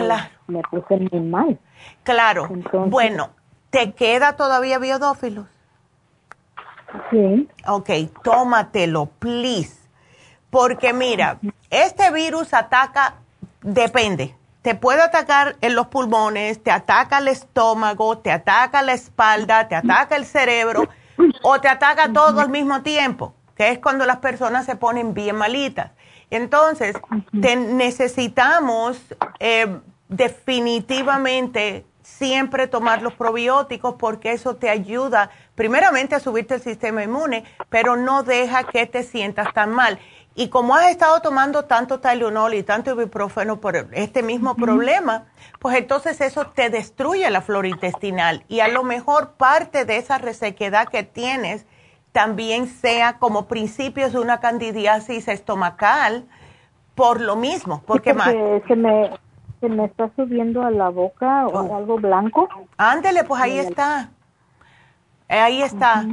me 0.48 0.62
puse 0.64 0.98
muy 0.98 1.22
mal. 1.22 1.60
Claro. 2.02 2.50
bueno, 2.88 3.30
¿te 3.70 3.92
queda 3.92 4.36
todavía 4.36 4.80
biodófilos? 4.80 5.46
Sí. 7.12 7.48
Ok, 7.68 7.90
tómatelo, 8.24 9.06
please. 9.20 9.87
Porque 10.50 10.94
mira, 10.94 11.40
este 11.70 12.12
virus 12.12 12.54
ataca, 12.54 13.16
depende 13.62 14.36
te 14.68 14.76
puede 14.76 15.02
atacar 15.02 15.56
en 15.62 15.76
los 15.76 15.88
pulmones, 15.88 16.62
te 16.62 16.72
ataca 16.72 17.20
el 17.20 17.30
estómago, 17.30 18.18
te 18.18 18.34
ataca 18.34 18.82
la 18.82 18.92
espalda, 18.92 19.70
te 19.70 19.76
ataca 19.76 20.18
el 20.18 20.26
cerebro 20.26 20.90
o 21.42 21.62
te 21.62 21.70
ataca 21.70 22.12
todo 22.12 22.42
al 22.42 22.50
mismo 22.50 22.82
tiempo, 22.82 23.34
que 23.56 23.72
es 23.72 23.80
cuando 23.80 24.06
las 24.06 24.18
personas 24.18 24.66
se 24.66 24.76
ponen 24.76 25.14
bien 25.14 25.38
malitas. 25.38 25.92
Entonces, 26.30 26.98
necesitamos 27.32 29.00
eh, 29.40 29.80
definitivamente 30.10 31.86
siempre 32.02 32.68
tomar 32.68 33.02
los 33.02 33.14
probióticos 33.14 33.96
porque 33.96 34.34
eso 34.34 34.58
te 34.58 34.70
ayuda 34.70 35.30
primeramente 35.56 36.16
a 36.16 36.20
subirte 36.20 36.56
el 36.56 36.62
sistema 36.62 37.04
inmune, 37.04 37.46
pero 37.70 37.96
no 37.96 38.24
deja 38.24 38.66
que 38.66 38.86
te 38.86 39.04
sientas 39.04 39.54
tan 39.54 39.72
mal. 39.72 39.98
Y 40.40 40.50
como 40.50 40.76
has 40.76 40.92
estado 40.92 41.20
tomando 41.22 41.66
tanto 41.66 42.00
Tylenol 42.00 42.54
y 42.54 42.62
tanto 42.62 42.92
ibuprofeno 42.92 43.60
por 43.60 43.76
este 43.92 44.22
mismo 44.22 44.56
problema, 44.56 45.26
pues 45.58 45.76
entonces 45.76 46.22
eso 46.22 46.46
te 46.46 46.70
destruye 46.70 47.28
la 47.32 47.42
flora 47.42 47.68
intestinal 47.68 48.44
y 48.48 48.60
a 48.60 48.68
lo 48.68 48.84
mejor 48.84 49.32
parte 49.32 49.84
de 49.84 49.98
esa 49.98 50.20
resequedad 50.20 50.90
que 50.90 51.02
tienes 51.02 51.66
también 52.12 52.68
sea 52.68 53.18
como 53.18 53.48
principios 53.48 54.14
de 54.14 54.20
una 54.20 54.40
candidiasis 54.40 55.28
estomacal 55.28 56.28
por 56.94 57.20
lo 57.20 57.36
mismo, 57.36 57.82
porque, 57.88 58.14
más 58.14 58.32
se 58.68 58.76
me 58.76 59.10
se 59.60 59.70
me 59.70 59.86
está 59.86 60.12
subiendo 60.16 60.62
a 60.62 60.70
la 60.70 60.90
boca 60.90 61.48
o 61.48 61.62
oh. 61.62 61.76
algo 61.78 61.98
blanco. 61.98 62.48
Ándele, 62.78 63.24
pues 63.24 63.42
ahí 63.42 63.58
está. 63.58 64.12
Ahí 65.28 65.64
está. 65.64 66.06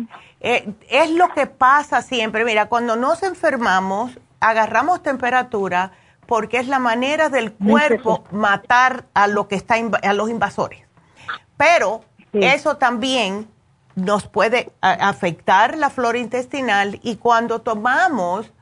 Eh, 0.46 0.74
es 0.90 1.10
lo 1.10 1.32
que 1.32 1.46
pasa 1.46 2.02
siempre. 2.02 2.44
Mira, 2.44 2.66
cuando 2.66 2.96
nos 2.96 3.22
enfermamos, 3.22 4.18
agarramos 4.40 5.02
temperatura 5.02 5.92
porque 6.26 6.58
es 6.58 6.68
la 6.68 6.78
manera 6.78 7.30
del 7.30 7.52
cuerpo 7.52 8.24
matar 8.30 9.06
a 9.14 9.26
lo 9.26 9.48
que 9.48 9.54
está 9.54 9.76
a 10.02 10.12
los 10.12 10.28
invasores. 10.28 10.82
Pero 11.56 12.04
eso 12.32 12.76
también 12.76 13.48
nos 13.94 14.26
puede 14.26 14.70
afectar 14.82 15.78
la 15.78 15.88
flora 15.88 16.18
intestinal 16.18 17.00
y 17.02 17.16
cuando 17.16 17.62
tomamos 17.62 18.52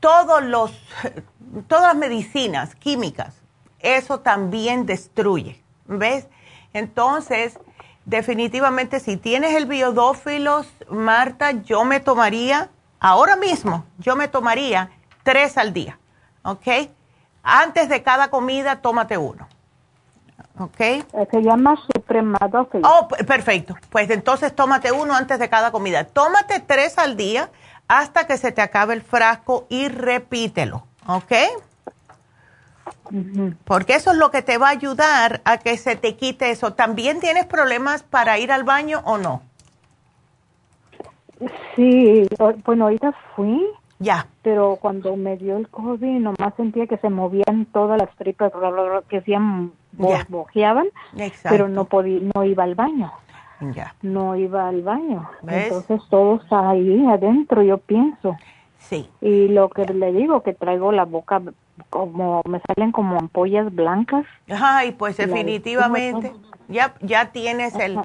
todos 0.00 0.42
los 0.42 0.72
todas 1.68 1.84
las 1.84 1.96
medicinas 1.96 2.74
químicas 2.74 3.42
eso 3.78 4.20
también 4.20 4.84
destruye, 4.84 5.62
¿ves? 5.86 6.26
Entonces, 6.72 7.58
definitivamente 8.06 9.00
si 9.00 9.18
tienes 9.18 9.54
el 9.54 9.66
biodófilos, 9.66 10.66
Marta, 10.88 11.50
yo 11.50 11.84
me 11.84 12.00
tomaría, 12.00 12.70
ahora 12.98 13.36
mismo, 13.36 13.84
yo 13.98 14.16
me 14.16 14.28
tomaría 14.28 14.90
tres 15.22 15.58
al 15.58 15.74
día, 15.74 15.98
¿ok? 16.42 16.88
Antes 17.42 17.88
de 17.88 18.02
cada 18.02 18.28
comida, 18.28 18.80
tómate 18.80 19.18
uno. 19.18 19.46
¿Ok? 20.58 20.78
Se 21.30 21.42
llama 21.42 21.76
supremadófilos. 21.94 22.90
Oh, 22.90 23.08
perfecto. 23.08 23.76
Pues 23.90 24.08
entonces 24.08 24.54
tómate 24.56 24.90
uno 24.90 25.14
antes 25.14 25.38
de 25.38 25.50
cada 25.50 25.70
comida. 25.70 26.04
Tómate 26.04 26.60
tres 26.60 26.96
al 26.98 27.16
día 27.16 27.50
hasta 27.88 28.26
que 28.26 28.38
se 28.38 28.52
te 28.52 28.62
acabe 28.62 28.94
el 28.94 29.02
frasco 29.02 29.66
y 29.68 29.88
repítelo. 29.88 30.86
¿Ok? 31.06 31.32
Porque 33.64 33.94
eso 33.94 34.12
es 34.12 34.16
lo 34.16 34.30
que 34.30 34.42
te 34.42 34.58
va 34.58 34.68
a 34.68 34.70
ayudar 34.70 35.40
a 35.44 35.58
que 35.58 35.76
se 35.76 35.96
te 35.96 36.16
quite 36.16 36.50
eso. 36.50 36.72
¿También 36.72 37.20
tienes 37.20 37.46
problemas 37.46 38.02
para 38.02 38.38
ir 38.38 38.52
al 38.52 38.64
baño 38.64 39.00
o 39.04 39.18
no? 39.18 39.42
Sí, 41.74 42.26
bueno, 42.64 42.84
ahorita 42.84 43.12
fui. 43.34 43.66
Ya. 43.98 44.26
Pero 44.42 44.76
cuando 44.80 45.16
me 45.16 45.36
dio 45.36 45.56
el 45.56 45.68
COVID, 45.68 46.20
nomás 46.20 46.54
sentía 46.56 46.86
que 46.86 46.98
se 46.98 47.08
movían 47.08 47.66
todas 47.72 47.98
las 47.98 48.14
tripas, 48.16 48.52
que 49.08 49.18
hacían, 49.18 49.72
bojeaban, 49.92 50.88
pero 51.42 51.68
no 51.68 51.86
podía, 51.86 52.20
no 52.34 52.44
iba 52.44 52.64
al 52.64 52.74
baño. 52.74 53.12
Ya. 53.74 53.94
No 54.02 54.36
iba 54.36 54.68
al 54.68 54.82
baño. 54.82 55.28
Entonces 55.46 56.02
todo 56.10 56.36
está 56.36 56.70
ahí 56.70 57.06
adentro, 57.06 57.62
yo 57.62 57.78
pienso. 57.78 58.36
Sí. 58.78 59.08
Y 59.20 59.48
lo 59.48 59.70
que 59.70 59.86
le 59.86 60.12
digo, 60.12 60.42
que 60.42 60.52
traigo 60.52 60.92
la 60.92 61.04
boca 61.04 61.40
como, 61.90 62.42
me 62.46 62.60
salen 62.66 62.92
como 62.92 63.18
ampollas 63.18 63.74
blancas. 63.74 64.24
Ay, 64.48 64.92
pues 64.92 65.16
definitivamente, 65.16 66.32
ya, 66.68 66.94
ya 67.00 67.32
tienes 67.32 67.74
el, 67.76 67.98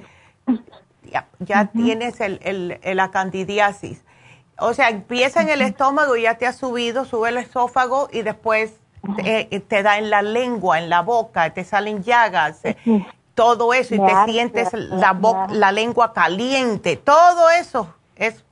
ya, 1.04 1.28
ya 1.38 1.66
tienes 1.66 2.20
el, 2.20 2.40
el, 2.82 2.96
la 2.96 3.10
candidiasis. 3.10 4.04
O 4.58 4.74
sea, 4.74 4.90
empieza 4.90 5.42
en 5.42 5.48
el 5.48 5.62
estómago 5.62 6.16
y 6.16 6.22
ya 6.22 6.36
te 6.36 6.46
ha 6.46 6.52
subido, 6.52 7.04
sube 7.04 7.30
el 7.30 7.38
esófago 7.38 8.08
y 8.12 8.22
después 8.22 8.78
te, 9.16 9.44
te, 9.60 9.82
da 9.82 9.98
en 9.98 10.10
la 10.10 10.22
lengua, 10.22 10.78
en 10.78 10.88
la 10.88 11.00
boca, 11.00 11.52
te 11.52 11.64
salen 11.64 12.02
llagas, 12.02 12.64
eh, 12.64 12.76
todo 13.34 13.74
eso, 13.74 13.94
y 13.94 13.98
te 13.98 14.32
sientes 14.32 14.72
la, 14.72 15.48
la 15.50 15.72
lengua 15.72 16.12
caliente, 16.12 16.96
todo 16.96 17.50
eso 17.50 17.92
es 18.14 18.44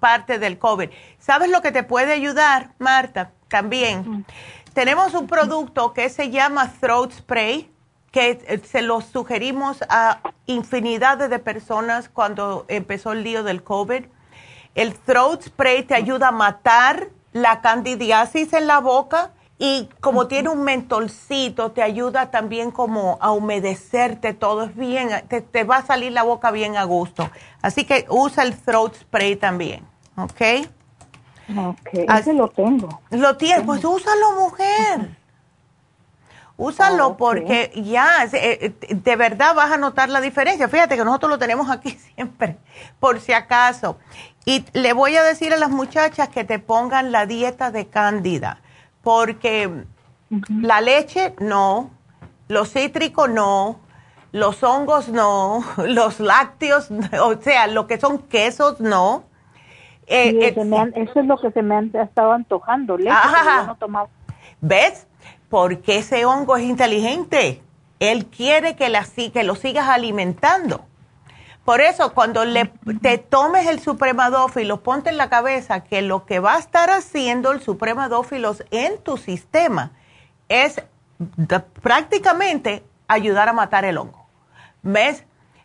parte 0.00 0.38
del 0.38 0.58
COVID. 0.58 0.88
¿Sabes 1.18 1.50
lo 1.50 1.62
que 1.62 1.72
te 1.72 1.82
puede 1.82 2.12
ayudar, 2.12 2.70
Marta? 2.78 3.32
También. 3.54 4.26
Tenemos 4.72 5.14
un 5.14 5.28
producto 5.28 5.92
que 5.92 6.08
se 6.08 6.30
llama 6.30 6.72
Throat 6.80 7.12
Spray, 7.12 7.70
que 8.10 8.44
eh, 8.48 8.60
se 8.64 8.82
lo 8.82 9.00
sugerimos 9.00 9.84
a 9.88 10.18
infinidades 10.46 11.30
de 11.30 11.38
personas 11.38 12.08
cuando 12.08 12.64
empezó 12.66 13.12
el 13.12 13.22
lío 13.22 13.44
del 13.44 13.62
COVID. 13.62 14.06
El 14.74 14.94
Throat 14.98 15.42
Spray 15.44 15.84
te 15.84 15.94
ayuda 15.94 16.28
a 16.28 16.32
matar 16.32 17.10
la 17.32 17.60
candidiasis 17.60 18.52
en 18.54 18.66
la 18.66 18.80
boca 18.80 19.30
y 19.56 19.88
como 20.00 20.26
tiene 20.26 20.48
un 20.48 20.64
mentolcito, 20.64 21.70
te 21.70 21.84
ayuda 21.84 22.32
también 22.32 22.72
como 22.72 23.18
a 23.20 23.30
humedecerte 23.30 24.34
todo. 24.34 24.64
Es 24.64 24.74
bien, 24.74 25.10
te, 25.28 25.62
va 25.62 25.76
a 25.76 25.86
salir 25.86 26.10
la 26.10 26.24
boca 26.24 26.50
bien 26.50 26.76
a 26.76 26.82
gusto. 26.82 27.30
Así 27.62 27.84
que 27.84 28.04
usa 28.08 28.42
el 28.42 28.56
throat 28.56 28.96
spray 28.96 29.36
también, 29.36 29.86
¿ok? 30.16 30.66
Ok, 31.56 31.88
ese 31.92 32.32
lo 32.32 32.48
tengo. 32.48 33.00
Lo 33.10 33.36
tienes, 33.36 33.64
pues 33.64 33.84
úsalo, 33.84 34.32
mujer. 34.40 35.10
Úsalo 36.56 37.16
porque 37.16 37.72
ya, 37.74 38.24
eh, 38.32 38.74
eh, 38.80 38.94
de 38.94 39.16
verdad 39.16 39.54
vas 39.54 39.72
a 39.72 39.76
notar 39.76 40.08
la 40.08 40.20
diferencia. 40.20 40.68
Fíjate 40.68 40.96
que 40.96 41.04
nosotros 41.04 41.30
lo 41.30 41.38
tenemos 41.38 41.68
aquí 41.68 41.90
siempre, 42.14 42.58
por 43.00 43.20
si 43.20 43.32
acaso. 43.32 43.98
Y 44.44 44.64
le 44.72 44.92
voy 44.92 45.16
a 45.16 45.22
decir 45.22 45.52
a 45.52 45.56
las 45.56 45.70
muchachas 45.70 46.28
que 46.28 46.44
te 46.44 46.58
pongan 46.58 47.12
la 47.12 47.26
dieta 47.26 47.70
de 47.70 47.86
cándida 47.86 48.60
porque 49.04 49.84
la 50.48 50.80
leche 50.80 51.34
no, 51.38 51.90
los 52.48 52.72
cítricos 52.72 53.28
no, 53.28 53.78
los 54.32 54.64
hongos 54.64 55.08
no, 55.08 55.62
los 55.86 56.18
lácteos, 56.18 56.88
o 57.22 57.40
sea, 57.40 57.68
lo 57.68 57.86
que 57.86 58.00
son 58.00 58.18
quesos 58.18 58.80
no. 58.80 59.24
Eh, 60.06 60.30
eh, 60.40 60.92
eso 60.96 61.20
es 61.20 61.26
lo 61.26 61.38
que 61.38 61.50
se 61.52 61.62
me 61.62 61.76
ha 61.76 62.02
estado 62.02 62.32
antojando, 62.32 62.96
leche, 62.96 63.14
no 63.66 64.08
¿Ves? 64.60 65.06
Porque 65.48 65.98
ese 65.98 66.24
hongo 66.24 66.56
es 66.56 66.64
inteligente. 66.64 67.62
Él 68.00 68.26
quiere 68.26 68.76
que, 68.76 68.88
la, 68.88 69.06
que 69.32 69.44
lo 69.44 69.54
sigas 69.54 69.88
alimentando. 69.88 70.84
Por 71.64 71.80
eso, 71.80 72.12
cuando 72.12 72.44
le, 72.44 72.70
te 73.00 73.16
tomes 73.16 73.66
el 73.66 73.80
supremadófilo, 73.80 74.82
ponte 74.82 75.08
en 75.08 75.16
la 75.16 75.30
cabeza 75.30 75.80
que 75.80 76.02
lo 76.02 76.26
que 76.26 76.38
va 76.38 76.56
a 76.56 76.58
estar 76.58 76.90
haciendo 76.90 77.52
el 77.52 77.62
supremadófilos 77.62 78.64
en 78.70 78.98
tu 78.98 79.16
sistema 79.16 79.92
es 80.48 80.82
prácticamente 81.82 82.84
ayudar 83.08 83.48
a 83.48 83.54
matar 83.54 83.86
el 83.86 83.96
hongo. 83.96 84.26
¿Ves? 84.82 85.24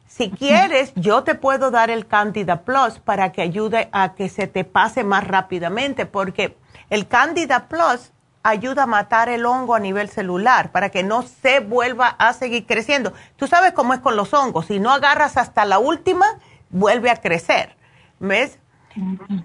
Si 0.09 0.31
quieres, 0.31 0.91
yo 0.95 1.23
te 1.23 1.35
puedo 1.35 1.69
dar 1.69 1.91
el 1.91 2.07
Candida 2.07 2.63
Plus 2.63 2.97
para 2.97 3.31
que 3.31 3.43
ayude 3.43 3.89
a 3.91 4.15
que 4.15 4.27
se 4.27 4.47
te 4.47 4.63
pase 4.63 5.03
más 5.03 5.25
rápidamente, 5.25 6.07
porque 6.07 6.57
el 6.89 7.07
Candida 7.07 7.67
Plus 7.67 8.11
ayuda 8.41 8.83
a 8.83 8.87
matar 8.87 9.29
el 9.29 9.45
hongo 9.45 9.75
a 9.75 9.79
nivel 9.79 10.09
celular 10.09 10.71
para 10.71 10.89
que 10.89 11.03
no 11.03 11.21
se 11.21 11.59
vuelva 11.59 12.07
a 12.07 12.33
seguir 12.33 12.65
creciendo. 12.65 13.13
Tú 13.35 13.45
sabes 13.45 13.73
cómo 13.73 13.93
es 13.93 13.99
con 13.99 14.15
los 14.15 14.33
hongos, 14.33 14.65
si 14.65 14.79
no 14.79 14.91
agarras 14.91 15.37
hasta 15.37 15.63
la 15.63 15.77
última, 15.77 16.25
vuelve 16.71 17.11
a 17.11 17.17
crecer. 17.17 17.75
¿Ves? 18.19 18.57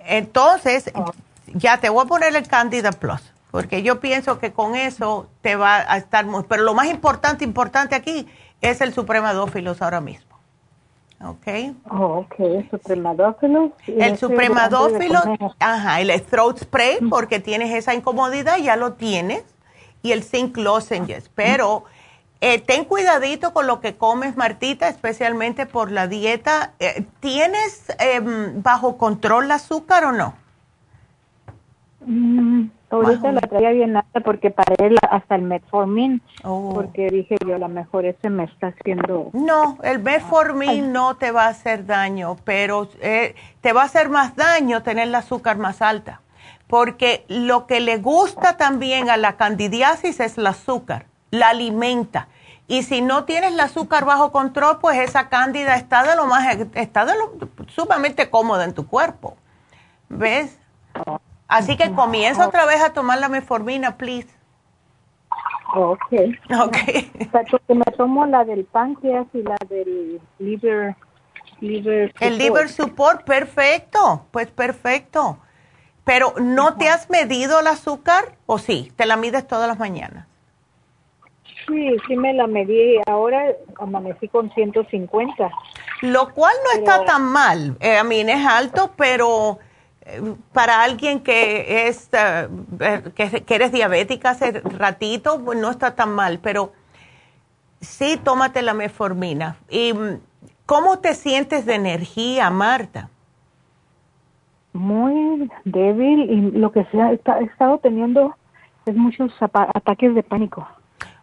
Entonces, 0.07 0.91
ya 1.53 1.79
te 1.79 1.91
voy 1.91 2.05
a 2.05 2.09
poner 2.09 2.35
el 2.35 2.49
Candida 2.49 2.91
Plus, 2.93 3.21
porque 3.51 3.83
yo 3.83 4.01
pienso 4.01 4.39
que 4.39 4.55
con 4.55 4.77
eso 4.77 5.29
te 5.43 5.57
va 5.57 5.77
a 5.77 5.99
estar 5.99 6.25
muy... 6.25 6.43
Pero 6.45 6.63
lo 6.63 6.73
más 6.73 6.87
importante, 6.87 7.45
importante 7.45 7.95
aquí 7.95 8.27
es 8.63 8.81
el 8.81 8.95
Supremadófilos 8.95 9.83
ahora 9.83 10.01
mismo. 10.01 10.34
¿Ok? 11.25 11.75
Oh, 11.91 12.27
ok, 12.27 12.71
supremadófilo. 12.71 13.73
El 13.87 14.19
supremadófilo, 14.19 15.21
ajá, 15.59 16.01
el 16.01 16.23
throat 16.23 16.59
spray, 16.59 16.99
porque 17.09 17.41
tienes 17.41 17.73
esa 17.75 17.95
incomodidad, 17.95 18.59
ya 18.59 18.77
lo 18.77 18.95
tienes, 18.95 19.45
y 20.03 20.13
el 20.13 20.23
zinc 20.23 20.57
lozenges, 20.57 21.31
pero 21.35 21.85
eh, 22.41 22.61
ten 22.61 22.85
cuidadito 22.85 23.55
con 23.55 23.67
lo 23.67 23.81
que 23.81 23.97
comes, 23.97 24.37
Martita, 24.37 24.89
especialmente 24.89 25.65
por 25.65 25.91
la 25.91 26.09
dieta. 26.09 26.73
Eh, 26.79 27.07
¿Tienes 27.21 27.87
em, 27.99 28.63
bajo 28.63 28.99
control 28.99 29.47
el 29.47 29.53
azúcar 29.53 30.05
o 30.05 30.13
no? 30.13 30.35
Mm, 32.05 32.67
Ahorita 32.95 33.33
la 33.33 33.41
traía 33.41 33.71
bien 33.71 33.97
alta 33.97 34.21
porque 34.21 34.51
paré 34.51 34.95
hasta 35.11 35.35
el 35.35 35.43
metformin, 35.43 36.23
oh. 36.45 36.73
porque 36.75 37.11
dije 37.11 37.37
yo, 37.45 37.57
a 37.57 37.59
lo 37.59 37.69
mejor 37.69 38.05
ese 38.05 38.31
me 38.31 38.45
está 38.45 38.69
haciendo... 38.69 39.31
No, 39.33 39.79
el 39.83 39.99
metformin 39.99 40.93
no 40.93 41.17
te 41.17 41.33
va 41.33 41.47
a 41.47 41.49
hacer 41.49 41.87
daño, 41.87 42.37
pero 42.45 42.89
eh, 43.01 43.35
te 43.61 43.73
va 43.73 43.83
a 43.83 43.87
hacer 43.87 44.09
más 44.09 44.37
daño 44.37 44.85
tener 44.85 45.09
el 45.09 45.15
azúcar 45.15 45.59
más 45.59 45.83
alta, 45.83 46.21
porque 46.69 47.25
lo 47.29 47.67
que 47.67 47.81
le 47.81 47.99
gusta 47.99 48.57
también 48.57 49.11
a 49.11 49.17
la 49.17 49.37
candidiasis 49.37 50.21
es 50.21 50.39
el 50.39 50.47
azúcar, 50.47 51.07
la 51.31 51.49
alimenta. 51.49 52.29
Y 52.69 52.85
si 52.85 53.03
no 53.03 53.25
tienes 53.25 53.53
el 53.53 53.61
azúcar 53.61 54.05
bajo 54.05 54.31
control, 54.31 54.79
pues 54.81 54.99
esa 54.99 55.29
cándida 55.29 55.77
está 55.77 56.05
de 56.05 56.15
lo 56.15 56.27
más, 56.27 56.47
está 56.75 57.05
de 57.05 57.15
lo 57.15 57.33
sumamente 57.69 58.31
cómoda 58.31 58.65
en 58.65 58.73
tu 58.73 58.87
cuerpo. 58.87 59.37
¿Ves? 60.09 60.59
Oh. 61.05 61.19
Así 61.49 61.77
que 61.77 61.93
comienza 61.93 62.47
otra 62.47 62.67
vez 62.67 62.81
a 62.83 62.93
tomar 62.93 63.19
la 63.19 63.29
meformina, 63.29 63.97
please. 63.97 64.29
Ok. 65.75 66.13
Ok. 66.61 66.77
Porque 67.51 67.75
me 67.75 67.85
tomo 67.97 68.27
la 68.27 68.45
del 68.45 68.65
páncreas 68.65 69.27
y 69.33 69.43
la 69.43 69.57
del 69.69 70.21
liver. 70.39 70.97
liver 71.61 72.13
El 72.21 72.39
liver 72.39 72.69
support, 72.69 73.25
perfecto. 73.25 74.27
Pues 74.31 74.51
perfecto. 74.51 75.39
Pero 76.05 76.35
¿no 76.39 76.77
te 76.77 76.89
has 76.89 77.09
medido 77.09 77.61
el 77.61 77.67
azúcar 77.67 78.37
o 78.47 78.59
sí? 78.59 78.93
¿Te 78.97 79.07
la 79.07 79.17
mides 79.17 79.47
todas 79.47 79.67
las 79.67 79.79
mañanas? 79.79 80.27
Sí, 81.67 81.97
sí 82.07 82.17
me 82.17 82.35
la 82.35 82.47
medí. 82.47 83.01
Ahora 83.07 83.47
amanecí 83.79 84.29
con 84.29 84.51
150. 84.53 85.51
Lo 86.03 86.33
cual 86.35 86.55
no 86.65 86.79
está 86.79 87.05
tan 87.05 87.23
mal. 87.23 87.77
Eh, 87.81 87.97
a 87.97 88.05
mí 88.05 88.21
es 88.21 88.47
alto, 88.47 88.93
pero 88.97 89.59
para 90.53 90.83
alguien 90.83 91.21
que 91.21 91.89
es 91.89 92.11
eh, 92.13 93.03
que, 93.15 93.55
eres 93.55 93.73
diabética 93.73 94.31
hace 94.31 94.53
ratito, 94.61 95.43
pues 95.43 95.59
no 95.59 95.71
está 95.71 95.95
tan 95.95 96.15
mal, 96.15 96.39
pero 96.43 96.73
sí 97.81 98.19
tómate 98.23 98.63
la 98.63 98.75
meformina. 98.75 99.57
¿Y 99.71 99.95
cómo 100.67 100.99
te 100.99 101.15
sientes 101.15 101.65
de 101.65 101.75
energía, 101.75 102.51
Marta? 102.51 103.09
Muy 104.73 105.51
débil 105.65 106.31
y 106.31 106.59
lo 106.59 106.73
que 106.73 106.85
sea, 106.87 107.13
he 107.13 107.45
estado 107.45 107.79
teniendo 107.79 108.37
es 108.87 108.95
muchos 108.95 109.33
ataques 109.41 110.15
de 110.15 110.23
pánico. 110.23 110.67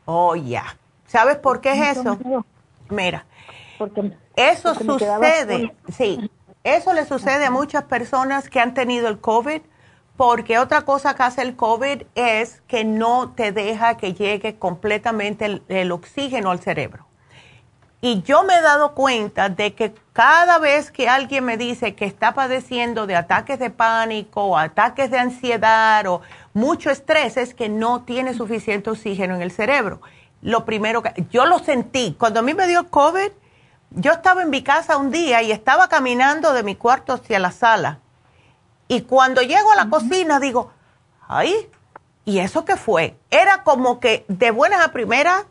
Oh, 0.05 0.35
ya. 0.35 0.63
¿Sabes 1.05 1.35
por 1.37 1.61
qué 1.61 1.73
es 1.73 1.97
eso? 1.97 2.17
Mira, 2.89 3.25
eso 4.35 4.75
sucede, 4.75 5.73
sí, 5.89 6.29
eso 6.63 6.93
le 6.93 7.05
sucede 7.05 7.45
a 7.45 7.51
muchas 7.51 7.83
personas 7.83 8.49
que 8.49 8.59
han 8.59 8.73
tenido 8.73 9.07
el 9.07 9.19
COVID, 9.19 9.61
porque 10.17 10.59
otra 10.59 10.81
cosa 10.81 11.15
que 11.15 11.23
hace 11.23 11.41
el 11.41 11.55
COVID 11.55 12.03
es 12.15 12.61
que 12.67 12.83
no 12.83 13.31
te 13.31 13.51
deja 13.51 13.97
que 13.97 14.13
llegue 14.13 14.59
completamente 14.59 15.61
el 15.67 15.91
oxígeno 15.91 16.51
al 16.51 16.59
cerebro. 16.59 17.07
Y 18.03 18.23
yo 18.23 18.43
me 18.43 18.55
he 18.55 18.61
dado 18.61 18.95
cuenta 18.95 19.49
de 19.49 19.75
que 19.75 19.93
cada 20.11 20.57
vez 20.57 20.91
que 20.91 21.07
alguien 21.07 21.45
me 21.45 21.55
dice 21.55 21.93
que 21.93 22.05
está 22.05 22.33
padeciendo 22.33 23.05
de 23.05 23.15
ataques 23.15 23.59
de 23.59 23.69
pánico 23.69 24.43
o 24.43 24.57
ataques 24.57 25.11
de 25.11 25.19
ansiedad 25.19 26.07
o 26.07 26.21
mucho 26.53 26.89
estrés, 26.89 27.38
es 27.38 27.53
que 27.53 27.69
no 27.69 28.01
tiene 28.01 28.33
suficiente 28.33 28.89
oxígeno 28.89 29.35
en 29.35 29.43
el 29.43 29.51
cerebro. 29.51 30.01
Lo 30.41 30.65
primero 30.65 31.03
que 31.03 31.25
yo 31.29 31.45
lo 31.45 31.59
sentí, 31.59 32.15
cuando 32.17 32.39
a 32.39 32.43
mí 32.43 32.55
me 32.55 32.67
dio 32.67 32.89
COVID, 32.89 33.31
yo 33.91 34.13
estaba 34.13 34.41
en 34.41 34.49
mi 34.49 34.63
casa 34.63 34.97
un 34.97 35.11
día 35.11 35.41
y 35.41 35.51
estaba 35.51 35.89
caminando 35.89 36.53
de 36.53 36.63
mi 36.63 36.76
cuarto 36.76 37.13
hacia 37.13 37.39
la 37.39 37.51
sala. 37.51 37.99
Y 38.88 39.01
cuando 39.01 39.41
llego 39.41 39.72
a 39.72 39.76
la 39.76 39.89
cocina 39.89 40.39
digo, 40.39 40.72
ay, 41.27 41.69
¿y 42.26 42.39
eso 42.39 42.65
qué 42.65 42.77
fue? 42.77 43.18
Era 43.30 43.63
como 43.63 43.99
que 43.99 44.26
de 44.27 44.51
buenas 44.51 44.85
a 44.85 44.91
primeras 44.91 45.45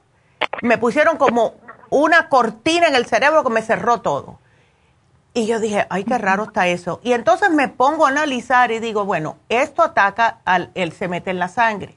me 0.62 0.78
pusieron 0.78 1.16
como 1.16 1.54
una 1.90 2.28
cortina 2.28 2.88
en 2.88 2.94
el 2.94 3.06
cerebro 3.06 3.44
que 3.44 3.50
me 3.50 3.62
cerró 3.62 4.00
todo. 4.00 4.38
Y 5.32 5.46
yo 5.46 5.60
dije, 5.60 5.86
ay, 5.90 6.04
qué 6.04 6.18
raro 6.18 6.44
está 6.44 6.66
eso. 6.66 7.00
Y 7.04 7.12
entonces 7.12 7.50
me 7.50 7.68
pongo 7.68 8.06
a 8.06 8.08
analizar 8.08 8.72
y 8.72 8.80
digo, 8.80 9.04
bueno, 9.04 9.36
esto 9.48 9.82
ataca 9.82 10.40
al, 10.44 10.70
él 10.74 10.92
se 10.92 11.08
mete 11.08 11.30
en 11.30 11.38
la 11.38 11.48
sangre. 11.48 11.96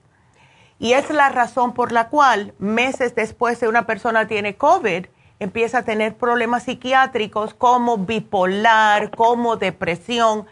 Y 0.78 0.94
es 0.94 1.10
la 1.10 1.30
razón 1.30 1.74
por 1.74 1.92
la 1.92 2.10
cual 2.10 2.54
meses 2.60 3.16
después 3.16 3.60
de 3.60 3.68
una 3.68 3.86
persona 3.86 4.28
tiene 4.28 4.56
COVID, 4.56 5.08
empieza 5.40 5.80
a 5.80 5.84
tener 5.84 6.16
problemas 6.16 6.64
psiquiátricos 6.64 7.54
como 7.54 7.98
bipolar, 7.98 9.12
como 9.12 9.58
depresión. 9.58 10.46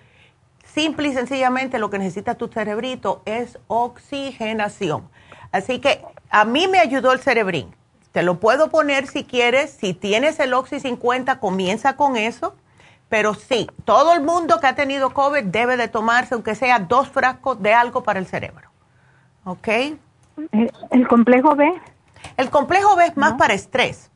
Simple 0.65 1.09
y 1.09 1.13
sencillamente 1.13 1.79
lo 1.79 1.89
que 1.89 1.99
necesita 1.99 2.35
tu 2.35 2.47
cerebrito 2.47 3.21
es 3.25 3.59
oxigenación. 3.67 5.09
Así 5.51 5.79
que 5.79 6.03
a 6.29 6.45
mí 6.45 6.67
me 6.67 6.79
ayudó 6.79 7.11
el 7.11 7.19
cerebrín 7.19 7.73
te 8.11 8.23
lo 8.23 8.39
puedo 8.39 8.69
poner 8.69 9.07
si 9.07 9.23
quieres. 9.23 9.71
Si 9.71 9.93
tienes 9.93 10.39
el 10.39 10.53
Oxy 10.53 10.79
50, 10.79 11.39
comienza 11.39 11.95
con 11.95 12.17
eso. 12.17 12.55
Pero 13.09 13.33
sí, 13.33 13.69
todo 13.85 14.13
el 14.13 14.21
mundo 14.21 14.59
que 14.59 14.67
ha 14.67 14.75
tenido 14.75 15.13
COVID 15.13 15.43
debe 15.43 15.77
de 15.77 15.87
tomarse, 15.87 16.33
aunque 16.33 16.55
sea 16.55 16.79
dos 16.79 17.09
frascos 17.09 17.61
de 17.61 17.73
algo 17.73 18.03
para 18.03 18.19
el 18.19 18.25
cerebro. 18.25 18.69
¿Ok? 19.43 19.67
¿El, 20.91 21.07
complejo 21.07 21.55
B? 21.55 21.73
El 22.37 22.49
complejo 22.49 22.95
B 22.95 23.07
es 23.07 23.17
más 23.17 23.33
para 23.33 23.53
estrés. 23.53 24.10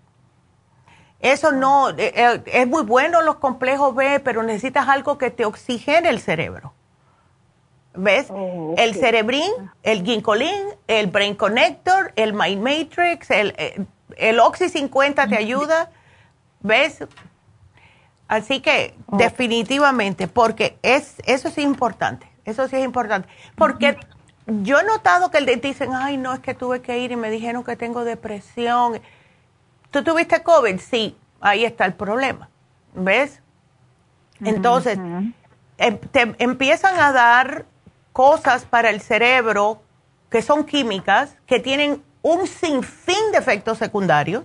Eso 1.25 1.51
no, 1.51 1.89
eh, 1.89 2.13
eh, 2.13 2.43
es 2.45 2.67
muy 2.67 2.83
bueno 2.83 3.23
los 3.23 3.37
complejos 3.37 3.95
B, 3.95 4.19
pero 4.19 4.43
necesitas 4.43 4.87
algo 4.87 5.17
que 5.17 5.31
te 5.31 5.43
oxigene 5.43 6.07
el 6.09 6.19
cerebro. 6.19 6.71
¿Ves? 7.95 8.27
Oh, 8.29 8.75
el 8.77 8.93
cerebrín, 8.93 9.51
el 9.81 10.03
ginkolin, 10.03 10.67
el 10.87 11.07
brain 11.07 11.33
connector, 11.33 12.13
el 12.15 12.33
mind 12.33 12.61
matrix, 12.61 13.31
el, 13.31 13.55
eh, 13.57 13.83
el 14.17 14.39
oxy 14.39 14.69
50 14.69 15.27
te 15.27 15.35
ayuda. 15.35 15.89
¿Ves? 16.59 17.03
Así 18.27 18.59
que 18.59 18.93
oh. 19.07 19.17
definitivamente, 19.17 20.27
porque 20.27 20.77
es, 20.83 21.15
eso 21.25 21.49
sí 21.49 21.61
es 21.61 21.65
importante, 21.65 22.29
eso 22.43 22.67
sí 22.67 22.75
es 22.75 22.85
importante. 22.85 23.27
Porque 23.55 23.97
yo 24.45 24.79
he 24.79 24.83
notado 24.83 25.31
que 25.31 25.39
el 25.39 25.47
dentista 25.47 25.85
dice, 25.85 25.97
ay, 25.99 26.17
no, 26.17 26.35
es 26.35 26.39
que 26.39 26.53
tuve 26.53 26.83
que 26.83 26.99
ir 26.99 27.11
y 27.11 27.15
me 27.15 27.31
dijeron 27.31 27.63
que 27.63 27.75
tengo 27.75 28.03
depresión. 28.03 29.01
¿Tú 29.95 30.03
tuviste 30.03 30.43
COVID? 30.43 30.77
Sí, 30.81 31.17
ahí 31.39 31.63
está 31.63 31.85
el 31.85 31.93
problema. 31.93 32.49
¿Ves? 32.95 33.41
Entonces, 34.43 34.99
em, 35.77 35.97
te 36.11 36.35
empiezan 36.39 36.99
a 36.99 37.13
dar 37.13 37.63
cosas 38.11 38.65
para 38.65 38.89
el 38.89 38.99
cerebro 38.99 39.81
que 40.29 40.41
son 40.41 40.65
químicas, 40.65 41.37
que 41.45 41.61
tienen 41.61 42.03
un 42.23 42.45
sinfín 42.45 43.31
de 43.31 43.37
efectos 43.37 43.77
secundarios, 43.77 44.43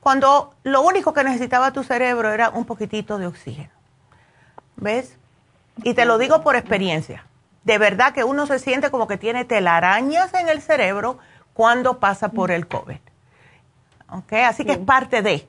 cuando 0.00 0.54
lo 0.62 0.80
único 0.80 1.12
que 1.12 1.24
necesitaba 1.24 1.74
tu 1.74 1.84
cerebro 1.84 2.32
era 2.32 2.48
un 2.48 2.64
poquitito 2.64 3.18
de 3.18 3.26
oxígeno. 3.26 3.74
¿Ves? 4.76 5.18
Y 5.82 5.92
te 5.92 6.06
lo 6.06 6.16
digo 6.16 6.40
por 6.40 6.56
experiencia. 6.56 7.26
De 7.64 7.76
verdad 7.76 8.14
que 8.14 8.24
uno 8.24 8.46
se 8.46 8.58
siente 8.58 8.90
como 8.90 9.06
que 9.06 9.18
tiene 9.18 9.44
telarañas 9.44 10.32
en 10.32 10.48
el 10.48 10.62
cerebro 10.62 11.18
cuando 11.52 11.98
pasa 11.98 12.30
por 12.30 12.50
el 12.50 12.66
COVID. 12.66 13.09
¿Ok? 14.12 14.32
Así 14.32 14.64
que 14.64 14.72
es 14.72 14.78
parte 14.78 15.22
de, 15.22 15.46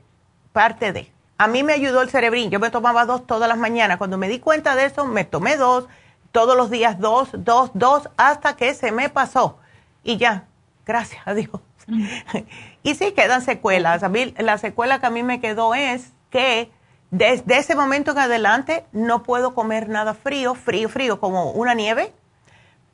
parte 0.53 0.93
de. 0.93 1.11
A 1.37 1.47
mí 1.47 1.63
me 1.63 1.73
ayudó 1.73 2.01
el 2.01 2.09
cerebrín. 2.09 2.51
Yo 2.51 2.59
me 2.59 2.69
tomaba 2.69 3.05
dos 3.05 3.25
todas 3.25 3.49
las 3.49 3.57
mañanas. 3.57 3.97
Cuando 3.97 4.17
me 4.17 4.29
di 4.29 4.39
cuenta 4.39 4.75
de 4.75 4.85
eso, 4.85 5.05
me 5.05 5.23
tomé 5.25 5.57
dos 5.57 5.87
todos 6.31 6.55
los 6.55 6.69
días 6.69 6.99
dos, 6.99 7.29
dos, 7.33 7.71
dos, 7.73 8.09
hasta 8.17 8.55
que 8.55 8.73
se 8.73 8.91
me 8.91 9.09
pasó. 9.09 9.57
Y 10.03 10.17
ya, 10.17 10.45
gracias 10.85 11.21
a 11.25 11.33
Dios. 11.33 11.51
y 12.83 12.95
sí 12.95 13.11
quedan 13.11 13.41
secuelas. 13.41 14.03
A 14.03 14.09
mí, 14.09 14.33
la 14.37 14.57
secuela 14.57 14.99
que 14.99 15.07
a 15.07 15.09
mí 15.09 15.23
me 15.23 15.41
quedó 15.41 15.75
es 15.75 16.13
que 16.29 16.71
desde 17.11 17.57
ese 17.57 17.75
momento 17.75 18.11
en 18.11 18.19
adelante 18.19 18.85
no 18.91 19.23
puedo 19.23 19.53
comer 19.53 19.89
nada 19.89 20.13
frío, 20.13 20.55
frío, 20.55 20.87
frío, 20.89 21.19
como 21.19 21.51
una 21.51 21.73
nieve, 21.73 22.13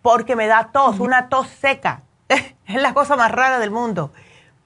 porque 0.02 0.35
me 0.35 0.48
da 0.48 0.69
tos, 0.72 0.99
una 0.99 1.30
tos 1.30 1.48
seca. 1.48 2.02
es 2.30 2.81
la 2.81 2.94
cosa 2.94 3.15
más 3.15 3.31
rara 3.31 3.60
del 3.60 3.72
mundo. 3.72 4.11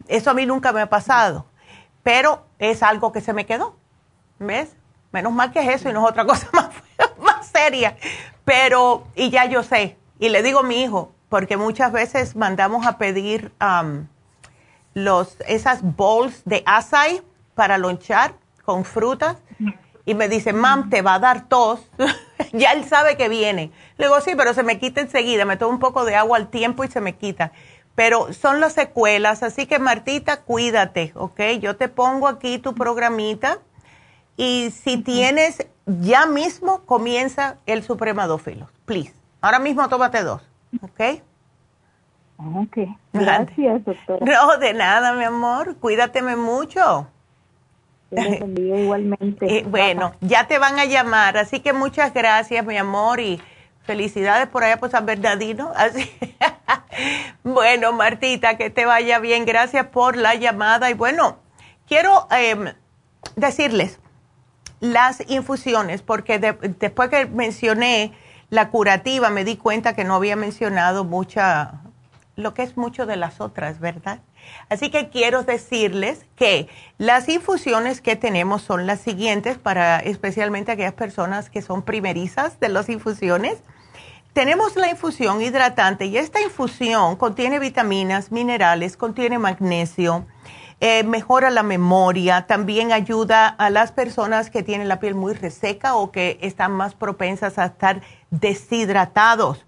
Eso 0.08 0.32
a 0.32 0.34
mí 0.34 0.46
nunca 0.46 0.72
me 0.72 0.82
ha 0.82 0.90
pasado, 0.90 1.46
pero 2.04 2.46
es 2.60 2.84
algo 2.84 3.12
que 3.12 3.22
se 3.22 3.34
me 3.34 3.46
quedó. 3.46 3.76
¿Ves? 4.40 4.76
Menos 5.12 5.34
mal 5.34 5.52
que 5.52 5.60
es 5.60 5.82
eso 5.82 5.90
y 5.90 5.94
no 5.94 6.04
es 6.04 6.12
otra 6.12 6.26
cosa 6.28 6.48
más, 6.54 6.70
más 7.20 7.48
seria. 7.48 7.98
Pero, 8.46 9.08
y 9.16 9.30
ya 9.30 9.46
yo 9.46 9.64
sé, 9.64 9.98
y 10.20 10.30
le 10.30 10.44
digo 10.44 10.60
a 10.60 10.64
mi 10.64 10.82
hijo, 10.82 11.14
porque 11.30 11.58
muchas 11.58 11.92
veces 11.92 12.36
mandamos 12.36 12.86
a 12.86 12.98
pedir 12.98 13.52
um, 13.62 14.08
los, 14.94 15.38
esas 15.48 15.82
bowls 15.82 16.44
de 16.46 16.64
açaí 16.66 17.22
para 17.56 17.78
lonchar 17.78 18.34
con 18.66 18.86
frutas. 18.86 19.38
Y 20.06 20.16
me 20.16 20.28
dice, 20.28 20.52
mam, 20.52 20.90
te 20.90 21.02
va 21.02 21.16
a 21.16 21.20
dar 21.20 21.48
tos. 21.48 21.88
ya 22.54 22.72
él 22.72 22.86
sabe 22.86 23.18
que 23.18 23.30
viene. 23.30 23.72
Le 23.98 24.08
digo, 24.08 24.20
sí, 24.20 24.34
pero 24.36 24.54
se 24.54 24.64
me 24.64 24.80
quita 24.80 25.00
enseguida. 25.00 25.46
Me 25.46 25.58
tomo 25.58 25.72
un 25.72 25.80
poco 25.80 26.06
de 26.06 26.16
agua 26.16 26.38
al 26.38 26.50
tiempo 26.50 26.84
y 26.84 26.88
se 26.88 27.02
me 27.02 27.16
quita. 27.16 27.52
Pero 27.96 28.34
son 28.34 28.60
las 28.60 28.74
secuelas, 28.74 29.44
así 29.44 29.66
que 29.66 29.80
Martita, 29.80 30.42
cuídate, 30.42 31.12
¿ok? 31.16 31.42
Yo 31.60 31.76
te 31.76 31.90
pongo 31.90 32.28
aquí 32.28 32.58
tu 32.58 32.74
programita 32.74 33.60
y 34.38 34.72
si 34.72 34.98
tienes, 34.98 35.68
ya 35.86 36.26
mismo 36.26 36.82
comienza 36.86 37.58
el 37.66 37.84
supremadófilo, 37.84 38.70
please. 38.86 39.14
Ahora 39.42 39.60
mismo 39.60 39.88
tómate 39.90 40.24
dos, 40.24 40.42
¿ok? 40.82 41.22
Ok, 42.56 42.78
gracias, 43.14 43.86
doctora. 43.86 44.26
No, 44.26 44.58
de 44.58 44.74
nada, 44.74 45.14
mi 45.14 45.24
amor. 45.24 45.76
Cuídateme 45.78 46.36
mucho. 46.36 47.08
igualmente. 48.12 49.60
Eh, 49.60 49.66
bueno, 49.68 50.14
ya 50.22 50.48
te 50.48 50.58
van 50.58 50.80
a 50.80 50.86
llamar, 50.86 51.38
así 51.38 51.60
que 51.60 51.72
muchas 51.74 52.14
gracias, 52.14 52.66
mi 52.66 52.78
amor, 52.78 53.20
y 53.20 53.40
felicidades 53.84 54.48
por 54.48 54.64
allá 54.64 54.78
por 54.78 54.90
San 54.90 55.06
Bernardino. 55.06 55.72
Así. 55.76 56.10
bueno, 57.44 57.94
Martita, 57.94 58.58
que 58.58 58.70
te 58.70 58.86
vaya 58.86 59.20
bien. 59.20 59.46
Gracias 59.46 59.88
por 59.88 60.18
la 60.18 60.36
llamada. 60.36 60.90
Y 60.90 60.94
bueno, 60.94 61.40
quiero 61.88 62.28
em, 62.32 62.74
decirles, 63.36 64.00
las 64.80 65.24
infusiones, 65.30 66.02
porque 66.02 66.40
después 66.40 67.10
que 67.10 67.28
mencioné 67.28 68.14
la 68.50 68.70
curativa, 68.70 69.30
me 69.30 69.46
di 69.46 69.56
cuenta 69.56 69.96
que 69.96 70.04
no 70.04 70.16
había 70.16 70.36
mencionado 70.36 71.06
mucha, 71.06 71.82
lo 72.36 72.54
que 72.54 72.64
es 72.64 72.76
mucho 72.78 73.06
de 73.06 73.16
las 73.16 73.40
otras, 73.40 73.80
¿verdad? 73.80 74.20
Así 74.70 74.90
que 74.90 75.10
quiero 75.10 75.44
decirles 75.44 76.26
que 76.36 76.68
las 76.98 77.30
infusiones 77.30 78.02
que 78.02 78.16
tenemos 78.16 78.62
son 78.62 78.88
las 78.88 79.00
siguientes 79.00 79.58
para 79.58 80.00
especialmente 80.00 80.72
aquellas 80.72 80.94
personas 80.94 81.50
que 81.50 81.62
son 81.62 81.84
primerizas 81.84 82.60
de 82.60 82.70
las 82.70 82.90
infusiones. 82.90 83.62
Tenemos 84.34 84.78
la 84.78 84.90
infusión 84.90 85.42
hidratante 85.42 86.06
y 86.06 86.16
esta 86.16 86.42
infusión 86.42 87.18
contiene 87.18 87.60
vitaminas, 87.60 88.32
minerales, 88.32 88.96
contiene 88.96 89.40
magnesio, 89.40 90.26
eh, 90.80 91.04
mejora 91.04 91.50
la 91.50 91.64
memoria, 91.64 92.48
también 92.48 92.94
ayuda 92.94 93.50
a 93.50 93.70
las 93.70 93.92
personas 93.92 94.50
que 94.50 94.64
tienen 94.64 94.88
la 94.88 95.02
piel 95.02 95.16
muy 95.16 95.34
reseca 95.34 95.96
o 95.96 96.14
que 96.14 96.40
están 96.42 96.72
más 96.72 96.96
propensas 96.96 97.60
a 97.60 97.66
estar 97.66 98.02
deshidratados. 98.30 99.66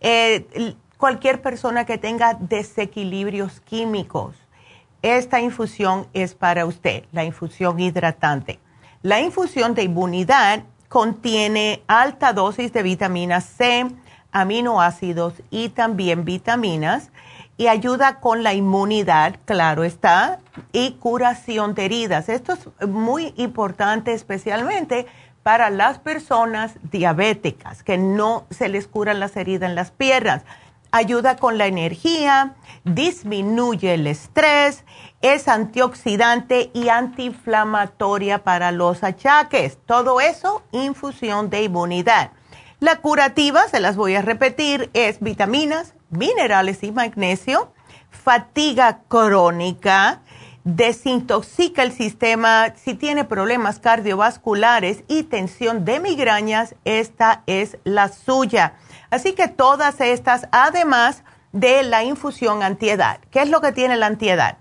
Eh, 0.00 0.74
cualquier 0.96 1.42
persona 1.42 1.84
que 1.84 1.98
tenga 1.98 2.32
desequilibrios 2.32 3.60
químicos, 3.60 4.36
esta 5.02 5.38
infusión 5.40 6.08
es 6.14 6.34
para 6.34 6.64
usted, 6.64 7.04
la 7.12 7.24
infusión 7.24 7.78
hidratante. 7.78 8.58
La 9.02 9.20
infusión 9.20 9.74
de 9.74 9.82
inmunidad 9.82 10.64
contiene 10.88 11.82
alta 11.86 12.32
dosis 12.32 12.72
de 12.72 12.82
vitamina 12.82 13.40
C, 13.40 13.86
aminoácidos 14.32 15.34
y 15.50 15.70
también 15.70 16.24
vitaminas 16.24 17.10
y 17.58 17.66
ayuda 17.66 18.20
con 18.20 18.44
la 18.44 18.54
inmunidad, 18.54 19.36
claro 19.44 19.82
está, 19.82 20.38
y 20.72 20.92
curación 20.92 21.74
de 21.74 21.86
heridas. 21.86 22.28
Esto 22.28 22.56
es 22.78 22.88
muy 22.88 23.34
importante 23.36 24.12
especialmente 24.14 25.06
para 25.42 25.68
las 25.68 25.98
personas 25.98 26.74
diabéticas, 26.82 27.82
que 27.82 27.98
no 27.98 28.46
se 28.50 28.68
les 28.68 28.86
curan 28.86 29.18
las 29.18 29.36
heridas 29.36 29.68
en 29.68 29.74
las 29.74 29.90
piernas. 29.90 30.42
Ayuda 30.92 31.36
con 31.36 31.58
la 31.58 31.66
energía, 31.66 32.54
disminuye 32.84 33.94
el 33.94 34.06
estrés, 34.06 34.84
es 35.20 35.48
antioxidante 35.48 36.70
y 36.74 36.88
antiinflamatoria 36.88 38.44
para 38.44 38.72
los 38.72 39.02
achaques. 39.02 39.78
Todo 39.86 40.20
eso, 40.20 40.62
infusión 40.72 41.50
de 41.50 41.64
inmunidad. 41.64 42.30
La 42.80 42.96
curativa, 42.96 43.66
se 43.68 43.80
las 43.80 43.96
voy 43.96 44.14
a 44.14 44.22
repetir, 44.22 44.90
es 44.92 45.18
vitaminas, 45.20 45.94
minerales 46.10 46.84
y 46.84 46.92
magnesio, 46.92 47.72
fatiga 48.10 49.00
crónica, 49.08 50.20
desintoxica 50.62 51.82
el 51.82 51.92
sistema, 51.92 52.74
si 52.76 52.94
tiene 52.94 53.24
problemas 53.24 53.80
cardiovasculares 53.80 55.02
y 55.08 55.24
tensión 55.24 55.84
de 55.84 55.98
migrañas, 55.98 56.76
esta 56.84 57.42
es 57.46 57.78
la 57.84 58.08
suya. 58.08 58.74
Así 59.10 59.32
que 59.32 59.48
todas 59.48 60.00
estas, 60.00 60.46
además 60.52 61.24
de 61.52 61.82
la 61.82 62.04
infusión 62.04 62.62
antiedad. 62.62 63.18
¿Qué 63.30 63.40
es 63.40 63.48
lo 63.48 63.60
que 63.60 63.72
tiene 63.72 63.96
la 63.96 64.06
antiedad? 64.06 64.58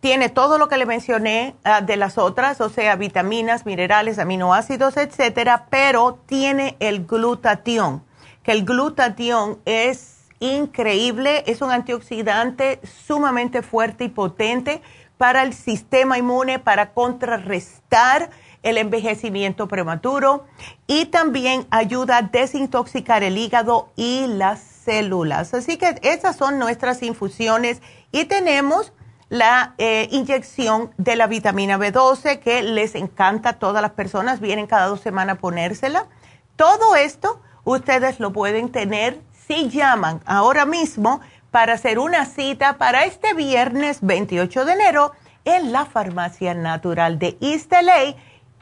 Tiene 0.00 0.28
todo 0.28 0.58
lo 0.58 0.68
que 0.68 0.76
le 0.76 0.86
mencioné 0.86 1.54
ah, 1.64 1.80
de 1.80 1.96
las 1.96 2.18
otras, 2.18 2.60
o 2.60 2.68
sea, 2.68 2.96
vitaminas, 2.96 3.66
minerales, 3.66 4.18
aminoácidos, 4.18 4.96
etcétera, 4.96 5.66
pero 5.70 6.18
tiene 6.26 6.76
el 6.80 7.06
glutatión, 7.06 8.04
que 8.42 8.52
el 8.52 8.64
glutatión 8.64 9.58
es 9.64 10.16
increíble, 10.38 11.44
es 11.46 11.62
un 11.62 11.70
antioxidante 11.70 12.80
sumamente 12.84 13.62
fuerte 13.62 14.04
y 14.04 14.08
potente 14.08 14.82
para 15.16 15.42
el 15.42 15.54
sistema 15.54 16.18
inmune, 16.18 16.58
para 16.58 16.92
contrarrestar 16.92 18.30
el 18.62 18.78
envejecimiento 18.78 19.68
prematuro 19.68 20.44
y 20.86 21.06
también 21.06 21.66
ayuda 21.70 22.18
a 22.18 22.22
desintoxicar 22.22 23.22
el 23.22 23.38
hígado 23.38 23.92
y 23.96 24.26
las 24.26 24.60
células. 24.60 25.54
Así 25.54 25.76
que 25.76 25.98
esas 26.02 26.36
son 26.36 26.58
nuestras 26.58 27.02
infusiones 27.02 27.80
y 28.10 28.24
tenemos 28.24 28.92
la 29.28 29.74
eh, 29.78 30.08
inyección 30.12 30.92
de 30.98 31.16
la 31.16 31.26
vitamina 31.26 31.78
B12 31.78 32.38
que 32.38 32.62
les 32.62 32.94
encanta 32.94 33.48
a 33.50 33.58
todas 33.58 33.82
las 33.82 33.90
personas, 33.92 34.40
vienen 34.40 34.66
cada 34.66 34.86
dos 34.86 35.00
semanas 35.00 35.36
a 35.36 35.40
ponérsela. 35.40 36.06
Todo 36.54 36.96
esto 36.96 37.40
ustedes 37.64 38.20
lo 38.20 38.32
pueden 38.32 38.70
tener 38.70 39.20
si 39.46 39.68
llaman 39.68 40.22
ahora 40.26 40.64
mismo 40.64 41.20
para 41.50 41.74
hacer 41.74 41.98
una 41.98 42.24
cita 42.26 42.78
para 42.78 43.04
este 43.04 43.34
viernes 43.34 43.98
28 44.02 44.64
de 44.64 44.72
enero 44.72 45.12
en 45.44 45.72
la 45.72 45.86
Farmacia 45.86 46.54
Natural 46.54 47.18
de 47.18 47.36
East 47.40 47.72
LA. 47.72 48.14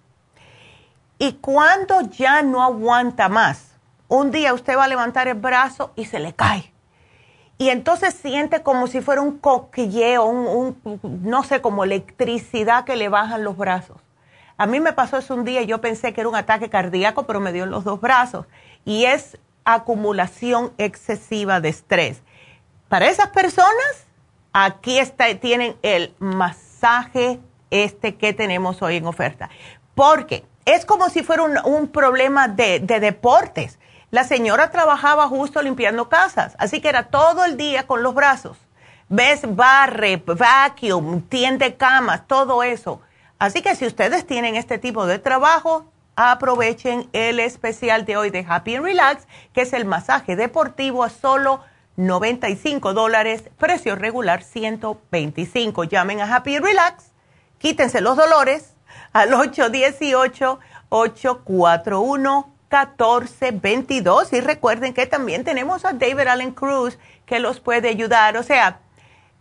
Y 1.17 1.33
cuando 1.33 2.01
ya 2.01 2.41
no 2.43 2.63
aguanta 2.63 3.27
más, 3.27 3.71
un 4.07 4.31
día 4.31 4.53
usted 4.53 4.77
va 4.77 4.85
a 4.85 4.89
levantar 4.89 5.27
el 5.27 5.35
brazo 5.35 5.91
y 5.95 6.05
se 6.05 6.19
le 6.19 6.33
cae. 6.33 6.71
Y 7.57 7.69
entonces 7.69 8.13
siente 8.13 8.63
como 8.63 8.87
si 8.87 9.01
fuera 9.01 9.21
un 9.21 9.37
coquilleo, 9.37 10.25
un, 10.25 10.77
no 11.03 11.43
sé, 11.43 11.61
como 11.61 11.83
electricidad 11.83 12.83
que 12.83 12.97
le 12.97 13.07
bajan 13.07 13.43
los 13.43 13.55
brazos. 13.55 13.97
A 14.57 14.65
mí 14.67 14.79
me 14.79 14.93
pasó 14.93 15.17
eso 15.17 15.35
un 15.35 15.45
día 15.45 15.61
yo 15.63 15.81
pensé 15.81 16.13
que 16.13 16.21
era 16.21 16.29
un 16.29 16.35
ataque 16.35 16.69
cardíaco, 16.69 17.23
pero 17.23 17.39
me 17.39 17.53
dio 17.53 17.63
en 17.63 17.71
los 17.71 17.83
dos 17.83 18.01
brazos. 18.01 18.45
Y 18.83 19.05
es 19.05 19.37
acumulación 19.63 20.73
excesiva 20.77 21.61
de 21.61 21.69
estrés. 21.69 22.21
Para 22.89 23.07
esas 23.07 23.29
personas, 23.29 24.05
aquí 24.53 24.99
está, 24.99 25.33
tienen 25.39 25.75
el 25.81 26.13
masaje 26.19 27.39
este 27.71 28.15
que 28.15 28.33
tenemos 28.33 28.81
hoy 28.81 28.97
en 28.97 29.07
oferta. 29.07 29.49
Porque 29.95 30.45
es 30.65 30.85
como 30.85 31.09
si 31.09 31.23
fuera 31.23 31.43
un, 31.43 31.87
problema 31.87 32.47
de 32.47 32.79
deportes. 32.79 33.79
La 34.11 34.23
señora 34.23 34.71
trabajaba 34.71 35.27
justo 35.27 35.61
limpiando 35.61 36.09
casas, 36.09 36.55
así 36.59 36.81
que 36.81 36.89
era 36.89 37.03
todo 37.03 37.45
el 37.45 37.57
día 37.57 37.87
con 37.87 38.03
los 38.03 38.13
brazos. 38.13 38.57
Ves, 39.09 39.41
barre, 39.43 40.17
vacuum, 40.25 41.21
tiende 41.21 41.75
camas, 41.75 42.25
todo 42.27 42.63
eso 42.63 43.01
Así 43.37 43.61
que 43.61 43.75
si 43.75 43.85
ustedes 43.85 44.25
tienen 44.25 44.55
este 44.55 44.77
tipo 44.77 45.05
de 45.05 45.19
trabajo, 45.19 45.85
aprovechen 46.15 47.09
el 47.11 47.41
especial 47.41 48.05
de 48.05 48.15
hoy 48.15 48.29
de 48.29 48.45
Happy 48.47 48.75
and 48.75 48.85
Relax, 48.85 49.27
que 49.53 49.61
es 49.61 49.73
el 49.73 49.83
masaje 49.83 50.37
deportivo 50.37 51.03
a 51.03 51.09
solo 51.09 51.59
95 51.97 52.93
dólares, 52.93 53.43
precio 53.57 53.95
regular 53.95 54.41
125. 54.41 55.83
Llamen 55.83 56.21
a 56.21 56.33
Happy 56.33 56.55
and 56.55 56.65
Relax, 56.65 57.11
quítense 57.57 57.99
los 57.99 58.15
dolores 58.15 58.75
al 59.11 59.33
818-841-1422 62.75 64.33
y 64.33 64.41
recuerden 64.41 64.93
que 64.93 65.07
también 65.07 65.43
tenemos 65.43 65.85
a 65.85 65.93
David 65.93 66.27
Allen 66.27 66.51
Cruz 66.51 66.97
que 67.25 67.39
los 67.39 67.59
puede 67.59 67.89
ayudar. 67.89 68.37
O 68.37 68.43
sea, 68.43 68.79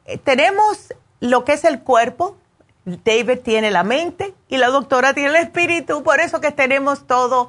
eh, 0.07 0.19
tenemos 0.19 0.95
lo 1.21 1.45
que 1.45 1.55
es 1.55 1.65
el 1.65 1.81
cuerpo, 1.81 2.37
David 2.85 3.41
tiene 3.43 3.71
la 3.71 3.83
mente 3.83 4.35
y 4.49 4.59
la 4.59 4.69
doctora 4.69 5.15
tiene 5.15 5.31
el 5.31 5.37
espíritu, 5.37 6.03
por 6.03 6.21
eso 6.21 6.41
que 6.41 6.53
tenemos 6.53 7.07
todo 7.07 7.49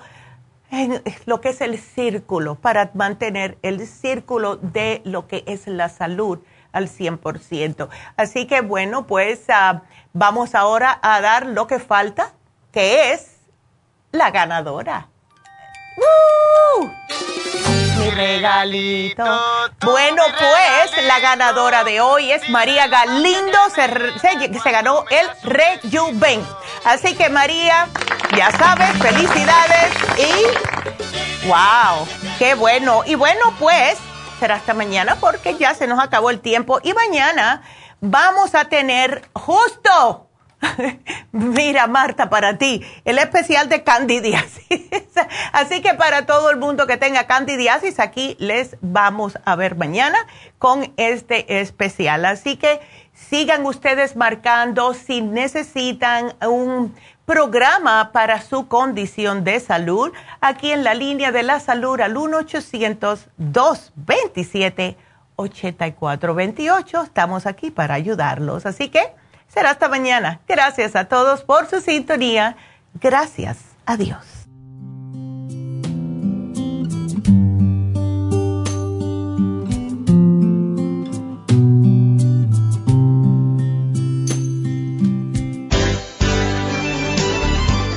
en 0.72 1.02
lo 1.26 1.41
que 1.41 1.49
es 1.49 1.62
el 1.62 1.78
círculo, 1.78 2.56
para 2.56 2.91
mantener 2.94 3.57
el 3.62 3.86
círculo 3.86 4.56
de 4.56 5.02
lo 5.03 5.28
que 5.28 5.44
es 5.45 5.68
la 5.68 5.90
salud 5.90 6.40
al 6.72 6.90
100%. 6.90 7.90
Así 8.18 8.48
que 8.48 8.62
bueno, 8.62 9.06
pues 9.07 9.44
ah, 9.49 9.84
vamos 10.14 10.56
ahora 10.56 10.99
a 11.02 11.22
dar 11.22 11.45
lo 11.45 11.68
que 11.68 11.80
falta, 11.80 12.34
que 12.72 13.14
es 13.14 13.36
la 14.12 14.32
ganadora 14.32 15.10
mi 17.97 18.09
regalito. 18.09 19.23
Bueno, 19.84 20.23
pues 20.38 21.05
la 21.05 21.19
ganadora 21.19 21.84
de 21.84 22.01
hoy 22.01 22.31
es 22.31 22.49
María 22.49 22.88
Galindo, 22.88 23.57
se, 23.73 24.59
se, 24.59 24.72
ganó 24.72 25.05
el 25.09 25.27
Rejuven. 25.43 26.45
Así 26.84 27.15
que 27.15 27.30
María, 27.30 27.88
ya 28.35 28.51
sabes, 28.51 28.91
felicidades 29.01 29.93
y 30.17 31.47
wow, 31.47 32.07
qué 32.38 32.53
bueno. 32.55 33.03
Y 33.05 33.15
bueno, 33.15 33.53
pues 33.59 33.97
será 34.39 34.55
hasta 34.55 34.73
mañana 34.73 35.17
porque 35.19 35.55
ya 35.55 35.73
se 35.73 35.88
nos 35.88 35.99
acabó 35.99 36.30
el 36.30 36.41
tiempo 36.41 36.80
y 36.84 36.93
mañana 36.93 37.63
vamos 38.01 38.53
a 38.55 38.65
tener 38.65 39.30
justo 39.34 40.24
Mira, 41.32 41.88
Marta, 41.88 42.30
para 42.30 42.57
ti, 42.57 42.82
el 43.03 43.18
especial 43.18 43.68
de 43.69 43.84
candidiasis. 43.84 44.65
Así 45.52 45.82
que 45.82 45.94
para 45.94 46.26
todo 46.26 46.49
el 46.49 46.57
mundo 46.57 46.88
que 46.88 46.98
tenga 46.98 47.27
candidiasis, 47.27 47.99
aquí 47.99 48.36
les 48.40 48.77
vamos 48.82 49.38
a 49.45 49.56
ver 49.56 49.76
mañana 49.76 50.18
con 50.57 50.94
este 50.98 51.60
especial. 51.60 52.26
Así 52.26 52.57
que 52.57 52.80
sigan 53.14 53.65
ustedes 53.65 54.15
marcando 54.15 54.94
si 54.94 55.22
necesitan 55.22 56.34
un 56.45 56.95
programa 57.26 58.11
para 58.11 58.41
su 58.41 58.68
condición 58.68 59.44
de 59.44 59.60
salud 59.60 60.11
aquí 60.41 60.72
en 60.72 60.84
la 60.84 60.94
línea 60.94 61.32
de 61.32 61.41
la 61.44 61.60
salud 61.60 61.99
al 61.99 62.15
1-800-227. 62.15 64.95
8428. 65.38 67.02
Estamos 67.02 67.45
aquí 67.45 67.72
para 67.72 67.95
ayudarlos. 67.95 68.65
Así 68.65 68.90
que 68.90 69.14
será 69.47 69.72
hasta 69.72 69.88
mañana. 69.88 70.41
Gracias 70.47 70.95
a 70.95 71.05
todos 71.05 71.43
por 71.43 71.67
su 71.67 71.81
sintonía. 71.81 72.55
Gracias. 73.01 73.57
Adiós. 73.85 74.35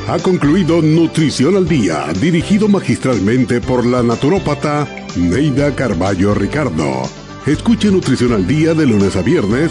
Ha 0.08 0.18
concluido 0.20 0.80
Nutrición 0.80 1.54
al 1.54 1.68
Día, 1.68 2.06
dirigido 2.18 2.66
magistralmente 2.66 3.60
por 3.60 3.84
la 3.84 4.02
naturópata 4.02 4.88
Neida 5.16 5.74
Carballo 5.74 6.32
Ricardo. 6.32 7.02
Escuche 7.44 7.90
Nutrición 7.90 8.32
al 8.32 8.46
Día 8.46 8.72
de 8.72 8.86
lunes 8.86 9.16
a 9.16 9.22
viernes 9.22 9.70